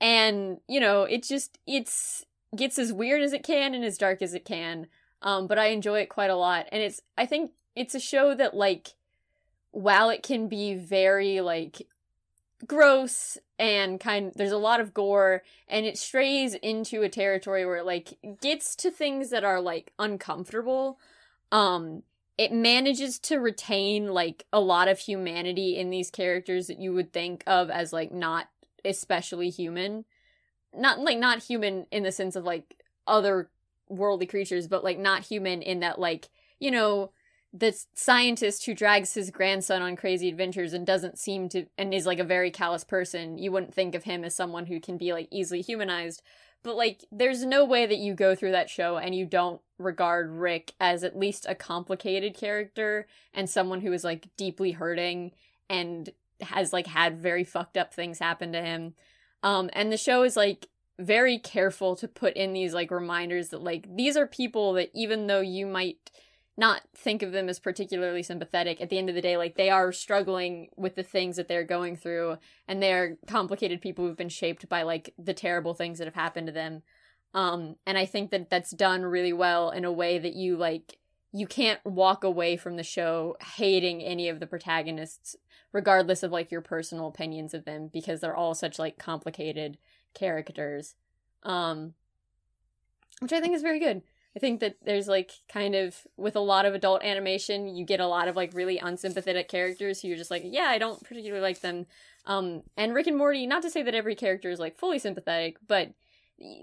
and 0.00 0.58
you 0.68 0.80
know, 0.80 1.04
it 1.04 1.22
just 1.22 1.58
it's 1.66 2.24
gets 2.54 2.78
as 2.78 2.92
weird 2.92 3.22
as 3.22 3.32
it 3.32 3.42
can 3.42 3.74
and 3.74 3.84
as 3.84 3.98
dark 3.98 4.22
as 4.22 4.34
it 4.34 4.44
can. 4.44 4.86
Um, 5.22 5.46
but 5.46 5.58
I 5.58 5.66
enjoy 5.66 6.00
it 6.00 6.08
quite 6.08 6.30
a 6.30 6.36
lot, 6.36 6.66
and 6.70 6.82
it's 6.82 7.00
I 7.16 7.26
think 7.26 7.52
it's 7.74 7.94
a 7.94 8.00
show 8.00 8.34
that 8.34 8.54
like 8.54 8.94
while 9.70 10.10
it 10.10 10.22
can 10.22 10.48
be 10.48 10.74
very 10.74 11.40
like 11.40 11.86
gross 12.66 13.36
and 13.58 14.00
kind 14.00 14.32
there's 14.36 14.52
a 14.52 14.58
lot 14.58 14.80
of 14.80 14.94
gore 14.94 15.42
and 15.68 15.84
it 15.84 15.98
strays 15.98 16.54
into 16.54 17.02
a 17.02 17.08
territory 17.08 17.66
where 17.66 17.76
it 17.76 17.84
like 17.84 18.16
gets 18.40 18.74
to 18.76 18.90
things 18.90 19.30
that 19.30 19.44
are 19.44 19.60
like 19.60 19.92
uncomfortable 19.98 20.98
um 21.52 22.02
it 22.36 22.52
manages 22.52 23.18
to 23.20 23.38
retain 23.38 24.08
like 24.08 24.44
a 24.52 24.60
lot 24.60 24.88
of 24.88 24.98
humanity 24.98 25.76
in 25.76 25.90
these 25.90 26.10
characters 26.10 26.66
that 26.66 26.80
you 26.80 26.92
would 26.92 27.12
think 27.12 27.44
of 27.46 27.70
as 27.70 27.92
like 27.92 28.12
not 28.12 28.48
especially 28.84 29.50
human. 29.50 30.04
Not 30.76 30.98
like 30.98 31.18
not 31.18 31.42
human 31.42 31.86
in 31.90 32.02
the 32.02 32.12
sense 32.12 32.34
of 32.34 32.44
like 32.44 32.82
other 33.06 33.50
worldly 33.88 34.26
creatures 34.26 34.66
but 34.66 34.82
like 34.82 34.98
not 34.98 35.22
human 35.22 35.60
in 35.60 35.80
that 35.80 35.98
like 35.98 36.30
you 36.58 36.70
know 36.70 37.10
the 37.52 37.72
scientist 37.94 38.66
who 38.66 38.74
drags 38.74 39.14
his 39.14 39.30
grandson 39.30 39.80
on 39.80 39.94
crazy 39.94 40.28
adventures 40.28 40.72
and 40.72 40.84
doesn't 40.84 41.18
seem 41.18 41.48
to 41.48 41.66
and 41.78 41.94
is 41.94 42.04
like 42.04 42.18
a 42.18 42.24
very 42.24 42.50
callous 42.50 42.82
person. 42.82 43.38
You 43.38 43.52
wouldn't 43.52 43.72
think 43.72 43.94
of 43.94 44.02
him 44.02 44.24
as 44.24 44.34
someone 44.34 44.66
who 44.66 44.80
can 44.80 44.98
be 44.98 45.12
like 45.12 45.28
easily 45.30 45.62
humanized 45.62 46.20
but 46.64 46.74
like 46.74 47.04
there's 47.12 47.44
no 47.44 47.64
way 47.64 47.86
that 47.86 47.98
you 47.98 48.14
go 48.14 48.34
through 48.34 48.50
that 48.50 48.68
show 48.68 48.96
and 48.96 49.14
you 49.14 49.24
don't 49.24 49.60
regard 49.78 50.32
rick 50.32 50.72
as 50.80 51.04
at 51.04 51.16
least 51.16 51.46
a 51.48 51.54
complicated 51.54 52.34
character 52.34 53.06
and 53.32 53.48
someone 53.48 53.80
who 53.82 53.92
is 53.92 54.02
like 54.02 54.28
deeply 54.36 54.72
hurting 54.72 55.30
and 55.68 56.10
has 56.40 56.72
like 56.72 56.86
had 56.86 57.20
very 57.20 57.44
fucked 57.44 57.76
up 57.76 57.94
things 57.94 58.18
happen 58.18 58.52
to 58.52 58.62
him. 58.62 58.94
Um 59.42 59.70
and 59.72 59.92
the 59.92 59.96
show 59.96 60.22
is 60.22 60.36
like 60.36 60.68
very 60.98 61.38
careful 61.38 61.96
to 61.96 62.08
put 62.08 62.34
in 62.34 62.52
these 62.52 62.72
like 62.74 62.90
reminders 62.90 63.48
that 63.48 63.62
like 63.62 63.86
these 63.96 64.16
are 64.16 64.26
people 64.26 64.74
that 64.74 64.90
even 64.94 65.26
though 65.26 65.40
you 65.40 65.66
might 65.66 66.10
not 66.56 66.82
think 66.94 67.22
of 67.22 67.32
them 67.32 67.48
as 67.48 67.58
particularly 67.58 68.22
sympathetic. 68.22 68.80
At 68.80 68.88
the 68.88 68.98
end 68.98 69.08
of 69.08 69.14
the 69.14 69.20
day 69.20 69.36
like 69.36 69.56
they 69.56 69.70
are 69.70 69.92
struggling 69.92 70.68
with 70.76 70.94
the 70.94 71.02
things 71.02 71.36
that 71.36 71.48
they're 71.48 71.64
going 71.64 71.96
through 71.96 72.38
and 72.68 72.82
they're 72.82 73.16
complicated 73.26 73.80
people 73.80 74.06
who've 74.06 74.16
been 74.16 74.28
shaped 74.28 74.68
by 74.68 74.82
like 74.82 75.12
the 75.18 75.34
terrible 75.34 75.74
things 75.74 75.98
that 75.98 76.06
have 76.06 76.14
happened 76.14 76.46
to 76.46 76.52
them. 76.52 76.82
Um 77.32 77.76
and 77.86 77.98
i 77.98 78.06
think 78.06 78.30
that 78.30 78.50
that's 78.50 78.70
done 78.70 79.02
really 79.02 79.32
well 79.32 79.70
in 79.70 79.84
a 79.84 79.92
way 79.92 80.18
that 80.18 80.34
you 80.34 80.56
like 80.56 80.98
you 81.32 81.48
can't 81.48 81.84
walk 81.84 82.22
away 82.22 82.56
from 82.56 82.76
the 82.76 82.84
show 82.84 83.36
hating 83.56 84.00
any 84.00 84.28
of 84.28 84.38
the 84.38 84.46
protagonists 84.46 85.34
regardless 85.72 86.22
of 86.22 86.30
like 86.30 86.52
your 86.52 86.60
personal 86.60 87.08
opinions 87.08 87.52
of 87.52 87.64
them 87.64 87.90
because 87.92 88.20
they're 88.20 88.36
all 88.36 88.54
such 88.54 88.78
like 88.78 88.96
complicated 88.98 89.76
characters. 90.14 90.94
Um 91.42 91.94
which 93.20 93.32
i 93.32 93.40
think 93.40 93.54
is 93.54 93.62
very 93.62 93.78
good 93.78 94.02
I 94.36 94.40
think 94.40 94.60
that 94.60 94.76
there's 94.84 95.06
like 95.06 95.30
kind 95.48 95.74
of 95.74 95.96
with 96.16 96.34
a 96.34 96.40
lot 96.40 96.66
of 96.66 96.74
adult 96.74 97.04
animation, 97.04 97.76
you 97.76 97.84
get 97.84 98.00
a 98.00 98.06
lot 98.06 98.26
of 98.26 98.34
like 98.34 98.52
really 98.52 98.78
unsympathetic 98.78 99.48
characters 99.48 100.00
who 100.00 100.08
you're 100.08 100.16
just 100.16 100.30
like, 100.30 100.42
yeah, 100.44 100.64
I 100.64 100.78
don't 100.78 101.02
particularly 101.04 101.42
like 101.42 101.60
them. 101.60 101.86
Um, 102.26 102.62
and 102.76 102.94
Rick 102.94 103.06
and 103.06 103.16
Morty, 103.16 103.46
not 103.46 103.62
to 103.62 103.70
say 103.70 103.82
that 103.82 103.94
every 103.94 104.14
character 104.14 104.50
is 104.50 104.58
like 104.58 104.76
fully 104.76 104.98
sympathetic, 104.98 105.58
but 105.66 105.92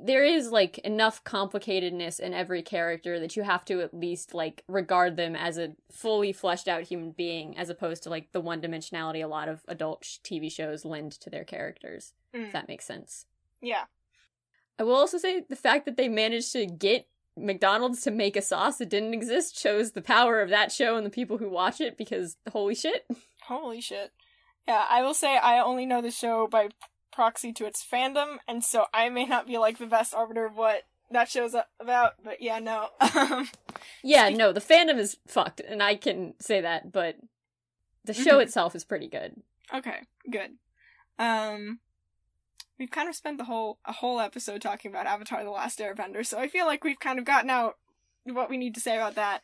there 0.04 0.24
is 0.24 0.52
like 0.52 0.80
enough 0.80 1.24
complicatedness 1.24 2.20
in 2.20 2.34
every 2.34 2.62
character 2.62 3.20
that 3.20 3.38
you 3.38 3.44
have 3.44 3.64
to 3.66 3.82
at 3.82 3.94
least 3.94 4.34
like 4.34 4.64
regard 4.68 5.16
them 5.16 5.36
as 5.36 5.58
a 5.58 5.74
fully 5.92 6.34
fleshed 6.34 6.68
out 6.68 6.84
human 6.84 7.12
being 7.12 7.58
as 7.58 7.70
opposed 7.70 8.04
to 8.04 8.10
like 8.10 8.32
the 8.34 8.42
one 8.42 8.62
dimensionality 8.62 9.24
a 9.24 9.28
lot 9.28 9.48
of 9.48 9.62
adult 9.70 10.04
sh- 10.04 10.18
TV 10.24 10.52
shows 10.52 10.84
lend 10.84 11.14
to 11.14 11.30
their 11.30 11.46
characters. 11.46 12.14
Mm. 12.36 12.48
If 12.48 12.52
that 12.52 12.68
makes 12.68 12.86
sense. 12.86 13.26
Yeah. 13.62 13.84
I 14.78 14.84
will 14.84 14.96
also 14.96 15.18
say 15.18 15.44
the 15.48 15.56
fact 15.56 15.86
that 15.86 15.96
they 15.96 16.10
managed 16.10 16.52
to 16.54 16.66
get 16.66 17.08
McDonald's 17.38 18.02
to 18.02 18.12
make 18.12 18.36
a 18.36 18.42
sauce 18.42 18.78
that 18.78 18.90
didn't 18.90 19.14
exist 19.14 19.58
shows 19.60 19.92
the 19.92 20.02
power 20.02 20.42
of 20.42 20.50
that 20.50 20.72
show 20.72 20.96
and 20.98 21.06
the 21.06 21.10
people 21.10 21.38
who 21.38 21.50
watch 21.50 21.80
it 21.82 21.98
because 21.98 22.38
holy 22.52 22.76
shit. 22.76 23.06
Holy 23.48 23.82
shit. 23.82 24.12
Yeah, 24.68 24.86
I 24.90 25.02
will 25.02 25.14
say 25.16 25.36
I 25.38 25.60
only 25.60 25.86
know 25.86 26.02
the 26.02 26.12
show 26.12 26.48
by 26.48 26.70
proxy 27.12 27.52
to 27.54 27.66
its 27.66 27.84
fandom, 27.86 28.38
and 28.48 28.64
so 28.64 28.86
I 28.94 29.10
may 29.10 29.26
not 29.26 29.48
be 29.48 29.58
like 29.58 29.78
the 29.80 29.88
best 29.88 30.14
arbiter 30.14 30.46
of 30.46 30.56
what 30.56 30.84
that 31.10 31.28
show's 31.30 31.56
about. 31.80 32.14
But 32.24 32.42
yeah, 32.42 32.60
no. 32.60 32.90
Um, 33.16 33.50
Yeah, 34.04 34.30
no, 34.30 34.54
the 34.54 34.62
fandom 34.62 34.98
is 35.00 35.18
fucked, 35.28 35.60
and 35.60 35.82
I 35.84 35.96
can 35.96 36.36
say 36.40 36.62
that, 36.62 36.92
but 36.92 37.18
the 38.06 38.14
show 38.14 38.38
Mhm. 38.38 38.44
itself 38.44 38.76
is 38.76 38.86
pretty 38.86 39.08
good. 39.10 39.42
okay, 39.74 40.02
good. 40.30 40.52
Um, 41.20 41.80
we've 42.82 42.90
kind 42.92 43.08
of 43.08 43.16
spent 43.16 43.38
the 43.38 43.44
whole 43.44 43.78
a 43.86 43.92
whole 43.94 44.20
episode 44.20 44.60
talking 44.62 44.90
about 44.92 45.06
Avatar: 45.06 45.44
The 45.44 45.52
Last 45.52 45.78
Airbender, 45.80 46.26
so 46.26 46.40
I 46.40 46.48
feel 46.48 46.66
like 46.66 46.84
we've 46.84 47.00
kind 47.00 47.20
of 47.20 47.26
gotten 47.26 47.52
out 47.52 47.76
what 48.26 48.50
we 48.50 48.58
need 48.58 48.74
to 48.76 48.82
say 48.82 48.96
about 48.98 49.14
that. 49.16 49.42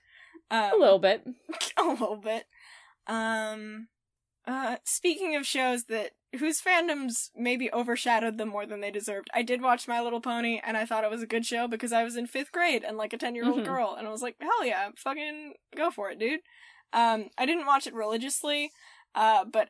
Um, 0.50 0.72
A 0.74 0.78
little 0.78 0.98
bit. 1.00 1.24
a 1.78 1.84
little 1.84 2.18
bit. 2.18 2.46
Um, 3.06 3.90
uh, 4.48 4.78
speaking 4.84 5.36
of 5.36 5.46
shows 5.46 5.84
that 5.86 6.12
whose 6.40 6.62
fandoms 6.62 7.30
maybe 7.36 7.72
overshadowed 7.72 8.38
them 8.38 8.50
more 8.50 8.66
than 8.66 8.82
they 8.82 8.92
deserved, 8.92 9.30
I 9.34 9.44
did 9.44 9.62
watch 9.62 9.88
My 9.88 10.02
Little 10.02 10.20
Pony, 10.22 10.60
and 10.66 10.76
I 10.76 10.86
thought 10.86 11.04
it 11.04 11.12
was 11.12 11.22
a 11.22 11.28
good 11.28 11.46
show 11.46 11.68
because 11.68 11.94
I 11.94 12.04
was 12.04 12.16
in 12.18 12.26
fifth 12.28 12.52
grade 12.52 12.84
and 12.84 12.98
like 12.98 13.14
a 13.14 13.18
ten 13.18 13.36
year 13.36 13.46
old 13.48 13.60
Mhm. 13.62 13.66
girl, 13.66 13.96
and 13.98 14.08
I 14.08 14.12
was 14.12 14.22
like, 14.24 14.36
hell 14.42 14.66
yeah, 14.66 14.90
fucking 14.98 15.54
go 15.76 15.92
for 15.92 16.10
it, 16.10 16.18
dude. 16.20 16.40
Um, 16.92 17.30
I 17.38 17.46
didn't 17.46 17.66
watch 17.68 17.86
it 17.86 17.94
religiously, 17.94 18.72
uh, 19.14 19.46
but 19.46 19.70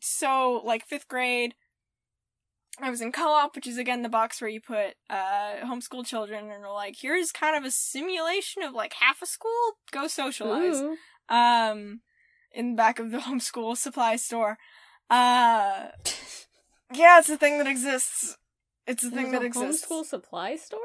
so 0.00 0.62
like 0.64 0.84
fifth 0.86 1.06
grade. 1.08 1.54
I 2.80 2.90
was 2.90 3.00
in 3.00 3.12
co-op, 3.12 3.54
which 3.56 3.66
is 3.66 3.78
again 3.78 4.02
the 4.02 4.08
box 4.08 4.40
where 4.40 4.50
you 4.50 4.60
put 4.60 4.94
uh 5.08 5.64
homeschool 5.64 6.06
children 6.06 6.50
and 6.50 6.64
are 6.64 6.72
like, 6.72 6.96
here's 7.00 7.32
kind 7.32 7.56
of 7.56 7.64
a 7.64 7.70
simulation 7.70 8.62
of 8.62 8.74
like 8.74 8.94
half 8.94 9.22
a 9.22 9.26
school. 9.26 9.78
Go 9.92 10.06
socialize 10.06 10.76
Ooh. 10.76 10.96
um 11.28 12.00
in 12.52 12.70
the 12.70 12.76
back 12.76 12.98
of 12.98 13.10
the 13.10 13.18
homeschool 13.26 13.76
supply 13.76 14.16
store. 14.16 14.58
Uh 15.08 15.88
yeah, 16.92 17.18
it's 17.18 17.30
a 17.30 17.36
thing 17.36 17.58
that 17.58 17.66
exists. 17.66 18.36
It's 18.86 19.02
a 19.02 19.10
thing 19.10 19.32
that 19.32 19.42
a 19.42 19.46
exists. 19.46 19.86
Homeschool 19.86 20.04
supply 20.04 20.56
store? 20.56 20.80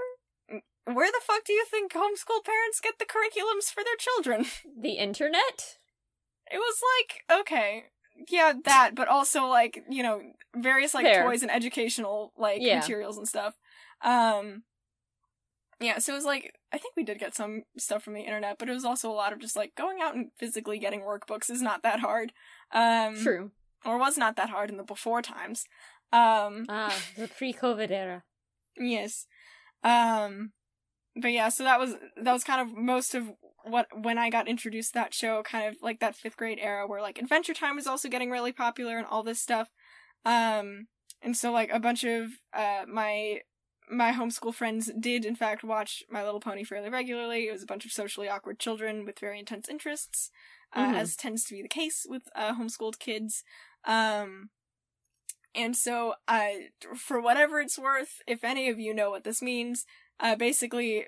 Where 0.86 1.12
the 1.12 1.22
fuck 1.24 1.44
do 1.46 1.54
you 1.54 1.66
think 1.70 1.94
homeschool 1.94 2.44
parents 2.44 2.82
get 2.82 2.98
the 2.98 3.06
curriculums 3.06 3.72
for 3.72 3.84
their 3.84 3.96
children? 3.98 4.46
The 4.80 4.94
internet? 4.94 5.78
It 6.52 6.58
was 6.58 6.82
like, 6.98 7.40
okay, 7.42 7.86
yeah, 8.30 8.54
that, 8.66 8.92
but 8.96 9.08
also 9.08 9.46
like, 9.48 9.84
you 9.90 10.04
know, 10.04 10.22
various 10.56 10.94
like 10.94 11.06
Fair. 11.06 11.24
toys 11.24 11.42
and 11.42 11.52
educational 11.52 12.34
like 12.38 12.62
Yeah. 12.62 12.80
materials 12.80 13.18
and 13.18 13.28
stuff. 13.28 13.56
Um 14.02 14.64
yeah, 15.80 15.98
so 15.98 16.14
it 16.14 16.16
was 16.16 16.26
like 16.26 16.54
I 16.72 16.78
think 16.78 16.96
we 16.96 17.04
did 17.04 17.20
get 17.20 17.36
some 17.36 17.64
stuff 17.78 18.04
from 18.04 18.14
the 18.14 18.22
internet, 18.22 18.58
but 18.60 18.70
it 18.70 18.74
was 18.74 18.86
also 18.86 19.10
a 19.10 19.14
lot 19.14 19.34
of 19.34 19.40
just 19.40 19.56
like 19.56 19.74
going 19.76 20.00
out 20.02 20.16
and 20.16 20.32
physically 20.38 20.78
getting 20.80 21.02
workbooks 21.02 21.50
is 21.50 21.62
not 21.62 21.84
that 21.84 22.00
hard. 22.02 22.34
Um 22.72 23.16
True. 23.16 23.52
or 23.86 23.98
was 23.98 24.18
not 24.18 24.36
that 24.36 24.50
hard 24.50 24.70
in 24.70 24.78
the 24.78 24.84
before 24.84 25.22
times. 25.22 25.66
Um 26.14 26.66
Ah, 26.70 26.96
the 27.18 27.28
pre-COVID 27.28 27.90
era. 27.92 28.24
yes. 28.78 29.26
Um 29.84 30.52
but 31.16 31.32
yeah, 31.32 31.50
so 31.50 31.64
that 31.64 31.80
was 31.80 31.96
that 32.22 32.32
was 32.34 32.44
kind 32.44 32.62
of 32.62 32.76
most 32.78 33.16
of 33.16 33.32
what 33.64 33.88
when 33.94 34.18
I 34.18 34.30
got 34.30 34.48
introduced 34.48 34.94
to 34.94 35.00
that 35.00 35.14
show, 35.14 35.44
kind 35.44 35.68
of 35.68 35.78
like 35.82 36.00
that 36.00 36.16
fifth 36.16 36.38
grade 36.38 36.60
era 36.62 36.88
where 36.88 37.02
like 37.02 37.20
Adventure 37.20 37.54
Time 37.54 37.76
was 37.76 37.88
also 37.88 38.10
getting 38.10 38.30
really 38.30 38.52
popular 38.52 38.98
and 38.98 39.08
all 39.08 39.24
this 39.24 39.42
stuff. 39.42 39.70
Um 40.26 40.88
and 41.22 41.36
so 41.38 41.52
like 41.52 41.72
a 41.72 41.80
bunch 41.80 42.04
of 42.04 42.30
uh 42.54 42.86
my 42.88 43.42
my 43.90 44.12
homeschool 44.14 44.54
friends 44.54 44.90
did 45.00 45.26
in 45.26 45.36
fact 45.36 45.64
watch 45.64 46.04
My 46.10 46.24
Little 46.24 46.40
Pony 46.40 46.64
fairly 46.64 46.90
regularly. 46.90 47.48
It 47.48 47.52
was 47.52 47.64
a 47.64 47.68
bunch 47.68 47.86
of 47.86 47.92
socially 47.92 48.30
awkward 48.30 48.58
children 48.60 49.06
with 49.06 49.20
very 49.20 49.38
intense 49.40 49.68
interests, 49.68 50.32
uh, 50.74 50.86
Mhm. 50.88 50.96
as 50.96 51.16
tends 51.18 51.44
to 51.46 51.56
be 51.56 51.62
the 51.62 51.68
case 51.68 52.06
with 52.08 52.24
uh, 52.34 52.54
homeschooled 52.54 53.00
kids. 53.00 53.44
Um, 53.84 54.50
and 55.54 55.76
so, 55.76 56.14
uh, 56.28 56.52
for 56.96 57.20
whatever 57.20 57.60
it's 57.60 57.78
worth, 57.78 58.22
if 58.26 58.44
any 58.44 58.70
of 58.70 58.80
you 58.80 58.94
know 58.94 59.10
what 59.10 59.26
this 59.26 59.42
means, 59.42 59.86
uh, 60.20 60.36
basically, 60.36 61.08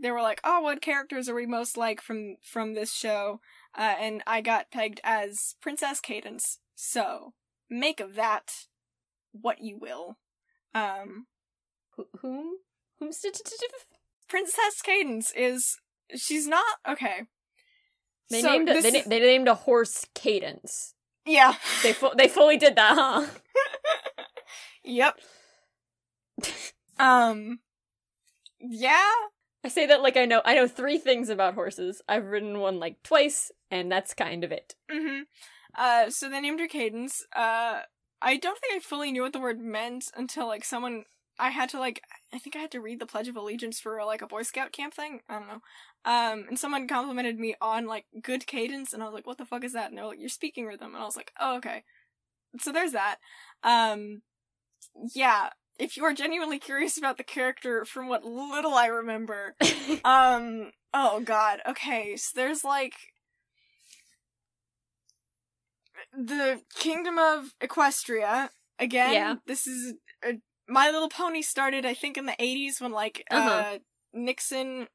they 0.00 0.10
were 0.10 0.22
like, 0.22 0.40
"Oh, 0.44 0.60
what 0.60 0.80
characters 0.80 1.28
are 1.28 1.34
we 1.34 1.46
most 1.46 1.76
like 1.76 2.00
from 2.00 2.36
from 2.42 2.74
this 2.74 2.92
show?" 2.92 3.40
Uh, 3.76 3.94
and 4.00 4.22
I 4.26 4.40
got 4.40 4.70
pegged 4.70 5.00
as 5.04 5.54
Princess 5.60 6.00
Cadence. 6.00 6.58
So 6.74 7.34
make 7.68 8.00
of 8.00 8.14
that 8.16 8.52
what 9.32 9.60
you 9.60 9.78
will. 9.78 10.18
Um, 10.74 11.26
Wh- 11.96 12.18
whom? 12.20 12.54
Whom? 12.98 13.10
Princess 14.28 14.82
Cadence 14.82 15.32
is 15.36 15.76
she's 16.16 16.46
not 16.46 16.78
okay. 16.88 17.22
They 18.30 18.40
So 18.42 18.52
named 18.52 18.68
a, 18.68 18.80
they, 18.80 18.98
is- 18.98 19.04
they 19.04 19.18
named 19.20 19.48
a 19.48 19.54
horse 19.54 20.06
Cadence. 20.14 20.94
yeah. 21.26 21.54
They 21.82 21.92
fu- 21.92 22.14
they 22.16 22.28
fully 22.28 22.56
did 22.56 22.76
that, 22.76 22.94
huh? 22.94 23.26
yep. 24.84 25.18
Um. 26.98 27.60
Yeah. 28.60 29.10
I 29.64 29.68
say 29.68 29.86
that 29.86 30.02
like 30.02 30.16
I 30.16 30.24
know 30.24 30.42
I 30.44 30.54
know 30.54 30.66
three 30.66 30.98
things 30.98 31.28
about 31.28 31.54
horses. 31.54 32.00
I've 32.08 32.26
ridden 32.26 32.60
one 32.60 32.78
like 32.78 33.02
twice, 33.02 33.50
and 33.70 33.90
that's 33.92 34.14
kind 34.14 34.44
of 34.44 34.52
it. 34.52 34.74
Mm-hmm. 34.90 35.22
Uh. 35.76 36.10
So 36.10 36.28
they 36.30 36.40
named 36.40 36.60
her 36.60 36.68
Cadence. 36.68 37.24
Uh. 37.34 37.80
I 38.22 38.36
don't 38.36 38.58
think 38.58 38.74
I 38.76 38.80
fully 38.80 39.12
knew 39.12 39.22
what 39.22 39.32
the 39.32 39.40
word 39.40 39.60
meant 39.60 40.10
until 40.16 40.46
like 40.46 40.64
someone. 40.64 41.04
I 41.38 41.50
had 41.50 41.68
to 41.70 41.78
like. 41.78 42.02
I 42.32 42.38
think 42.38 42.56
I 42.56 42.58
had 42.60 42.70
to 42.72 42.80
read 42.80 43.00
the 43.00 43.06
Pledge 43.06 43.28
of 43.28 43.36
Allegiance 43.36 43.80
for 43.80 44.02
like 44.04 44.22
a 44.22 44.26
Boy 44.26 44.42
Scout 44.42 44.72
camp 44.72 44.94
thing. 44.94 45.20
I 45.28 45.38
don't 45.38 45.48
know. 45.48 45.60
Um. 46.04 46.46
And 46.48 46.58
someone 46.58 46.88
complimented 46.88 47.38
me 47.38 47.54
on 47.60 47.86
like 47.86 48.06
good 48.22 48.46
cadence, 48.46 48.92
and 48.92 49.02
I 49.02 49.06
was 49.06 49.14
like, 49.14 49.26
"What 49.26 49.38
the 49.38 49.44
fuck 49.46 49.64
is 49.64 49.74
that?" 49.74 49.90
And 49.90 49.98
they're 49.98 50.06
like, 50.06 50.20
"You're 50.20 50.28
speaking 50.30 50.66
rhythm," 50.66 50.94
and 50.94 51.02
I 51.02 51.06
was 51.06 51.16
like, 51.16 51.32
"Oh, 51.38 51.56
okay." 51.58 51.84
So 52.60 52.72
there's 52.72 52.92
that. 52.92 53.16
Um. 53.62 54.22
Yeah. 55.14 55.50
If 55.80 55.96
you 55.96 56.04
are 56.04 56.12
genuinely 56.12 56.58
curious 56.58 56.98
about 56.98 57.16
the 57.16 57.24
character, 57.24 57.84
from 57.86 58.06
what 58.08 58.24
little 58.24 58.74
I 58.74 58.86
remember, 58.86 59.56
um 60.04 60.70
oh 60.92 61.20
god 61.20 61.60
okay 61.68 62.16
so 62.16 62.32
there's 62.34 62.64
like 62.64 62.94
the 66.16 66.60
kingdom 66.74 67.18
of 67.18 67.52
equestria 67.60 68.48
again 68.78 69.12
Yeah. 69.12 69.34
this 69.46 69.66
is 69.66 69.94
uh, 70.26 70.32
my 70.68 70.90
little 70.90 71.08
pony 71.08 71.42
started 71.42 71.84
i 71.86 71.94
think 71.94 72.16
in 72.16 72.26
the 72.26 72.34
80s 72.40 72.80
when 72.80 72.92
like 72.92 73.24
uh 73.30 73.34
Uh-huh. 73.36 73.78
nixon 74.12 74.88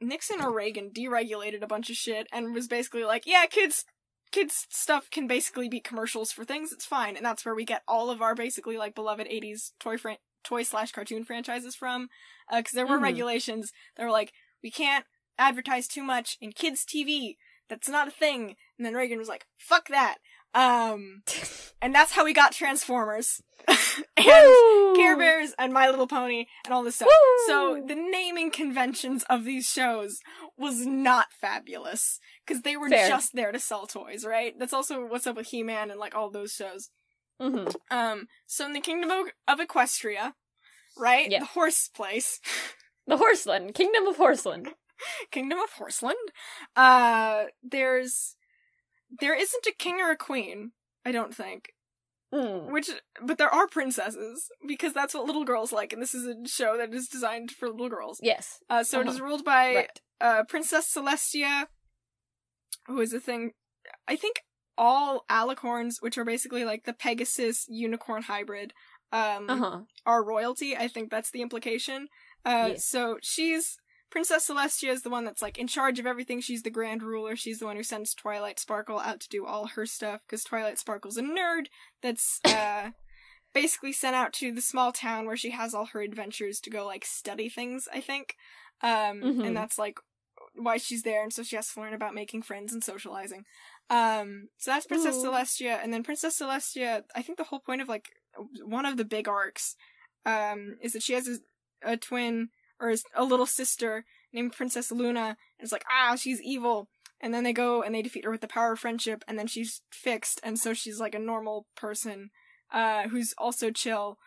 nixon 0.00 0.40
or 0.40 0.52
reagan 0.52 0.90
deregulated 0.90 1.62
a 1.62 1.66
bunch 1.66 1.90
of 1.90 1.96
shit 1.96 2.26
and 2.32 2.54
was 2.54 2.68
basically 2.68 3.04
like 3.04 3.24
yeah 3.26 3.46
kids 3.46 3.84
kids 4.32 4.66
stuff 4.70 5.10
can 5.10 5.26
basically 5.26 5.68
be 5.68 5.80
commercials 5.80 6.32
for 6.32 6.44
things 6.44 6.72
it's 6.72 6.84
fine 6.84 7.16
and 7.16 7.24
that's 7.24 7.44
where 7.44 7.54
we 7.54 7.64
get 7.64 7.82
all 7.88 8.10
of 8.10 8.20
our 8.20 8.34
basically 8.34 8.76
like 8.76 8.94
beloved 8.94 9.26
80s 9.28 9.72
toy 9.80 9.96
fran- 9.96 10.18
toy 10.44 10.62
slash 10.62 10.92
cartoon 10.92 11.24
franchises 11.24 11.74
from 11.74 12.08
because 12.54 12.72
there 12.72 12.86
were 12.86 12.98
Mhm. 12.98 13.02
regulations 13.02 13.72
that 13.96 14.04
were 14.04 14.10
like 14.10 14.32
we 14.62 14.70
can't 14.70 15.04
advertise 15.38 15.86
too 15.88 16.02
much 16.02 16.36
in 16.40 16.52
kids 16.52 16.84
tv 16.84 17.36
that's 17.68 17.88
not 17.88 18.08
a 18.08 18.12
thing 18.12 18.56
and 18.78 18.84
then 18.86 18.94
reagan 18.94 19.18
was 19.18 19.28
like 19.28 19.46
fuck 19.56 19.88
that 19.88 20.16
um 20.54 21.22
and 21.82 21.94
that's 21.94 22.12
how 22.12 22.24
we 22.24 22.32
got 22.32 22.52
transformers 22.52 23.42
and 24.16 24.96
care 24.96 25.16
bears 25.16 25.52
and 25.58 25.72
my 25.72 25.88
little 25.88 26.06
pony 26.06 26.46
and 26.64 26.72
all 26.72 26.82
this 26.82 26.96
stuff. 26.96 27.08
So 27.46 27.82
the 27.86 27.94
naming 27.94 28.50
conventions 28.50 29.24
of 29.28 29.44
these 29.44 29.66
shows 29.66 30.20
was 30.58 30.86
not 30.86 31.26
fabulous 31.40 32.18
because 32.46 32.62
they 32.62 32.76
were 32.76 32.88
Fair. 32.88 33.08
just 33.08 33.34
there 33.34 33.52
to 33.52 33.58
sell 33.58 33.86
toys, 33.86 34.24
right? 34.24 34.54
That's 34.58 34.72
also 34.72 35.06
what's 35.06 35.26
up 35.26 35.36
with 35.36 35.48
He-Man 35.48 35.90
and 35.90 36.00
like 36.00 36.14
all 36.14 36.30
those 36.30 36.52
shows. 36.52 36.90
Mhm. 37.40 37.74
Um, 37.90 38.28
so 38.46 38.64
in 38.66 38.72
the 38.72 38.80
Kingdom 38.80 39.10
of, 39.10 39.26
of 39.46 39.58
Equestria, 39.58 40.32
right? 40.96 41.30
Yeah. 41.30 41.40
The 41.40 41.46
horse 41.46 41.88
place, 41.88 42.40
The 43.06 43.18
Horseland, 43.18 43.74
Kingdom 43.74 44.06
of 44.06 44.16
Horseland. 44.16 44.70
Kingdom 45.30 45.58
of 45.58 45.70
Horseland. 45.72 46.16
Uh, 46.74 47.44
there's 47.62 48.36
there 49.20 49.34
isn't 49.38 49.66
a 49.66 49.72
king 49.78 50.00
or 50.00 50.10
a 50.10 50.16
queen, 50.16 50.72
I 51.04 51.12
don't 51.12 51.34
think. 51.34 51.72
Mm. 52.34 52.72
Which, 52.72 52.90
but 53.22 53.38
there 53.38 53.48
are 53.54 53.68
princesses 53.68 54.48
because 54.66 54.92
that's 54.92 55.14
what 55.14 55.26
little 55.26 55.44
girls 55.44 55.70
like, 55.72 55.92
and 55.92 56.02
this 56.02 56.12
is 56.14 56.26
a 56.26 56.48
show 56.48 56.76
that 56.76 56.92
is 56.92 57.06
designed 57.08 57.52
for 57.52 57.68
little 57.70 57.88
girls. 57.88 58.18
Yes, 58.22 58.58
Uh, 58.68 58.82
so 58.82 58.98
it 59.00 59.06
Uh-huh. 59.06 59.14
is 59.14 59.20
ruled 59.20 59.44
by 59.44 59.74
right. 59.76 60.00
Uh, 60.20 60.44
Princess 60.48 60.92
Celestia, 60.92 61.66
who 62.86 63.00
is 63.00 63.12
a 63.12 63.20
thing. 63.20 63.52
I 64.08 64.16
think 64.16 64.42
all 64.78 65.24
alicorns, 65.30 65.94
which 66.00 66.18
are 66.18 66.24
basically 66.24 66.64
like 66.64 66.84
the 66.84 66.92
Pegasus 66.92 67.64
unicorn 67.68 68.22
hybrid, 68.22 68.72
um, 69.12 69.48
Uh 69.48 69.56
huh. 69.56 69.78
are 70.04 70.24
royalty. 70.24 70.76
I 70.76 70.88
think 70.88 71.10
that's 71.10 71.30
the 71.30 71.42
implication. 71.42 72.08
Uh. 72.44 72.74
So 72.76 73.18
she's 73.22 73.76
Princess 74.10 74.48
Celestia 74.48 74.90
is 74.90 75.02
the 75.02 75.10
one 75.10 75.24
that's 75.24 75.42
like 75.42 75.58
in 75.58 75.66
charge 75.66 75.98
of 75.98 76.06
everything. 76.06 76.40
She's 76.40 76.62
the 76.62 76.70
grand 76.70 77.02
ruler. 77.02 77.36
She's 77.36 77.58
the 77.58 77.66
one 77.66 77.76
who 77.76 77.82
sends 77.82 78.14
Twilight 78.14 78.58
Sparkle 78.60 79.00
out 79.00 79.20
to 79.20 79.28
do 79.28 79.44
all 79.44 79.66
her 79.68 79.84
stuff 79.86 80.22
because 80.26 80.44
Twilight 80.44 80.78
Sparkle's 80.78 81.16
a 81.16 81.22
nerd 81.22 81.66
that's 82.02 82.40
uh, 82.44 82.90
basically 83.52 83.92
sent 83.92 84.14
out 84.14 84.32
to 84.34 84.52
the 84.52 84.60
small 84.60 84.92
town 84.92 85.26
where 85.26 85.36
she 85.36 85.50
has 85.50 85.74
all 85.74 85.86
her 85.86 86.00
adventures 86.02 86.60
to 86.60 86.70
go 86.70 86.86
like 86.86 87.04
study 87.04 87.48
things. 87.48 87.88
I 87.92 88.00
think, 88.00 88.34
um, 88.82 89.20
Mhm. 89.22 89.46
and 89.46 89.56
that's 89.56 89.78
like 89.78 89.98
why 90.54 90.76
she's 90.78 91.02
there, 91.02 91.22
and 91.22 91.32
so 91.32 91.42
she 91.42 91.56
has 91.56 91.72
to 91.72 91.80
learn 91.80 91.94
about 91.94 92.14
making 92.14 92.42
friends 92.42 92.72
and 92.72 92.82
socializing. 92.82 93.44
Um, 93.90 94.48
so 94.58 94.70
that's 94.70 94.86
Princess 94.86 95.16
Ooh. 95.16 95.24
Celestia, 95.26 95.82
and 95.82 95.92
then 95.92 96.02
Princess 96.02 96.38
Celestia. 96.38 97.04
I 97.14 97.22
think 97.22 97.38
the 97.38 97.44
whole 97.44 97.60
point 97.60 97.82
of 97.82 97.88
like 97.88 98.10
one 98.64 98.86
of 98.86 98.96
the 98.96 99.04
big 99.04 99.28
arcs 99.28 99.76
um, 100.24 100.76
is 100.82 100.92
that 100.92 101.02
she 101.02 101.12
has 101.12 101.28
a, 101.28 101.92
a 101.92 101.96
twin 101.96 102.48
or 102.80 102.92
a 103.14 103.24
little 103.24 103.46
sister 103.46 104.04
named 104.32 104.52
Princess 104.52 104.90
Luna. 104.90 105.28
And 105.58 105.64
it's 105.64 105.72
like, 105.72 105.84
ah, 105.90 106.16
she's 106.16 106.42
evil. 106.42 106.88
And 107.20 107.32
then 107.32 107.44
they 107.44 107.52
go 107.52 107.80
and 107.82 107.94
they 107.94 108.02
defeat 108.02 108.24
her 108.24 108.30
with 108.30 108.40
the 108.42 108.48
power 108.48 108.72
of 108.72 108.80
friendship, 108.80 109.24
and 109.28 109.38
then 109.38 109.46
she's 109.46 109.80
fixed, 109.90 110.40
and 110.42 110.58
so 110.58 110.74
she's 110.74 111.00
like 111.00 111.14
a 111.14 111.18
normal 111.18 111.66
person 111.76 112.30
uh, 112.72 113.08
who's 113.08 113.32
also 113.38 113.70
chill. 113.70 114.18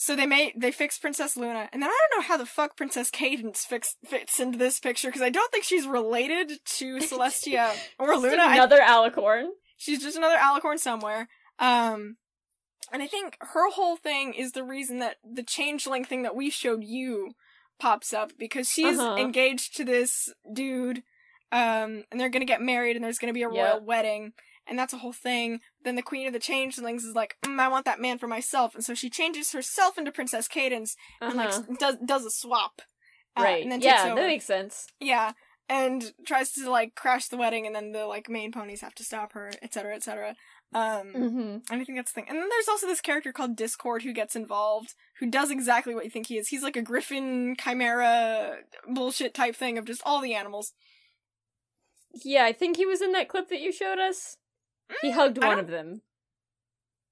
So 0.00 0.14
they 0.14 0.26
made 0.26 0.52
they 0.56 0.70
fixed 0.70 1.00
Princess 1.00 1.36
Luna, 1.36 1.68
and 1.72 1.82
then 1.82 1.90
I 1.90 1.98
don't 2.10 2.20
know 2.20 2.26
how 2.28 2.36
the 2.36 2.46
fuck 2.46 2.76
Princess 2.76 3.10
Cadence 3.10 3.64
fix, 3.64 3.96
fits 4.06 4.38
into 4.38 4.56
this 4.56 4.78
picture 4.78 5.08
because 5.08 5.22
I 5.22 5.28
don't 5.28 5.50
think 5.50 5.64
she's 5.64 5.88
related 5.88 6.52
to 6.76 6.96
Celestia 6.98 7.74
or 7.98 8.16
Luna. 8.16 8.42
I- 8.42 8.54
Another 8.54 8.78
alicorn. 8.78 9.48
she's 9.76 10.00
just 10.00 10.16
another 10.16 10.36
alicorn 10.36 10.78
somewhere. 10.78 11.28
Um, 11.58 12.16
and 12.92 13.02
I 13.02 13.08
think 13.08 13.36
her 13.40 13.68
whole 13.72 13.96
thing 13.96 14.34
is 14.34 14.52
the 14.52 14.62
reason 14.62 15.00
that 15.00 15.16
the 15.28 15.42
changeling 15.42 16.04
thing 16.04 16.22
that 16.22 16.36
we 16.36 16.48
showed 16.48 16.84
you 16.84 17.32
pops 17.80 18.12
up 18.12 18.30
because 18.38 18.68
she's 18.70 19.00
Uh-huh. 19.00 19.16
engaged 19.16 19.76
to 19.78 19.84
this 19.84 20.32
dude, 20.52 20.98
um, 21.50 22.04
and 22.12 22.20
they're 22.20 22.28
gonna 22.28 22.44
get 22.44 22.62
married, 22.62 22.94
and 22.94 23.04
there's 23.04 23.18
gonna 23.18 23.32
be 23.32 23.42
a 23.42 23.48
royal 23.48 23.80
wedding, 23.80 24.32
and 24.68 24.78
that's 24.78 24.92
a 24.92 24.98
whole 24.98 25.12
thing. 25.12 25.60
Then 25.84 25.96
the 25.96 26.02
queen 26.02 26.26
of 26.26 26.32
the 26.32 26.38
changelings 26.38 27.04
is 27.04 27.14
like, 27.14 27.36
mm, 27.44 27.58
I 27.58 27.68
want 27.68 27.84
that 27.86 28.00
man 28.00 28.18
for 28.18 28.26
myself, 28.28 28.74
and 28.74 28.84
so 28.84 28.94
she 28.94 29.10
changes 29.10 29.52
herself 29.52 29.96
into 29.98 30.12
Princess 30.12 30.48
Cadence 30.48 30.96
and 31.20 31.36
like 31.36 31.50
Uh-huh. 31.50 31.62
s- 31.70 31.78
does 31.78 31.96
does 32.04 32.24
a 32.24 32.30
swap, 32.30 32.82
uh, 33.36 33.42
right. 33.42 33.62
And 33.62 33.72
then 33.72 33.80
takes 33.80 34.04
yeah, 34.04 34.14
that 34.14 34.26
makes 34.26 34.44
sense. 34.44 34.86
Yeah, 35.00 35.32
and 35.68 36.12
tries 36.26 36.52
to 36.52 36.70
like 36.70 36.94
crash 36.94 37.28
the 37.28 37.36
wedding, 37.36 37.66
and 37.66 37.74
then 37.74 37.92
the 37.92 38.06
like 38.06 38.28
main 38.28 38.52
ponies 38.52 38.80
have 38.82 38.94
to 38.96 39.04
stop 39.04 39.32
her, 39.32 39.50
etc., 39.62 39.94
etc. 39.96 40.34
Um, 40.74 41.12
Mm-hmm. 41.14 41.38
and 41.70 41.80
I 41.80 41.84
think 41.84 41.96
that's 41.96 42.12
the 42.12 42.20
thing. 42.20 42.28
And 42.28 42.36
then 42.38 42.48
there's 42.50 42.68
also 42.68 42.86
this 42.86 43.00
character 43.00 43.32
called 43.32 43.56
Discord 43.56 44.02
who 44.02 44.12
gets 44.12 44.36
involved, 44.36 44.92
who 45.18 45.30
does 45.30 45.50
exactly 45.50 45.94
what 45.94 46.04
you 46.04 46.10
think 46.10 46.26
he 46.26 46.36
is. 46.36 46.48
He's 46.48 46.62
like 46.62 46.76
a 46.76 46.82
griffin 46.82 47.56
chimera 47.58 48.58
bullshit 48.86 49.32
type 49.32 49.56
thing 49.56 49.78
of 49.78 49.86
just 49.86 50.02
all 50.04 50.20
the 50.20 50.34
animals. 50.34 50.74
Yeah, 52.24 52.44
I 52.44 52.52
think 52.52 52.76
he 52.76 52.86
was 52.86 53.00
in 53.00 53.12
that 53.12 53.28
clip 53.28 53.48
that 53.48 53.60
you 53.60 53.72
showed 53.72 53.98
us. 53.98 54.36
He 55.02 55.10
hugged 55.10 55.38
one 55.42 55.58
of 55.58 55.68
them. 55.68 56.02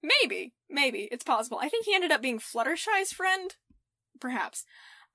Maybe, 0.03 0.53
maybe 0.71 1.09
it's 1.11 1.25
possible. 1.25 1.59
I 1.61 1.69
think 1.69 1.85
he 1.85 1.95
ended 1.95 2.13
up 2.13 2.23
being 2.23 2.39
Fluttershy's 2.39 3.13
friend, 3.13 3.55
perhaps. 4.21 4.65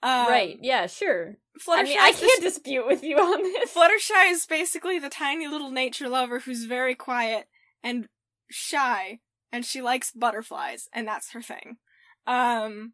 Um, 0.04 0.28
right. 0.28 0.58
Yeah, 0.62 0.88
sure. 0.88 1.36
Fluttershy. 1.60 1.80
I 1.80 1.84
mean, 1.84 2.00
I 2.00 2.12
can't 2.12 2.42
dispute 2.42 2.88
with 2.88 3.04
you 3.04 3.18
on 3.18 3.44
this. 3.44 3.74
Fluttershy 3.74 4.32
is 4.32 4.46
basically 4.46 5.00
the 5.00 5.10
tiny 5.10 5.48
little 5.48 5.72
nature 5.72 6.10
lover 6.10 6.40
who's 6.40 6.66
very 6.66 6.96
quiet 6.96 7.46
and 7.84 8.08
shy, 8.50 9.20
and 9.52 9.64
she 9.64 9.82
likes 9.82 10.12
butterflies, 10.12 10.88
and 10.92 11.08
that's 11.08 11.32
her 11.34 11.42
thing. 11.42 11.78
Um, 12.26 12.94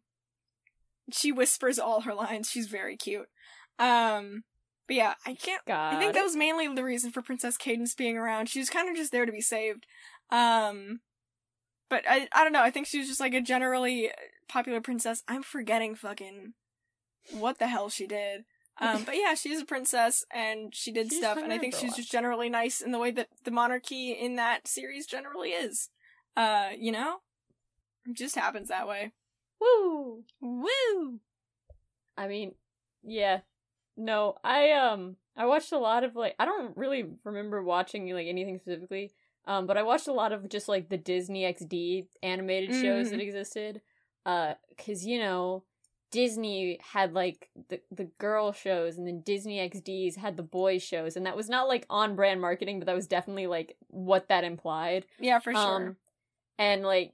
she 1.10 1.32
whispers 1.32 1.78
all 1.78 2.02
her 2.02 2.14
lines. 2.14 2.50
She's 2.50 2.66
very 2.66 2.96
cute. 2.96 3.28
Um, 3.78 4.42
but 4.88 4.96
yeah, 4.96 5.14
I 5.24 5.34
can't. 5.34 5.64
God. 5.66 5.94
I 5.94 5.98
think 5.98 6.14
that 6.14 6.24
was 6.24 6.34
mainly 6.34 6.66
the 6.66 6.82
reason 6.82 7.12
for 7.12 7.22
Princess 7.22 7.56
Cadence 7.56 7.94
being 7.94 8.16
around. 8.16 8.48
She 8.48 8.58
was 8.58 8.70
kind 8.70 8.88
of 8.88 8.96
just 8.96 9.12
there 9.12 9.26
to 9.26 9.32
be 9.32 9.40
saved. 9.40 9.86
Um, 10.30 11.00
but 11.88 12.04
I, 12.08 12.28
I 12.32 12.42
don't 12.42 12.52
know. 12.52 12.62
I 12.62 12.70
think 12.70 12.86
she 12.86 12.98
was 12.98 13.06
just 13.06 13.20
like 13.20 13.34
a 13.34 13.40
generally 13.40 14.10
popular 14.48 14.80
princess. 14.80 15.22
I'm 15.28 15.42
forgetting 15.42 15.94
fucking 15.94 16.54
what 17.32 17.58
the 17.58 17.68
hell 17.68 17.90
she 17.90 18.06
did. 18.06 18.44
Um, 18.80 19.02
but 19.04 19.16
yeah, 19.16 19.34
she's 19.34 19.60
a 19.60 19.64
princess 19.64 20.24
and 20.32 20.74
she 20.74 20.92
did 20.92 21.10
She's 21.10 21.18
stuff, 21.18 21.36
and 21.36 21.52
I 21.52 21.58
think 21.58 21.74
she's 21.74 21.96
just 21.96 22.12
generally 22.12 22.48
nice 22.48 22.80
in 22.80 22.92
the 22.92 22.98
way 22.98 23.10
that 23.10 23.28
the 23.44 23.50
monarchy 23.50 24.12
in 24.12 24.36
that 24.36 24.68
series 24.68 25.06
generally 25.06 25.50
is. 25.50 25.90
Uh, 26.36 26.68
you 26.78 26.92
know, 26.92 27.16
it 28.06 28.16
just 28.16 28.36
happens 28.36 28.68
that 28.68 28.86
way. 28.86 29.12
Woo. 29.60 30.22
Woo! 30.40 31.18
I 32.16 32.28
mean, 32.28 32.54
yeah. 33.02 33.40
No, 33.98 34.36
I 34.44 34.70
um 34.72 35.16
I 35.36 35.44
watched 35.46 35.72
a 35.72 35.78
lot 35.78 36.04
of 36.04 36.14
like 36.16 36.36
I 36.38 36.44
don't 36.44 36.76
really 36.76 37.04
remember 37.24 37.62
watching 37.62 38.08
like 38.14 38.28
anything 38.28 38.58
specifically. 38.58 39.10
Um 39.44 39.66
but 39.66 39.76
I 39.76 39.82
watched 39.82 40.06
a 40.08 40.12
lot 40.12 40.32
of 40.32 40.48
just 40.48 40.68
like 40.68 40.88
the 40.88 40.96
Disney 40.96 41.42
XD 41.44 42.06
animated 42.22 42.72
shows 42.74 43.08
Mhm. 43.08 43.10
that 43.10 43.20
existed. 43.20 43.80
Uh 44.24 44.54
cuz 44.78 45.04
you 45.04 45.18
know, 45.18 45.64
Disney 46.12 46.78
had 46.92 47.12
like 47.12 47.50
the 47.68 47.80
the 47.90 48.04
girl 48.04 48.52
shows 48.52 48.98
and 48.98 49.06
then 49.06 49.20
Disney 49.20 49.58
XDs 49.58 50.16
had 50.16 50.36
the 50.36 50.42
boy 50.44 50.78
shows 50.78 51.16
and 51.16 51.26
that 51.26 51.36
was 51.36 51.48
not 51.48 51.66
like 51.66 51.84
on 51.90 52.14
brand 52.14 52.40
marketing 52.40 52.78
but 52.78 52.86
that 52.86 52.94
was 52.94 53.08
definitely 53.08 53.48
like 53.48 53.76
what 53.88 54.28
that 54.28 54.44
implied. 54.44 55.06
Yeah, 55.18 55.40
for 55.40 55.52
sure. 55.52 55.88
Um, 55.88 55.96
and 56.58 56.82
like 56.82 57.12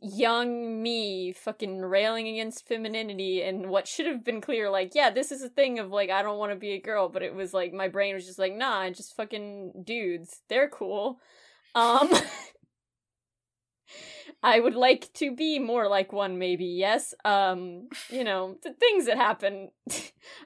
young 0.00 0.82
me 0.82 1.32
fucking 1.32 1.80
railing 1.82 2.26
against 2.28 2.66
femininity 2.66 3.42
and 3.42 3.68
what 3.68 3.86
should 3.86 4.06
have 4.06 4.24
been 4.24 4.40
clear 4.40 4.70
like 4.70 4.94
yeah 4.94 5.10
this 5.10 5.30
is 5.30 5.42
a 5.42 5.48
thing 5.48 5.78
of 5.78 5.90
like 5.90 6.10
i 6.10 6.22
don't 6.22 6.38
want 6.38 6.50
to 6.50 6.56
be 6.56 6.72
a 6.72 6.80
girl 6.80 7.08
but 7.08 7.22
it 7.22 7.34
was 7.34 7.52
like 7.54 7.72
my 7.72 7.88
brain 7.88 8.14
was 8.14 8.26
just 8.26 8.38
like 8.38 8.54
nah 8.54 8.88
just 8.90 9.14
fucking 9.16 9.72
dudes. 9.84 10.40
They're 10.48 10.68
cool. 10.68 11.20
Um 11.74 12.10
i 14.42 14.58
would 14.58 14.74
like 14.74 15.12
to 15.14 15.34
be 15.34 15.58
more 15.58 15.88
like 15.88 16.12
one 16.12 16.38
maybe 16.38 16.64
yes? 16.66 17.14
Um 17.24 17.88
you 18.10 18.24
know 18.24 18.56
the 18.62 18.72
things 18.72 19.06
that 19.06 19.16
happen. 19.16 19.70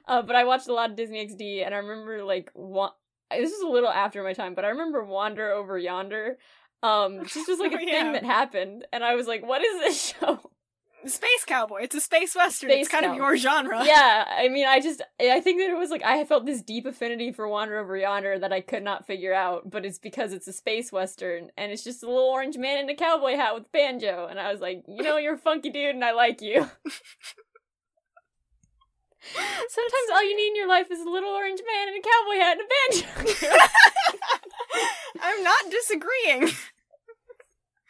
Uh 0.07 0.23
but 0.23 0.35
i 0.35 0.43
watched 0.43 0.67
a 0.67 0.73
lot 0.73 0.89
of 0.89 0.95
disney 0.95 1.23
xd 1.27 1.63
and 1.63 1.73
i 1.75 1.77
remember 1.77 2.23
like 2.23 2.49
wa- 2.55 2.93
this 3.29 3.51
was 3.51 3.61
a 3.61 3.67
little 3.71 3.89
after 3.91 4.23
my 4.23 4.33
time 4.33 4.55
but 4.55 4.65
i 4.65 4.69
remember 4.69 5.03
wander 5.05 5.51
over 5.51 5.77
yonder 5.77 6.37
um 6.83 7.19
this 7.19 7.47
was 7.47 7.59
like 7.59 7.71
a 7.71 7.75
Oh, 7.75 7.77
thing 7.85 8.11
that 8.13 8.23
happened 8.23 8.85
and 8.93 9.03
i 9.03 9.15
was 9.15 9.27
like 9.27 9.45
what 9.45 9.61
is 9.63 9.79
this 9.81 10.13
show 10.21 10.39
Space 11.05 11.45
Cowboy. 11.45 11.83
It's 11.83 11.95
a 11.95 12.01
space 12.01 12.35
western. 12.35 12.69
Space 12.71 12.81
it's 12.87 12.89
kind 12.91 13.05
Cowboy. 13.05 13.13
of 13.13 13.17
your 13.17 13.37
genre. 13.37 13.85
yeah 13.85 14.25
i 14.27 14.49
mean 14.49 14.65
i 14.67 14.81
just 14.81 15.01
i 15.21 15.39
think 15.39 15.59
that 15.61 15.69
it 15.69 15.77
was 15.77 15.89
like 15.89 16.03
i 16.03 16.25
felt 16.25 16.45
this 16.45 16.61
deep 16.61 16.85
affinity 16.85 17.31
for 17.31 17.47
wander 17.47 17.77
over 17.77 17.95
yonder 17.95 18.37
that 18.37 18.51
i 18.51 18.59
could 18.59 18.83
not 18.83 19.05
figure 19.07 19.33
out 19.33 19.69
but 19.69 19.85
it's 19.85 19.99
because 19.99 20.33
it's 20.33 20.47
a 20.47 20.51
space 20.53 20.91
western 20.91 21.49
and 21.55 21.71
it's 21.71 21.83
just 21.83 22.03
a 22.03 22.07
little 22.07 22.23
orange 22.23 22.57
man 22.57 22.79
in 22.79 22.89
a 22.89 22.95
cowboy 22.95 23.35
hat 23.35 23.53
with 23.55 23.71
banjo 23.71 24.27
and 24.29 24.37
i 24.39 24.51
was 24.51 24.59
like 24.59 24.83
you 24.87 25.01
know 25.03 25.17
you're 25.17 25.35
a 25.35 25.37
funky 25.37 25.69
dude 25.69 25.93
and 25.95 26.03
i 26.03 26.11
like 26.11 26.41
you 26.41 26.67
sometimes 29.69 30.09
all 30.13 30.23
you 30.23 30.35
need 30.35 30.49
in 30.49 30.55
your 30.55 30.67
life 30.67 30.91
is 30.91 30.99
a 31.01 31.09
little 31.09 31.29
orange 31.29 31.61
man 31.65 31.89
in 31.89 31.95
a 31.95 32.01
cowboy 32.01 32.37
hat 32.39 32.57
and 32.57 32.67
a 32.67 33.43
banjo 33.43 33.57
I'm 35.21 35.43
not 35.43 35.71
disagreeing. 35.71 36.51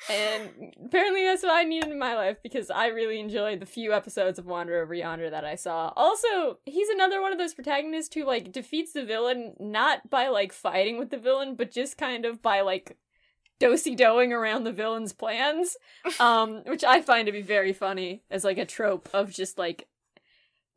and 0.09 0.73
apparently 0.85 1.23
that's 1.23 1.43
what 1.43 1.53
I 1.53 1.63
needed 1.63 1.91
in 1.91 1.99
my 1.99 2.15
life 2.15 2.37
because 2.41 2.69
I 2.69 2.87
really 2.87 3.19
enjoyed 3.19 3.59
the 3.59 3.65
few 3.65 3.93
episodes 3.93 4.39
of 4.39 4.45
Wander 4.45 4.81
Over 4.81 4.93
Yonder 4.93 5.29
that 5.29 5.43
I 5.43 5.55
saw. 5.55 5.91
Also, 5.95 6.59
he's 6.65 6.89
another 6.89 7.21
one 7.21 7.33
of 7.33 7.37
those 7.37 7.53
protagonists 7.53 8.13
who 8.15 8.25
like 8.25 8.51
defeats 8.51 8.93
the 8.93 9.03
villain 9.05 9.55
not 9.59 10.09
by 10.09 10.29
like 10.29 10.53
fighting 10.53 10.97
with 10.97 11.09
the 11.09 11.17
villain, 11.17 11.55
but 11.55 11.71
just 11.71 11.97
kind 11.97 12.25
of 12.25 12.41
by 12.41 12.61
like 12.61 12.97
dosey 13.59 13.95
doing 13.95 14.31
around 14.31 14.63
the 14.63 14.71
villain's 14.71 15.13
plans. 15.13 15.75
Um, 16.19 16.63
which 16.65 16.83
I 16.85 17.01
find 17.01 17.25
to 17.25 17.31
be 17.33 17.41
very 17.41 17.73
funny 17.73 18.23
as 18.31 18.43
like 18.45 18.57
a 18.57 18.65
trope 18.65 19.09
of 19.13 19.29
just 19.31 19.57
like 19.57 19.87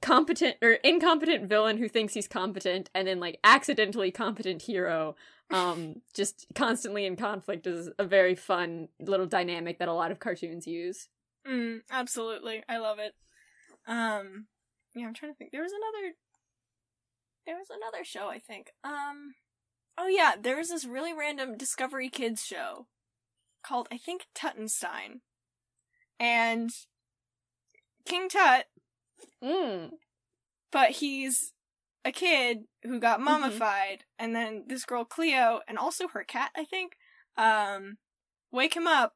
competent 0.02 0.56
or 0.62 0.72
incompetent 0.72 1.48
villain 1.48 1.76
who 1.76 1.88
thinks 1.88 2.14
he's 2.14 2.28
competent 2.28 2.88
and 2.94 3.06
then 3.06 3.20
like 3.20 3.38
accidentally 3.44 4.10
competent 4.10 4.62
hero 4.62 5.14
um 5.50 6.00
just 6.14 6.46
constantly 6.54 7.04
in 7.04 7.16
conflict 7.16 7.66
is 7.66 7.90
a 7.98 8.04
very 8.04 8.34
fun 8.34 8.88
little 8.98 9.26
dynamic 9.26 9.78
that 9.78 9.88
a 9.88 9.92
lot 9.92 10.10
of 10.10 10.18
cartoons 10.18 10.66
use 10.66 11.08
Mm, 11.46 11.80
absolutely. 11.90 12.62
I 12.68 12.78
love 12.78 12.98
it. 12.98 13.14
Um 13.86 14.46
yeah, 14.94 15.06
I'm 15.06 15.14
trying 15.14 15.32
to 15.32 15.38
think. 15.38 15.52
There 15.52 15.62
was 15.62 15.72
another 15.72 16.14
there 17.46 17.56
was 17.56 17.68
another 17.70 18.04
show, 18.04 18.28
I 18.28 18.38
think. 18.38 18.70
Um 18.84 19.34
Oh 19.98 20.06
yeah, 20.06 20.34
there 20.40 20.56
was 20.56 20.68
this 20.68 20.84
really 20.84 21.12
random 21.12 21.56
Discovery 21.56 22.08
Kids 22.08 22.44
show 22.44 22.86
called 23.64 23.88
I 23.90 23.98
think 23.98 24.26
Tutenstein. 24.34 25.20
And 26.18 26.70
King 28.04 28.28
Tut, 28.28 28.66
mm. 29.42 29.90
but 30.72 30.90
he's 30.90 31.52
a 32.04 32.12
kid 32.12 32.64
who 32.82 32.98
got 32.98 33.20
mummified 33.20 34.04
and 34.18 34.34
then 34.34 34.64
this 34.66 34.84
girl 34.84 35.04
Cleo 35.04 35.60
and 35.68 35.78
also 35.78 36.08
her 36.08 36.24
cat, 36.24 36.50
I 36.56 36.64
think, 36.64 36.92
um 37.36 37.98
wake 38.52 38.74
him 38.74 38.86
up 38.86 39.14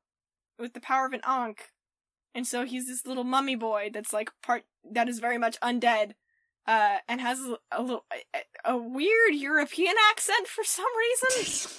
with 0.59 0.75
the 0.75 0.81
power 0.81 1.07
of 1.07 1.13
an 1.13 1.21
ankh. 1.27 1.71
And 2.35 2.47
so 2.47 2.65
he's 2.65 2.87
this 2.87 3.07
little 3.07 3.25
mummy 3.25 3.57
boy 3.57 3.91
that's 3.93 4.13
like 4.13 4.31
part 4.43 4.65
that 4.91 5.09
is 5.09 5.19
very 5.19 5.39
much 5.39 5.59
undead 5.61 6.13
uh 6.67 6.99
and 7.09 7.21
has 7.21 7.41
a, 7.41 7.57
a 7.73 7.83
little 7.83 8.05
a, 8.13 8.73
a 8.73 8.77
weird 8.77 9.35
european 9.35 9.95
accent 10.11 10.47
for 10.47 10.65
some 10.65 10.87
reason. 10.99 11.71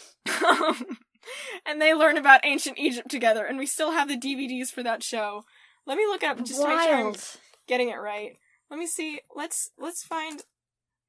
Um, 0.43 0.97
and 1.65 1.81
they 1.81 1.93
learn 1.93 2.18
about 2.18 2.41
ancient 2.43 2.80
egypt 2.80 3.10
together 3.10 3.45
and 3.45 3.57
we 3.57 3.68
still 3.68 3.91
have 3.91 4.07
the 4.07 4.18
dvds 4.18 4.69
for 4.69 4.84
that 4.84 5.03
show. 5.03 5.43
Let 5.88 5.97
me 5.97 6.07
look 6.07 6.23
up 6.23 6.43
just 6.43 6.60
to 6.60 6.68
make 6.68 6.81
sure 6.81 6.95
i'm 6.95 7.03
wild 7.03 7.38
getting 7.68 7.90
it 7.90 8.00
right. 8.00 8.38
Let 8.70 8.80
me 8.80 8.88
see. 8.88 9.22
Let's 9.36 9.72
let's 9.78 10.04
find 10.04 10.44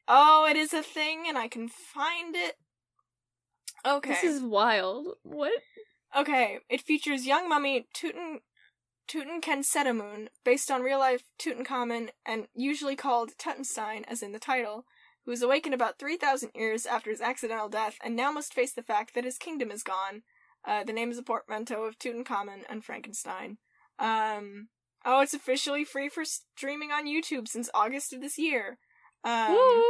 oh 0.09 0.47
it 0.49 0.57
is 0.57 0.73
a 0.73 0.83
thing 0.83 1.25
and 1.29 1.37
i 1.37 1.49
can 1.49 1.69
find 1.69 2.37
it. 2.37 2.57
Okay. 3.87 4.11
This 4.11 4.25
is 4.25 4.43
wild. 4.43 5.15
What? 5.23 5.53
Okay, 6.17 6.59
it 6.69 6.81
features 6.81 7.27
young 7.27 7.49
mummy 7.49 7.87
Tuten 7.95 8.41
Tutankhamun, 9.09 10.29
based 10.45 10.71
on 10.71 10.83
real 10.83 10.99
life 10.99 11.23
Tutankhamun 11.39 12.09
and 12.25 12.49
usually 12.55 12.97
called 12.97 13.37
Tutenstein, 13.39 14.05
as 14.09 14.23
in 14.23 14.33
the 14.33 14.39
title, 14.39 14.85
who 15.25 15.31
was 15.31 15.43
awakened 15.43 15.75
about 15.75 15.99
3,000 15.99 16.51
years 16.55 16.87
after 16.87 17.11
his 17.11 17.21
accidental 17.21 17.69
death 17.69 17.99
and 18.03 18.17
now 18.17 18.33
must 18.33 18.55
face 18.55 18.73
the 18.73 18.83
fact 18.83 19.15
that 19.15 19.25
his 19.25 19.39
kingdom 19.39 19.71
is 19.71 19.83
gone. 19.83 20.23
Uh, 20.65 20.83
the 20.83 20.93
name 20.93 21.11
is 21.11 21.19
a 21.19 21.23
portmanteau 21.23 21.85
of 21.85 21.99
Tutankhamun 21.99 22.63
and 22.69 22.85
Frankenstein. 22.85 23.59
Um, 23.99 24.69
oh, 25.07 25.21
it's 25.21 25.35
officially 25.35 25.85
free 25.85 26.09
for 26.09 26.25
streaming 26.25 26.91
on 26.91 27.07
YouTube 27.07 27.49
since 27.49 27.71
August 27.73 28.13
of 28.13 28.21
this 28.21 28.37
year. 28.37 28.79
Um, 29.25 29.53
Woo! 29.53 29.83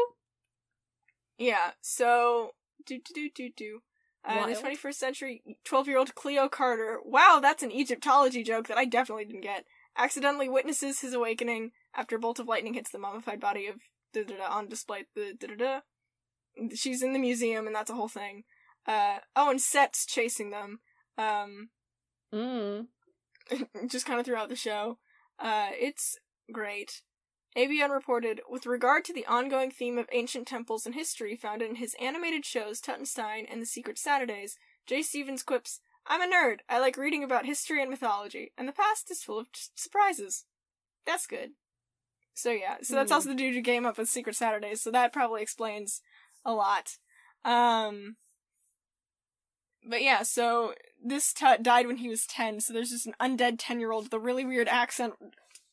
yeah, 1.39 1.73
so 1.81 2.53
do 2.85 2.99
do 2.99 3.15
do 3.15 3.31
do 3.35 3.51
do. 3.57 3.79
Uh, 4.25 4.45
the 4.47 4.55
21st 4.55 4.95
century 4.95 5.43
12 5.65 5.87
year 5.89 5.99
old 5.99 6.15
Cleo 6.15 6.49
Carter. 6.49 6.99
Wow, 7.05 7.39
that's 7.41 7.63
an 7.63 7.71
Egyptology 7.71 8.43
joke 8.43 8.67
that 8.69 8.79
I 8.79 8.85
definitely 8.85 9.25
didn't 9.25 9.43
get. 9.43 9.65
Accidentally 9.97 10.49
witnesses 10.49 11.01
his 11.01 11.15
awakening 11.15 11.71
after 11.95 12.17
a 12.17 12.19
bolt 12.19 12.39
of 12.39 12.49
lightning 12.49 12.75
hits 12.75 12.91
the 12.91 12.99
mummified 12.99 13.41
body 13.41 13.67
of 13.67 13.77
da 14.13 14.25
da 14.25 14.37
da 14.37 14.51
on 14.51 14.69
display. 14.69 15.07
The 15.15 15.35
da 15.39 15.49
da 15.49 15.55
da. 15.57 15.81
She's 16.75 17.03
in 17.03 17.13
the 17.13 17.19
museum, 17.19 17.67
and 17.67 17.77
that's 17.77 17.91
a 17.91 17.95
whole 17.95 18.09
thing. 18.09 18.45
Uh, 18.87 19.19
oh, 19.35 19.51
and 19.51 19.61
Set's 19.61 20.07
chasing 20.07 20.51
them. 20.51 20.81
Um, 21.19 21.69
Mm. 22.33 22.87
just 23.89 24.07
kind 24.07 24.19
of 24.19 24.27
throughout 24.27 24.49
the 24.49 24.57
show. 24.57 24.99
Uh, 25.39 25.69
it's 25.73 26.19
great. 26.53 27.03
ABN 27.57 27.91
reported, 27.91 28.41
with 28.49 28.67
regard 28.67 29.05
to 29.07 29.15
the 29.15 29.25
ongoing 29.27 29.71
theme 29.71 29.97
of 29.99 30.09
ancient 30.13 30.47
temples 30.47 30.85
and 30.85 30.95
history 30.95 31.37
found 31.37 31.63
in 31.63 31.77
his 31.77 31.95
animated 32.01 32.45
shows 32.45 32.81
Tutenstein 32.81 33.47
and 33.51 33.63
The 33.63 33.67
Secret 33.67 33.99
Saturdays, 33.99 34.57
Jay 34.87 35.01
Stephens 35.03 35.43
quips, 35.43 35.81
I'm 36.07 36.21
a 36.21 36.33
nerd. 36.33 36.59
I 36.69 36.79
like 36.79 36.97
reading 36.97 37.25
about 37.25 37.47
history 37.47 37.81
and 37.81 37.91
mythology, 37.91 38.53
and 38.57 38.69
the 38.69 38.73
past 38.73 39.11
is 39.11 39.23
full 39.23 39.39
of 39.39 39.51
t- 39.51 39.61
surprises. 39.75 40.45
That's 41.07 41.27
good. 41.27 41.51
So 42.35 42.51
yeah, 42.51 42.77
so 42.83 42.95
that's 42.95 43.11
Hmm. 43.11 43.15
also 43.15 43.29
the 43.31 43.35
dude 43.35 43.55
who 43.55 43.63
came 43.63 43.87
up 43.87 43.97
with 43.99 44.09
Secret 44.09 44.37
Saturdays, 44.37 44.83
so 44.83 44.91
that 44.91 45.13
probably 45.13 45.41
explains 45.43 46.03
a 46.45 46.53
lot. 46.53 46.99
Um, 47.45 48.17
but 49.89 50.03
yeah, 50.03 50.23
so 50.23 50.75
this 51.03 51.33
Tut 51.33 51.63
died 51.63 51.87
when 51.87 51.99
he 51.99 52.09
was 52.09 52.27
10, 52.27 52.61
so 52.61 52.73
there's 52.73 52.91
just 52.91 53.07
an 53.07 53.15
undead 53.21 53.57
10 53.59 53.81
year 53.81 53.93
old 53.93 54.05
with 54.05 54.13
a 54.13 54.19
really 54.19 54.45
weird 54.45 54.69
accent 54.69 55.15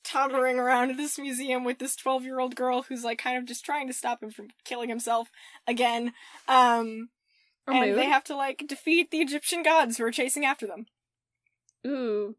toddling 0.03 0.59
around 0.59 0.97
this 0.97 1.17
museum 1.17 1.63
with 1.63 1.79
this 1.79 1.95
12 1.95 2.23
year 2.23 2.39
old 2.39 2.55
girl 2.55 2.83
who's 2.83 3.03
like 3.03 3.17
kind 3.17 3.37
of 3.37 3.45
just 3.45 3.63
trying 3.65 3.87
to 3.87 3.93
stop 3.93 4.21
him 4.21 4.29
from 4.31 4.49
killing 4.65 4.89
himself 4.89 5.29
again. 5.67 6.13
Um, 6.47 7.09
Or 7.65 7.73
and 7.73 7.97
they 7.97 8.05
have 8.05 8.23
to 8.25 8.35
like 8.35 8.65
defeat 8.67 9.11
the 9.11 9.19
Egyptian 9.19 9.63
gods 9.63 9.97
who 9.97 10.03
are 10.05 10.11
chasing 10.11 10.45
after 10.45 10.67
them. 10.67 10.85
Ooh. 11.87 12.35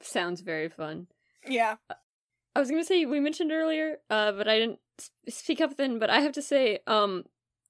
Sounds 0.00 0.40
very 0.40 0.68
fun. 0.68 1.06
Yeah. 1.46 1.76
I 2.56 2.60
was 2.60 2.70
gonna 2.70 2.84
say 2.84 3.04
we 3.04 3.20
mentioned 3.20 3.52
earlier, 3.52 3.98
uh, 4.08 4.32
but 4.32 4.48
I 4.48 4.58
didn't 4.58 4.80
speak 5.28 5.60
up 5.60 5.76
then. 5.76 5.98
But 5.98 6.10
I 6.10 6.20
have 6.20 6.32
to 6.32 6.42
say, 6.42 6.80
um, 6.86 7.24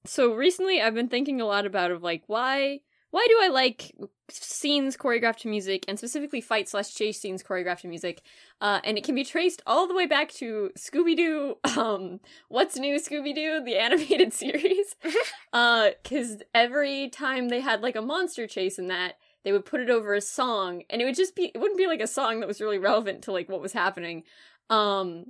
so 0.05 0.33
recently 0.33 0.81
I've 0.81 0.93
been 0.93 1.09
thinking 1.09 1.41
a 1.41 1.45
lot 1.45 1.65
about 1.65 1.91
of 1.91 2.03
like 2.03 2.23
why 2.27 2.81
why 3.15 3.25
do 3.29 3.39
I 3.41 3.47
like 3.47 3.95
scenes 4.29 4.97
choreographed 4.97 5.37
to 5.37 5.47
music 5.47 5.85
and 5.87 5.97
specifically 5.97 6.41
fight 6.41 6.67
slash 6.67 6.93
chase 6.93 7.17
scenes 7.17 7.41
choreographed 7.41 7.79
to 7.79 7.87
music, 7.87 8.21
uh, 8.59 8.81
and 8.83 8.97
it 8.97 9.05
can 9.05 9.15
be 9.15 9.23
traced 9.23 9.61
all 9.65 9.87
the 9.87 9.95
way 9.95 10.05
back 10.05 10.33
to 10.33 10.69
Scooby 10.77 11.15
Doo, 11.15 11.55
um, 11.77 12.19
What's 12.49 12.75
New 12.75 12.99
Scooby 12.99 13.33
Doo, 13.33 13.63
the 13.63 13.77
animated 13.77 14.33
series, 14.41 14.97
uh, 15.53 15.91
because 16.03 16.41
every 16.53 17.07
time 17.07 17.47
they 17.47 17.61
had 17.61 17.81
like 17.81 17.95
a 17.95 18.01
monster 18.01 18.47
chase 18.47 18.77
in 18.77 18.87
that 18.89 19.13
they 19.45 19.53
would 19.53 19.63
put 19.63 19.79
it 19.79 19.89
over 19.89 20.13
a 20.13 20.19
song 20.19 20.83
and 20.89 21.01
it 21.01 21.05
would 21.05 21.15
just 21.15 21.37
be 21.37 21.51
it 21.55 21.59
wouldn't 21.59 21.77
be 21.77 21.87
like 21.87 22.01
a 22.01 22.07
song 22.07 22.41
that 22.41 22.47
was 22.47 22.59
really 22.59 22.79
relevant 22.79 23.21
to 23.21 23.31
like 23.31 23.47
what 23.47 23.61
was 23.61 23.71
happening 23.71 24.23
um 24.71 25.25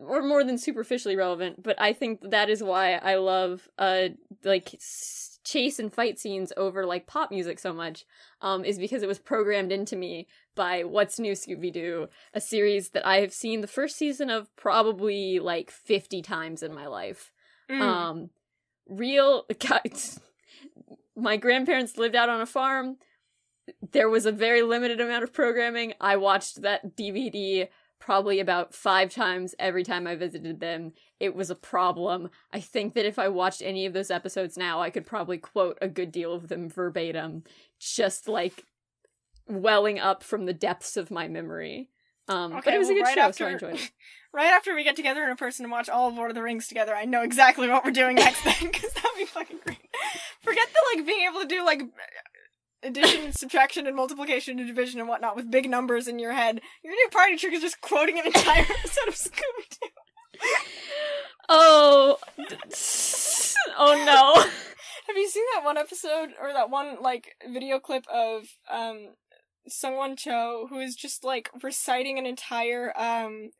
or 0.00 0.22
more 0.22 0.44
than 0.44 0.56
superficially 0.56 1.16
relevant 1.16 1.60
but 1.60 1.74
i 1.80 1.92
think 1.92 2.20
that 2.30 2.48
is 2.48 2.62
why 2.62 2.94
i 2.94 3.16
love 3.16 3.68
uh 3.78 4.08
like 4.44 4.72
s- 4.74 5.35
chase 5.46 5.78
and 5.78 5.92
fight 5.92 6.18
scenes 6.18 6.52
over 6.56 6.84
like 6.84 7.06
pop 7.06 7.30
music 7.30 7.58
so 7.58 7.72
much 7.72 8.04
um 8.42 8.64
is 8.64 8.78
because 8.78 9.02
it 9.02 9.08
was 9.08 9.18
programmed 9.18 9.70
into 9.70 9.94
me 9.94 10.26
by 10.56 10.82
what's 10.82 11.20
new 11.20 11.32
scooby-doo 11.32 12.08
a 12.34 12.40
series 12.40 12.90
that 12.90 13.06
i 13.06 13.20
have 13.20 13.32
seen 13.32 13.60
the 13.60 13.66
first 13.68 13.96
season 13.96 14.28
of 14.28 14.54
probably 14.56 15.38
like 15.38 15.70
50 15.70 16.20
times 16.22 16.62
in 16.62 16.74
my 16.74 16.86
life. 16.86 17.32
Mm. 17.70 17.80
um 17.80 18.30
real 18.88 19.44
guys 19.58 20.20
my 21.16 21.36
grandparents 21.36 21.96
lived 21.96 22.14
out 22.14 22.28
on 22.28 22.42
a 22.42 22.46
farm. 22.46 22.98
There 23.92 24.10
was 24.10 24.26
a 24.26 24.32
very 24.32 24.60
limited 24.60 25.00
amount 25.00 25.24
of 25.24 25.32
programming. 25.32 25.94
I 25.98 26.16
watched 26.16 26.60
that 26.62 26.96
dvd 26.96 27.68
probably 27.98 28.40
about 28.40 28.74
five 28.74 29.10
times 29.12 29.54
every 29.58 29.82
time 29.82 30.06
i 30.06 30.14
visited 30.14 30.60
them 30.60 30.92
it 31.20 31.34
was 31.34 31.50
a 31.50 31.54
problem 31.54 32.30
i 32.52 32.60
think 32.60 32.94
that 32.94 33.06
if 33.06 33.18
i 33.18 33.28
watched 33.28 33.62
any 33.62 33.86
of 33.86 33.92
those 33.92 34.10
episodes 34.10 34.56
now 34.56 34.80
i 34.80 34.90
could 34.90 35.06
probably 35.06 35.38
quote 35.38 35.78
a 35.80 35.88
good 35.88 36.12
deal 36.12 36.32
of 36.32 36.48
them 36.48 36.68
verbatim 36.68 37.42
just 37.78 38.28
like 38.28 38.64
welling 39.48 39.98
up 39.98 40.22
from 40.22 40.46
the 40.46 40.52
depths 40.52 40.96
of 40.96 41.10
my 41.10 41.28
memory 41.28 41.88
um 42.28 42.52
but 42.64 42.74
it 42.74 42.78
was 42.78 42.90
a 42.90 42.94
good 42.94 43.02
right 43.02 43.14
show 43.14 43.20
after, 43.22 43.44
so 43.44 43.46
i 43.46 43.52
enjoyed 43.52 43.74
it 43.74 43.90
right 44.36 44.52
after 44.52 44.74
we 44.74 44.84
get 44.84 44.96
together 44.96 45.24
in 45.24 45.36
person 45.36 45.64
and 45.64 45.72
watch 45.72 45.88
all 45.88 46.08
of 46.08 46.14
Lord 46.14 46.30
of 46.30 46.34
the 46.34 46.42
Rings 46.42 46.68
together, 46.68 46.94
I 46.94 47.06
know 47.06 47.22
exactly 47.22 47.68
what 47.68 47.84
we're 47.84 47.90
doing 47.90 48.16
next 48.16 48.44
then, 48.44 48.54
because 48.60 48.92
that'd 48.92 49.16
be 49.16 49.24
fucking 49.24 49.60
great. 49.64 49.78
Forget 50.42 50.68
the 50.72 50.98
like 50.98 51.06
being 51.06 51.26
able 51.26 51.40
to 51.40 51.46
do 51.46 51.64
like 51.64 51.80
addition, 52.82 53.32
subtraction, 53.32 53.86
and 53.86 53.96
multiplication 53.96 54.58
and 54.58 54.68
division 54.68 55.00
and 55.00 55.08
whatnot 55.08 55.36
with 55.36 55.50
big 55.50 55.68
numbers 55.68 56.06
in 56.06 56.18
your 56.18 56.32
head. 56.32 56.60
Your 56.84 56.92
new 56.92 57.08
party 57.10 57.36
trick 57.36 57.54
is 57.54 57.62
just 57.62 57.80
quoting 57.80 58.18
an 58.18 58.26
entire 58.26 58.60
episode 58.78 59.08
of 59.08 59.14
Scooby 59.14 59.68
Doo. 59.70 59.88
Oh 61.48 62.18
oh 63.78 64.04
no 64.04 64.50
Have 65.06 65.16
you 65.16 65.28
seen 65.28 65.44
that 65.54 65.64
one 65.64 65.78
episode 65.78 66.30
or 66.40 66.52
that 66.52 66.68
one 66.68 67.00
like 67.00 67.36
video 67.48 67.78
clip 67.78 68.04
of 68.12 68.44
um 68.70 69.14
Sungwon 69.70 70.18
Cho 70.18 70.66
who 70.68 70.80
is 70.80 70.96
just 70.96 71.22
like 71.22 71.48
reciting 71.62 72.18
an 72.18 72.26
entire 72.26 72.92
um 72.98 73.50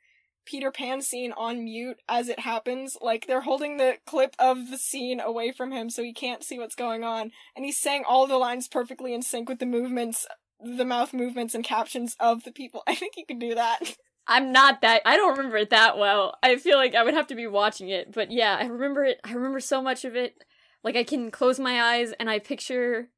Peter 0.44 0.73
Pan 0.73 1.03
scene 1.03 1.32
on 1.32 1.62
mute 1.62 1.98
as 2.09 2.28
it 2.28 2.40
happens? 2.40 2.97
Like 3.01 3.27
they're 3.27 3.43
holding 3.43 3.77
the 3.77 3.98
clip 4.07 4.35
of 4.40 4.70
the 4.70 4.78
scene 4.78 5.20
away 5.20 5.53
from 5.53 5.70
him 5.70 5.89
so 5.89 6.03
he 6.03 6.12
can't 6.12 6.43
see 6.43 6.59
what's 6.59 6.74
going 6.74 7.05
on 7.05 7.31
and 7.55 7.65
he's 7.65 7.78
saying 7.78 8.03
all 8.09 8.27
the 8.27 8.39
lines 8.39 8.66
perfectly 8.66 9.15
in 9.15 9.23
sync 9.23 9.48
with 9.48 9.61
the 9.61 9.66
movements 9.66 10.27
the 10.61 10.85
mouth 10.85 11.12
movements 11.12 11.55
and 11.55 11.65
captions 11.65 12.16
of 12.19 12.44
the 12.44 12.53
people. 12.53 12.82
I 12.86 12.94
think 12.94 13.15
you 13.16 13.24
could 13.27 13.39
do 13.39 13.55
that. 13.55 13.97
I'm 14.28 14.53
not 14.53 14.81
that 14.81 15.03
I 15.05 15.16
don't 15.16 15.36
remember 15.36 15.57
it 15.59 15.70
that 15.70 15.98
well. 15.98 16.36
I 16.43 16.57
feel 16.57 16.77
like 16.77 16.94
I 16.94 17.05
would 17.05 17.15
have 17.15 17.28
to 17.28 17.35
be 17.35 17.47
watching 17.47 17.89
it, 17.89 18.12
but 18.12 18.31
yeah, 18.31 18.57
I 18.61 18.66
remember 18.66 19.05
it. 19.05 19.20
I 19.24 19.32
remember 19.32 19.61
so 19.61 19.81
much 19.81 20.05
of 20.05 20.16
it. 20.16 20.43
Like 20.82 20.97
I 20.97 21.05
can 21.05 21.31
close 21.31 21.61
my 21.61 21.81
eyes 21.81 22.12
and 22.19 22.28
I 22.28 22.39
picture 22.39 23.09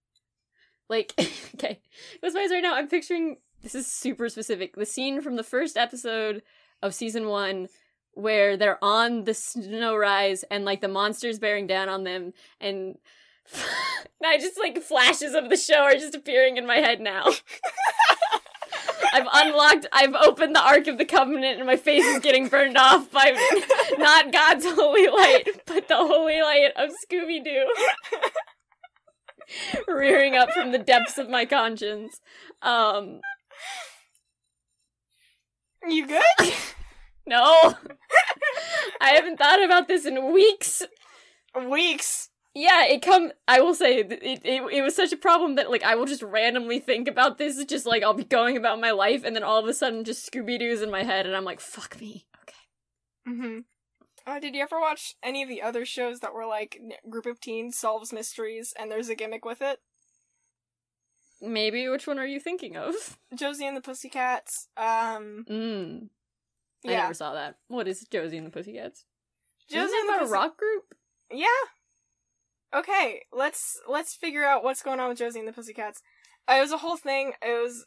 like 0.88 1.14
okay. 1.54 1.80
Close 2.20 2.34
my 2.34 2.40
eyes 2.40 2.50
right 2.50 2.62
now. 2.62 2.74
I'm 2.74 2.88
picturing 2.88 3.38
this 3.62 3.74
is 3.74 3.86
super 3.86 4.28
specific. 4.28 4.76
The 4.76 4.86
scene 4.86 5.20
from 5.20 5.36
the 5.36 5.42
first 5.42 5.76
episode 5.76 6.42
of 6.82 6.94
season 6.94 7.28
1 7.28 7.68
where 8.12 8.56
they're 8.56 8.82
on 8.82 9.24
the 9.24 9.34
snow 9.34 9.96
rise 9.96 10.44
and 10.50 10.64
like 10.64 10.80
the 10.80 10.88
monsters 10.88 11.38
bearing 11.38 11.66
down 11.66 11.88
on 11.88 12.04
them 12.04 12.32
and 12.60 12.96
I 14.24 14.38
just 14.38 14.58
like 14.58 14.78
flashes 14.82 15.34
of 15.34 15.48
the 15.48 15.56
show 15.56 15.82
are 15.82 15.92
just 15.92 16.14
appearing 16.14 16.56
in 16.56 16.66
my 16.66 16.76
head 16.76 17.00
now. 17.00 17.24
I've 19.12 19.26
unlocked, 19.32 19.86
I've 19.92 20.14
opened 20.14 20.54
the 20.54 20.62
Ark 20.62 20.86
of 20.86 20.98
the 20.98 21.04
Covenant, 21.04 21.58
and 21.58 21.66
my 21.66 21.76
face 21.76 22.04
is 22.04 22.20
getting 22.20 22.48
burned 22.48 22.76
off 22.76 23.10
by 23.10 23.32
not 23.98 24.32
God's 24.32 24.66
holy 24.66 25.08
light, 25.08 25.44
but 25.66 25.88
the 25.88 25.96
holy 25.96 26.40
light 26.40 26.72
of 26.76 26.90
Scooby 27.04 27.42
Doo 27.42 27.66
rearing 29.86 30.36
up 30.36 30.50
from 30.52 30.72
the 30.72 30.78
depths 30.78 31.18
of 31.18 31.28
my 31.28 31.44
conscience. 31.44 32.20
Um, 32.62 33.20
You 35.88 36.06
good? 36.06 36.22
no, 37.26 37.74
I 39.00 39.10
haven't 39.10 39.38
thought 39.38 39.62
about 39.62 39.88
this 39.88 40.04
in 40.04 40.32
weeks. 40.32 40.82
Weeks. 41.68 42.30
Yeah, 42.60 42.86
it 42.86 43.02
come. 43.02 43.30
I 43.46 43.60
will 43.60 43.74
say 43.74 43.98
it, 44.00 44.10
it. 44.10 44.40
It 44.72 44.82
was 44.82 44.96
such 44.96 45.12
a 45.12 45.16
problem 45.16 45.54
that 45.54 45.70
like 45.70 45.84
I 45.84 45.94
will 45.94 46.06
just 46.06 46.22
randomly 46.22 46.80
think 46.80 47.06
about 47.06 47.38
this. 47.38 47.64
Just 47.64 47.86
like 47.86 48.02
I'll 48.02 48.14
be 48.14 48.24
going 48.24 48.56
about 48.56 48.80
my 48.80 48.90
life, 48.90 49.22
and 49.24 49.36
then 49.36 49.44
all 49.44 49.58
of 49.58 49.68
a 49.68 49.74
sudden, 49.74 50.02
just 50.04 50.30
Scooby 50.30 50.58
Doo's 50.58 50.82
in 50.82 50.90
my 50.90 51.04
head, 51.04 51.24
and 51.26 51.36
I'm 51.36 51.44
like, 51.44 51.60
"Fuck 51.60 52.00
me." 52.00 52.26
Okay. 52.42 52.56
Mm-hmm. 53.28 53.58
Uh, 54.26 54.40
did 54.40 54.54
you 54.56 54.62
ever 54.62 54.80
watch 54.80 55.14
any 55.22 55.42
of 55.42 55.48
the 55.48 55.62
other 55.62 55.84
shows 55.86 56.18
that 56.20 56.34
were 56.34 56.46
like 56.46 56.80
group 57.08 57.26
of 57.26 57.40
teens 57.40 57.78
solves 57.78 58.12
mysteries 58.12 58.74
and 58.78 58.90
there's 58.90 59.08
a 59.08 59.14
gimmick 59.14 59.44
with 59.44 59.62
it? 59.62 59.78
Maybe 61.40 61.88
which 61.88 62.06
one 62.06 62.18
are 62.18 62.26
you 62.26 62.40
thinking 62.40 62.76
of? 62.76 62.94
Josie 63.34 63.66
and 63.66 63.76
the 63.76 63.80
Pussycats. 63.80 64.68
Um, 64.76 65.44
Mm. 65.48 66.08
I 66.84 66.88
never 66.88 67.14
saw 67.14 67.34
that. 67.34 67.56
What 67.68 67.86
is 67.88 68.06
Josie 68.10 68.36
and 68.38 68.46
the 68.46 68.50
Pussycats? 68.50 69.04
Josie 69.70 69.84
Isn't 69.84 69.98
and 70.00 70.08
the 70.08 70.12
about 70.12 70.20
a 70.20 70.24
Pussy- 70.24 70.32
rock 70.32 70.56
group? 70.56 70.94
Yeah. 71.30 71.46
Okay, 72.74 73.22
let's 73.32 73.80
let's 73.88 74.14
figure 74.14 74.44
out 74.44 74.62
what's 74.62 74.82
going 74.82 75.00
on 75.00 75.08
with 75.08 75.18
Josie 75.18 75.38
and 75.38 75.48
the 75.48 75.52
Pussycats. 75.52 76.02
Uh, 76.48 76.56
it 76.58 76.60
was 76.60 76.72
a 76.72 76.78
whole 76.78 76.96
thing. 76.96 77.32
It 77.42 77.62
was. 77.62 77.84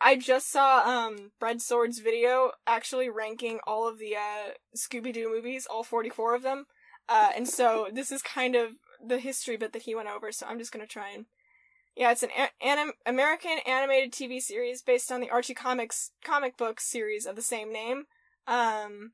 I 0.00 0.16
just 0.16 0.50
saw 0.50 0.80
um 0.80 1.30
Red 1.40 1.62
Sword's 1.62 2.00
video 2.00 2.52
actually 2.66 3.08
ranking 3.08 3.60
all 3.66 3.88
of 3.88 3.98
the 3.98 4.16
uh 4.16 4.52
Scooby 4.76 5.12
Doo 5.12 5.30
movies, 5.32 5.66
all 5.66 5.84
44 5.84 6.34
of 6.34 6.42
them. 6.42 6.66
Uh 7.08 7.30
and 7.36 7.48
so 7.48 7.88
this 7.92 8.10
is 8.10 8.22
kind 8.22 8.56
of 8.56 8.72
the 9.04 9.18
history 9.18 9.56
bit 9.56 9.72
that 9.72 9.82
he 9.82 9.94
went 9.94 10.08
over, 10.08 10.32
so 10.32 10.46
I'm 10.46 10.58
just 10.58 10.72
going 10.72 10.84
to 10.86 10.92
try 10.92 11.10
and 11.10 11.26
Yeah, 11.96 12.12
it's 12.12 12.22
an 12.24 12.30
anim- 12.62 12.94
American 13.06 13.58
animated 13.66 14.12
TV 14.12 14.40
series 14.40 14.82
based 14.82 15.12
on 15.12 15.20
the 15.20 15.30
Archie 15.30 15.54
Comics 15.54 16.12
comic 16.24 16.56
book 16.56 16.80
series 16.80 17.26
of 17.26 17.36
the 17.36 17.42
same 17.42 17.72
name. 17.72 18.04
Um 18.46 19.12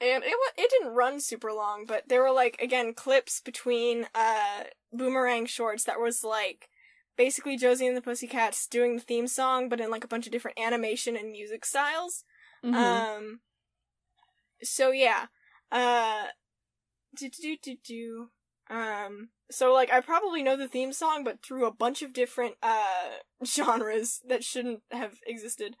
and 0.00 0.24
it 0.24 0.32
it 0.56 0.70
didn't 0.70 0.94
run 0.94 1.20
super 1.20 1.52
long, 1.52 1.84
but 1.86 2.08
there 2.08 2.22
were 2.22 2.32
like 2.32 2.60
again 2.60 2.94
clips 2.94 3.40
between 3.40 4.06
uh 4.14 4.64
boomerang 4.92 5.46
shorts 5.46 5.84
that 5.84 6.00
was 6.00 6.24
like 6.24 6.68
basically 7.16 7.56
Josie 7.56 7.86
and 7.86 7.96
the 7.96 8.00
Pussycats 8.02 8.66
doing 8.66 8.96
the 8.96 9.02
theme 9.02 9.26
song, 9.26 9.68
but 9.68 9.80
in 9.80 9.90
like 9.90 10.04
a 10.04 10.08
bunch 10.08 10.26
of 10.26 10.32
different 10.32 10.58
animation 10.58 11.16
and 11.16 11.30
music 11.30 11.64
styles. 11.64 12.24
Mhm. 12.64 12.74
Um. 12.74 13.40
So 14.62 14.90
yeah. 14.90 15.26
Uh. 15.70 16.26
Do 17.16 17.28
do 17.28 17.56
do 17.62 17.76
do. 17.84 18.30
Um. 18.70 19.30
So 19.50 19.72
like 19.72 19.92
I 19.92 20.00
probably 20.00 20.42
know 20.42 20.56
the 20.56 20.68
theme 20.68 20.92
song, 20.92 21.24
but 21.24 21.42
through 21.42 21.66
a 21.66 21.72
bunch 21.74 22.02
of 22.02 22.12
different 22.12 22.54
uh 22.62 23.10
genres 23.44 24.20
that 24.28 24.44
shouldn't 24.44 24.80
have 24.90 25.18
existed, 25.26 25.76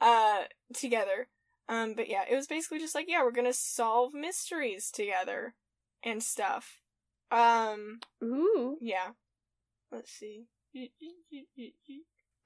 uh, 0.00 0.42
together. 0.74 1.28
Um. 1.68 1.94
But 1.94 2.08
yeah, 2.08 2.24
it 2.30 2.34
was 2.34 2.46
basically 2.46 2.78
just 2.78 2.94
like 2.94 3.06
yeah, 3.08 3.22
we're 3.22 3.30
gonna 3.30 3.52
solve 3.52 4.14
mysteries 4.14 4.90
together, 4.90 5.54
and 6.02 6.22
stuff. 6.22 6.80
Um. 7.30 8.00
Ooh. 8.22 8.78
Yeah. 8.80 9.10
Let's 9.90 10.12
see. 10.12 10.46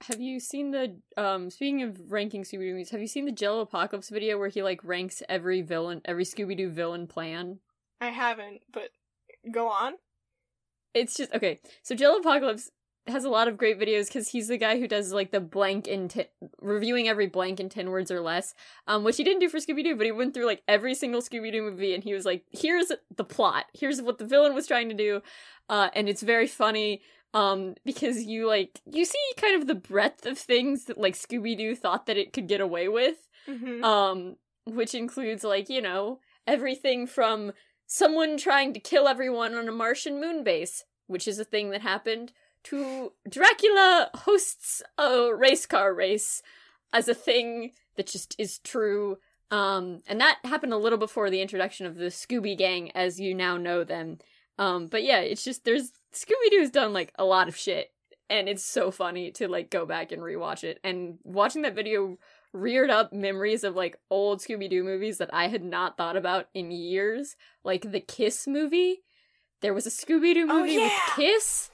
Have 0.06 0.20
you 0.20 0.40
seen 0.40 0.70
the 0.70 0.98
um 1.16 1.50
speaking 1.50 1.82
of 1.82 2.10
ranking 2.10 2.42
Scooby 2.42 2.60
Doo 2.60 2.72
movies, 2.72 2.90
have 2.90 3.00
you 3.00 3.06
seen 3.06 3.26
the 3.26 3.32
Jello 3.32 3.60
Apocalypse 3.60 4.08
video 4.08 4.38
where 4.38 4.48
he 4.48 4.62
like 4.62 4.82
ranks 4.84 5.22
every 5.28 5.62
villain 5.62 6.00
every 6.04 6.24
Scooby 6.24 6.56
Doo 6.56 6.70
villain 6.70 7.06
plan? 7.06 7.58
I 8.00 8.08
haven't, 8.08 8.62
but 8.72 8.90
go 9.52 9.68
on. 9.68 9.94
It's 10.94 11.16
just 11.16 11.32
okay. 11.34 11.60
So 11.82 11.94
Jello 11.94 12.18
Apocalypse 12.18 12.70
has 13.06 13.24
a 13.24 13.30
lot 13.30 13.48
of 13.48 13.56
great 13.56 13.78
videos 13.80 14.06
because 14.06 14.28
he's 14.28 14.48
the 14.48 14.56
guy 14.58 14.78
who 14.78 14.86
does 14.86 15.12
like 15.12 15.30
the 15.30 15.40
blank 15.40 15.88
in 15.88 16.08
ten- 16.08 16.26
reviewing 16.60 17.08
every 17.08 17.26
blank 17.26 17.58
in 17.60 17.68
ten 17.68 17.90
words 17.90 18.10
or 18.10 18.20
less. 18.20 18.54
Um, 18.86 19.04
which 19.04 19.16
he 19.16 19.24
didn't 19.24 19.40
do 19.40 19.48
for 19.48 19.58
Scooby 19.58 19.82
Doo, 19.82 19.96
but 19.96 20.06
he 20.06 20.12
went 20.12 20.34
through 20.34 20.46
like 20.46 20.62
every 20.68 20.94
single 20.94 21.20
Scooby 21.20 21.50
Doo 21.50 21.62
movie 21.62 21.94
and 21.94 22.04
he 22.04 22.12
was 22.14 22.24
like, 22.24 22.44
"Here's 22.50 22.92
the 23.16 23.24
plot. 23.24 23.66
Here's 23.72 24.00
what 24.02 24.18
the 24.18 24.26
villain 24.26 24.54
was 24.54 24.66
trying 24.66 24.88
to 24.90 24.94
do," 24.94 25.22
uh, 25.68 25.88
and 25.94 26.08
it's 26.08 26.22
very 26.22 26.46
funny. 26.46 27.02
Um, 27.32 27.74
because 27.84 28.24
you 28.24 28.48
like 28.48 28.80
you 28.90 29.04
see 29.04 29.18
kind 29.36 29.60
of 29.60 29.68
the 29.68 29.74
breadth 29.76 30.26
of 30.26 30.36
things 30.36 30.86
that 30.86 30.98
like 30.98 31.14
Scooby 31.14 31.56
Doo 31.56 31.76
thought 31.76 32.06
that 32.06 32.16
it 32.16 32.32
could 32.32 32.48
get 32.48 32.60
away 32.60 32.88
with 32.88 33.16
Mm-hmm. 33.48 33.82
um 33.82 34.36
which 34.66 34.94
includes 34.94 35.44
like 35.44 35.70
you 35.70 35.80
know 35.80 36.20
everything 36.46 37.06
from 37.06 37.52
someone 37.86 38.36
trying 38.36 38.74
to 38.74 38.80
kill 38.80 39.08
everyone 39.08 39.54
on 39.54 39.66
a 39.68 39.72
martian 39.72 40.20
moon 40.20 40.44
base 40.44 40.84
which 41.06 41.26
is 41.26 41.38
a 41.38 41.44
thing 41.44 41.70
that 41.70 41.80
happened 41.80 42.32
to 42.64 43.12
dracula 43.28 44.10
hosts 44.14 44.82
a 44.98 45.34
race 45.34 45.66
car 45.66 45.94
race 45.94 46.42
as 46.92 47.08
a 47.08 47.14
thing 47.14 47.72
that 47.96 48.06
just 48.06 48.34
is 48.38 48.58
true 48.58 49.18
um 49.50 50.02
and 50.06 50.20
that 50.20 50.38
happened 50.44 50.72
a 50.72 50.78
little 50.78 50.98
before 50.98 51.30
the 51.30 51.40
introduction 51.40 51.86
of 51.86 51.96
the 51.96 52.06
scooby 52.06 52.56
gang 52.56 52.90
as 52.92 53.18
you 53.20 53.34
now 53.34 53.56
know 53.56 53.84
them 53.84 54.18
um 54.58 54.86
but 54.86 55.02
yeah 55.02 55.20
it's 55.20 55.44
just 55.44 55.64
there's 55.64 55.92
scooby-doo's 56.12 56.70
done 56.70 56.92
like 56.92 57.12
a 57.18 57.24
lot 57.24 57.48
of 57.48 57.56
shit 57.56 57.92
and 58.28 58.48
it's 58.48 58.64
so 58.64 58.90
funny 58.90 59.30
to 59.30 59.48
like 59.48 59.70
go 59.70 59.84
back 59.86 60.12
and 60.12 60.22
rewatch 60.22 60.62
it 60.64 60.78
and 60.84 61.18
watching 61.24 61.62
that 61.62 61.74
video 61.74 62.16
reared 62.52 62.90
up 62.90 63.12
memories 63.12 63.64
of 63.64 63.76
like 63.76 63.96
old 64.10 64.40
Scooby 64.40 64.68
Doo 64.68 64.82
movies 64.82 65.18
that 65.18 65.32
I 65.32 65.48
had 65.48 65.62
not 65.62 65.96
thought 65.96 66.16
about 66.16 66.48
in 66.52 66.72
years, 66.72 67.36
like 67.62 67.92
the 67.92 68.00
Kiss 68.00 68.46
movie. 68.48 69.02
There 69.60 69.74
was 69.74 69.86
a 69.86 69.90
Scooby 69.90 70.34
Doo 70.34 70.48
Oh, 70.50 70.58
movie 70.60 70.78
with! 70.78 70.92
Kiss 71.14 71.70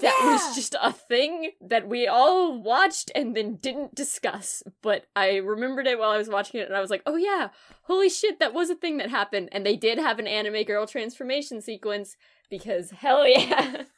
that 0.00 0.18
Yeah! 0.22 0.32
was 0.32 0.54
just 0.54 0.74
a 0.80 0.92
thing 0.92 1.52
that 1.60 1.88
we 1.88 2.06
all 2.06 2.60
watched 2.60 3.10
and 3.14 3.36
then 3.36 3.56
didn't 3.56 3.94
discuss. 3.94 4.62
But 4.82 5.06
I 5.16 5.36
remembered 5.36 5.86
it 5.86 5.98
while 5.98 6.10
I 6.10 6.18
was 6.18 6.28
watching 6.28 6.60
it 6.60 6.68
and 6.68 6.76
I 6.76 6.80
was 6.80 6.90
like, 6.90 7.02
oh 7.06 7.16
yeah, 7.16 7.48
holy 7.82 8.08
shit, 8.08 8.38
that 8.40 8.54
was 8.54 8.70
a 8.70 8.74
thing 8.74 8.98
that 8.98 9.10
happened. 9.10 9.48
And 9.52 9.64
they 9.66 9.76
did 9.76 9.98
have 9.98 10.18
an 10.18 10.26
anime 10.26 10.64
girl 10.64 10.86
transformation 10.86 11.60
sequence 11.60 12.16
because 12.50 12.90
hell 12.92 13.26
yeah. 13.26 13.82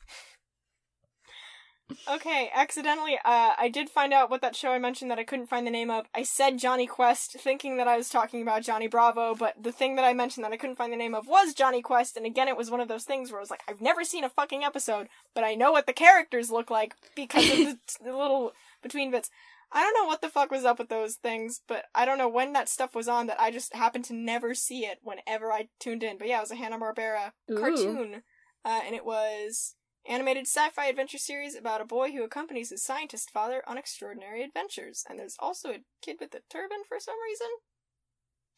Okay, 2.09 2.51
accidentally, 2.55 3.17
uh, 3.25 3.55
I 3.59 3.71
did 3.73 3.89
find 3.89 4.13
out 4.13 4.31
what 4.31 4.41
that 4.43 4.57
show 4.57 4.73
I 4.73 4.79
mentioned 4.79 5.11
that 5.11 5.19
I 5.19 5.25
couldn't 5.25 5.49
find 5.49 5.67
the 5.67 5.71
name 5.71 5.91
of. 5.91 6.07
I 6.15 6.23
said 6.23 6.59
Jonny 6.59 6.87
Quest, 6.87 7.33
thinking 7.39 7.77
that 7.77 7.89
I 7.89 7.97
was 7.97 8.09
talking 8.09 8.43
about 8.43 8.63
Johnny 8.63 8.89
Bravo, 8.89 9.35
but 9.35 9.63
the 9.63 9.73
thing 9.73 9.97
that 9.97 10.05
I 10.05 10.13
mentioned 10.13 10.45
that 10.45 10.53
I 10.53 10.57
couldn't 10.57 10.77
find 10.77 10.93
the 10.93 10.97
name 10.97 11.15
of 11.15 11.27
was 11.27 11.55
Jonny 11.55 11.83
Quest, 11.83 12.17
and 12.17 12.27
again, 12.27 12.49
it 12.49 12.57
was 12.57 12.71
one 12.71 12.81
of 12.81 12.89
those 12.89 13.05
things 13.05 13.31
where 13.31 13.41
I 13.41 13.43
was 13.43 13.51
like, 13.51 13.63
I've 13.69 13.81
never 13.81 14.05
seen 14.05 14.25
a 14.25 14.29
fucking 14.29 14.65
episode, 14.65 15.09
but 15.35 15.45
I 15.45 15.55
know 15.55 15.73
what 15.73 15.87
the 15.87 15.93
characters 15.93 16.51
look 16.51 16.71
like 16.71 16.95
because 17.15 17.51
of 17.51 17.59
the, 17.59 17.79
the 18.05 18.17
little 18.17 18.53
between 18.83 19.11
bits. 19.11 19.31
I 19.73 19.83
don't 19.83 19.95
know 19.95 20.07
what 20.07 20.21
the 20.21 20.29
fuck 20.29 20.51
was 20.51 20.65
up 20.65 20.81
with 20.81 20.89
those 20.89 21.15
things, 21.15 21.61
but 21.69 21.85
I 21.95 22.05
don't 22.05 22.19
know 22.19 22.29
when 22.29 22.53
that 22.55 22.69
stuff 22.69 22.95
was 22.95 23.07
on 23.07 23.29
that 23.29 23.41
I 23.41 23.53
just 23.53 23.75
happened 23.75 24.05
to 24.07 24.15
never 24.15 24.53
see 24.53 24.81
it 24.81 24.99
whenever 25.03 25.53
I 25.53 25.69
tuned 25.79 26.03
in. 26.03 26.19
But 26.19 26.27
yeah, 26.27 26.39
it 26.39 26.43
was 26.43 26.51
a 26.51 26.57
Hanna-Barbera 26.57 27.33
Ooh. 27.53 27.57
cartoon, 27.57 28.23
uh, 28.65 28.81
and 28.85 28.97
it 28.97 29.05
was 29.05 29.77
animated 30.09 30.47
sci-fi 30.47 30.87
adventure 30.87 31.19
series 31.19 31.55
about 31.55 31.81
a 31.81 31.85
boy 31.85 32.13
who 32.13 32.25
accompanies 32.25 32.71
his 32.71 32.83
scientist 32.83 33.31
father 33.31 33.63
on 33.67 33.79
extraordinary 33.79 34.43
adventures. 34.43 35.05
And 35.09 35.19
there's 35.19 35.37
also 35.39 35.71
a 35.71 35.85
kid 36.03 36.17
with 36.21 36.35
a 36.35 36.41
turban 36.51 36.79
for 36.89 36.99
some 36.99 37.17
reason. 37.23 37.49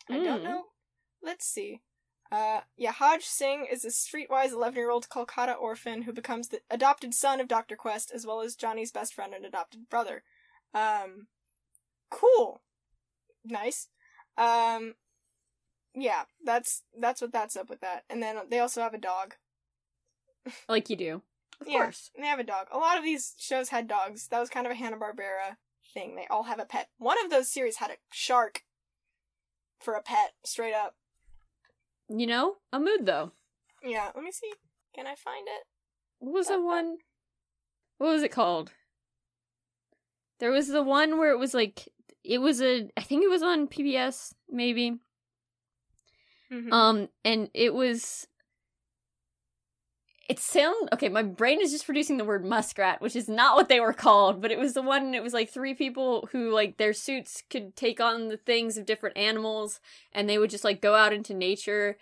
I 0.09 0.25
don't 0.25 0.41
Mm. 0.41 0.45
know. 0.45 0.65
Let's 1.23 1.45
see. 1.47 1.83
Uh, 2.31 2.63
yeah, 2.77 2.93
Hadji 2.93 3.25
Singh 3.25 3.67
is 3.71 3.85
a 3.85 3.89
streetwise 3.89 4.53
11-year-old 4.53 5.09
Kolkata 5.11 5.55
orphan 5.61 6.03
who 6.03 6.13
becomes 6.13 6.49
the 6.49 6.63
adopted 6.71 7.13
son 7.13 7.41
of 7.41 7.47
Dr. 7.49 7.77
Quest, 7.77 8.11
as 8.11 8.27
well 8.27 8.41
as 8.41 8.57
Jonny's 8.57 8.91
best 8.91 9.13
friend 9.13 9.35
and 9.35 9.45
adopted 9.45 9.89
brother. 9.91 10.23
Um, 10.73 11.27
cool. 12.11 12.63
Nice. 13.45 13.89
Um, 14.39 14.95
yeah, 15.95 16.23
that's, 16.43 16.85
that's 16.99 17.21
what 17.21 17.33
that's 17.33 17.55
up 17.57 17.69
with 17.69 17.81
that. 17.81 18.05
And 18.09 18.23
then 18.23 18.37
they 18.49 18.61
also 18.61 18.81
have 18.81 18.95
a 18.95 18.99
dog. 18.99 19.35
like 20.69 20.89
you 20.89 20.97
do. 20.97 21.23
Of 21.63 21.69
Yeah. 21.69 21.79
course. 21.85 22.11
They 22.17 22.27
have 22.27 22.39
a 22.41 22.45
dog. 22.45 22.69
A 22.71 22.79
lot 22.79 22.99
of 22.99 23.05
these 23.05 23.35
shows 23.39 23.69
had 23.71 23.87
dogs. 23.89 24.29
That 24.29 24.41
was 24.41 24.51
kind 24.51 24.67
of 24.67 24.73
a 24.73 24.75
Hanna 24.75 24.97
Barbera 24.99 25.57
thing. 25.95 26.15
They 26.17 26.27
all 26.29 26.45
have 26.45 26.59
a 26.59 26.65
pet. 26.65 26.91
One 26.99 27.23
of 27.25 27.31
those 27.31 27.51
series 27.53 27.77
had 27.77 27.91
a 27.91 27.97
shark 28.13 28.65
for 29.81 29.95
a 29.95 30.03
pet, 30.03 30.33
straight 30.45 30.75
up. 30.75 30.97
You 32.09 32.27
know, 32.27 32.57
a 32.73 32.79
mood 32.81 33.07
though. 33.07 33.33
Yeah, 33.83 34.11
let 34.15 34.23
me 34.25 34.33
see. 34.33 34.53
Can 34.95 35.07
I 35.07 35.15
find 35.15 35.47
it? 35.49 35.65
What 36.19 36.33
was 36.35 36.49
Uh, 36.51 36.55
the 36.57 36.59
uh. 36.59 36.65
one? 36.65 36.99
What 37.99 38.11
was 38.11 38.23
it 38.23 38.33
called? 38.33 38.73
There 40.39 40.51
was 40.51 40.69
the 40.69 40.83
one 40.83 41.19
where 41.19 41.31
it 41.31 41.39
was 41.39 41.55
like 41.55 41.89
it 42.25 42.39
was 42.39 42.61
a 42.61 42.91
I 42.97 43.03
think 43.03 43.23
it 43.25 43.31
was 43.31 43.43
on 43.43 43.69
PBS 43.69 44.35
maybe. 44.49 44.99
Mhm. 46.51 46.73
Um 46.73 47.09
and 47.25 47.51
it 47.55 47.75
was 47.75 48.27
it 50.33 50.39
sound 50.39 50.89
okay, 50.95 51.11
my 51.11 51.23
brain 51.23 51.61
is 51.61 51.71
just 51.71 51.85
producing 51.85 52.17
the 52.17 52.25
word 52.25 52.43
muskrat, 52.43 53.03
which 53.03 53.15
is 53.15 53.29
not 53.29 53.55
what 53.55 53.69
they 53.69 53.81
were 53.81 53.93
called, 53.93 54.41
but 54.41 54.51
it 54.51 54.59
was 54.59 54.73
the 54.73 54.81
one 54.81 55.15
it 55.15 55.23
was 55.23 55.35
like 55.35 55.51
three 55.51 55.75
people 55.75 56.27
who 56.33 56.51
like 56.51 56.79
their 56.79 56.95
suits 56.95 57.43
could 57.51 57.77
take 57.77 58.01
on 58.01 58.29
the 58.29 58.39
things 58.39 58.79
of 58.79 58.87
different 58.87 59.19
animals 59.19 59.79
and 60.11 60.29
they 60.29 60.39
would 60.39 60.49
just 60.49 60.65
like 60.65 60.81
go 60.81 60.95
out 60.95 61.13
into 61.13 61.35
nature. 61.35 61.99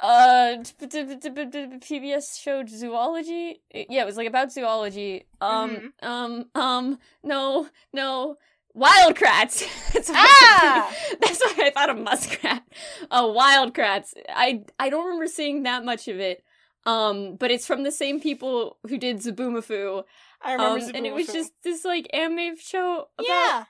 Uh 0.00 0.56
PBS 0.58 2.42
showed 2.42 2.68
zoology. 2.68 3.60
Yeah, 3.72 4.02
it 4.02 4.06
was 4.06 4.16
like 4.16 4.26
about 4.26 4.50
zoology. 4.50 5.26
Um 5.40 5.92
um 6.02 6.46
um 6.56 6.98
no, 7.22 7.68
no. 7.92 8.38
Wild 8.74 9.14
Kratts. 9.14 9.64
That's 9.92 10.08
what 10.10 10.18
Ah! 10.18 10.92
That's 11.20 11.40
why 11.40 11.66
I 11.66 11.70
thought 11.70 11.90
of 11.90 11.98
muskrat. 11.98 12.62
Uh, 13.08 13.30
Wild 13.32 13.72
Kratts. 13.72 14.14
I 14.28 14.64
I 14.80 14.90
don't 14.90 15.04
remember 15.04 15.28
seeing 15.28 15.62
that 15.62 15.84
much 15.84 16.08
of 16.08 16.18
it. 16.18 16.42
Um, 16.86 17.36
but 17.36 17.50
it's 17.50 17.66
from 17.66 17.82
the 17.82 17.90
same 17.92 18.20
people 18.20 18.78
who 18.88 18.96
did 18.96 19.18
Zoboomafoo. 19.18 20.04
I 20.40 20.54
Um, 20.54 20.74
remember 20.74 20.96
and 20.96 21.06
it 21.06 21.12
was 21.14 21.26
just 21.26 21.52
this 21.64 21.84
like 21.84 22.08
anime 22.12 22.56
show 22.56 23.08
about 23.18 23.26
yeah. 23.28 23.64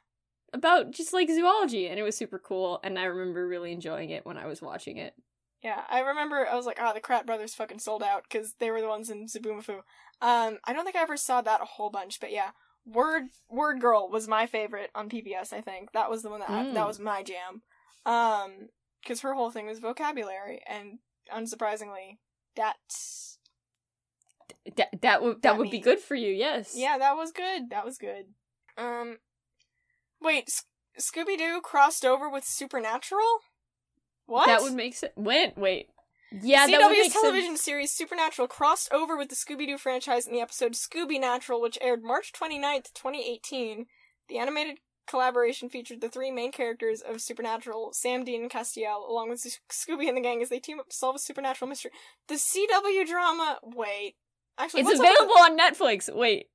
about 0.53 0.91
just 0.91 1.13
like 1.13 1.29
zoology, 1.29 1.87
and 1.89 1.99
it 1.99 2.03
was 2.03 2.17
super 2.17 2.39
cool. 2.39 2.79
And 2.85 2.99
I 2.99 3.05
remember 3.05 3.47
really 3.49 3.73
enjoying 3.73 4.11
it 4.11 4.27
when 4.27 4.37
I 4.37 4.47
was 4.47 4.61
watching 4.61 4.99
it. 4.99 5.15
Yeah, 5.63 5.83
I 5.89 6.01
remember 6.01 6.47
I 6.47 6.55
was 6.55 6.67
like, 6.67 6.79
ah, 6.81 6.93
the 6.93 7.01
Kratt 7.01 7.25
brothers 7.27 7.55
fucking 7.55 7.79
sold 7.79 8.03
out 8.03 8.25
because 8.29 8.55
they 8.61 8.71
were 8.71 8.81
the 8.83 8.89
ones 8.89 9.09
in 9.11 9.27
Zoboomafoo. 9.27 9.81
Um, 10.21 10.59
I 10.65 10.73
don't 10.73 10.85
think 10.85 10.97
I 10.97 11.03
ever 11.03 11.17
saw 11.17 11.41
that 11.41 11.63
a 11.63 11.65
whole 11.65 11.91
bunch, 11.91 12.21
but 12.21 12.31
yeah, 12.31 12.51
Word 12.85 13.25
Word 13.49 13.81
Girl 13.81 14.09
was 14.11 14.29
my 14.29 14.47
favorite 14.47 14.91
on 14.95 15.09
PBS. 15.09 15.53
I 15.55 15.63
think 15.63 15.93
that 15.93 16.11
was 16.11 16.23
the 16.23 16.29
one 16.31 16.41
that 16.41 16.51
I- 16.51 16.65
Mm. 16.67 16.75
that 16.75 16.87
was 16.87 16.99
my 17.01 17.23
jam. 17.23 17.63
Um, 18.05 18.69
because 19.03 19.23
her 19.23 19.35
whole 19.35 19.51
thing 19.51 19.67
was 19.67 19.79
vocabulary, 19.79 20.61
and 20.67 20.99
unsurprisingly, 21.33 22.19
that 22.57 22.77
That 24.77 24.89
that 25.03 25.23
would 25.23 25.43
that 25.43 25.51
Got 25.51 25.59
would 25.59 25.71
be 25.71 25.79
good 25.79 26.01
for 26.01 26.15
you. 26.15 26.33
Yes. 26.33 26.75
yeah, 26.77 26.99
that 26.99 27.17
was 27.17 27.33
good. 27.33 27.71
That 27.71 27.85
was 27.85 27.99
good. 27.99 28.27
Um, 28.77 29.19
Wait, 30.21 30.45
S- 30.49 30.65
Scooby 30.99 31.39
Doo 31.39 31.61
crossed 31.63 32.05
over 32.05 32.29
with 32.29 32.45
Supernatural? 32.45 33.41
What? 34.27 34.47
That 34.47 34.63
would 34.63 34.75
make 34.75 34.95
sense. 34.95 35.13
Wait, 35.17 35.57
wait. 35.57 35.89
Yeah, 36.33 36.67
CW's 36.67 36.71
that 36.73 36.89
would 36.89 36.99
make 36.99 37.13
television 37.13 37.51
sense. 37.51 37.63
series 37.63 37.93
Supernatural 37.93 38.49
crossed 38.49 38.93
over 38.93 39.17
with 39.17 39.29
the 39.29 39.37
Scooby 39.37 39.67
Doo 39.67 39.79
franchise 39.79 40.27
in 40.27 40.33
the 40.33 40.41
episode 40.41 40.73
Scooby 40.73 41.21
Natural, 41.21 41.61
which 41.61 41.79
aired 41.81 42.03
March 42.03 42.33
29th, 42.33 42.93
2018. 42.95 43.87
The 44.29 44.39
animated 44.39 44.79
collaboration 45.07 45.69
featured 45.69 46.01
the 46.01 46.09
three 46.09 46.31
main 46.31 46.53
characters 46.53 47.01
of 47.01 47.21
Supernatural, 47.21 47.93
Sam, 47.93 48.25
Dean, 48.25 48.43
and 48.43 48.51
Castiel, 48.51 49.09
along 49.09 49.31
with 49.31 49.41
Scooby 49.71 50.09
and 50.09 50.17
the 50.17 50.21
gang 50.21 50.43
as 50.43 50.49
they 50.49 50.59
team 50.59 50.81
up 50.81 50.89
to 50.89 50.97
solve 50.97 51.17
a 51.17 51.19
supernatural 51.19 51.69
mystery. 51.69 51.93
The 52.29 52.35
CW 52.35 53.07
drama. 53.07 53.59
Wait. 53.63 54.17
Actually, 54.59 54.83
It's 54.83 54.91
up 54.91 54.99
with 54.99 55.11
available 55.11 55.39
on 55.39 55.59
Netflix. 55.59 56.15
Wait. 56.15 56.49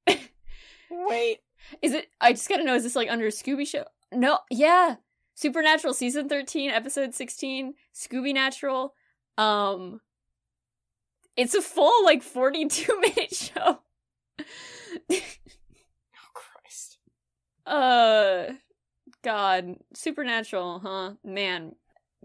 Wait. 0.90 1.40
Is 1.82 1.94
it? 1.94 2.10
I 2.20 2.32
just 2.34 2.50
gotta 2.50 2.64
know. 2.64 2.76
Is 2.76 2.84
this 2.84 2.96
like 2.96 3.10
under 3.10 3.28
a 3.28 3.30
Scooby 3.32 3.68
show? 3.68 3.86
No. 4.12 4.40
Yeah. 4.50 4.96
Supernatural 5.36 5.94
season 5.94 6.28
thirteen, 6.28 6.72
episode 6.72 7.14
sixteen. 7.14 7.76
Scooby 7.96 8.34
Natural. 8.34 8.94
Um. 9.38 10.02
It's 11.38 11.54
a 11.56 11.62
full 11.62 12.04
like 12.04 12.24
forty-two 12.24 13.00
minute 13.00 13.34
show. 13.34 13.80
Uh. 17.74 18.54
God. 19.24 19.76
Supernatural, 19.94 20.80
huh? 20.80 21.14
Man. 21.24 21.76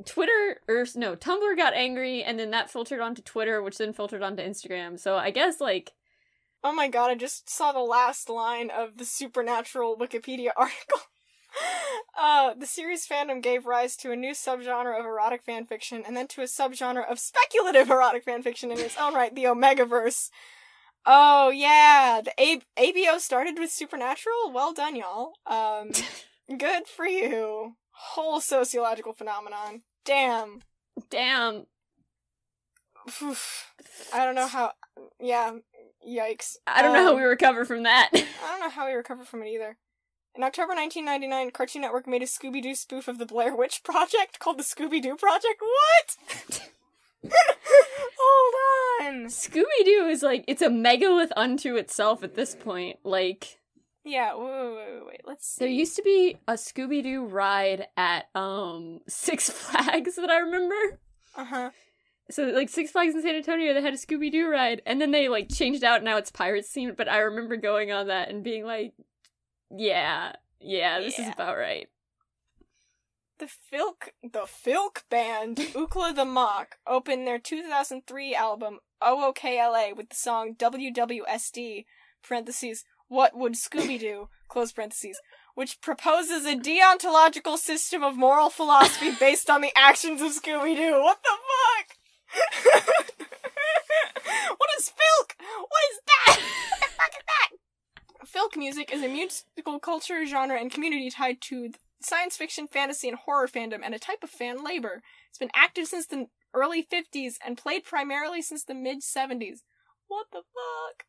Twitter 0.04 0.60
or 0.68 0.84
no, 0.94 1.16
Tumblr 1.16 1.56
got 1.56 1.72
angry, 1.72 2.22
and 2.22 2.38
then 2.38 2.50
that 2.50 2.70
filtered 2.70 3.00
onto 3.00 3.22
Twitter, 3.22 3.62
which 3.62 3.78
then 3.78 3.94
filtered 3.94 4.22
onto 4.22 4.42
Instagram. 4.42 5.00
So 5.00 5.16
I 5.16 5.30
guess 5.30 5.58
like 5.58 5.94
Oh 6.62 6.72
my 6.72 6.88
god, 6.88 7.10
I 7.10 7.14
just 7.14 7.48
saw 7.48 7.70
the 7.72 7.78
last 7.78 8.28
line 8.28 8.70
of 8.70 8.98
the 8.98 9.04
Supernatural 9.04 9.96
Wikipedia 9.96 10.50
article. 10.56 10.98
uh, 12.20 12.54
the 12.54 12.66
series 12.66 13.06
fandom 13.06 13.40
gave 13.40 13.66
rise 13.66 13.96
to 13.98 14.10
a 14.10 14.16
new 14.16 14.32
subgenre 14.32 14.98
of 14.98 15.06
erotic 15.06 15.46
fanfiction 15.46 16.02
and 16.06 16.16
then 16.16 16.26
to 16.28 16.42
a 16.42 16.46
subgenre 16.46 17.08
of 17.08 17.18
speculative 17.20 17.88
erotic 17.88 18.26
fanfiction 18.26 18.64
in 18.72 18.78
its 18.78 18.96
own 18.98 19.14
right, 19.14 19.34
the 19.34 19.44
Omegaverse. 19.44 20.30
Oh 21.06 21.50
yeah, 21.50 22.20
the 22.24 22.32
A- 22.42 22.60
ABO 22.76 23.18
started 23.20 23.58
with 23.58 23.70
Supernatural? 23.70 24.50
Well 24.52 24.72
done, 24.72 24.96
y'all. 24.96 25.32
Um, 25.46 25.92
good 26.58 26.86
for 26.88 27.06
you. 27.06 27.74
Whole 27.92 28.40
sociological 28.40 29.12
phenomenon. 29.12 29.82
Damn. 30.04 30.60
damn. 31.10 31.66
I 34.12 34.24
don't 34.24 34.34
know 34.34 34.48
how. 34.48 34.72
Yeah, 35.20 35.52
yikes. 36.06 36.56
I 36.66 36.82
don't 36.82 36.92
know 36.92 37.04
how 37.04 37.10
Um, 37.10 37.16
we 37.16 37.22
recover 37.22 37.64
from 37.64 37.84
that. 37.84 38.10
I 38.14 38.26
don't 38.50 38.60
know 38.60 38.70
how 38.70 38.86
we 38.86 38.92
recover 38.92 39.24
from 39.24 39.42
it 39.42 39.48
either. 39.48 39.76
In 40.34 40.42
October 40.42 40.74
1999, 40.74 41.50
Cartoon 41.52 41.82
Network 41.82 42.06
made 42.06 42.22
a 42.22 42.26
Scooby 42.26 42.60
Doo 42.62 42.74
spoof 42.74 43.08
of 43.08 43.18
the 43.18 43.26
Blair 43.26 43.54
Witch 43.56 43.82
Project 43.84 44.38
called 44.38 44.58
the 44.58 44.64
Scooby 44.64 45.00
Doo 45.00 45.16
Project. 45.16 45.60
What? 45.60 46.60
Hold 48.18 48.54
on. 48.54 48.85
Scooby 49.02 49.84
Doo 49.84 50.06
is 50.10 50.22
like 50.22 50.44
it's 50.46 50.62
a 50.62 50.70
megalith 50.70 51.32
unto 51.36 51.76
itself 51.76 52.22
at 52.22 52.34
this 52.34 52.54
point. 52.54 52.98
Like 53.04 53.58
Yeah, 54.04 54.34
wait, 54.36 54.44
wait, 54.50 54.74
wait, 54.76 55.06
wait. 55.06 55.20
Let's 55.24 55.46
see. 55.46 55.64
there 55.64 55.72
used 55.72 55.96
to 55.96 56.02
be 56.02 56.36
a 56.46 56.54
Scooby 56.54 57.02
Doo 57.02 57.24
ride 57.24 57.86
at 57.96 58.26
um 58.34 59.00
Six 59.08 59.50
Flags 59.50 60.16
that 60.16 60.30
I 60.30 60.38
remember. 60.38 60.98
Uh 61.36 61.44
huh. 61.44 61.70
So 62.30 62.44
like 62.44 62.68
Six 62.68 62.90
Flags 62.90 63.14
in 63.14 63.22
San 63.22 63.36
Antonio, 63.36 63.72
they 63.72 63.82
had 63.82 63.94
a 63.94 63.96
Scooby 63.96 64.32
Doo 64.32 64.50
ride, 64.50 64.82
and 64.84 65.00
then 65.00 65.10
they 65.12 65.28
like 65.28 65.48
changed 65.48 65.84
out. 65.84 66.02
Now 66.02 66.16
it's 66.16 66.30
Pirates 66.30 66.72
themed. 66.74 66.96
But 66.96 67.08
I 67.08 67.18
remember 67.18 67.56
going 67.56 67.92
on 67.92 68.08
that 68.08 68.30
and 68.30 68.42
being 68.42 68.64
like, 68.64 68.94
"Yeah, 69.70 70.32
yeah, 70.60 70.98
this 71.00 71.18
is 71.18 71.28
about 71.28 71.56
right." 71.56 71.88
The 73.38 73.46
Filk, 73.46 74.08
the 74.22 74.46
Filk 74.46 75.02
band, 75.10 75.58
Ookla 75.58 76.14
the 76.16 76.24
Mok, 76.24 76.78
opened 76.86 77.26
their 77.26 77.38
2003 77.38 78.34
album 78.34 78.78
OOKLA 79.02 79.96
with 79.96 80.10
the 80.10 80.16
song 80.16 80.54
WWSD, 80.54 81.84
parentheses, 82.26 82.84
What 83.08 83.36
Would 83.36 83.54
Scooby 83.54 83.98
Do, 83.98 84.28
close 84.48 84.72
parentheses, 84.72 85.20
which 85.54 85.80
proposes 85.80 86.44
a 86.44 86.56
deontological 86.56 87.58
system 87.58 88.02
of 88.02 88.16
moral 88.16 88.50
philosophy 88.50 89.10
based 89.20 89.50
on 89.50 89.60
the 89.60 89.72
actions 89.76 90.20
of 90.20 90.32
Scooby 90.32 90.76
Doo. 90.76 91.02
What 91.02 91.18
the 91.22 91.30
fuck? 91.48 91.96
what 94.58 94.70
is 94.78 94.90
Filk? 94.90 95.32
What 95.38 95.82
is 95.90 96.00
that? 96.06 96.36
What 96.70 96.80
the 96.80 96.86
fuck 96.86 97.10
is 97.10 97.24
that? 97.26 97.50
Filk 98.26 98.56
music 98.56 98.92
is 98.92 99.02
a 99.02 99.08
musical 99.08 99.78
culture, 99.78 100.26
genre, 100.26 100.58
and 100.58 100.70
community 100.70 101.10
tied 101.10 101.40
to 101.42 101.70
science 102.00 102.36
fiction, 102.36 102.66
fantasy, 102.66 103.08
and 103.08 103.16
horror 103.18 103.48
fandom, 103.48 103.80
and 103.82 103.94
a 103.94 103.98
type 103.98 104.22
of 104.22 104.30
fan 104.30 104.64
labor. 104.64 105.02
It's 105.28 105.38
been 105.38 105.50
active 105.54 105.86
since 105.86 106.06
the 106.06 106.26
early 106.56 106.82
50s 106.84 107.34
and 107.44 107.56
played 107.56 107.84
primarily 107.84 108.42
since 108.42 108.64
the 108.64 108.74
mid 108.74 109.02
70s. 109.02 109.58
What 110.08 110.26
the 110.32 110.38
fuck? 110.38 111.04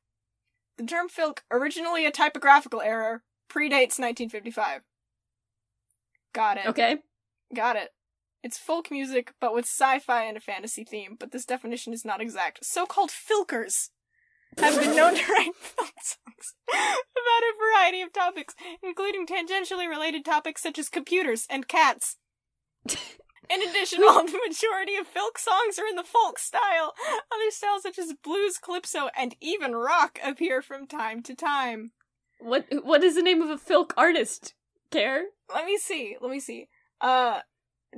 The 0.78 0.86
term 0.86 1.07
filk, 1.10 1.40
originally 1.49 2.06
a 2.06 2.11
typographical 2.11 2.82
error, 2.82 3.24
predates 3.49 3.98
1955. 3.98 4.82
Got 6.34 6.57
it. 6.57 6.68
Okay. 6.68 6.98
Got 7.56 7.78
it. 7.78 7.90
It's 8.44 8.57
folk 8.57 8.91
music, 8.91 9.34
but 9.41 9.53
with 9.53 9.65
sci-fi 9.65 10.24
and 10.24 10.38
a 10.38 10.40
fantasy 10.41 10.84
theme, 10.84 11.15
but 11.19 11.32
this 11.32 11.45
definition 11.45 11.94
is 11.94 12.06
not 12.06 12.22
exact. 12.22 12.64
So-called 12.64 13.10
filkers 13.10 13.90
have 14.57 14.80
been 14.80 14.95
known 14.95 15.15
to 15.15 15.24
write 15.34 15.56
folk 15.56 15.94
songs 16.02 16.56
about 16.69 17.44
a 17.44 17.57
variety 17.60 18.02
of 18.02 18.14
topics, 18.14 18.53
including 18.84 19.26
tangentially 19.26 19.90
related 19.90 20.24
topics 20.24 20.61
such 20.61 20.78
as 20.78 20.90
computers 20.90 21.48
and 21.49 21.68
cats. 21.68 22.18
In 23.49 23.61
addition, 23.61 24.02
while 24.02 24.24
the 24.26 24.40
majority 24.48 24.95
of 24.95 25.07
folk 25.07 25.38
songs 25.38 25.80
are 25.80 25.88
in 25.88 25.95
the 25.95 26.03
folk 26.03 26.40
style, 26.40 26.94
other 27.32 27.49
styles 27.49 27.84
such 27.84 27.98
as 27.98 28.14
blues, 28.24 28.57
calypso, 28.57 29.10
and 29.18 29.36
even 29.41 29.76
rock 29.76 30.19
appear 30.24 30.61
from 30.61 30.88
time 30.88 31.22
to 31.24 31.36
time. 31.36 31.91
What 32.40 32.65
what 32.84 33.03
is 33.03 33.15
the 33.15 33.24
name 33.24 33.41
of 33.41 33.49
a 33.49 33.57
filk 33.57 33.91
artist? 33.98 34.53
Care? 34.91 35.26
let 35.53 35.65
me 35.65 35.78
see. 35.78 36.18
Let 36.22 36.32
me 36.32 36.40
see. 36.40 36.69
Uh, 37.02 37.41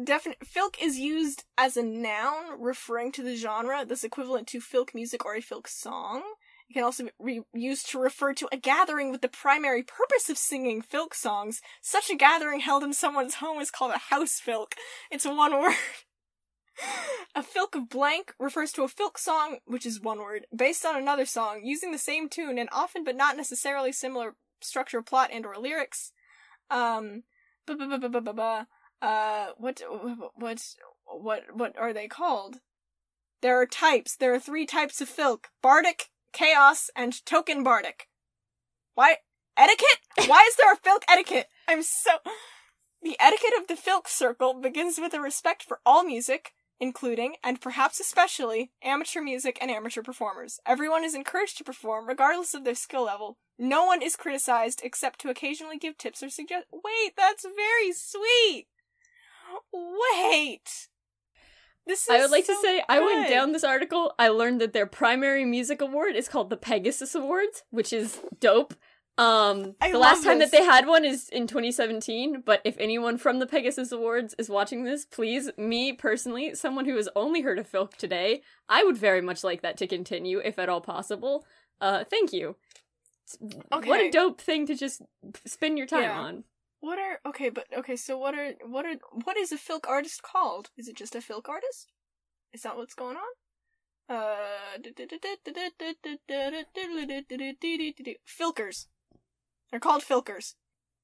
definite 0.03 0.39
filk 0.45 0.75
is 0.81 0.99
used 0.99 1.45
as 1.57 1.77
a 1.77 1.83
noun 1.83 2.59
referring 2.59 3.11
to 3.13 3.23
the 3.23 3.35
genre 3.35 3.85
that's 3.85 4.03
equivalent 4.03 4.47
to 4.47 4.59
filk 4.59 4.93
music 4.93 5.25
or 5.25 5.35
a 5.35 5.41
filk 5.41 5.67
song. 5.67 6.23
It 6.69 6.73
can 6.73 6.83
also 6.83 7.07
be 7.23 7.41
used 7.53 7.89
to 7.89 7.99
refer 7.99 8.33
to 8.35 8.47
a 8.51 8.57
gathering 8.57 9.11
with 9.11 9.21
the 9.21 9.27
primary 9.27 9.81
purpose 9.81 10.29
of 10.29 10.37
singing 10.37 10.83
filk 10.83 11.15
songs. 11.15 11.61
Such 11.81 12.11
a 12.11 12.15
gathering 12.15 12.59
held 12.59 12.83
in 12.83 12.93
someone's 12.93 13.35
home 13.35 13.59
is 13.59 13.71
called 13.71 13.93
a 13.93 13.97
house 14.13 14.39
filk. 14.39 14.73
It's 15.09 15.25
one 15.25 15.51
word. 15.59 15.75
A 17.35 17.41
filk 17.41 17.75
of 17.75 17.89
blank 17.89 18.33
refers 18.39 18.71
to 18.73 18.83
a 18.83 18.87
filk 18.87 19.17
song, 19.17 19.57
which 19.65 19.85
is 19.85 19.99
one 19.99 20.19
word, 20.19 20.45
based 20.55 20.85
on 20.85 20.95
another 20.95 21.25
song, 21.25 21.61
using 21.63 21.91
the 21.91 21.97
same 21.97 22.29
tune 22.29 22.57
and 22.57 22.69
often 22.71 23.03
but 23.03 23.15
not 23.15 23.35
necessarily 23.35 23.91
similar 23.91 24.35
structure, 24.61 25.01
plot, 25.01 25.31
and 25.33 25.45
or 25.45 25.57
lyrics. 25.57 26.11
Um, 26.69 27.23
uh, 29.01 29.47
what, 29.57 29.81
what, 30.35 30.61
what, 31.05 31.43
what 31.53 31.77
are 31.77 31.93
they 31.93 32.07
called? 32.07 32.59
There 33.41 33.59
are 33.59 33.65
types. 33.65 34.15
There 34.15 34.33
are 34.33 34.39
three 34.39 34.65
types 34.65 35.01
of 35.01 35.09
filk. 35.09 35.45
Bardic, 35.61 36.09
chaos, 36.33 36.89
and 36.95 37.25
token 37.25 37.63
bardic. 37.63 38.07
Why? 38.95 39.17
Etiquette? 39.57 39.99
Why 40.27 40.45
is 40.47 40.55
there 40.55 40.73
a 40.73 40.77
filk 40.77 41.03
etiquette? 41.09 41.47
I'm 41.67 41.83
so... 41.83 42.11
The 43.01 43.15
etiquette 43.19 43.53
of 43.57 43.67
the 43.67 43.75
filk 43.75 44.07
circle 44.07 44.53
begins 44.53 44.99
with 44.99 45.13
a 45.13 45.21
respect 45.21 45.63
for 45.63 45.79
all 45.85 46.03
music, 46.03 46.51
including, 46.79 47.35
and 47.43 47.61
perhaps 47.61 47.99
especially, 47.99 48.71
amateur 48.83 49.21
music 49.21 49.57
and 49.61 49.71
amateur 49.71 50.01
performers. 50.01 50.59
Everyone 50.65 51.03
is 51.03 51.15
encouraged 51.15 51.57
to 51.57 51.63
perform, 51.63 52.07
regardless 52.07 52.53
of 52.53 52.63
their 52.63 52.75
skill 52.75 53.05
level. 53.05 53.37
No 53.57 53.85
one 53.85 54.01
is 54.01 54.15
criticized 54.15 54.81
except 54.83 55.19
to 55.21 55.29
occasionally 55.29 55.77
give 55.77 55.97
tips 55.97 56.23
or 56.23 56.29
suggest. 56.29 56.67
Wait, 56.71 57.13
that's 57.17 57.43
very 57.43 57.91
sweet! 57.93 58.67
Wait! 59.73 60.87
This 61.89 62.03
is 62.03 62.09
I 62.09 62.21
would 62.21 62.29
like 62.29 62.45
to 62.45 62.53
so 62.53 62.61
say 62.61 62.83
I 62.87 62.99
went 62.99 63.29
down 63.29 63.51
this 63.51 63.63
article. 63.63 64.13
I 64.19 64.27
learned 64.27 64.61
that 64.61 64.73
their 64.73 64.85
primary 64.85 65.43
music 65.43 65.81
award 65.81 66.15
is 66.15 66.29
called 66.29 66.51
the 66.51 66.55
Pegasus 66.55 67.15
Awards, 67.15 67.63
which 67.71 67.91
is 67.91 68.19
dope. 68.39 68.75
Um, 69.17 69.75
I 69.81 69.91
the 69.91 69.97
last 69.97 70.23
time 70.23 70.37
this. 70.37 70.51
that 70.51 70.57
they 70.57 70.63
had 70.63 70.85
one 70.87 71.03
is 71.03 71.29
in 71.29 71.47
2017. 71.47 72.43
But 72.45 72.61
if 72.63 72.77
anyone 72.77 73.17
from 73.17 73.39
the 73.39 73.47
Pegasus 73.47 73.91
Awards 73.91 74.35
is 74.37 74.49
watching 74.49 74.83
this, 74.83 75.03
please, 75.03 75.49
me 75.57 75.91
personally, 75.91 76.53
someone 76.53 76.85
who 76.85 76.95
has 76.95 77.09
only 77.15 77.41
heard 77.41 77.57
of 77.57 77.69
Filk 77.69 77.95
today, 77.95 78.43
I 78.69 78.83
would 78.83 78.95
very 78.95 79.21
much 79.21 79.43
like 79.43 79.63
that 79.63 79.75
to 79.77 79.87
continue, 79.87 80.39
if 80.39 80.59
at 80.59 80.69
all 80.69 80.81
possible. 80.81 81.43
Uh, 81.81 82.03
thank 82.03 82.31
you. 82.31 82.55
Okay. 83.73 83.89
What 83.89 83.99
a 83.99 84.11
dope 84.11 84.39
thing 84.39 84.67
to 84.67 84.75
just 84.75 85.01
spend 85.45 85.77
your 85.79 85.87
time 85.87 86.03
Yeah. 86.03 86.19
on. 86.19 86.43
What 86.81 86.97
are 86.97 87.19
okay, 87.25 87.49
but 87.49 87.65
okay, 87.77 87.95
so 87.95 88.17
what 88.17 88.35
are 88.35 88.53
what 88.65 88.85
are 88.85 88.95
what 89.25 89.37
is 89.37 89.51
a 89.51 89.57
filk 89.57 89.87
artist 89.87 90.21
called? 90.21 90.69
Is 90.77 90.87
it 90.87 90.95
just 90.95 91.15
a 91.15 91.19
filk 91.19 91.49
artist? 91.49 91.91
Is 92.53 92.61
that 92.61 92.77
what's 92.77 92.93
going 92.93 93.17
on? 93.17 94.15
Uh 94.15 94.77
filkers. 98.25 98.87
They're 99.69 99.79
called 99.79 100.03
filkers. 100.03 100.55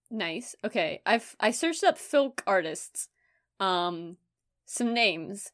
Nice. 0.10 0.56
Okay. 0.64 1.02
I've 1.06 1.36
I 1.40 1.52
searched 1.52 1.84
up 1.84 1.98
folk 1.98 2.42
artists. 2.48 3.10
Um 3.60 4.18
some 4.66 4.94
names. 4.94 5.52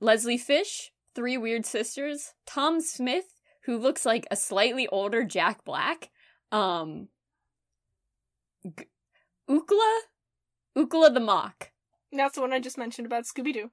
Leslie 0.00 0.38
Fish, 0.38 0.92
Three 1.14 1.36
Weird 1.36 1.66
Sisters, 1.66 2.32
Tom 2.46 2.80
Smith, 2.80 3.36
who 3.64 3.76
looks 3.78 4.06
like 4.06 4.26
a 4.30 4.36
slightly 4.36 4.88
older 4.88 5.22
Jack 5.22 5.64
Black. 5.66 6.08
Um 6.50 7.08
Ookla? 9.50 9.98
Ookla 10.78 11.12
the 11.12 11.20
Mok. 11.20 11.72
That's 12.12 12.34
the 12.36 12.40
one 12.40 12.52
I 12.52 12.60
just 12.60 12.78
mentioned 12.78 13.06
about 13.06 13.24
Scooby 13.24 13.52
Doo. 13.52 13.70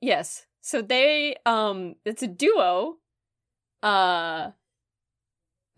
Yes. 0.00 0.46
So 0.60 0.82
they 0.82 1.36
um 1.46 1.94
it's 2.04 2.22
a 2.22 2.26
duo 2.26 2.96
uh 3.82 4.50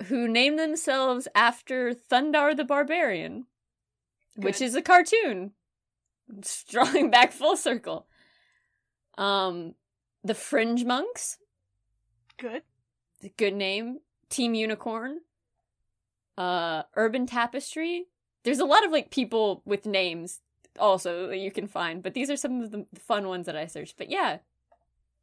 who 0.07 0.27
named 0.27 0.59
themselves 0.59 1.29
after 1.35 1.93
Thundarr 1.95 2.57
the 2.57 2.65
Barbarian, 2.65 3.47
which 4.37 4.61
is 4.61 4.75
a 4.75 4.83
cartoon. 4.83 5.53
It's 6.39 6.65
drawing 6.65 7.11
back 7.17 7.33
full 7.33 7.57
circle. 7.57 8.07
Um 9.19 9.75
the 10.25 10.35
Fringe 10.35 10.85
Monks, 10.85 11.39
Good. 12.39 12.63
good 13.37 13.55
name. 13.55 13.99
Team 14.31 14.55
Unicorn. 14.55 15.19
Uh 16.37 16.83
Urban 16.97 17.27
Tapestry. 17.27 18.07
There's 18.45 18.59
a 18.59 18.65
lot 18.65 18.85
of 18.85 18.91
like 18.93 19.11
people 19.11 19.63
with 19.65 19.87
names 19.87 20.41
also 20.79 21.29
that 21.29 21.39
you 21.39 21.51
can 21.51 21.67
find, 21.67 22.03
but 22.03 22.15
these 22.15 22.31
are 22.31 22.37
some 22.37 22.61
of 22.63 22.71
the 22.71 22.87
fun 22.99 23.29
ones 23.29 23.47
that 23.47 23.57
I 23.57 23.67
searched. 23.67 23.97
But 23.99 24.11
yeah. 24.11 24.39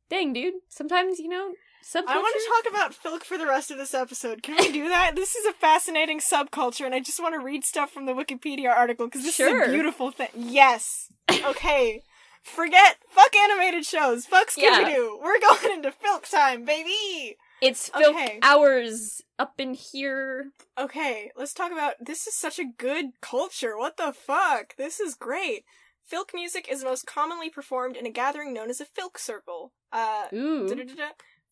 Dang, 0.10 0.34
dude. 0.34 0.56
Sometimes, 0.70 1.20
you 1.20 1.28
know, 1.30 1.54
subculture. 1.84 2.04
I 2.08 2.18
want 2.18 2.36
to 2.64 2.72
talk 2.72 2.74
about 2.74 2.94
Filk 2.94 3.24
for 3.24 3.38
the 3.38 3.46
rest 3.46 3.70
of 3.70 3.78
this 3.78 3.94
episode. 3.94 4.41
Can 4.41 4.56
we 4.58 4.72
do 4.72 4.90
that? 4.90 5.16
this 5.16 5.36
is 5.36 5.46
a 5.46 5.54
fascinating 5.54 6.20
subculture, 6.20 6.86
and 6.86 6.96
I 6.96 7.00
just 7.00 7.22
want 7.22 7.36
to 7.36 7.40
read 7.40 7.64
stuff 7.64 7.91
from 7.91 8.06
the 8.08 8.14
Wikipedia 8.14 8.70
article 8.76 9.06
because 9.06 9.22
this 9.24 9.36
Sure. 9.36 9.62
is 9.64 9.70
a 9.70 9.72
beautiful 9.72 10.10
thing. 10.12 10.30
Yes. 10.36 11.12
Okay. 11.32 12.02
Forget. 12.41 12.98
Fuck 13.10 13.36
animated 13.36 13.86
shows. 13.86 14.26
Fuck 14.26 14.50
Scooby 14.50 14.64
Yeah. 14.64 14.90
Doo. 14.96 15.20
We're 15.22 15.40
going 15.40 15.74
into 15.76 15.91
Filk 15.91 16.28
time, 16.30 16.66
baby. 16.66 17.38
It's 17.61 17.90
Filk 17.90 18.15
Okay. 18.15 18.40
hours 18.41 19.22
up 19.38 19.60
in 19.60 19.73
here. 19.73 20.52
Okay, 20.77 21.31
let's 21.36 21.53
talk 21.53 21.72
about 21.72 21.95
this 21.99 22.26
is 22.27 22.36
such 22.36 22.60
a 22.60 22.65
good 22.65 23.19
culture. 23.22 23.77
What 23.77 23.98
the 23.98 24.14
fuck? 24.14 24.76
This 24.77 24.99
is 24.99 25.15
great. 25.15 25.65
Filk 26.10 26.34
music 26.34 26.68
is 26.69 26.84
most 26.84 27.06
commonly 27.06 27.49
performed 27.49 27.95
in 27.95 28.06
a 28.06 28.11
gathering 28.11 28.53
known 28.53 28.69
as 28.69 28.81
a 28.81 28.86
filk 28.86 29.18
circle. 29.18 29.73
Uh 29.91 30.27
Ooh. 30.34 30.68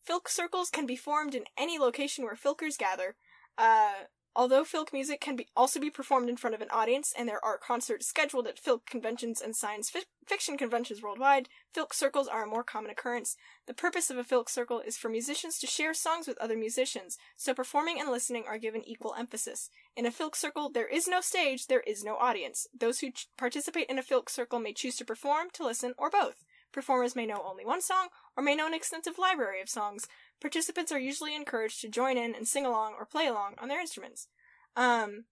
Filk 0.08 0.28
circles 0.28 0.70
can 0.70 0.86
be 0.86 0.96
formed 0.96 1.34
in 1.34 1.44
any 1.58 1.78
location 1.78 2.24
where 2.24 2.34
filkers 2.34 2.78
gather. 2.78 3.16
Uh 3.58 3.92
although 4.38 4.62
filk 4.62 4.92
music 4.92 5.20
can 5.20 5.34
be 5.34 5.48
also 5.56 5.80
be 5.80 5.90
performed 5.90 6.28
in 6.28 6.36
front 6.36 6.54
of 6.54 6.62
an 6.62 6.70
audience 6.70 7.12
and 7.18 7.28
there 7.28 7.44
are 7.44 7.58
concerts 7.58 8.06
scheduled 8.06 8.46
at 8.46 8.62
filk 8.62 8.86
conventions 8.86 9.40
and 9.40 9.56
science 9.56 9.90
fi- 9.90 10.04
fiction 10.24 10.56
conventions 10.56 11.02
worldwide, 11.02 11.48
filk 11.74 11.92
circles 11.92 12.28
are 12.28 12.44
a 12.44 12.46
more 12.46 12.62
common 12.62 12.88
occurrence. 12.88 13.36
The 13.66 13.74
purpose 13.74 14.10
of 14.10 14.16
a 14.16 14.22
filk 14.22 14.48
circle 14.48 14.78
is 14.78 14.96
for 14.96 15.08
musicians 15.08 15.58
to 15.58 15.66
share 15.66 15.92
songs 15.92 16.28
with 16.28 16.38
other 16.38 16.56
musicians, 16.56 17.18
so 17.36 17.52
performing 17.52 17.98
and 17.98 18.10
listening 18.10 18.44
are 18.46 18.58
given 18.58 18.88
equal 18.88 19.16
emphasis. 19.18 19.70
In 19.96 20.06
a 20.06 20.12
filk 20.12 20.36
circle, 20.36 20.70
there 20.70 20.86
is 20.86 21.08
no 21.08 21.20
stage, 21.20 21.66
there 21.66 21.82
is 21.84 22.04
no 22.04 22.14
audience. 22.14 22.68
Those 22.78 23.00
who 23.00 23.10
ch- 23.10 23.26
participate 23.36 23.90
in 23.90 23.98
a 23.98 24.02
filk 24.02 24.30
circle 24.30 24.60
may 24.60 24.72
choose 24.72 24.94
to 24.96 25.04
perform, 25.04 25.48
to 25.54 25.64
listen, 25.64 25.94
or 25.98 26.10
both. 26.10 26.44
Performers 26.70 27.16
may 27.16 27.24
know 27.26 27.42
only 27.44 27.64
one 27.64 27.80
song, 27.80 28.08
or 28.36 28.42
may 28.42 28.54
know 28.54 28.66
an 28.66 28.74
extensive 28.74 29.18
library 29.18 29.60
of 29.60 29.70
songs. 29.70 30.06
Participants 30.40 30.92
are 30.92 30.98
usually 30.98 31.34
encouraged 31.34 31.80
to 31.80 31.88
join 31.88 32.16
in 32.16 32.34
and 32.34 32.46
sing 32.46 32.64
along 32.64 32.94
or 32.94 33.04
play 33.04 33.26
along 33.26 33.54
on 33.58 33.68
their 33.68 33.80
instruments. 33.80 34.28
Um, 34.76 35.24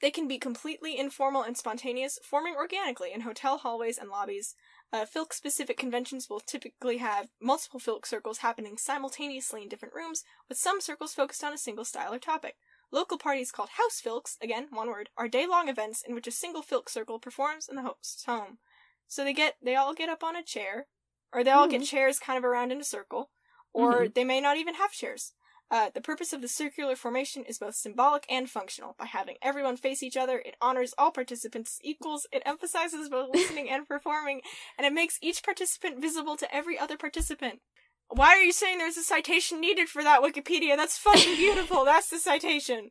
they 0.00 0.10
can 0.10 0.26
be 0.28 0.38
completely 0.38 0.98
informal 0.98 1.42
and 1.42 1.56
spontaneous, 1.56 2.18
forming 2.22 2.54
organically 2.54 3.12
in 3.12 3.22
hotel 3.22 3.58
hallways 3.58 3.98
and 3.98 4.08
lobbies. 4.08 4.54
Uh, 4.92 5.04
Filk 5.04 5.32
specific 5.32 5.76
conventions 5.76 6.28
will 6.28 6.40
typically 6.40 6.98
have 6.98 7.28
multiple 7.40 7.78
Filk 7.78 8.06
circles 8.06 8.38
happening 8.38 8.76
simultaneously 8.78 9.62
in 9.62 9.68
different 9.68 9.94
rooms, 9.94 10.24
with 10.48 10.58
some 10.58 10.80
circles 10.80 11.12
focused 11.12 11.44
on 11.44 11.52
a 11.52 11.58
single 11.58 11.84
style 11.84 12.14
or 12.14 12.18
topic. 12.18 12.56
Local 12.90 13.18
parties 13.18 13.52
called 13.52 13.70
house 13.70 14.00
filks, 14.00 14.36
again, 14.42 14.68
one 14.70 14.88
word, 14.88 15.10
are 15.16 15.28
day 15.28 15.46
long 15.46 15.68
events 15.68 16.02
in 16.02 16.14
which 16.14 16.26
a 16.26 16.32
single 16.32 16.62
filk 16.62 16.88
circle 16.88 17.18
performs 17.18 17.68
in 17.68 17.76
the 17.76 17.82
host's 17.82 18.24
home. 18.24 18.58
So 19.06 19.22
they 19.22 19.32
get 19.32 19.56
they 19.62 19.76
all 19.76 19.94
get 19.94 20.08
up 20.08 20.24
on 20.24 20.34
a 20.34 20.42
chair, 20.42 20.88
or 21.32 21.44
they 21.44 21.50
all 21.50 21.68
get 21.68 21.82
Mhm. 21.82 21.88
chairs 21.88 22.18
kind 22.18 22.38
of 22.38 22.44
around 22.44 22.72
in 22.72 22.80
a 22.80 22.84
circle, 22.84 23.30
or 23.72 24.08
they 24.08 24.24
may 24.24 24.40
not 24.40 24.56
even 24.56 24.74
have 24.74 24.92
chairs. 24.92 25.32
Uh, 25.70 25.88
the 25.94 26.00
purpose 26.00 26.32
of 26.32 26.40
the 26.40 26.48
circular 26.48 26.96
formation 26.96 27.44
is 27.44 27.58
both 27.58 27.76
symbolic 27.76 28.26
and 28.28 28.50
functional. 28.50 28.96
By 28.98 29.06
having 29.06 29.36
everyone 29.40 29.76
face 29.76 30.02
each 30.02 30.16
other, 30.16 30.42
it 30.44 30.56
honors 30.60 30.92
all 30.98 31.12
participants 31.12 31.78
as 31.78 31.86
equals, 31.86 32.26
it 32.32 32.42
emphasizes 32.44 33.08
both 33.08 33.30
listening 33.34 33.70
and 33.70 33.86
performing, 33.86 34.40
and 34.76 34.84
it 34.84 34.92
makes 34.92 35.18
each 35.22 35.44
participant 35.44 36.00
visible 36.00 36.36
to 36.36 36.52
every 36.52 36.76
other 36.76 36.96
participant. 36.96 37.60
Why 38.08 38.30
are 38.30 38.42
you 38.42 38.50
saying 38.50 38.78
there's 38.78 38.96
a 38.96 39.02
citation 39.02 39.60
needed 39.60 39.88
for 39.88 40.02
that 40.02 40.22
Wikipedia? 40.22 40.76
That's 40.76 40.98
fucking 40.98 41.36
beautiful. 41.36 41.84
That's 41.84 42.10
the 42.10 42.18
citation. 42.18 42.90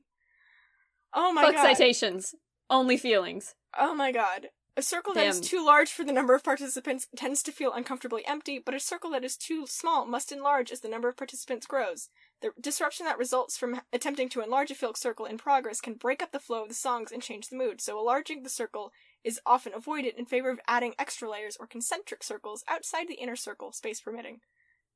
Oh 1.14 1.34
my 1.34 1.41
god. 1.41 1.56
Fuck 1.56 1.64
god. 1.64 1.76
citations. 1.76 2.35
Only 2.69 2.95
feelings. 2.95 3.56
Oh 3.77 3.93
my 3.93 4.14
god. 4.14 4.47
A 4.78 4.82
circle 4.82 5.14
that 5.14 5.26
is 5.26 5.41
Damn. 5.41 5.50
too 5.50 5.66
large 5.66 5.91
for 5.91 6.06
the 6.06 6.14
number 6.14 6.34
of 6.34 6.44
participants 6.44 7.08
tends 7.16 7.44
to 7.44 7.52
feel 7.52 7.74
uncomfortably 7.74 8.26
empty, 8.26 8.60
but 8.60 8.74
a 8.74 8.80
circle 8.80 9.10
that 9.12 9.26
is 9.26 9.36
too 9.36 9.68
small 9.68 10.06
must 10.06 10.32
enlarge 10.32 10.72
as 10.72 10.80
the 10.80 10.88
number 10.88 11.10
of 11.10 11.18
participants 11.18 11.68
grows. 11.68 12.10
The 12.41 12.52
disruption 12.60 13.06
that 13.06 13.18
results 13.18 13.58
from 13.58 13.82
attempting 13.91 14.30
to 14.30 14.41
enlarge 14.41 14.72
a 14.72 14.76
filk 14.76 14.96
circle 14.96 15.26
in 15.26 15.38
progress 15.38 15.82
can 15.82 15.96
break 15.96 16.24
up 16.24 16.32
the 16.32 16.40
flow 16.40 16.62
of 16.62 16.70
the 16.70 16.76
songs 16.76 17.12
and 17.12 17.22
change 17.22 17.50
the 17.50 17.58
mood, 17.58 17.82
so 17.82 18.00
enlarging 18.00 18.44
the 18.44 18.50
circle 18.50 18.94
is 19.24 19.41
often 19.46 19.74
avoided 19.74 20.16
in 20.16 20.26
favor 20.26 20.50
of 20.50 20.62
adding 20.68 20.94
extra 20.98 21.30
layers 21.30 21.58
or 21.60 21.68
concentric 21.68 22.24
circles 22.24 22.64
outside 22.70 23.10
the 23.10 23.16
inner 23.16 23.36
circle, 23.36 23.74
space 23.74 24.00
permitting. 24.00 24.40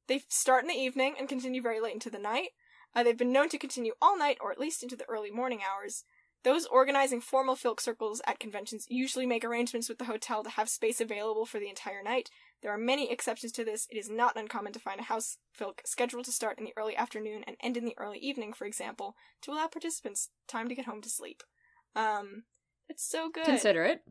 They 0.08 0.22
start 0.30 0.64
in 0.64 0.70
the 0.70 0.76
evening 0.76 1.16
and 1.20 1.28
continue 1.28 1.62
very 1.62 1.82
late 1.82 1.94
into 1.94 2.10
the 2.10 2.20
night. 2.20 2.50
Uh, 2.96 3.04
they've 3.04 3.18
been 3.18 3.34
known 3.34 3.50
to 3.50 3.58
continue 3.58 3.94
all 4.02 4.18
night 4.18 4.38
or 4.40 4.52
at 4.52 4.60
least 4.60 4.84
into 4.84 4.96
the 4.96 5.10
early 5.10 5.32
morning 5.32 5.60
hours. 5.62 6.06
Those 6.44 6.66
organizing 6.66 7.22
formal 7.22 7.56
filk 7.56 7.80
circles 7.80 8.22
at 8.28 8.40
conventions 8.40 8.86
usually 8.90 9.26
make 9.26 9.46
arrangements 9.46 9.88
with 9.88 9.98
the 9.98 10.06
hotel 10.06 10.44
to 10.44 10.50
have 10.50 10.68
space 10.68 11.00
available 11.00 11.46
for 11.46 11.58
the 11.58 11.70
entire 11.70 12.04
night. 12.04 12.30
There 12.62 12.72
are 12.72 12.78
many 12.78 13.10
exceptions 13.10 13.54
to 13.54 13.64
this. 13.64 13.88
It 13.90 13.98
is 13.98 14.10
not 14.10 14.36
uncommon 14.36 14.74
to 14.74 14.80
find 14.80 15.00
a 15.00 15.04
house 15.04 15.38
filk 15.58 15.80
scheduled 15.86 16.26
to 16.26 16.32
start 16.34 16.60
in 16.60 16.66
the 16.66 16.74
early 16.76 16.98
afternoon 16.98 17.44
and 17.48 17.56
end 17.62 17.78
in 17.78 17.86
the 17.86 17.96
early 17.98 18.20
evening, 18.20 18.52
for 18.52 18.66
example, 18.66 19.16
to 19.42 19.52
allow 19.52 19.68
participants 19.68 20.30
time 20.48 20.68
to 20.68 20.76
get 20.76 20.86
home 20.86 21.02
to 21.02 21.10
sleep. 21.10 21.44
Um, 21.96 22.44
it's 22.90 23.10
so 23.10 23.30
good. 23.30 23.46
Consider 23.46 23.84
it. 23.84 24.02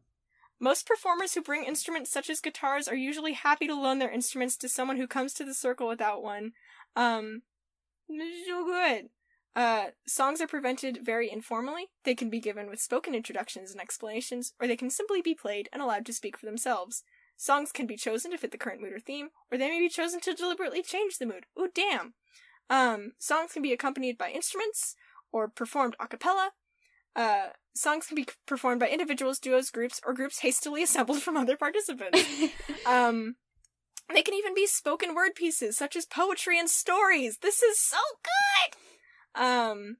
Most 0.58 0.86
performers 0.86 1.34
who 1.34 1.42
bring 1.42 1.64
instruments 1.64 2.10
such 2.10 2.30
as 2.30 2.40
guitars 2.40 2.88
are 2.88 2.94
usually 2.94 3.32
happy 3.32 3.66
to 3.66 3.74
loan 3.74 3.98
their 3.98 4.10
instruments 4.10 4.56
to 4.58 4.68
someone 4.68 4.96
who 4.96 5.06
comes 5.06 5.34
to 5.34 5.44
the 5.44 5.54
circle 5.54 5.88
without 5.88 6.22
one. 6.22 6.52
Um, 6.94 7.42
so 8.08 8.64
good. 8.64 9.08
Uh, 9.54 9.86
songs 10.06 10.40
are 10.40 10.46
presented 10.46 10.98
very 11.04 11.30
informally. 11.30 11.90
They 12.04 12.14
can 12.14 12.30
be 12.30 12.40
given 12.40 12.68
with 12.68 12.80
spoken 12.80 13.14
introductions 13.14 13.70
and 13.70 13.80
explanations, 13.80 14.54
or 14.60 14.66
they 14.66 14.76
can 14.76 14.90
simply 14.90 15.20
be 15.20 15.34
played 15.34 15.68
and 15.72 15.82
allowed 15.82 16.06
to 16.06 16.12
speak 16.12 16.38
for 16.38 16.46
themselves. 16.46 17.04
Songs 17.36 17.72
can 17.72 17.86
be 17.86 17.96
chosen 17.96 18.30
to 18.30 18.38
fit 18.38 18.50
the 18.50 18.58
current 18.58 18.80
mood 18.80 18.92
or 18.92 19.00
theme, 19.00 19.28
or 19.50 19.58
they 19.58 19.68
may 19.68 19.80
be 19.80 19.88
chosen 19.88 20.20
to 20.20 20.34
deliberately 20.34 20.82
change 20.82 21.18
the 21.18 21.26
mood. 21.26 21.44
Ooh, 21.58 21.68
damn. 21.74 22.14
Um, 22.70 23.12
songs 23.18 23.52
can 23.52 23.62
be 23.62 23.72
accompanied 23.72 24.16
by 24.16 24.30
instruments, 24.30 24.94
or 25.32 25.48
performed 25.48 25.96
a 26.00 26.06
cappella. 26.06 26.50
Uh, 27.14 27.48
songs 27.74 28.06
can 28.06 28.14
be 28.14 28.26
performed 28.46 28.80
by 28.80 28.88
individuals, 28.88 29.38
duos, 29.38 29.70
groups, 29.70 30.00
or 30.06 30.14
groups 30.14 30.40
hastily 30.40 30.82
assembled 30.82 31.22
from 31.22 31.36
other 31.36 31.56
participants. 31.56 32.24
um, 32.86 33.36
they 34.12 34.22
can 34.22 34.34
even 34.34 34.54
be 34.54 34.66
spoken 34.66 35.14
word 35.14 35.34
pieces, 35.34 35.76
such 35.76 35.96
as 35.96 36.06
poetry 36.06 36.58
and 36.58 36.70
stories. 36.70 37.38
This 37.38 37.62
is 37.62 37.78
so 37.78 37.98
good! 38.22 38.76
Um, 39.34 39.96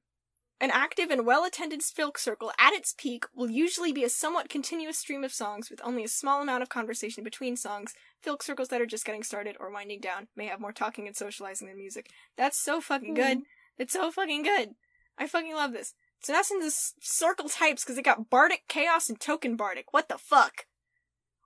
an 0.60 0.70
active 0.70 1.10
and 1.10 1.26
well 1.26 1.44
attended 1.44 1.80
filk 1.80 2.16
circle 2.16 2.52
at 2.56 2.72
its 2.72 2.94
peak 2.96 3.24
will 3.34 3.50
usually 3.50 3.92
be 3.92 4.04
a 4.04 4.08
somewhat 4.08 4.48
continuous 4.48 4.96
stream 4.98 5.24
of 5.24 5.32
songs 5.32 5.70
with 5.70 5.80
only 5.82 6.04
a 6.04 6.08
small 6.08 6.40
amount 6.40 6.62
of 6.62 6.68
conversation 6.68 7.24
between 7.24 7.56
songs. 7.56 7.94
Filk 8.24 8.42
circles 8.42 8.68
that 8.68 8.80
are 8.80 8.86
just 8.86 9.04
getting 9.04 9.24
started 9.24 9.56
or 9.58 9.72
winding 9.72 10.00
down 10.00 10.28
may 10.36 10.46
have 10.46 10.60
more 10.60 10.72
talking 10.72 11.08
and 11.08 11.16
socializing 11.16 11.66
than 11.66 11.76
music. 11.76 12.10
That's 12.36 12.56
so 12.56 12.80
fucking 12.80 13.14
good. 13.14 13.38
It's 13.76 13.92
so 13.92 14.12
fucking 14.12 14.44
good. 14.44 14.70
I 15.18 15.26
fucking 15.26 15.54
love 15.54 15.72
this. 15.72 15.94
So 16.20 16.32
now 16.32 16.42
in 16.52 16.60
the 16.60 16.66
s- 16.66 16.94
circle 17.00 17.48
types 17.48 17.82
because 17.82 17.98
it 17.98 18.04
got 18.04 18.30
bardic, 18.30 18.62
chaos, 18.68 19.08
and 19.08 19.18
token 19.18 19.56
bardic. 19.56 19.86
What 19.90 20.08
the 20.08 20.18
fuck? 20.18 20.66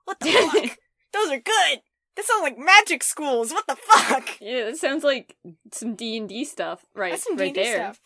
What 0.05 0.19
the 0.19 0.27
fuck? 0.53 0.77
Those 1.11 1.31
are 1.31 1.39
good. 1.39 1.79
That 2.17 2.25
sounds 2.25 2.41
like 2.41 2.57
magic 2.57 3.03
schools. 3.03 3.53
What 3.53 3.67
the 3.67 3.75
fuck? 3.75 4.27
Yeah, 4.41 4.69
it 4.69 4.77
sounds 4.77 5.03
like 5.03 5.37
some 5.71 5.95
D 5.95 6.17
and 6.17 6.27
D 6.27 6.43
stuff, 6.43 6.83
right? 6.95 7.11
That's 7.11 7.23
some 7.23 7.37
right 7.37 7.53
D&D 7.53 7.63
there. 7.63 7.75
stuff. 7.75 8.01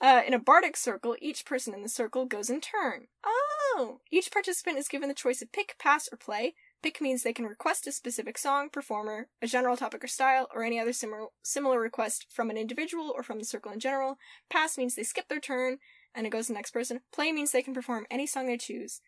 Uh, 0.00 0.20
in 0.26 0.34
a 0.34 0.38
bardic 0.38 0.76
circle, 0.76 1.16
each 1.20 1.46
person 1.46 1.72
in 1.72 1.82
the 1.82 1.88
circle 1.88 2.26
goes 2.26 2.50
in 2.50 2.60
turn. 2.60 3.06
Oh! 3.24 4.00
Each 4.10 4.30
participant 4.30 4.76
is 4.78 4.88
given 4.88 5.08
the 5.08 5.14
choice 5.14 5.40
of 5.40 5.50
pick, 5.50 5.76
pass, 5.78 6.08
or 6.12 6.18
play. 6.18 6.54
Pick 6.82 7.00
means 7.00 7.22
they 7.22 7.32
can 7.32 7.46
request 7.46 7.86
a 7.86 7.92
specific 7.92 8.36
song, 8.36 8.68
performer, 8.68 9.28
a 9.40 9.46
general 9.46 9.78
topic 9.78 10.04
or 10.04 10.08
style, 10.08 10.46
or 10.54 10.62
any 10.62 10.78
other 10.78 10.92
similar 10.92 11.28
similar 11.42 11.80
request 11.80 12.26
from 12.30 12.50
an 12.50 12.58
individual 12.58 13.10
or 13.16 13.22
from 13.22 13.38
the 13.38 13.46
circle 13.46 13.72
in 13.72 13.80
general. 13.80 14.18
Pass 14.50 14.76
means 14.76 14.94
they 14.94 15.04
skip 15.04 15.28
their 15.28 15.40
turn, 15.40 15.78
and 16.14 16.26
it 16.26 16.30
goes 16.30 16.48
to 16.48 16.52
the 16.52 16.58
next 16.58 16.72
person. 16.72 17.00
Play 17.12 17.32
means 17.32 17.52
they 17.52 17.62
can 17.62 17.72
perform 17.72 18.04
any 18.10 18.26
song 18.26 18.46
they 18.46 18.58
choose. 18.58 19.00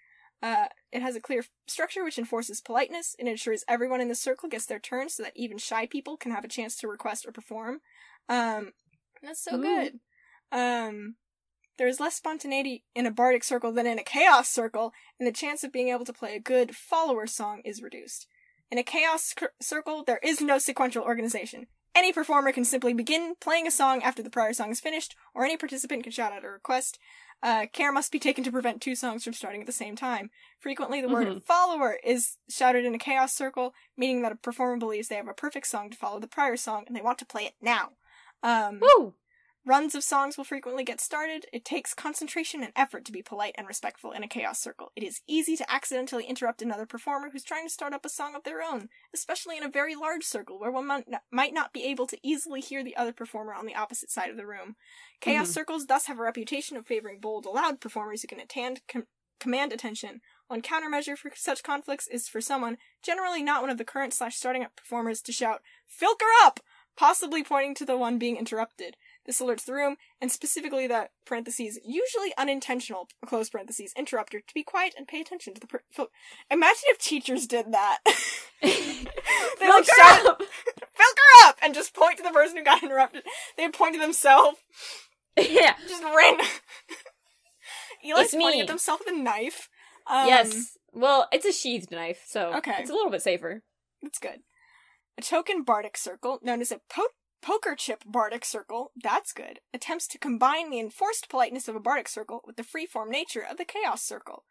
Uh, 0.42 0.66
it 0.92 1.02
has 1.02 1.16
a 1.16 1.20
clear 1.20 1.44
structure 1.66 2.04
which 2.04 2.18
enforces 2.18 2.60
politeness. 2.60 3.16
and 3.18 3.28
ensures 3.28 3.64
everyone 3.68 4.00
in 4.00 4.08
the 4.08 4.14
circle 4.14 4.48
gets 4.48 4.66
their 4.66 4.78
turn 4.78 5.08
so 5.08 5.22
that 5.22 5.32
even 5.36 5.58
shy 5.58 5.86
people 5.86 6.16
can 6.16 6.32
have 6.32 6.44
a 6.44 6.48
chance 6.48 6.76
to 6.76 6.88
request 6.88 7.26
or 7.26 7.32
perform. 7.32 7.80
Um, 8.28 8.72
that's 9.22 9.42
so 9.42 9.56
Ooh. 9.56 9.62
good. 9.62 10.00
Um, 10.52 11.16
there 11.78 11.88
is 11.88 12.00
less 12.00 12.14
spontaneity 12.14 12.84
in 12.94 13.06
a 13.06 13.10
bardic 13.10 13.44
circle 13.44 13.72
than 13.72 13.86
in 13.86 13.98
a 13.98 14.04
chaos 14.04 14.48
circle, 14.48 14.92
and 15.18 15.26
the 15.26 15.32
chance 15.32 15.62
of 15.62 15.72
being 15.72 15.88
able 15.88 16.04
to 16.06 16.12
play 16.12 16.34
a 16.34 16.40
good 16.40 16.74
follower 16.74 17.26
song 17.26 17.60
is 17.64 17.82
reduced. 17.82 18.26
In 18.70 18.78
a 18.78 18.82
chaos 18.82 19.34
cr- 19.34 19.46
circle, 19.60 20.02
there 20.04 20.20
is 20.22 20.40
no 20.40 20.58
sequential 20.58 21.04
organization. 21.04 21.66
Any 21.94 22.12
performer 22.12 22.52
can 22.52 22.64
simply 22.64 22.92
begin 22.92 23.34
playing 23.40 23.66
a 23.66 23.70
song 23.70 24.02
after 24.02 24.22
the 24.22 24.30
prior 24.30 24.52
song 24.52 24.70
is 24.70 24.80
finished, 24.80 25.14
or 25.34 25.44
any 25.44 25.56
participant 25.56 26.02
can 26.02 26.12
shout 26.12 26.32
out 26.32 26.44
a 26.44 26.48
request. 26.48 26.98
Uh, 27.42 27.66
care 27.72 27.92
must 27.92 28.10
be 28.10 28.18
taken 28.18 28.42
to 28.42 28.50
prevent 28.50 28.80
two 28.80 28.94
songs 28.96 29.22
from 29.22 29.32
starting 29.32 29.60
at 29.60 29.66
the 29.66 29.72
same 29.72 29.94
time. 29.94 30.30
Frequently, 30.58 31.00
the 31.00 31.08
word 31.08 31.28
Mhm. 31.28 31.42
follower 31.44 31.98
is 32.02 32.38
shouted 32.48 32.84
in 32.84 32.94
a 32.94 32.98
chaos 32.98 33.34
circle, 33.34 33.74
meaning 33.96 34.22
that 34.22 34.32
a 34.32 34.36
performer 34.36 34.78
believes 34.78 35.08
they 35.08 35.16
have 35.16 35.28
a 35.28 35.34
perfect 35.34 35.66
song 35.66 35.90
to 35.90 35.96
follow 35.96 36.18
the 36.18 36.26
prior 36.26 36.56
song 36.56 36.84
and 36.86 36.96
they 36.96 37.02
want 37.02 37.18
to 37.18 37.26
play 37.26 37.44
it 37.46 37.54
now. 37.60 37.92
Um, 38.42 38.80
Woo! 38.80 39.14
Runs 39.68 39.96
of 39.96 40.04
songs 40.04 40.36
will 40.36 40.44
frequently 40.44 40.84
get 40.84 41.00
started. 41.00 41.46
It 41.52 41.64
takes 41.64 41.92
concentration 41.92 42.62
and 42.62 42.72
effort 42.76 43.04
to 43.04 43.10
be 43.10 43.20
polite 43.20 43.56
and 43.58 43.66
respectful 43.66 44.12
in 44.12 44.22
a 44.22 44.28
chaos 44.28 44.60
circle. 44.60 44.92
It 44.94 45.02
is 45.02 45.22
easy 45.26 45.56
to 45.56 45.68
accidentally 45.68 46.24
interrupt 46.24 46.62
another 46.62 46.86
performer 46.86 47.30
who's 47.30 47.42
trying 47.42 47.66
to 47.66 47.72
start 47.72 47.92
up 47.92 48.04
a 48.04 48.08
song 48.08 48.36
of 48.36 48.44
their 48.44 48.62
own, 48.62 48.90
especially 49.12 49.56
in 49.56 49.64
a 49.64 49.68
very 49.68 49.96
large 49.96 50.22
circle 50.22 50.60
where 50.60 50.70
one 50.70 50.86
might 51.32 51.52
not- 51.52 51.72
be 51.72 51.82
able 51.82 52.06
to 52.06 52.18
easily 52.22 52.60
hear 52.60 52.84
the 52.84 52.96
other 52.96 53.12
performer 53.12 53.52
on 53.52 53.66
the 53.66 53.74
opposite 53.74 54.08
side 54.08 54.30
of 54.30 54.36
the 54.36 54.46
room. 54.46 54.76
Chaos 55.20 55.48
Mhm. 55.48 55.54
circles 55.54 55.86
thus 55.86 56.06
have 56.06 56.20
a 56.20 56.22
reputation 56.22 56.76
of 56.76 56.86
favoring 56.86 57.18
bold, 57.18 57.44
loud 57.44 57.80
performers 57.80 58.22
who 58.22 58.28
can 58.28 58.38
attend, 58.38 58.86
com- 58.86 59.08
command 59.40 59.72
attention. 59.72 60.22
One 60.46 60.62
countermeasure 60.62 61.18
for 61.18 61.32
such 61.34 61.64
conflicts 61.64 62.06
is 62.06 62.28
for 62.28 62.40
someone, 62.40 62.78
generally 63.02 63.42
not 63.42 63.62
one 63.62 63.70
of 63.70 63.78
the 63.78 63.84
current 63.84 64.14
slash 64.14 64.36
starting 64.36 64.62
up 64.62 64.76
performers, 64.76 65.20
to 65.22 65.32
shout, 65.32 65.60
Filker 65.88 66.30
up! 66.44 66.60
Possibly 66.96 67.42
pointing 67.42 67.74
to 67.74 67.84
the 67.84 67.96
one 67.98 68.16
being 68.16 68.36
interrupted. 68.36 68.96
This 69.26 69.40
alerts 69.40 69.64
the 69.64 69.72
room, 69.74 69.96
and 70.20 70.30
specifically 70.30 70.86
the 70.86 71.08
parentheses, 71.26 71.80
usually 71.84 72.32
unintentional, 72.38 73.08
close 73.26 73.50
parentheses, 73.50 73.92
interrupter, 73.96 74.38
to 74.40 74.54
be 74.54 74.62
quiet 74.62 74.94
and 74.96 75.08
pay 75.08 75.20
attention 75.20 75.52
to 75.54 75.60
the 75.60 75.66
per- 75.66 75.82
fil- 75.90 76.10
Imagine 76.50 76.84
if 76.86 76.98
teachers 76.98 77.46
did 77.48 77.72
that. 77.72 77.98
they 78.62 79.68
like 79.68 79.84
shout, 79.84 80.26
up! 80.26 80.40
Filker 80.40 81.44
up! 81.48 81.58
And 81.62 81.74
just 81.74 81.92
point 81.94 82.18
to 82.18 82.22
the 82.22 82.30
person 82.30 82.56
who 82.56 82.64
got 82.64 82.82
interrupted. 82.84 83.24
They 83.56 83.68
point 83.68 83.94
to 83.94 84.00
themselves. 84.00 84.58
yeah. 85.36 85.74
Just 85.88 86.02
random. 86.04 86.46
Eli's 88.04 88.26
It's 88.26 88.34
pointing 88.34 88.50
me. 88.58 88.60
at 88.62 88.68
themselves 88.68 89.02
with 89.04 89.14
a 89.14 89.18
knife. 89.18 89.68
Um, 90.06 90.28
yes. 90.28 90.76
Well, 90.92 91.26
it's 91.32 91.44
a 91.44 91.52
sheathed 91.52 91.90
knife, 91.90 92.22
so 92.26 92.54
Okay. 92.58 92.76
it's 92.78 92.90
a 92.90 92.94
little 92.94 93.10
bit 93.10 93.22
safer. 93.22 93.62
That's 94.02 94.18
good. 94.18 94.40
A 95.18 95.22
token 95.22 95.62
bardic 95.64 95.96
circle, 95.96 96.38
known 96.42 96.60
as 96.60 96.70
a 96.70 96.80
po- 96.88 97.08
poker 97.46 97.76
chip 97.76 98.02
bardic 98.04 98.44
circle, 98.44 98.90
that's 99.00 99.32
good, 99.32 99.60
attempts 99.72 100.08
to 100.08 100.18
combine 100.18 100.68
the 100.68 100.80
enforced 100.80 101.28
politeness 101.28 101.68
of 101.68 101.76
a 101.76 101.80
bardic 101.80 102.08
circle 102.08 102.42
with 102.44 102.56
the 102.56 102.64
freeform 102.64 103.08
nature 103.08 103.44
of 103.48 103.56
the 103.56 103.64
chaos 103.64 104.02
circle. 104.02 104.42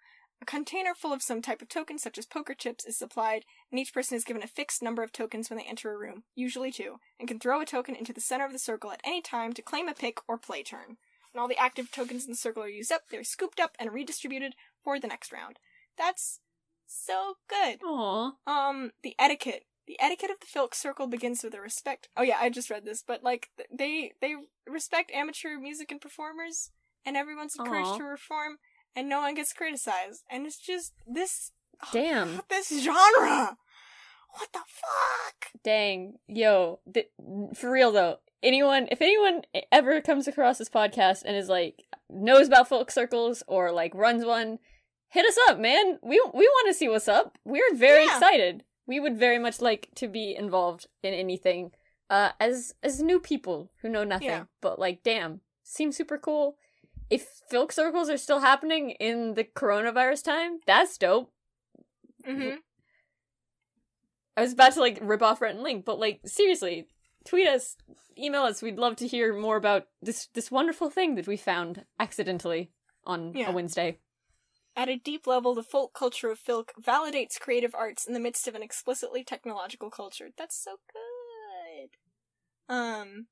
A 0.41 0.45
container 0.45 0.93
full 0.95 1.11
of 1.11 1.21
some 1.21 1.41
type 1.41 1.61
of 1.61 1.67
token, 1.67 1.97
such 1.97 2.17
as 2.17 2.25
poker 2.25 2.53
chips, 2.53 2.85
is 2.85 2.97
supplied, 2.97 3.43
and 3.69 3.77
each 3.81 3.93
person 3.93 4.15
is 4.15 4.23
given 4.23 4.41
a 4.41 4.47
fixed 4.47 4.81
number 4.81 5.03
of 5.03 5.11
tokens 5.11 5.49
when 5.49 5.59
they 5.59 5.65
enter 5.65 5.91
a 5.91 5.97
room, 5.97 6.23
usually 6.35 6.71
two, 6.71 6.95
and 7.19 7.27
can 7.27 7.37
throw 7.37 7.59
a 7.59 7.65
token 7.65 7.97
into 7.97 8.13
the 8.13 8.21
center 8.21 8.45
of 8.45 8.53
the 8.53 8.59
circle 8.59 8.93
at 8.93 9.01
any 9.03 9.21
time 9.21 9.51
to 9.51 9.61
claim 9.61 9.89
a 9.89 9.93
pick 9.93 10.19
or 10.25 10.37
play 10.37 10.63
turn. 10.63 10.95
When 11.33 11.41
all 11.41 11.49
the 11.49 11.57
active 11.57 11.91
tokens 11.91 12.23
in 12.23 12.31
the 12.31 12.37
circle 12.37 12.63
are 12.63 12.69
used 12.69 12.93
up, 12.93 13.01
they're 13.11 13.25
scooped 13.25 13.59
up 13.59 13.75
and 13.77 13.91
redistributed 13.91 14.55
for 14.81 15.01
the 15.01 15.07
next 15.07 15.33
round. 15.33 15.59
That's 15.97 16.39
so 16.87 17.33
good. 17.49 17.79
Aw. 17.83 18.31
Um, 18.47 18.91
the 19.03 19.15
etiquette. 19.19 19.65
The 19.87 19.99
etiquette 19.99 20.31
of 20.31 20.37
the 20.39 20.47
Filk 20.47 20.73
Circle 20.73 21.07
begins 21.07 21.43
with 21.43 21.53
a 21.53 21.61
respect. 21.61 22.09
Oh 22.17 22.23
yeah, 22.23 22.37
I 22.39 22.49
just 22.49 22.69
read 22.69 22.85
this, 22.85 23.03
but 23.05 23.23
like 23.23 23.49
they 23.71 24.13
they 24.21 24.35
respect 24.67 25.11
amateur 25.11 25.57
music 25.59 25.91
and 25.91 26.01
performers, 26.01 26.71
and 27.05 27.15
everyone's 27.15 27.55
encouraged 27.57 27.89
Aw. 27.89 27.97
to 27.97 28.03
reform, 28.03 28.57
and 28.95 29.07
no 29.07 29.21
one 29.21 29.35
gets 29.35 29.53
criticized. 29.53 30.23
And 30.31 30.45
it's 30.47 30.57
just 30.57 30.93
this 31.07 31.51
Damn. 31.91 32.41
this 32.49 32.69
genre. 32.83 33.57
What 34.37 34.51
the 34.51 34.59
fuck? 34.67 35.51
Dang. 35.63 36.15
Yo. 36.27 36.79
Th- 36.93 37.09
for 37.55 37.71
real 37.71 37.91
though, 37.91 38.17
anyone, 38.43 38.87
if 38.91 39.01
anyone 39.01 39.43
ever 39.71 40.01
comes 40.01 40.27
across 40.27 40.57
this 40.57 40.67
podcast 40.69 41.23
and 41.25 41.37
is 41.37 41.47
like, 41.47 41.83
knows 42.09 42.47
about 42.47 42.69
filk 42.69 42.91
circles 42.91 43.43
or 43.47 43.71
like 43.71 43.93
runs 43.95 44.25
one, 44.25 44.59
hit 45.09 45.25
us 45.25 45.37
up, 45.47 45.57
man. 45.59 45.99
We, 46.03 46.21
we 46.33 46.43
want 46.47 46.67
to 46.67 46.73
see 46.73 46.89
what's 46.89 47.07
up. 47.07 47.37
We're 47.45 47.73
very 47.75 48.03
Yeah. 48.05 48.15
excited. 48.17 48.63
We 48.87 48.99
would 48.99 49.17
very 49.17 49.39
much 49.39 49.61
like 49.61 49.89
to 49.95 50.07
be 50.07 50.35
involved 50.35 50.87
in 51.01 51.13
anything, 51.13 51.71
uh, 52.09 52.31
as, 52.39 52.75
as 52.83 53.01
new 53.01 53.19
people 53.19 53.71
who 53.81 53.89
know 53.89 54.03
nothing. 54.03 54.27
Yeah. 54.27 54.43
But 54.61 54.77
like, 54.79 55.01
damn, 55.03 55.41
seems 55.63 55.97
super 55.97 56.17
cool. 56.17 56.57
If 57.09 57.27
filk 57.51 57.71
circles 57.71 58.09
are 58.09 58.17
still 58.17 58.39
happening 58.39 58.91
in 58.91 59.33
the 59.35 59.43
coronavirus 59.43 60.23
time, 60.23 60.59
that's 60.65 60.97
dope. 60.97 61.31
Mm-hmm. 62.27 62.57
I 64.37 64.41
was 64.41 64.53
about 64.53 64.73
to 64.73 64.81
like 64.81 64.99
rip 65.01 65.21
off 65.21 65.41
Rhett 65.41 65.55
and 65.55 65.63
Link, 65.63 65.85
but 65.85 65.99
like 65.99 66.21
seriously, 66.25 66.87
tweet 67.25 67.47
us, 67.47 67.77
email 68.17 68.41
us. 68.43 68.61
We'd 68.61 68.77
love 68.77 68.95
to 68.97 69.07
hear 69.07 69.37
more 69.37 69.55
about 69.55 69.87
this 70.01 70.27
this 70.33 70.51
wonderful 70.51 70.89
thing 70.89 71.15
that 71.15 71.27
we 71.27 71.37
found 71.37 71.85
accidentally 71.99 72.71
on 73.05 73.33
Yeah. 73.33 73.49
a 73.49 73.53
Wednesday. 73.53 73.99
At 74.75 74.89
a 74.89 74.97
deep 74.97 75.25
level, 75.25 75.55
the 75.55 75.63
folk 75.63 75.93
culture 75.93 76.29
of 76.29 76.39
Filk 76.39 76.69
validates 76.81 77.39
creative 77.39 77.73
arts 77.73 78.05
in 78.05 78.13
the 78.13 78.19
midst 78.19 78.47
of 78.47 78.55
an 78.55 78.63
explicitly 78.63 79.23
technological 79.23 79.89
culture. 79.89 80.29
That's 80.37 80.61
so 80.61 80.77
good. 80.91 81.89
Um, 82.67 83.27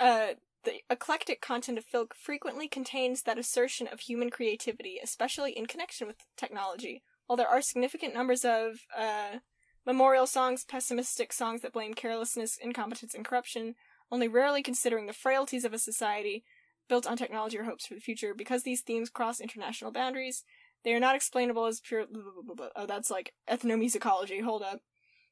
uh, 0.00 0.34
the 0.64 0.80
eclectic 0.90 1.40
content 1.40 1.78
of 1.78 1.86
Filk 1.86 2.14
frequently 2.14 2.66
contains 2.66 3.22
that 3.22 3.38
assertion 3.38 3.86
of 3.86 4.00
human 4.00 4.30
creativity, 4.30 4.98
especially 5.02 5.52
in 5.52 5.66
connection 5.66 6.08
with 6.08 6.16
technology. 6.36 7.02
While 7.26 7.36
there 7.36 7.48
are 7.48 7.62
significant 7.62 8.12
numbers 8.12 8.44
of, 8.44 8.80
uh, 8.96 9.38
memorial 9.86 10.26
songs, 10.26 10.64
pessimistic 10.64 11.32
songs 11.32 11.60
that 11.60 11.72
blame 11.72 11.94
carelessness, 11.94 12.56
incompetence, 12.56 13.14
and 13.14 13.24
corruption, 13.24 13.76
only 14.10 14.28
rarely 14.28 14.62
considering 14.62 15.06
the 15.06 15.12
frailties 15.12 15.64
of 15.64 15.72
a 15.72 15.78
society 15.78 16.44
built 16.88 17.06
on 17.06 17.16
technology 17.16 17.58
or 17.58 17.64
hopes 17.64 17.86
for 17.86 17.94
the 17.94 18.00
future. 18.00 18.34
Because 18.34 18.62
these 18.62 18.82
themes 18.82 19.10
cross 19.10 19.40
international 19.40 19.92
boundaries, 19.92 20.44
they 20.84 20.94
are 20.94 21.00
not 21.00 21.16
explainable 21.16 21.66
as 21.66 21.80
pure. 21.80 22.06
Blah, 22.06 22.22
blah, 22.22 22.42
blah, 22.44 22.54
blah. 22.54 22.68
Oh, 22.76 22.86
that's 22.86 23.10
like 23.10 23.34
ethnomusicology. 23.48 24.42
Hold 24.42 24.62
up. 24.62 24.80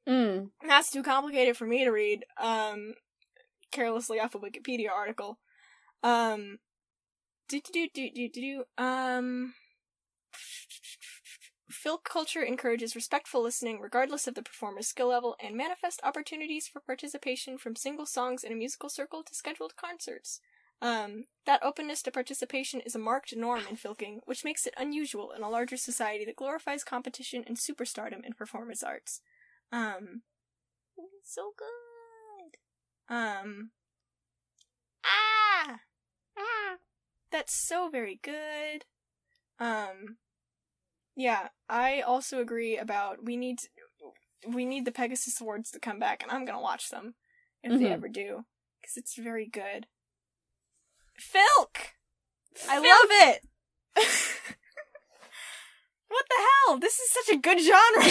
Mm. 0.09 0.51
That's 0.67 0.91
too 0.91 1.03
complicated 1.03 1.57
for 1.57 1.67
me 1.67 1.85
to 1.85 1.91
read. 1.91 2.25
Um, 2.41 2.95
carelessly 3.71 4.21
off 4.21 4.35
a 4.35 4.39
Wikipedia 4.39 4.91
article. 4.91 5.39
Um, 6.03 6.59
do 7.49 7.61
do 7.61 7.89
do 7.93 8.11
do 8.11 8.29
do 8.29 8.41
do. 8.41 8.83
Um, 8.83 9.55
Filk 11.71 12.05
culture 12.05 12.43
encourages 12.43 12.95
respectful 12.95 13.43
listening 13.43 13.81
regardless 13.81 14.27
of 14.27 14.35
the 14.35 14.43
performer's 14.43 14.89
skill 14.89 15.09
level 15.09 15.37
and 15.43 15.57
manifest 15.57 16.01
opportunities 16.05 16.69
for 16.69 16.81
participation 16.81 17.57
from 17.57 17.75
single 17.75 18.07
songs 18.07 18.45
in 18.45 18.53
a 18.53 18.57
musical 18.57 18.89
circle 18.89 19.23
to 19.25 19.35
scheduled 19.35 19.75
concerts. 19.77 20.41
Um, 20.83 21.25
that 21.47 21.63
openness 21.63 22.03
to 22.03 22.11
participation 22.11 22.81
is 22.81 22.97
a 22.97 22.99
marked 22.99 23.35
norm 23.37 23.63
in 23.71 23.77
filking, 23.77 24.19
which 24.27 24.45
makes 24.45 24.67
it 24.67 24.75
unusual 24.77 25.31
in 25.31 25.43
a 25.43 25.49
larger 25.49 25.77
society 25.77 26.25
that 26.25 26.37
glorifies 26.37 26.83
competition 26.85 27.45
and 27.47 27.57
superstardom 27.57 28.25
in 28.27 28.33
performance 28.35 28.83
arts. 28.83 29.21
Um, 29.71 30.23
so 31.23 31.55
good. 31.57 32.59
Um, 33.15 33.71
ah, 35.05 35.81
ah, 36.37 36.77
that's 37.31 37.55
so 37.55 37.89
very 37.89 38.19
good. 38.23 38.85
Um, 39.61 40.19
yeah, 41.17 41.49
I 41.69 42.01
also 42.01 42.41
agree 42.41 42.77
about 42.77 43.25
we 43.25 43.37
need 43.37 43.61
we 44.49 44.65
need 44.65 44.85
the 44.85 44.93
Pegasus 44.93 45.41
Awards 45.41 45.71
to 45.71 45.81
come 45.81 46.01
back, 46.01 46.23
and 46.23 46.33
I'm 46.33 46.45
gonna 46.45 46.61
watch 46.61 46.89
them 46.91 47.15
if 47.63 47.79
they 47.79 47.87
Mhm. 47.87 47.93
ever 47.93 48.09
do 48.09 48.45
because 48.81 48.97
it's 48.97 49.17
very 49.17 49.47
good. 49.47 49.87
Filk, 51.23 51.95
I 52.69 52.77
love 52.79 53.11
it. 53.35 53.41
what 56.09 56.25
the 56.29 56.37
hell? 56.67 56.79
This 56.79 56.99
is 56.99 57.11
such 57.11 57.29
a 57.35 57.39
good 57.39 57.61
genre. 57.61 58.03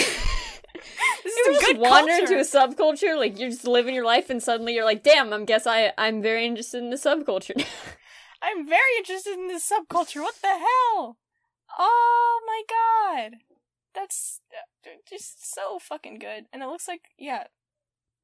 this 1.24 1.36
You 1.36 1.44
is 1.50 1.56
a 1.56 1.60
just 1.60 1.66
good 1.66 1.78
wander 1.78 2.12
culture. 2.12 2.34
into 2.34 2.38
a 2.38 2.44
subculture, 2.44 3.16
like 3.18 3.38
you're 3.38 3.50
just 3.50 3.66
living 3.66 3.94
your 3.94 4.04
life, 4.04 4.30
and 4.30 4.42
suddenly 4.42 4.74
you're 4.74 4.84
like, 4.84 5.02
"Damn, 5.02 5.32
I'm 5.32 5.44
guess 5.44 5.66
I 5.66 5.92
I'm 5.98 6.22
very 6.22 6.46
interested 6.46 6.82
in 6.82 6.90
the 6.90 6.96
subculture." 6.96 7.64
I'm 8.42 8.66
very 8.66 8.96
interested 8.98 9.34
in 9.34 9.46
this 9.48 9.70
subculture. 9.70 10.20
What 10.20 10.34
the 10.42 10.48
hell? 10.48 11.16
Oh 11.78 12.40
my 12.46 12.62
god. 12.68 13.38
That's 13.94 14.40
uh, 14.52 14.90
just 15.08 15.54
so 15.54 15.78
fucking 15.78 16.18
good. 16.18 16.46
And 16.52 16.62
it 16.62 16.66
looks 16.66 16.88
like, 16.88 17.02
yeah, 17.18 17.44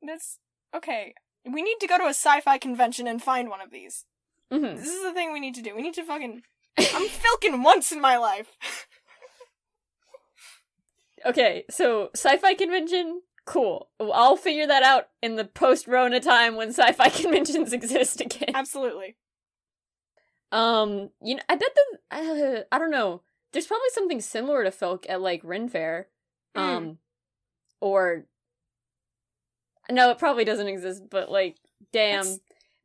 that's 0.02 0.38
okay. 0.74 1.14
We 1.44 1.62
need 1.62 1.76
to 1.80 1.86
go 1.86 1.98
to 1.98 2.04
a 2.04 2.08
sci 2.08 2.40
fi 2.40 2.58
convention 2.58 3.06
and 3.06 3.22
find 3.22 3.48
one 3.48 3.60
of 3.60 3.70
these. 3.70 4.04
Hmm 4.50 4.62
This 4.76 4.86
is 4.88 5.02
the 5.02 5.12
thing 5.12 5.32
we 5.32 5.40
need 5.40 5.54
to 5.56 5.62
do. 5.62 5.74
We 5.74 5.82
need 5.82 5.94
to 5.94 6.04
fucking. 6.04 6.42
I'm 6.78 7.08
filking 7.08 7.62
once 7.62 7.92
in 7.92 8.00
my 8.00 8.16
life. 8.18 8.56
Okay, 11.26 11.64
so 11.68 12.10
sci-fi 12.14 12.54
convention, 12.54 13.22
cool. 13.44 13.88
I'll 14.00 14.36
figure 14.36 14.66
that 14.68 14.84
out 14.84 15.08
in 15.20 15.34
the 15.36 15.44
post-Rona 15.44 16.20
time 16.20 16.54
when 16.54 16.68
sci-fi 16.68 17.08
conventions 17.22 17.72
exist 17.72 18.20
again. 18.20 18.50
Absolutely. 18.54 19.16
Um, 20.52 21.10
you 21.22 21.34
know, 21.34 21.42
I 21.48 21.56
bet 21.56 21.68
the 21.74 22.16
uh, 22.16 22.62
I 22.72 22.78
don't 22.78 22.90
know. 22.92 23.22
There's 23.52 23.66
probably 23.66 23.88
something 23.92 24.20
similar 24.20 24.62
to 24.64 24.70
Filk 24.70 25.04
at 25.08 25.20
like 25.20 25.40
Ren 25.44 25.68
Fair, 25.68 26.08
Mm. 26.56 26.60
um, 26.76 26.98
or 27.80 28.24
no, 29.90 30.10
it 30.10 30.18
probably 30.18 30.44
doesn't 30.44 30.68
exist. 30.68 31.02
But 31.10 31.30
like, 31.30 31.56
damn, 31.92 32.24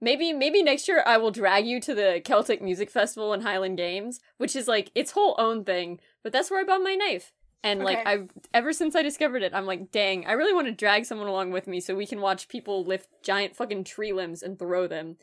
maybe 0.03 0.33
maybe 0.33 0.61
next 0.61 0.87
year 0.87 1.01
I 1.05 1.17
will 1.17 1.31
drag 1.31 1.65
you 1.65 1.79
to 1.81 1.95
the 1.95 2.21
Celtic 2.23 2.61
Music 2.61 2.91
Festival 2.91 3.33
in 3.33 3.41
Highland 3.41 3.77
Games, 3.77 4.19
which 4.37 4.55
is 4.55 4.67
like 4.67 4.91
its 4.93 5.11
whole 5.11 5.35
own 5.39 5.63
thing. 5.63 5.99
But 6.21 6.31
that's 6.31 6.51
where 6.51 6.59
I 6.59 6.65
bought 6.65 6.83
my 6.83 6.95
knife. 6.95 7.31
And 7.63 7.81
like 7.81 8.05
I've 8.05 8.29
ever 8.53 8.73
since 8.73 8.93
I 8.93 9.01
discovered 9.01 9.41
it, 9.41 9.53
I'm 9.53 9.65
like, 9.65 9.89
dang, 9.89 10.25
I 10.25 10.33
really 10.33 10.53
want 10.53 10.67
to 10.67 10.73
drag 10.73 11.05
someone 11.05 11.29
along 11.29 11.51
with 11.51 11.65
me 11.65 11.79
so 11.79 11.95
we 11.95 12.05
can 12.05 12.19
watch 12.19 12.49
people 12.49 12.83
lift 12.83 13.07
giant 13.23 13.55
fucking 13.55 13.85
tree 13.85 14.11
limbs 14.11 14.43
and 14.43 14.59
throw 14.59 14.85
them. 14.85 15.15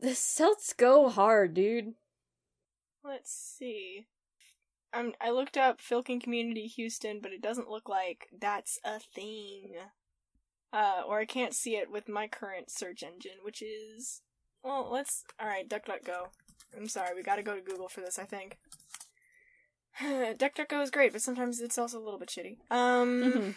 The 0.00 0.16
Celts 0.16 0.72
go 0.72 1.08
hard, 1.08 1.54
dude. 1.54 1.94
Let's 3.04 3.32
see. 3.32 4.06
Um, 4.92 5.12
I 5.20 5.30
looked 5.30 5.56
up 5.56 5.80
Filking 5.80 6.20
Community 6.20 6.66
Houston, 6.66 7.20
but 7.22 7.32
it 7.32 7.40
doesn't 7.40 7.70
look 7.70 7.88
like 7.88 8.26
that's 8.36 8.80
a 8.84 8.98
thing. 8.98 9.74
Uh, 10.74 11.02
or 11.06 11.20
I 11.20 11.24
can't 11.24 11.54
see 11.54 11.76
it 11.76 11.88
with 11.90 12.08
my 12.08 12.26
current 12.26 12.68
search 12.68 13.04
engine, 13.04 13.38
which 13.42 13.62
is 13.62 14.22
well. 14.64 14.88
Let's 14.90 15.22
all 15.40 15.46
right. 15.46 15.68
DuckDuckGo. 15.68 16.26
I'm 16.76 16.88
sorry, 16.88 17.14
we 17.14 17.22
got 17.22 17.36
to 17.36 17.42
go 17.44 17.54
to 17.54 17.60
Google 17.60 17.88
for 17.88 18.00
this. 18.00 18.18
I 18.18 18.24
think. 18.24 18.58
DuckDuckGo 20.02 20.82
is 20.82 20.90
great, 20.90 21.12
but 21.12 21.22
sometimes 21.22 21.60
it's 21.60 21.78
also 21.78 21.98
a 21.98 22.04
little 22.04 22.18
bit 22.18 22.28
shitty. 22.28 22.56
Um, 22.74 23.22
Mhm. 23.22 23.54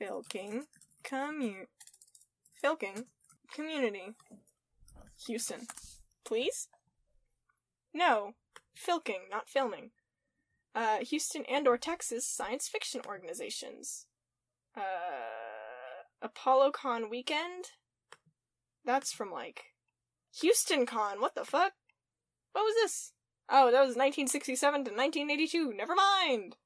Filking 0.00 0.62
commu 1.04 1.66
Filking 2.62 3.04
community 3.52 4.14
Houston. 5.26 5.66
Please? 6.24 6.68
No. 7.92 8.34
Filking, 8.76 9.28
not 9.30 9.48
filming. 9.48 9.90
Uh 10.74 10.98
Houston 10.98 11.44
and 11.50 11.66
or 11.66 11.76
Texas 11.76 12.26
science 12.26 12.68
fiction 12.68 13.00
organizations. 13.06 14.06
Uh 14.76 14.80
ApolloCon 16.22 17.10
weekend? 17.10 17.66
That's 18.84 19.12
from 19.12 19.30
like 19.30 19.62
Houston 20.40 20.86
Con. 20.86 21.20
What 21.20 21.34
the 21.34 21.44
fuck? 21.44 21.72
What 22.52 22.62
was 22.62 22.74
this? 22.74 23.12
Oh, 23.48 23.66
that 23.66 23.80
was 23.80 23.96
1967 23.96 24.84
to 24.84 24.90
1982. 24.90 25.72
Never 25.74 25.94
mind. 25.94 26.56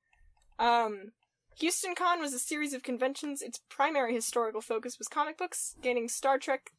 Um 0.58 1.12
Houston 1.58 1.94
Con 1.94 2.20
was 2.20 2.34
a 2.34 2.38
series 2.38 2.74
of 2.74 2.82
conventions. 2.82 3.40
Its 3.40 3.60
primary 3.70 4.14
historical 4.14 4.60
focus 4.60 4.98
was 4.98 5.08
comic 5.08 5.38
books, 5.38 5.74
gaining 5.80 6.08
Star 6.08 6.38
Trek, 6.38 6.72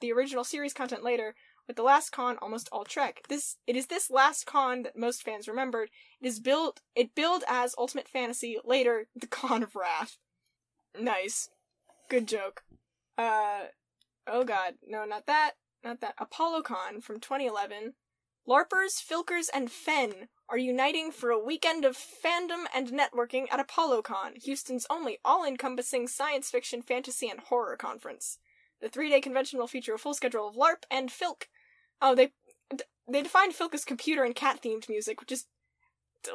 the 0.00 0.12
original 0.12 0.44
series 0.44 0.74
content 0.74 1.02
later, 1.02 1.34
with 1.68 1.76
the 1.76 1.82
last 1.82 2.10
con 2.10 2.36
almost 2.42 2.68
all 2.72 2.84
Trek. 2.84 3.22
This 3.28 3.56
it 3.66 3.76
is 3.76 3.86
this 3.86 4.10
last 4.10 4.46
con 4.46 4.82
that 4.82 4.96
most 4.96 5.22
fans 5.22 5.46
remembered. 5.46 5.90
It 6.20 6.26
is 6.26 6.40
built 6.40 6.80
it 6.96 7.14
billed 7.14 7.44
as 7.48 7.74
Ultimate 7.78 8.08
Fantasy, 8.08 8.58
later 8.64 9.08
the 9.14 9.26
Con 9.26 9.62
of 9.62 9.76
Wrath. 9.76 10.16
Nice. 10.98 11.50
Good 12.08 12.26
joke. 12.26 12.62
Uh 13.16 13.66
oh 14.26 14.44
god, 14.44 14.74
no, 14.86 15.04
not 15.04 15.26
that. 15.26 15.52
Not 15.84 16.00
that. 16.00 16.16
ApolloCon 16.18 17.02
from 17.02 17.20
2011. 17.20 17.94
LARPers, 18.48 18.98
Filkers, 18.98 19.48
and 19.52 19.70
Fen 19.70 20.28
are 20.48 20.56
uniting 20.56 21.12
for 21.12 21.30
a 21.30 21.38
weekend 21.38 21.84
of 21.84 21.98
fandom 21.98 22.64
and 22.74 22.88
networking 22.88 23.46
at 23.50 23.66
ApolloCon, 23.66 24.42
Houston's 24.42 24.86
only 24.88 25.18
all-encompassing 25.22 26.08
science 26.08 26.48
fiction, 26.48 26.80
fantasy, 26.80 27.28
and 27.28 27.40
horror 27.40 27.76
conference. 27.76 28.38
The 28.80 28.88
three-day 28.88 29.20
convention 29.20 29.58
will 29.58 29.66
feature 29.66 29.92
a 29.92 29.98
full 29.98 30.14
schedule 30.14 30.48
of 30.48 30.56
LARP 30.56 30.84
and 30.90 31.10
Filk. 31.10 31.48
Oh, 32.00 32.14
they 32.14 32.32
they 33.10 33.22
defined 33.22 33.54
Filk 33.54 33.74
as 33.74 33.84
computer 33.84 34.24
and 34.24 34.34
cat-themed 34.34 34.88
music, 34.88 35.20
which 35.20 35.32
is 35.32 35.46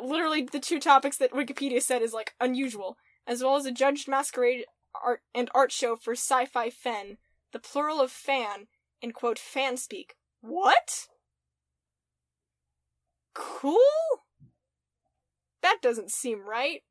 literally 0.02 0.44
the 0.44 0.60
two 0.60 0.80
topics 0.80 1.18
that 1.18 1.32
Wikipedia 1.32 1.82
said 1.82 2.02
is 2.04 2.14
like 2.14 2.36
unusual, 2.40 2.98
as 3.26 3.42
well 3.42 3.56
as 3.56 3.66
a 3.66 3.72
judged 3.72 4.08
masquerade 4.08 4.66
art 5.02 5.22
and 5.34 5.50
art 5.54 5.72
show 5.72 5.96
for 5.96 6.14
sci-fi 6.14 6.70
fen, 6.70 7.18
the 7.52 7.60
plural 7.60 8.02
of 8.02 8.12
fan, 8.12 8.68
in 9.02 9.12
quote 9.12 9.40
fan 9.40 9.78
speak. 9.78 10.16
What? 10.42 11.08
Cool? 13.34 13.78
That 15.62 15.78
doesn't 15.82 16.12
seem 16.12 16.48
right. 16.48 16.82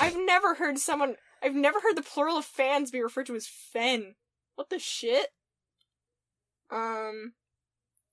I've 0.00 0.16
never 0.26 0.54
heard 0.54 0.78
someone 0.78 1.16
I've 1.42 1.54
never 1.54 1.80
heard 1.80 1.96
the 1.96 2.02
plural 2.02 2.36
of 2.36 2.44
fans 2.44 2.90
be 2.90 3.02
referred 3.02 3.26
to 3.26 3.34
as 3.34 3.46
fen. 3.46 4.14
What 4.54 4.70
the 4.70 4.78
shit? 4.78 5.28
Um 6.70 7.32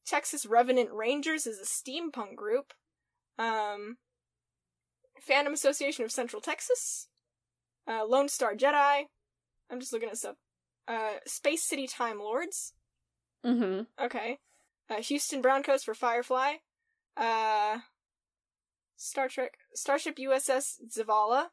Texas 0.05 0.45
Revenant 0.45 0.89
Rangers 0.91 1.45
is 1.45 1.59
a 1.59 1.65
steampunk 1.65 2.35
group. 2.35 2.73
Um 3.37 3.97
Fandom 5.29 5.53
Association 5.53 6.05
of 6.05 6.11
Central 6.11 6.41
Texas. 6.41 7.07
Uh 7.87 8.05
Lone 8.05 8.29
Star 8.29 8.55
Jedi. 8.55 9.05
I'm 9.69 9.79
just 9.79 9.93
looking 9.93 10.09
at 10.09 10.17
stuff. 10.17 10.35
Uh 10.87 11.15
Space 11.25 11.63
City 11.63 11.87
Time 11.87 12.19
Lords. 12.19 12.73
Mm-hmm. 13.45 14.03
Okay. 14.03 14.39
Uh, 14.89 15.01
Houston 15.01 15.41
Browncoats 15.41 15.83
for 15.83 15.93
Firefly. 15.93 16.53
Uh, 17.15 17.79
Star 18.95 19.27
Trek, 19.27 19.53
Starship 19.73 20.17
USS 20.17 20.75
Zavala. 20.89 21.47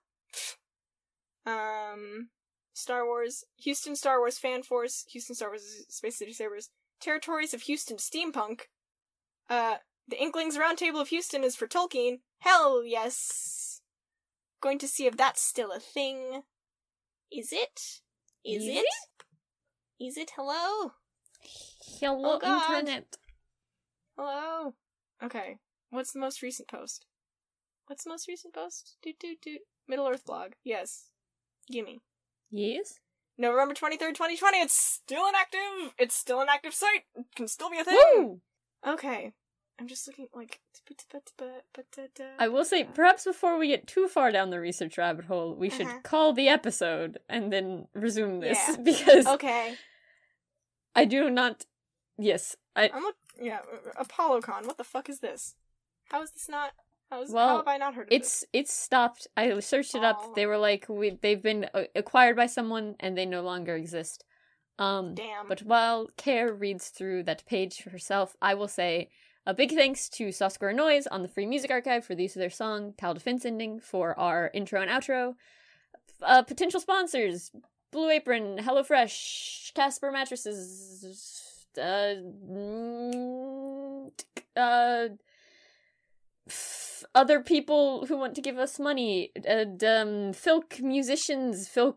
um, 1.47 2.29
Star 2.73 3.07
Wars, 3.07 3.45
Houston 3.59 3.97
Star 3.97 4.19
Wars 4.19 4.39
Fan 4.39 4.63
Force, 4.63 5.05
Houston 5.13 5.35
Star 5.35 5.51
Wars 5.51 5.85
Space 5.89 6.19
City 6.19 6.33
Sabers, 6.33 6.71
Territories 7.01 7.55
of 7.55 7.63
Houston 7.63 7.97
Steampunk. 7.97 8.63
Uh, 9.49 9.77
the 10.09 10.21
Inklings 10.21 10.57
Roundtable 10.57 11.01
of 11.01 11.09
Houston 11.09 11.45
is 11.45 11.57
for 11.57 11.67
Tolkien. 11.67 12.21
Hell 12.41 12.85
yes! 12.85 13.81
Going 14.61 14.79
to 14.79 14.89
see 14.89 15.07
if 15.07 15.17
that's 15.17 15.43
still 15.43 15.73
a 15.73 15.81
thing. 15.81 16.43
Is 17.31 17.53
it? 17.53 18.01
Is, 18.45 18.63
Is 18.63 18.69
it? 18.69 18.85
Is 20.01 20.17
it? 20.17 20.33
Hello? 20.37 20.93
Hello, 22.01 22.39
Oh, 22.43 22.79
internet. 22.79 23.17
Hello. 24.19 24.75
Okay. 25.23 25.59
What's 25.91 26.13
the 26.13 26.19
most 26.21 26.43
recent 26.43 26.69
post? 26.69 27.07
What's 27.87 28.05
the 28.05 28.11
most 28.11 28.29
recent 28.29 28.55
post? 28.55 28.97
Doot 29.03 29.19
doot 29.19 29.41
doot. 29.41 29.61
Middle 29.89 30.09
Earth 30.09 30.25
blog. 30.25 30.53
Yes. 30.65 31.11
Gimme. 31.71 32.01
Yes. 32.51 33.01
November 33.37 33.75
23rd, 33.75 34.15
2020. 34.15 34.59
It's 34.59 34.75
still 34.75 35.27
inactive. 35.29 35.95
It's 35.99 36.15
still 36.15 36.41
an 36.41 36.49
active 36.49 36.75
site. 36.75 37.05
It 37.15 37.27
can 37.35 37.49
still 37.49 37.71
be 37.71 37.79
a 37.79 37.85
thing. 37.85 37.97
Woo! 38.17 38.41
Okay. 38.87 39.33
I'm 39.79 39.89
just 39.89 40.07
looking 40.07 40.29
like. 40.35 40.61
I 42.39 42.49
will 42.49 42.65
say, 42.65 42.85
perhaps 42.85 43.25
before 43.25 43.59
we 43.59 43.69
get 43.69 43.87
too 43.87 44.07
far 44.09 44.31
down 44.31 44.51
the 44.51 44.61
research 44.61 44.99
rabbit 44.99 45.25
hole, 45.25 45.55
we 45.55 45.69
should 45.71 45.87
Uh-huh. 45.87 46.01
call 46.03 46.33
the 46.33 46.49
episode 46.49 47.19
and 47.29 47.53
then 47.53 47.89
resume 47.95 48.41
this 48.41 48.59
Yeah. 48.69 48.77
because 48.83 49.27
Okay. 49.27 49.77
I 50.95 51.05
do 51.05 51.29
not. 51.31 51.67
Yes, 52.17 52.57
I. 52.77 52.91
I'm 52.95 53.03
look. 53.03 53.17
Yeah. 53.41 53.61
ApolloCon. 53.99 54.67
What 54.67 54.79
the 54.79 54.85
fuck 54.85 55.09
is 55.09 55.19
this? 55.21 55.57
How 56.11 56.23
is 56.23 56.31
this 56.31 56.49
not? 56.49 56.73
How 57.11 57.23
is? 57.23 57.33
Well, 57.33 57.49
how 57.49 57.57
have 57.57 57.69
I 57.69 57.77
not 57.77 57.95
heard 57.95 58.07
of 58.07 58.13
It's 58.13 58.45
it's 58.53 58.73
stopped. 58.73 59.27
I 59.37 59.59
searched 59.59 59.95
it 59.97 60.05
up. 60.05 60.19
Oh. 60.21 60.33
They 60.37 60.47
were 60.47 60.59
like, 60.59 60.87
we 60.89 61.11
they've 61.11 61.43
been 61.43 61.69
acquired 61.97 62.37
by 62.37 62.47
someone 62.47 62.95
and 63.01 63.19
they 63.19 63.27
no 63.27 63.43
longer 63.43 63.75
exist. 63.75 64.25
Um. 64.79 65.15
Damn. 65.17 65.49
But 65.49 65.63
while 65.63 66.09
Care 66.17 66.53
reads 66.55 66.89
through 66.91 67.25
that 67.25 67.45
page 67.47 67.83
herself, 67.83 68.37
I 68.41 68.55
will 68.55 68.69
say 68.69 69.11
a 69.47 69.55
big 69.55 69.73
thanks 69.73 70.09
to 70.09 70.33
Soft 70.33 70.61
Noise 70.61 71.07
on 71.07 71.23
the 71.23 71.29
Free 71.29 71.47
Music 71.47 71.71
Archive 71.71 72.05
for 72.05 72.15
the 72.15 72.23
use 72.23 72.35
of 72.37 72.41
their 72.41 72.51
song 72.51 72.95
Tower 72.97 73.15
Defense 73.15 73.45
Ending 73.45 73.79
for 73.81 74.19
our 74.19 74.51
intro 74.55 74.81
and 74.81 74.91
outro. 74.91 75.35
Uh, 76.23 76.43
potential 76.43 76.81
sponsors 76.81 77.51
Blue 77.91 78.11
Apron, 78.11 78.59
HelloFresh, 78.59 79.73
Casper 79.75 80.11
Mattresses, 80.11 81.67
uh, 81.79 82.15
mm, 82.51 84.11
uh, 84.57 85.09
f- 86.49 87.05
other 87.15 87.41
people 87.41 88.07
who 88.07 88.17
want 88.17 88.35
to 88.35 88.41
give 88.41 88.59
us 88.59 88.81
money, 88.81 89.31
and, 89.47 89.85
um, 89.85 90.33
Filk 90.33 90.81
musicians, 90.81 91.69
Filk 91.69 91.97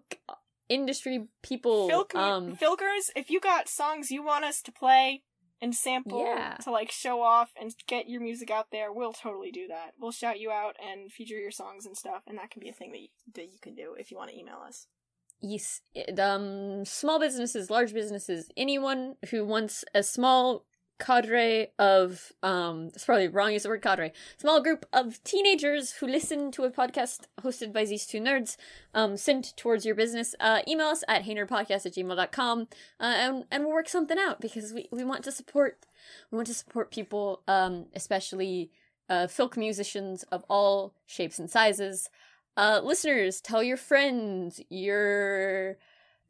industry 0.70 1.28
people, 1.42 1.90
Filk, 1.90 2.14
um, 2.14 2.56
Filkers, 2.56 3.10
if 3.16 3.30
you 3.32 3.40
got 3.40 3.68
songs 3.70 4.12
you 4.12 4.22
want 4.22 4.46
us 4.46 4.62
to 4.62 4.72
play 4.72 5.24
and 5.62 5.74
sample 5.74 6.24
Yeah. 6.24 6.56
to 6.64 6.72
like 6.72 6.92
show 6.92 7.22
off 7.22 7.52
and 7.60 7.74
get 7.88 8.08
your 8.08 8.22
music 8.22 8.52
out 8.52 8.68
there, 8.72 8.92
we'll 8.94 9.14
totally 9.14 9.52
do 9.52 9.68
that. 9.70 9.94
We'll 10.00 10.12
shout 10.12 10.40
you 10.40 10.52
out 10.52 10.76
and 10.80 11.12
feature 11.12 11.36
your 11.40 11.52
songs 11.52 11.86
and 11.86 11.98
stuff, 11.98 12.22
and 12.28 12.38
that 12.38 12.52
can 12.52 12.60
be 12.60 12.70
a 12.70 12.74
thing 12.74 12.92
that 12.92 13.02
you, 13.02 13.08
that 13.34 13.46
you 13.52 13.60
can 13.62 13.74
do 13.74 13.96
if 13.98 14.12
you 14.12 14.18
want 14.18 14.30
to 14.30 14.38
email 14.40 14.60
us. 14.66 14.88
yes, 15.40 15.82
um, 16.20 16.86
small 16.86 17.20
businesses, 17.20 17.70
large 17.70 17.94
businesses, 17.94 18.50
anyone 18.56 19.16
who 19.32 19.44
wants 19.46 19.84
a 19.96 20.04
small 20.04 20.66
cadre 21.00 21.68
of 21.78 22.32
um 22.44 22.88
it's 22.88 23.06
probably 23.06 23.28
wrong 23.28 23.52
use 23.52 23.64
the 23.64 23.70
word 23.70 23.82
cadre. 23.82 24.12
Small 24.38 24.62
group 24.62 24.86
of 24.92 25.24
teenagers 25.24 25.94
who 25.94 26.08
listen 26.08 26.52
to 26.52 26.64
a 26.64 26.72
podcast 26.72 27.22
hosted 27.42 27.72
by 27.72 27.86
these 27.86 28.06
two 28.06 28.20
nerds 28.20 28.58
um 28.94 29.18
sent 29.18 29.56
towards 29.58 29.86
your 29.86 29.96
business. 29.96 30.36
Uh 30.40 30.62
email 30.68 30.88
us 30.88 31.04
at 31.08 31.24
heynerdpodcast 31.24 31.86
at 31.86 31.94
gmail.com 31.94 32.68
uh, 33.00 33.04
and, 33.04 33.46
and 33.52 33.64
we'll 33.64 33.74
work 33.74 33.90
something 33.90 34.18
out 34.18 34.42
because 34.42 34.74
we, 34.74 34.88
we 34.92 35.04
want 35.04 35.24
to 35.24 35.32
support 35.32 35.86
we 36.32 36.36
want 36.36 36.48
to 36.48 36.54
support 36.54 36.92
people 36.92 37.42
um 37.48 37.86
especially 37.96 38.72
uh 39.10 39.28
folk 39.28 39.56
musicians 39.58 40.24
of 40.24 40.44
all 40.50 40.94
shapes 41.06 41.40
and 41.40 41.50
sizes. 41.50 42.10
Uh 42.56 42.82
listeners 42.84 43.40
tell 43.42 43.62
your 43.62 43.78
friends 43.78 44.62
your 44.70 45.78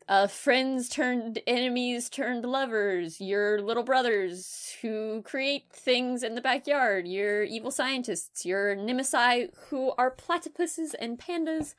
uh, 0.07 0.27
friends 0.27 0.87
turned 0.87 1.39
enemies 1.45 2.09
turned 2.09 2.45
lovers, 2.45 3.19
your 3.19 3.61
little 3.61 3.83
brothers 3.83 4.75
who 4.81 5.21
create 5.23 5.65
things 5.71 6.23
in 6.23 6.35
the 6.35 6.41
backyard, 6.41 7.07
your 7.07 7.43
evil 7.43 7.71
scientists, 7.71 8.45
your 8.45 8.75
nemesis 8.75 9.49
who 9.69 9.91
are 9.97 10.09
platypuses 10.09 10.93
and 10.99 11.19
pandas, 11.19 11.75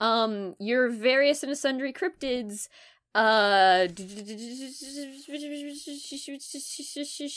um, 0.00 0.56
your 0.58 0.88
various 0.88 1.42
and 1.42 1.56
sundry 1.56 1.92
cryptids, 1.92 2.68
uh 3.14 3.88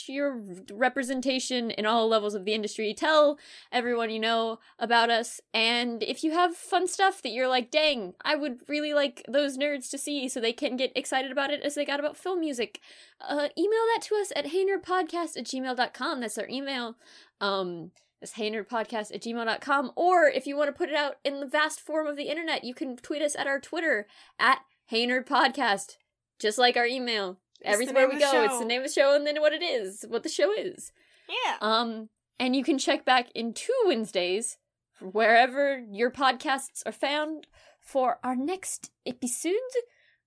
your 0.08 0.40
representation 0.72 1.72
in 1.72 1.84
all 1.84 2.06
levels 2.06 2.34
of 2.34 2.44
the 2.44 2.54
industry 2.54 2.94
tell 2.94 3.38
everyone 3.72 4.08
you 4.08 4.20
know 4.20 4.60
about 4.78 5.10
us 5.10 5.40
and 5.52 6.04
if 6.04 6.22
you 6.22 6.30
have 6.30 6.54
fun 6.54 6.86
stuff 6.86 7.20
that 7.22 7.32
you're 7.32 7.48
like 7.48 7.72
dang 7.72 8.14
i 8.24 8.36
would 8.36 8.60
really 8.68 8.94
like 8.94 9.24
those 9.28 9.58
nerds 9.58 9.90
to 9.90 9.98
see 9.98 10.28
so 10.28 10.38
they 10.38 10.52
can 10.52 10.76
get 10.76 10.92
excited 10.94 11.32
about 11.32 11.50
it 11.50 11.60
as 11.62 11.74
they 11.74 11.84
got 11.84 11.98
about 11.98 12.16
filk 12.16 12.38
music 12.38 12.80
uh 13.20 13.48
email 13.58 13.82
that 13.94 14.00
to 14.00 14.14
us 14.14 14.32
at 14.36 14.46
heynerdpodcast 14.46 15.36
at 15.36 15.44
gmail.com 15.44 16.20
that's 16.20 16.38
our 16.38 16.48
email 16.48 16.94
um 17.40 17.90
it's 18.22 18.34
heynerdpodcast 18.34 19.12
at 19.12 19.22
gmail.com 19.22 19.90
or 19.96 20.28
if 20.28 20.46
you 20.46 20.56
want 20.56 20.68
to 20.68 20.72
put 20.72 20.88
it 20.88 20.94
out 20.94 21.16
in 21.24 21.40
the 21.40 21.46
vast 21.46 21.80
form 21.80 22.06
of 22.06 22.16
the 22.16 22.28
internet 22.28 22.62
you 22.62 22.74
can 22.74 22.96
tweet 22.96 23.20
us 23.20 23.34
at 23.34 23.48
our 23.48 23.58
twitter 23.58 24.06
at 24.38 24.60
Hey 24.86 25.06
Nerd 25.06 25.26
Podcast, 25.26 25.96
just 26.38 26.58
like 26.58 26.76
our 26.76 26.84
email. 26.84 27.38
It's 27.62 27.72
Everywhere 27.72 28.06
we 28.06 28.18
go, 28.18 28.44
it's 28.44 28.58
the 28.58 28.66
name 28.66 28.82
of 28.82 28.88
the 28.88 28.92
show 28.92 29.14
and 29.16 29.26
then 29.26 29.40
what 29.40 29.54
it 29.54 29.62
is, 29.62 30.04
what 30.06 30.22
the 30.22 30.28
show 30.28 30.52
is. 30.52 30.92
Yeah. 31.26 31.56
Um, 31.62 32.10
and 32.38 32.54
you 32.54 32.62
can 32.62 32.76
check 32.76 33.02
back 33.02 33.28
in 33.34 33.54
two 33.54 33.72
Wednesdays, 33.86 34.58
wherever 35.00 35.78
your 35.78 36.10
podcasts 36.10 36.82
are 36.84 36.92
found, 36.92 37.46
for 37.80 38.18
our 38.22 38.36
next 38.36 38.90
episode. 39.06 39.54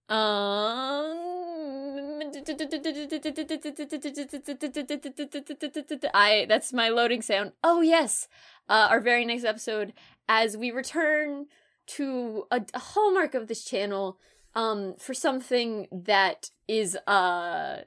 Um, 0.09 0.17
I 6.15 6.47
that's 6.49 6.73
my 6.73 6.89
loading 6.89 7.21
sound. 7.21 7.51
Oh 7.63 7.81
yes, 7.81 8.27
uh, 8.67 8.87
our 8.89 9.01
very 9.01 9.23
next 9.23 9.43
episode 9.43 9.93
as 10.27 10.57
we 10.57 10.71
return 10.71 11.45
to 11.87 12.47
a, 12.49 12.61
a 12.73 12.79
hallmark 12.79 13.35
of 13.35 13.47
this 13.47 13.63
channel 13.63 14.17
um 14.55 14.95
for 14.99 15.13
something 15.13 15.87
that 15.91 16.49
is 16.67 16.95
uh 17.07 17.81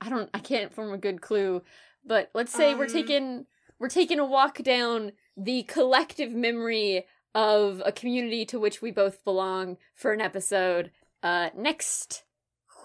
I 0.00 0.08
don't 0.08 0.30
I 0.34 0.38
can't 0.38 0.72
form 0.74 0.92
a 0.92 0.98
good 0.98 1.20
clue, 1.20 1.62
but 2.04 2.30
let's 2.34 2.52
say 2.52 2.74
we're 2.74 2.84
Um. 2.86 2.90
taking 2.92 3.46
we're 3.78 3.88
taking 3.88 4.18
a 4.18 4.24
walk 4.26 4.58
down 4.62 5.12
the 5.36 5.62
collective 5.64 6.32
memory 6.32 7.06
of 7.34 7.82
a 7.86 7.92
community 7.92 8.44
to 8.46 8.60
which 8.60 8.82
we 8.82 8.90
both 8.90 9.24
belong 9.24 9.78
for 9.94 10.12
an 10.12 10.20
episode 10.20 10.90
uh 11.22 11.50
next 11.56 12.24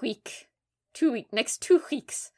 week. 0.02 0.48
Two 0.94 1.11
week 1.11 1.32
next 1.34 1.61
two 1.61 1.82
weeks. 1.91 2.32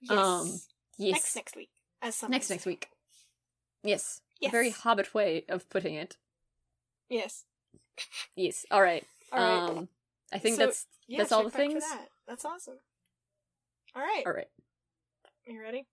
yes. 0.00 0.18
um, 0.18 0.60
Yes. 0.98 1.12
Next 1.14 1.36
next 1.36 1.56
week. 1.56 1.70
As 2.00 2.22
next 2.28 2.48
next 2.50 2.64
week. 2.66 2.88
Yes. 3.82 4.22
Yes. 4.40 4.50
A 4.50 4.52
very 4.52 4.70
hobbit 4.70 5.12
way 5.14 5.44
of 5.48 5.68
putting 5.68 5.94
it. 5.94 6.16
Yes. 7.10 7.44
Yes. 8.34 8.64
All 8.70 8.80
right. 8.82 9.04
All 9.32 9.38
right. 9.40 9.70
Um 9.78 9.88
I 10.32 10.38
think 10.38 10.56
So, 10.56 10.66
that's 10.66 10.86
yeah, 11.06 11.18
that's 11.18 11.32
all 11.32 11.44
the 11.44 11.50
things? 11.50 11.82
that. 11.84 12.08
That's 12.26 12.44
awesome. 12.44 12.78
All 13.94 14.02
right. 14.02 14.24
all 14.26 14.32
right. 14.32 14.48
Are 15.46 15.52
you 15.52 15.60
ready? 15.62 15.86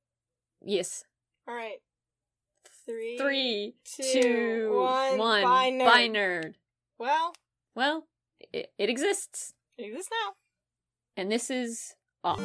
Yes. 0.65 1.03
All 1.47 1.53
right. 1.53 1.77
Three. 2.85 3.17
Three, 3.17 3.75
two, 3.85 4.21
two, 4.21 4.71
one. 4.73 5.17
one. 5.17 5.43
Bye, 5.43 5.71
nerd. 5.71 5.85
Bye, 5.85 6.07
nerd. 6.09 6.53
Well, 6.99 7.33
Well, 7.75 8.07
it, 8.51 8.71
it 8.77 8.89
exists, 8.89 9.53
do 9.77 9.93
this 9.93 10.07
now. 10.11 10.33
and 11.15 11.31
this 11.31 11.49
is 11.49 11.95
off. 12.23 12.39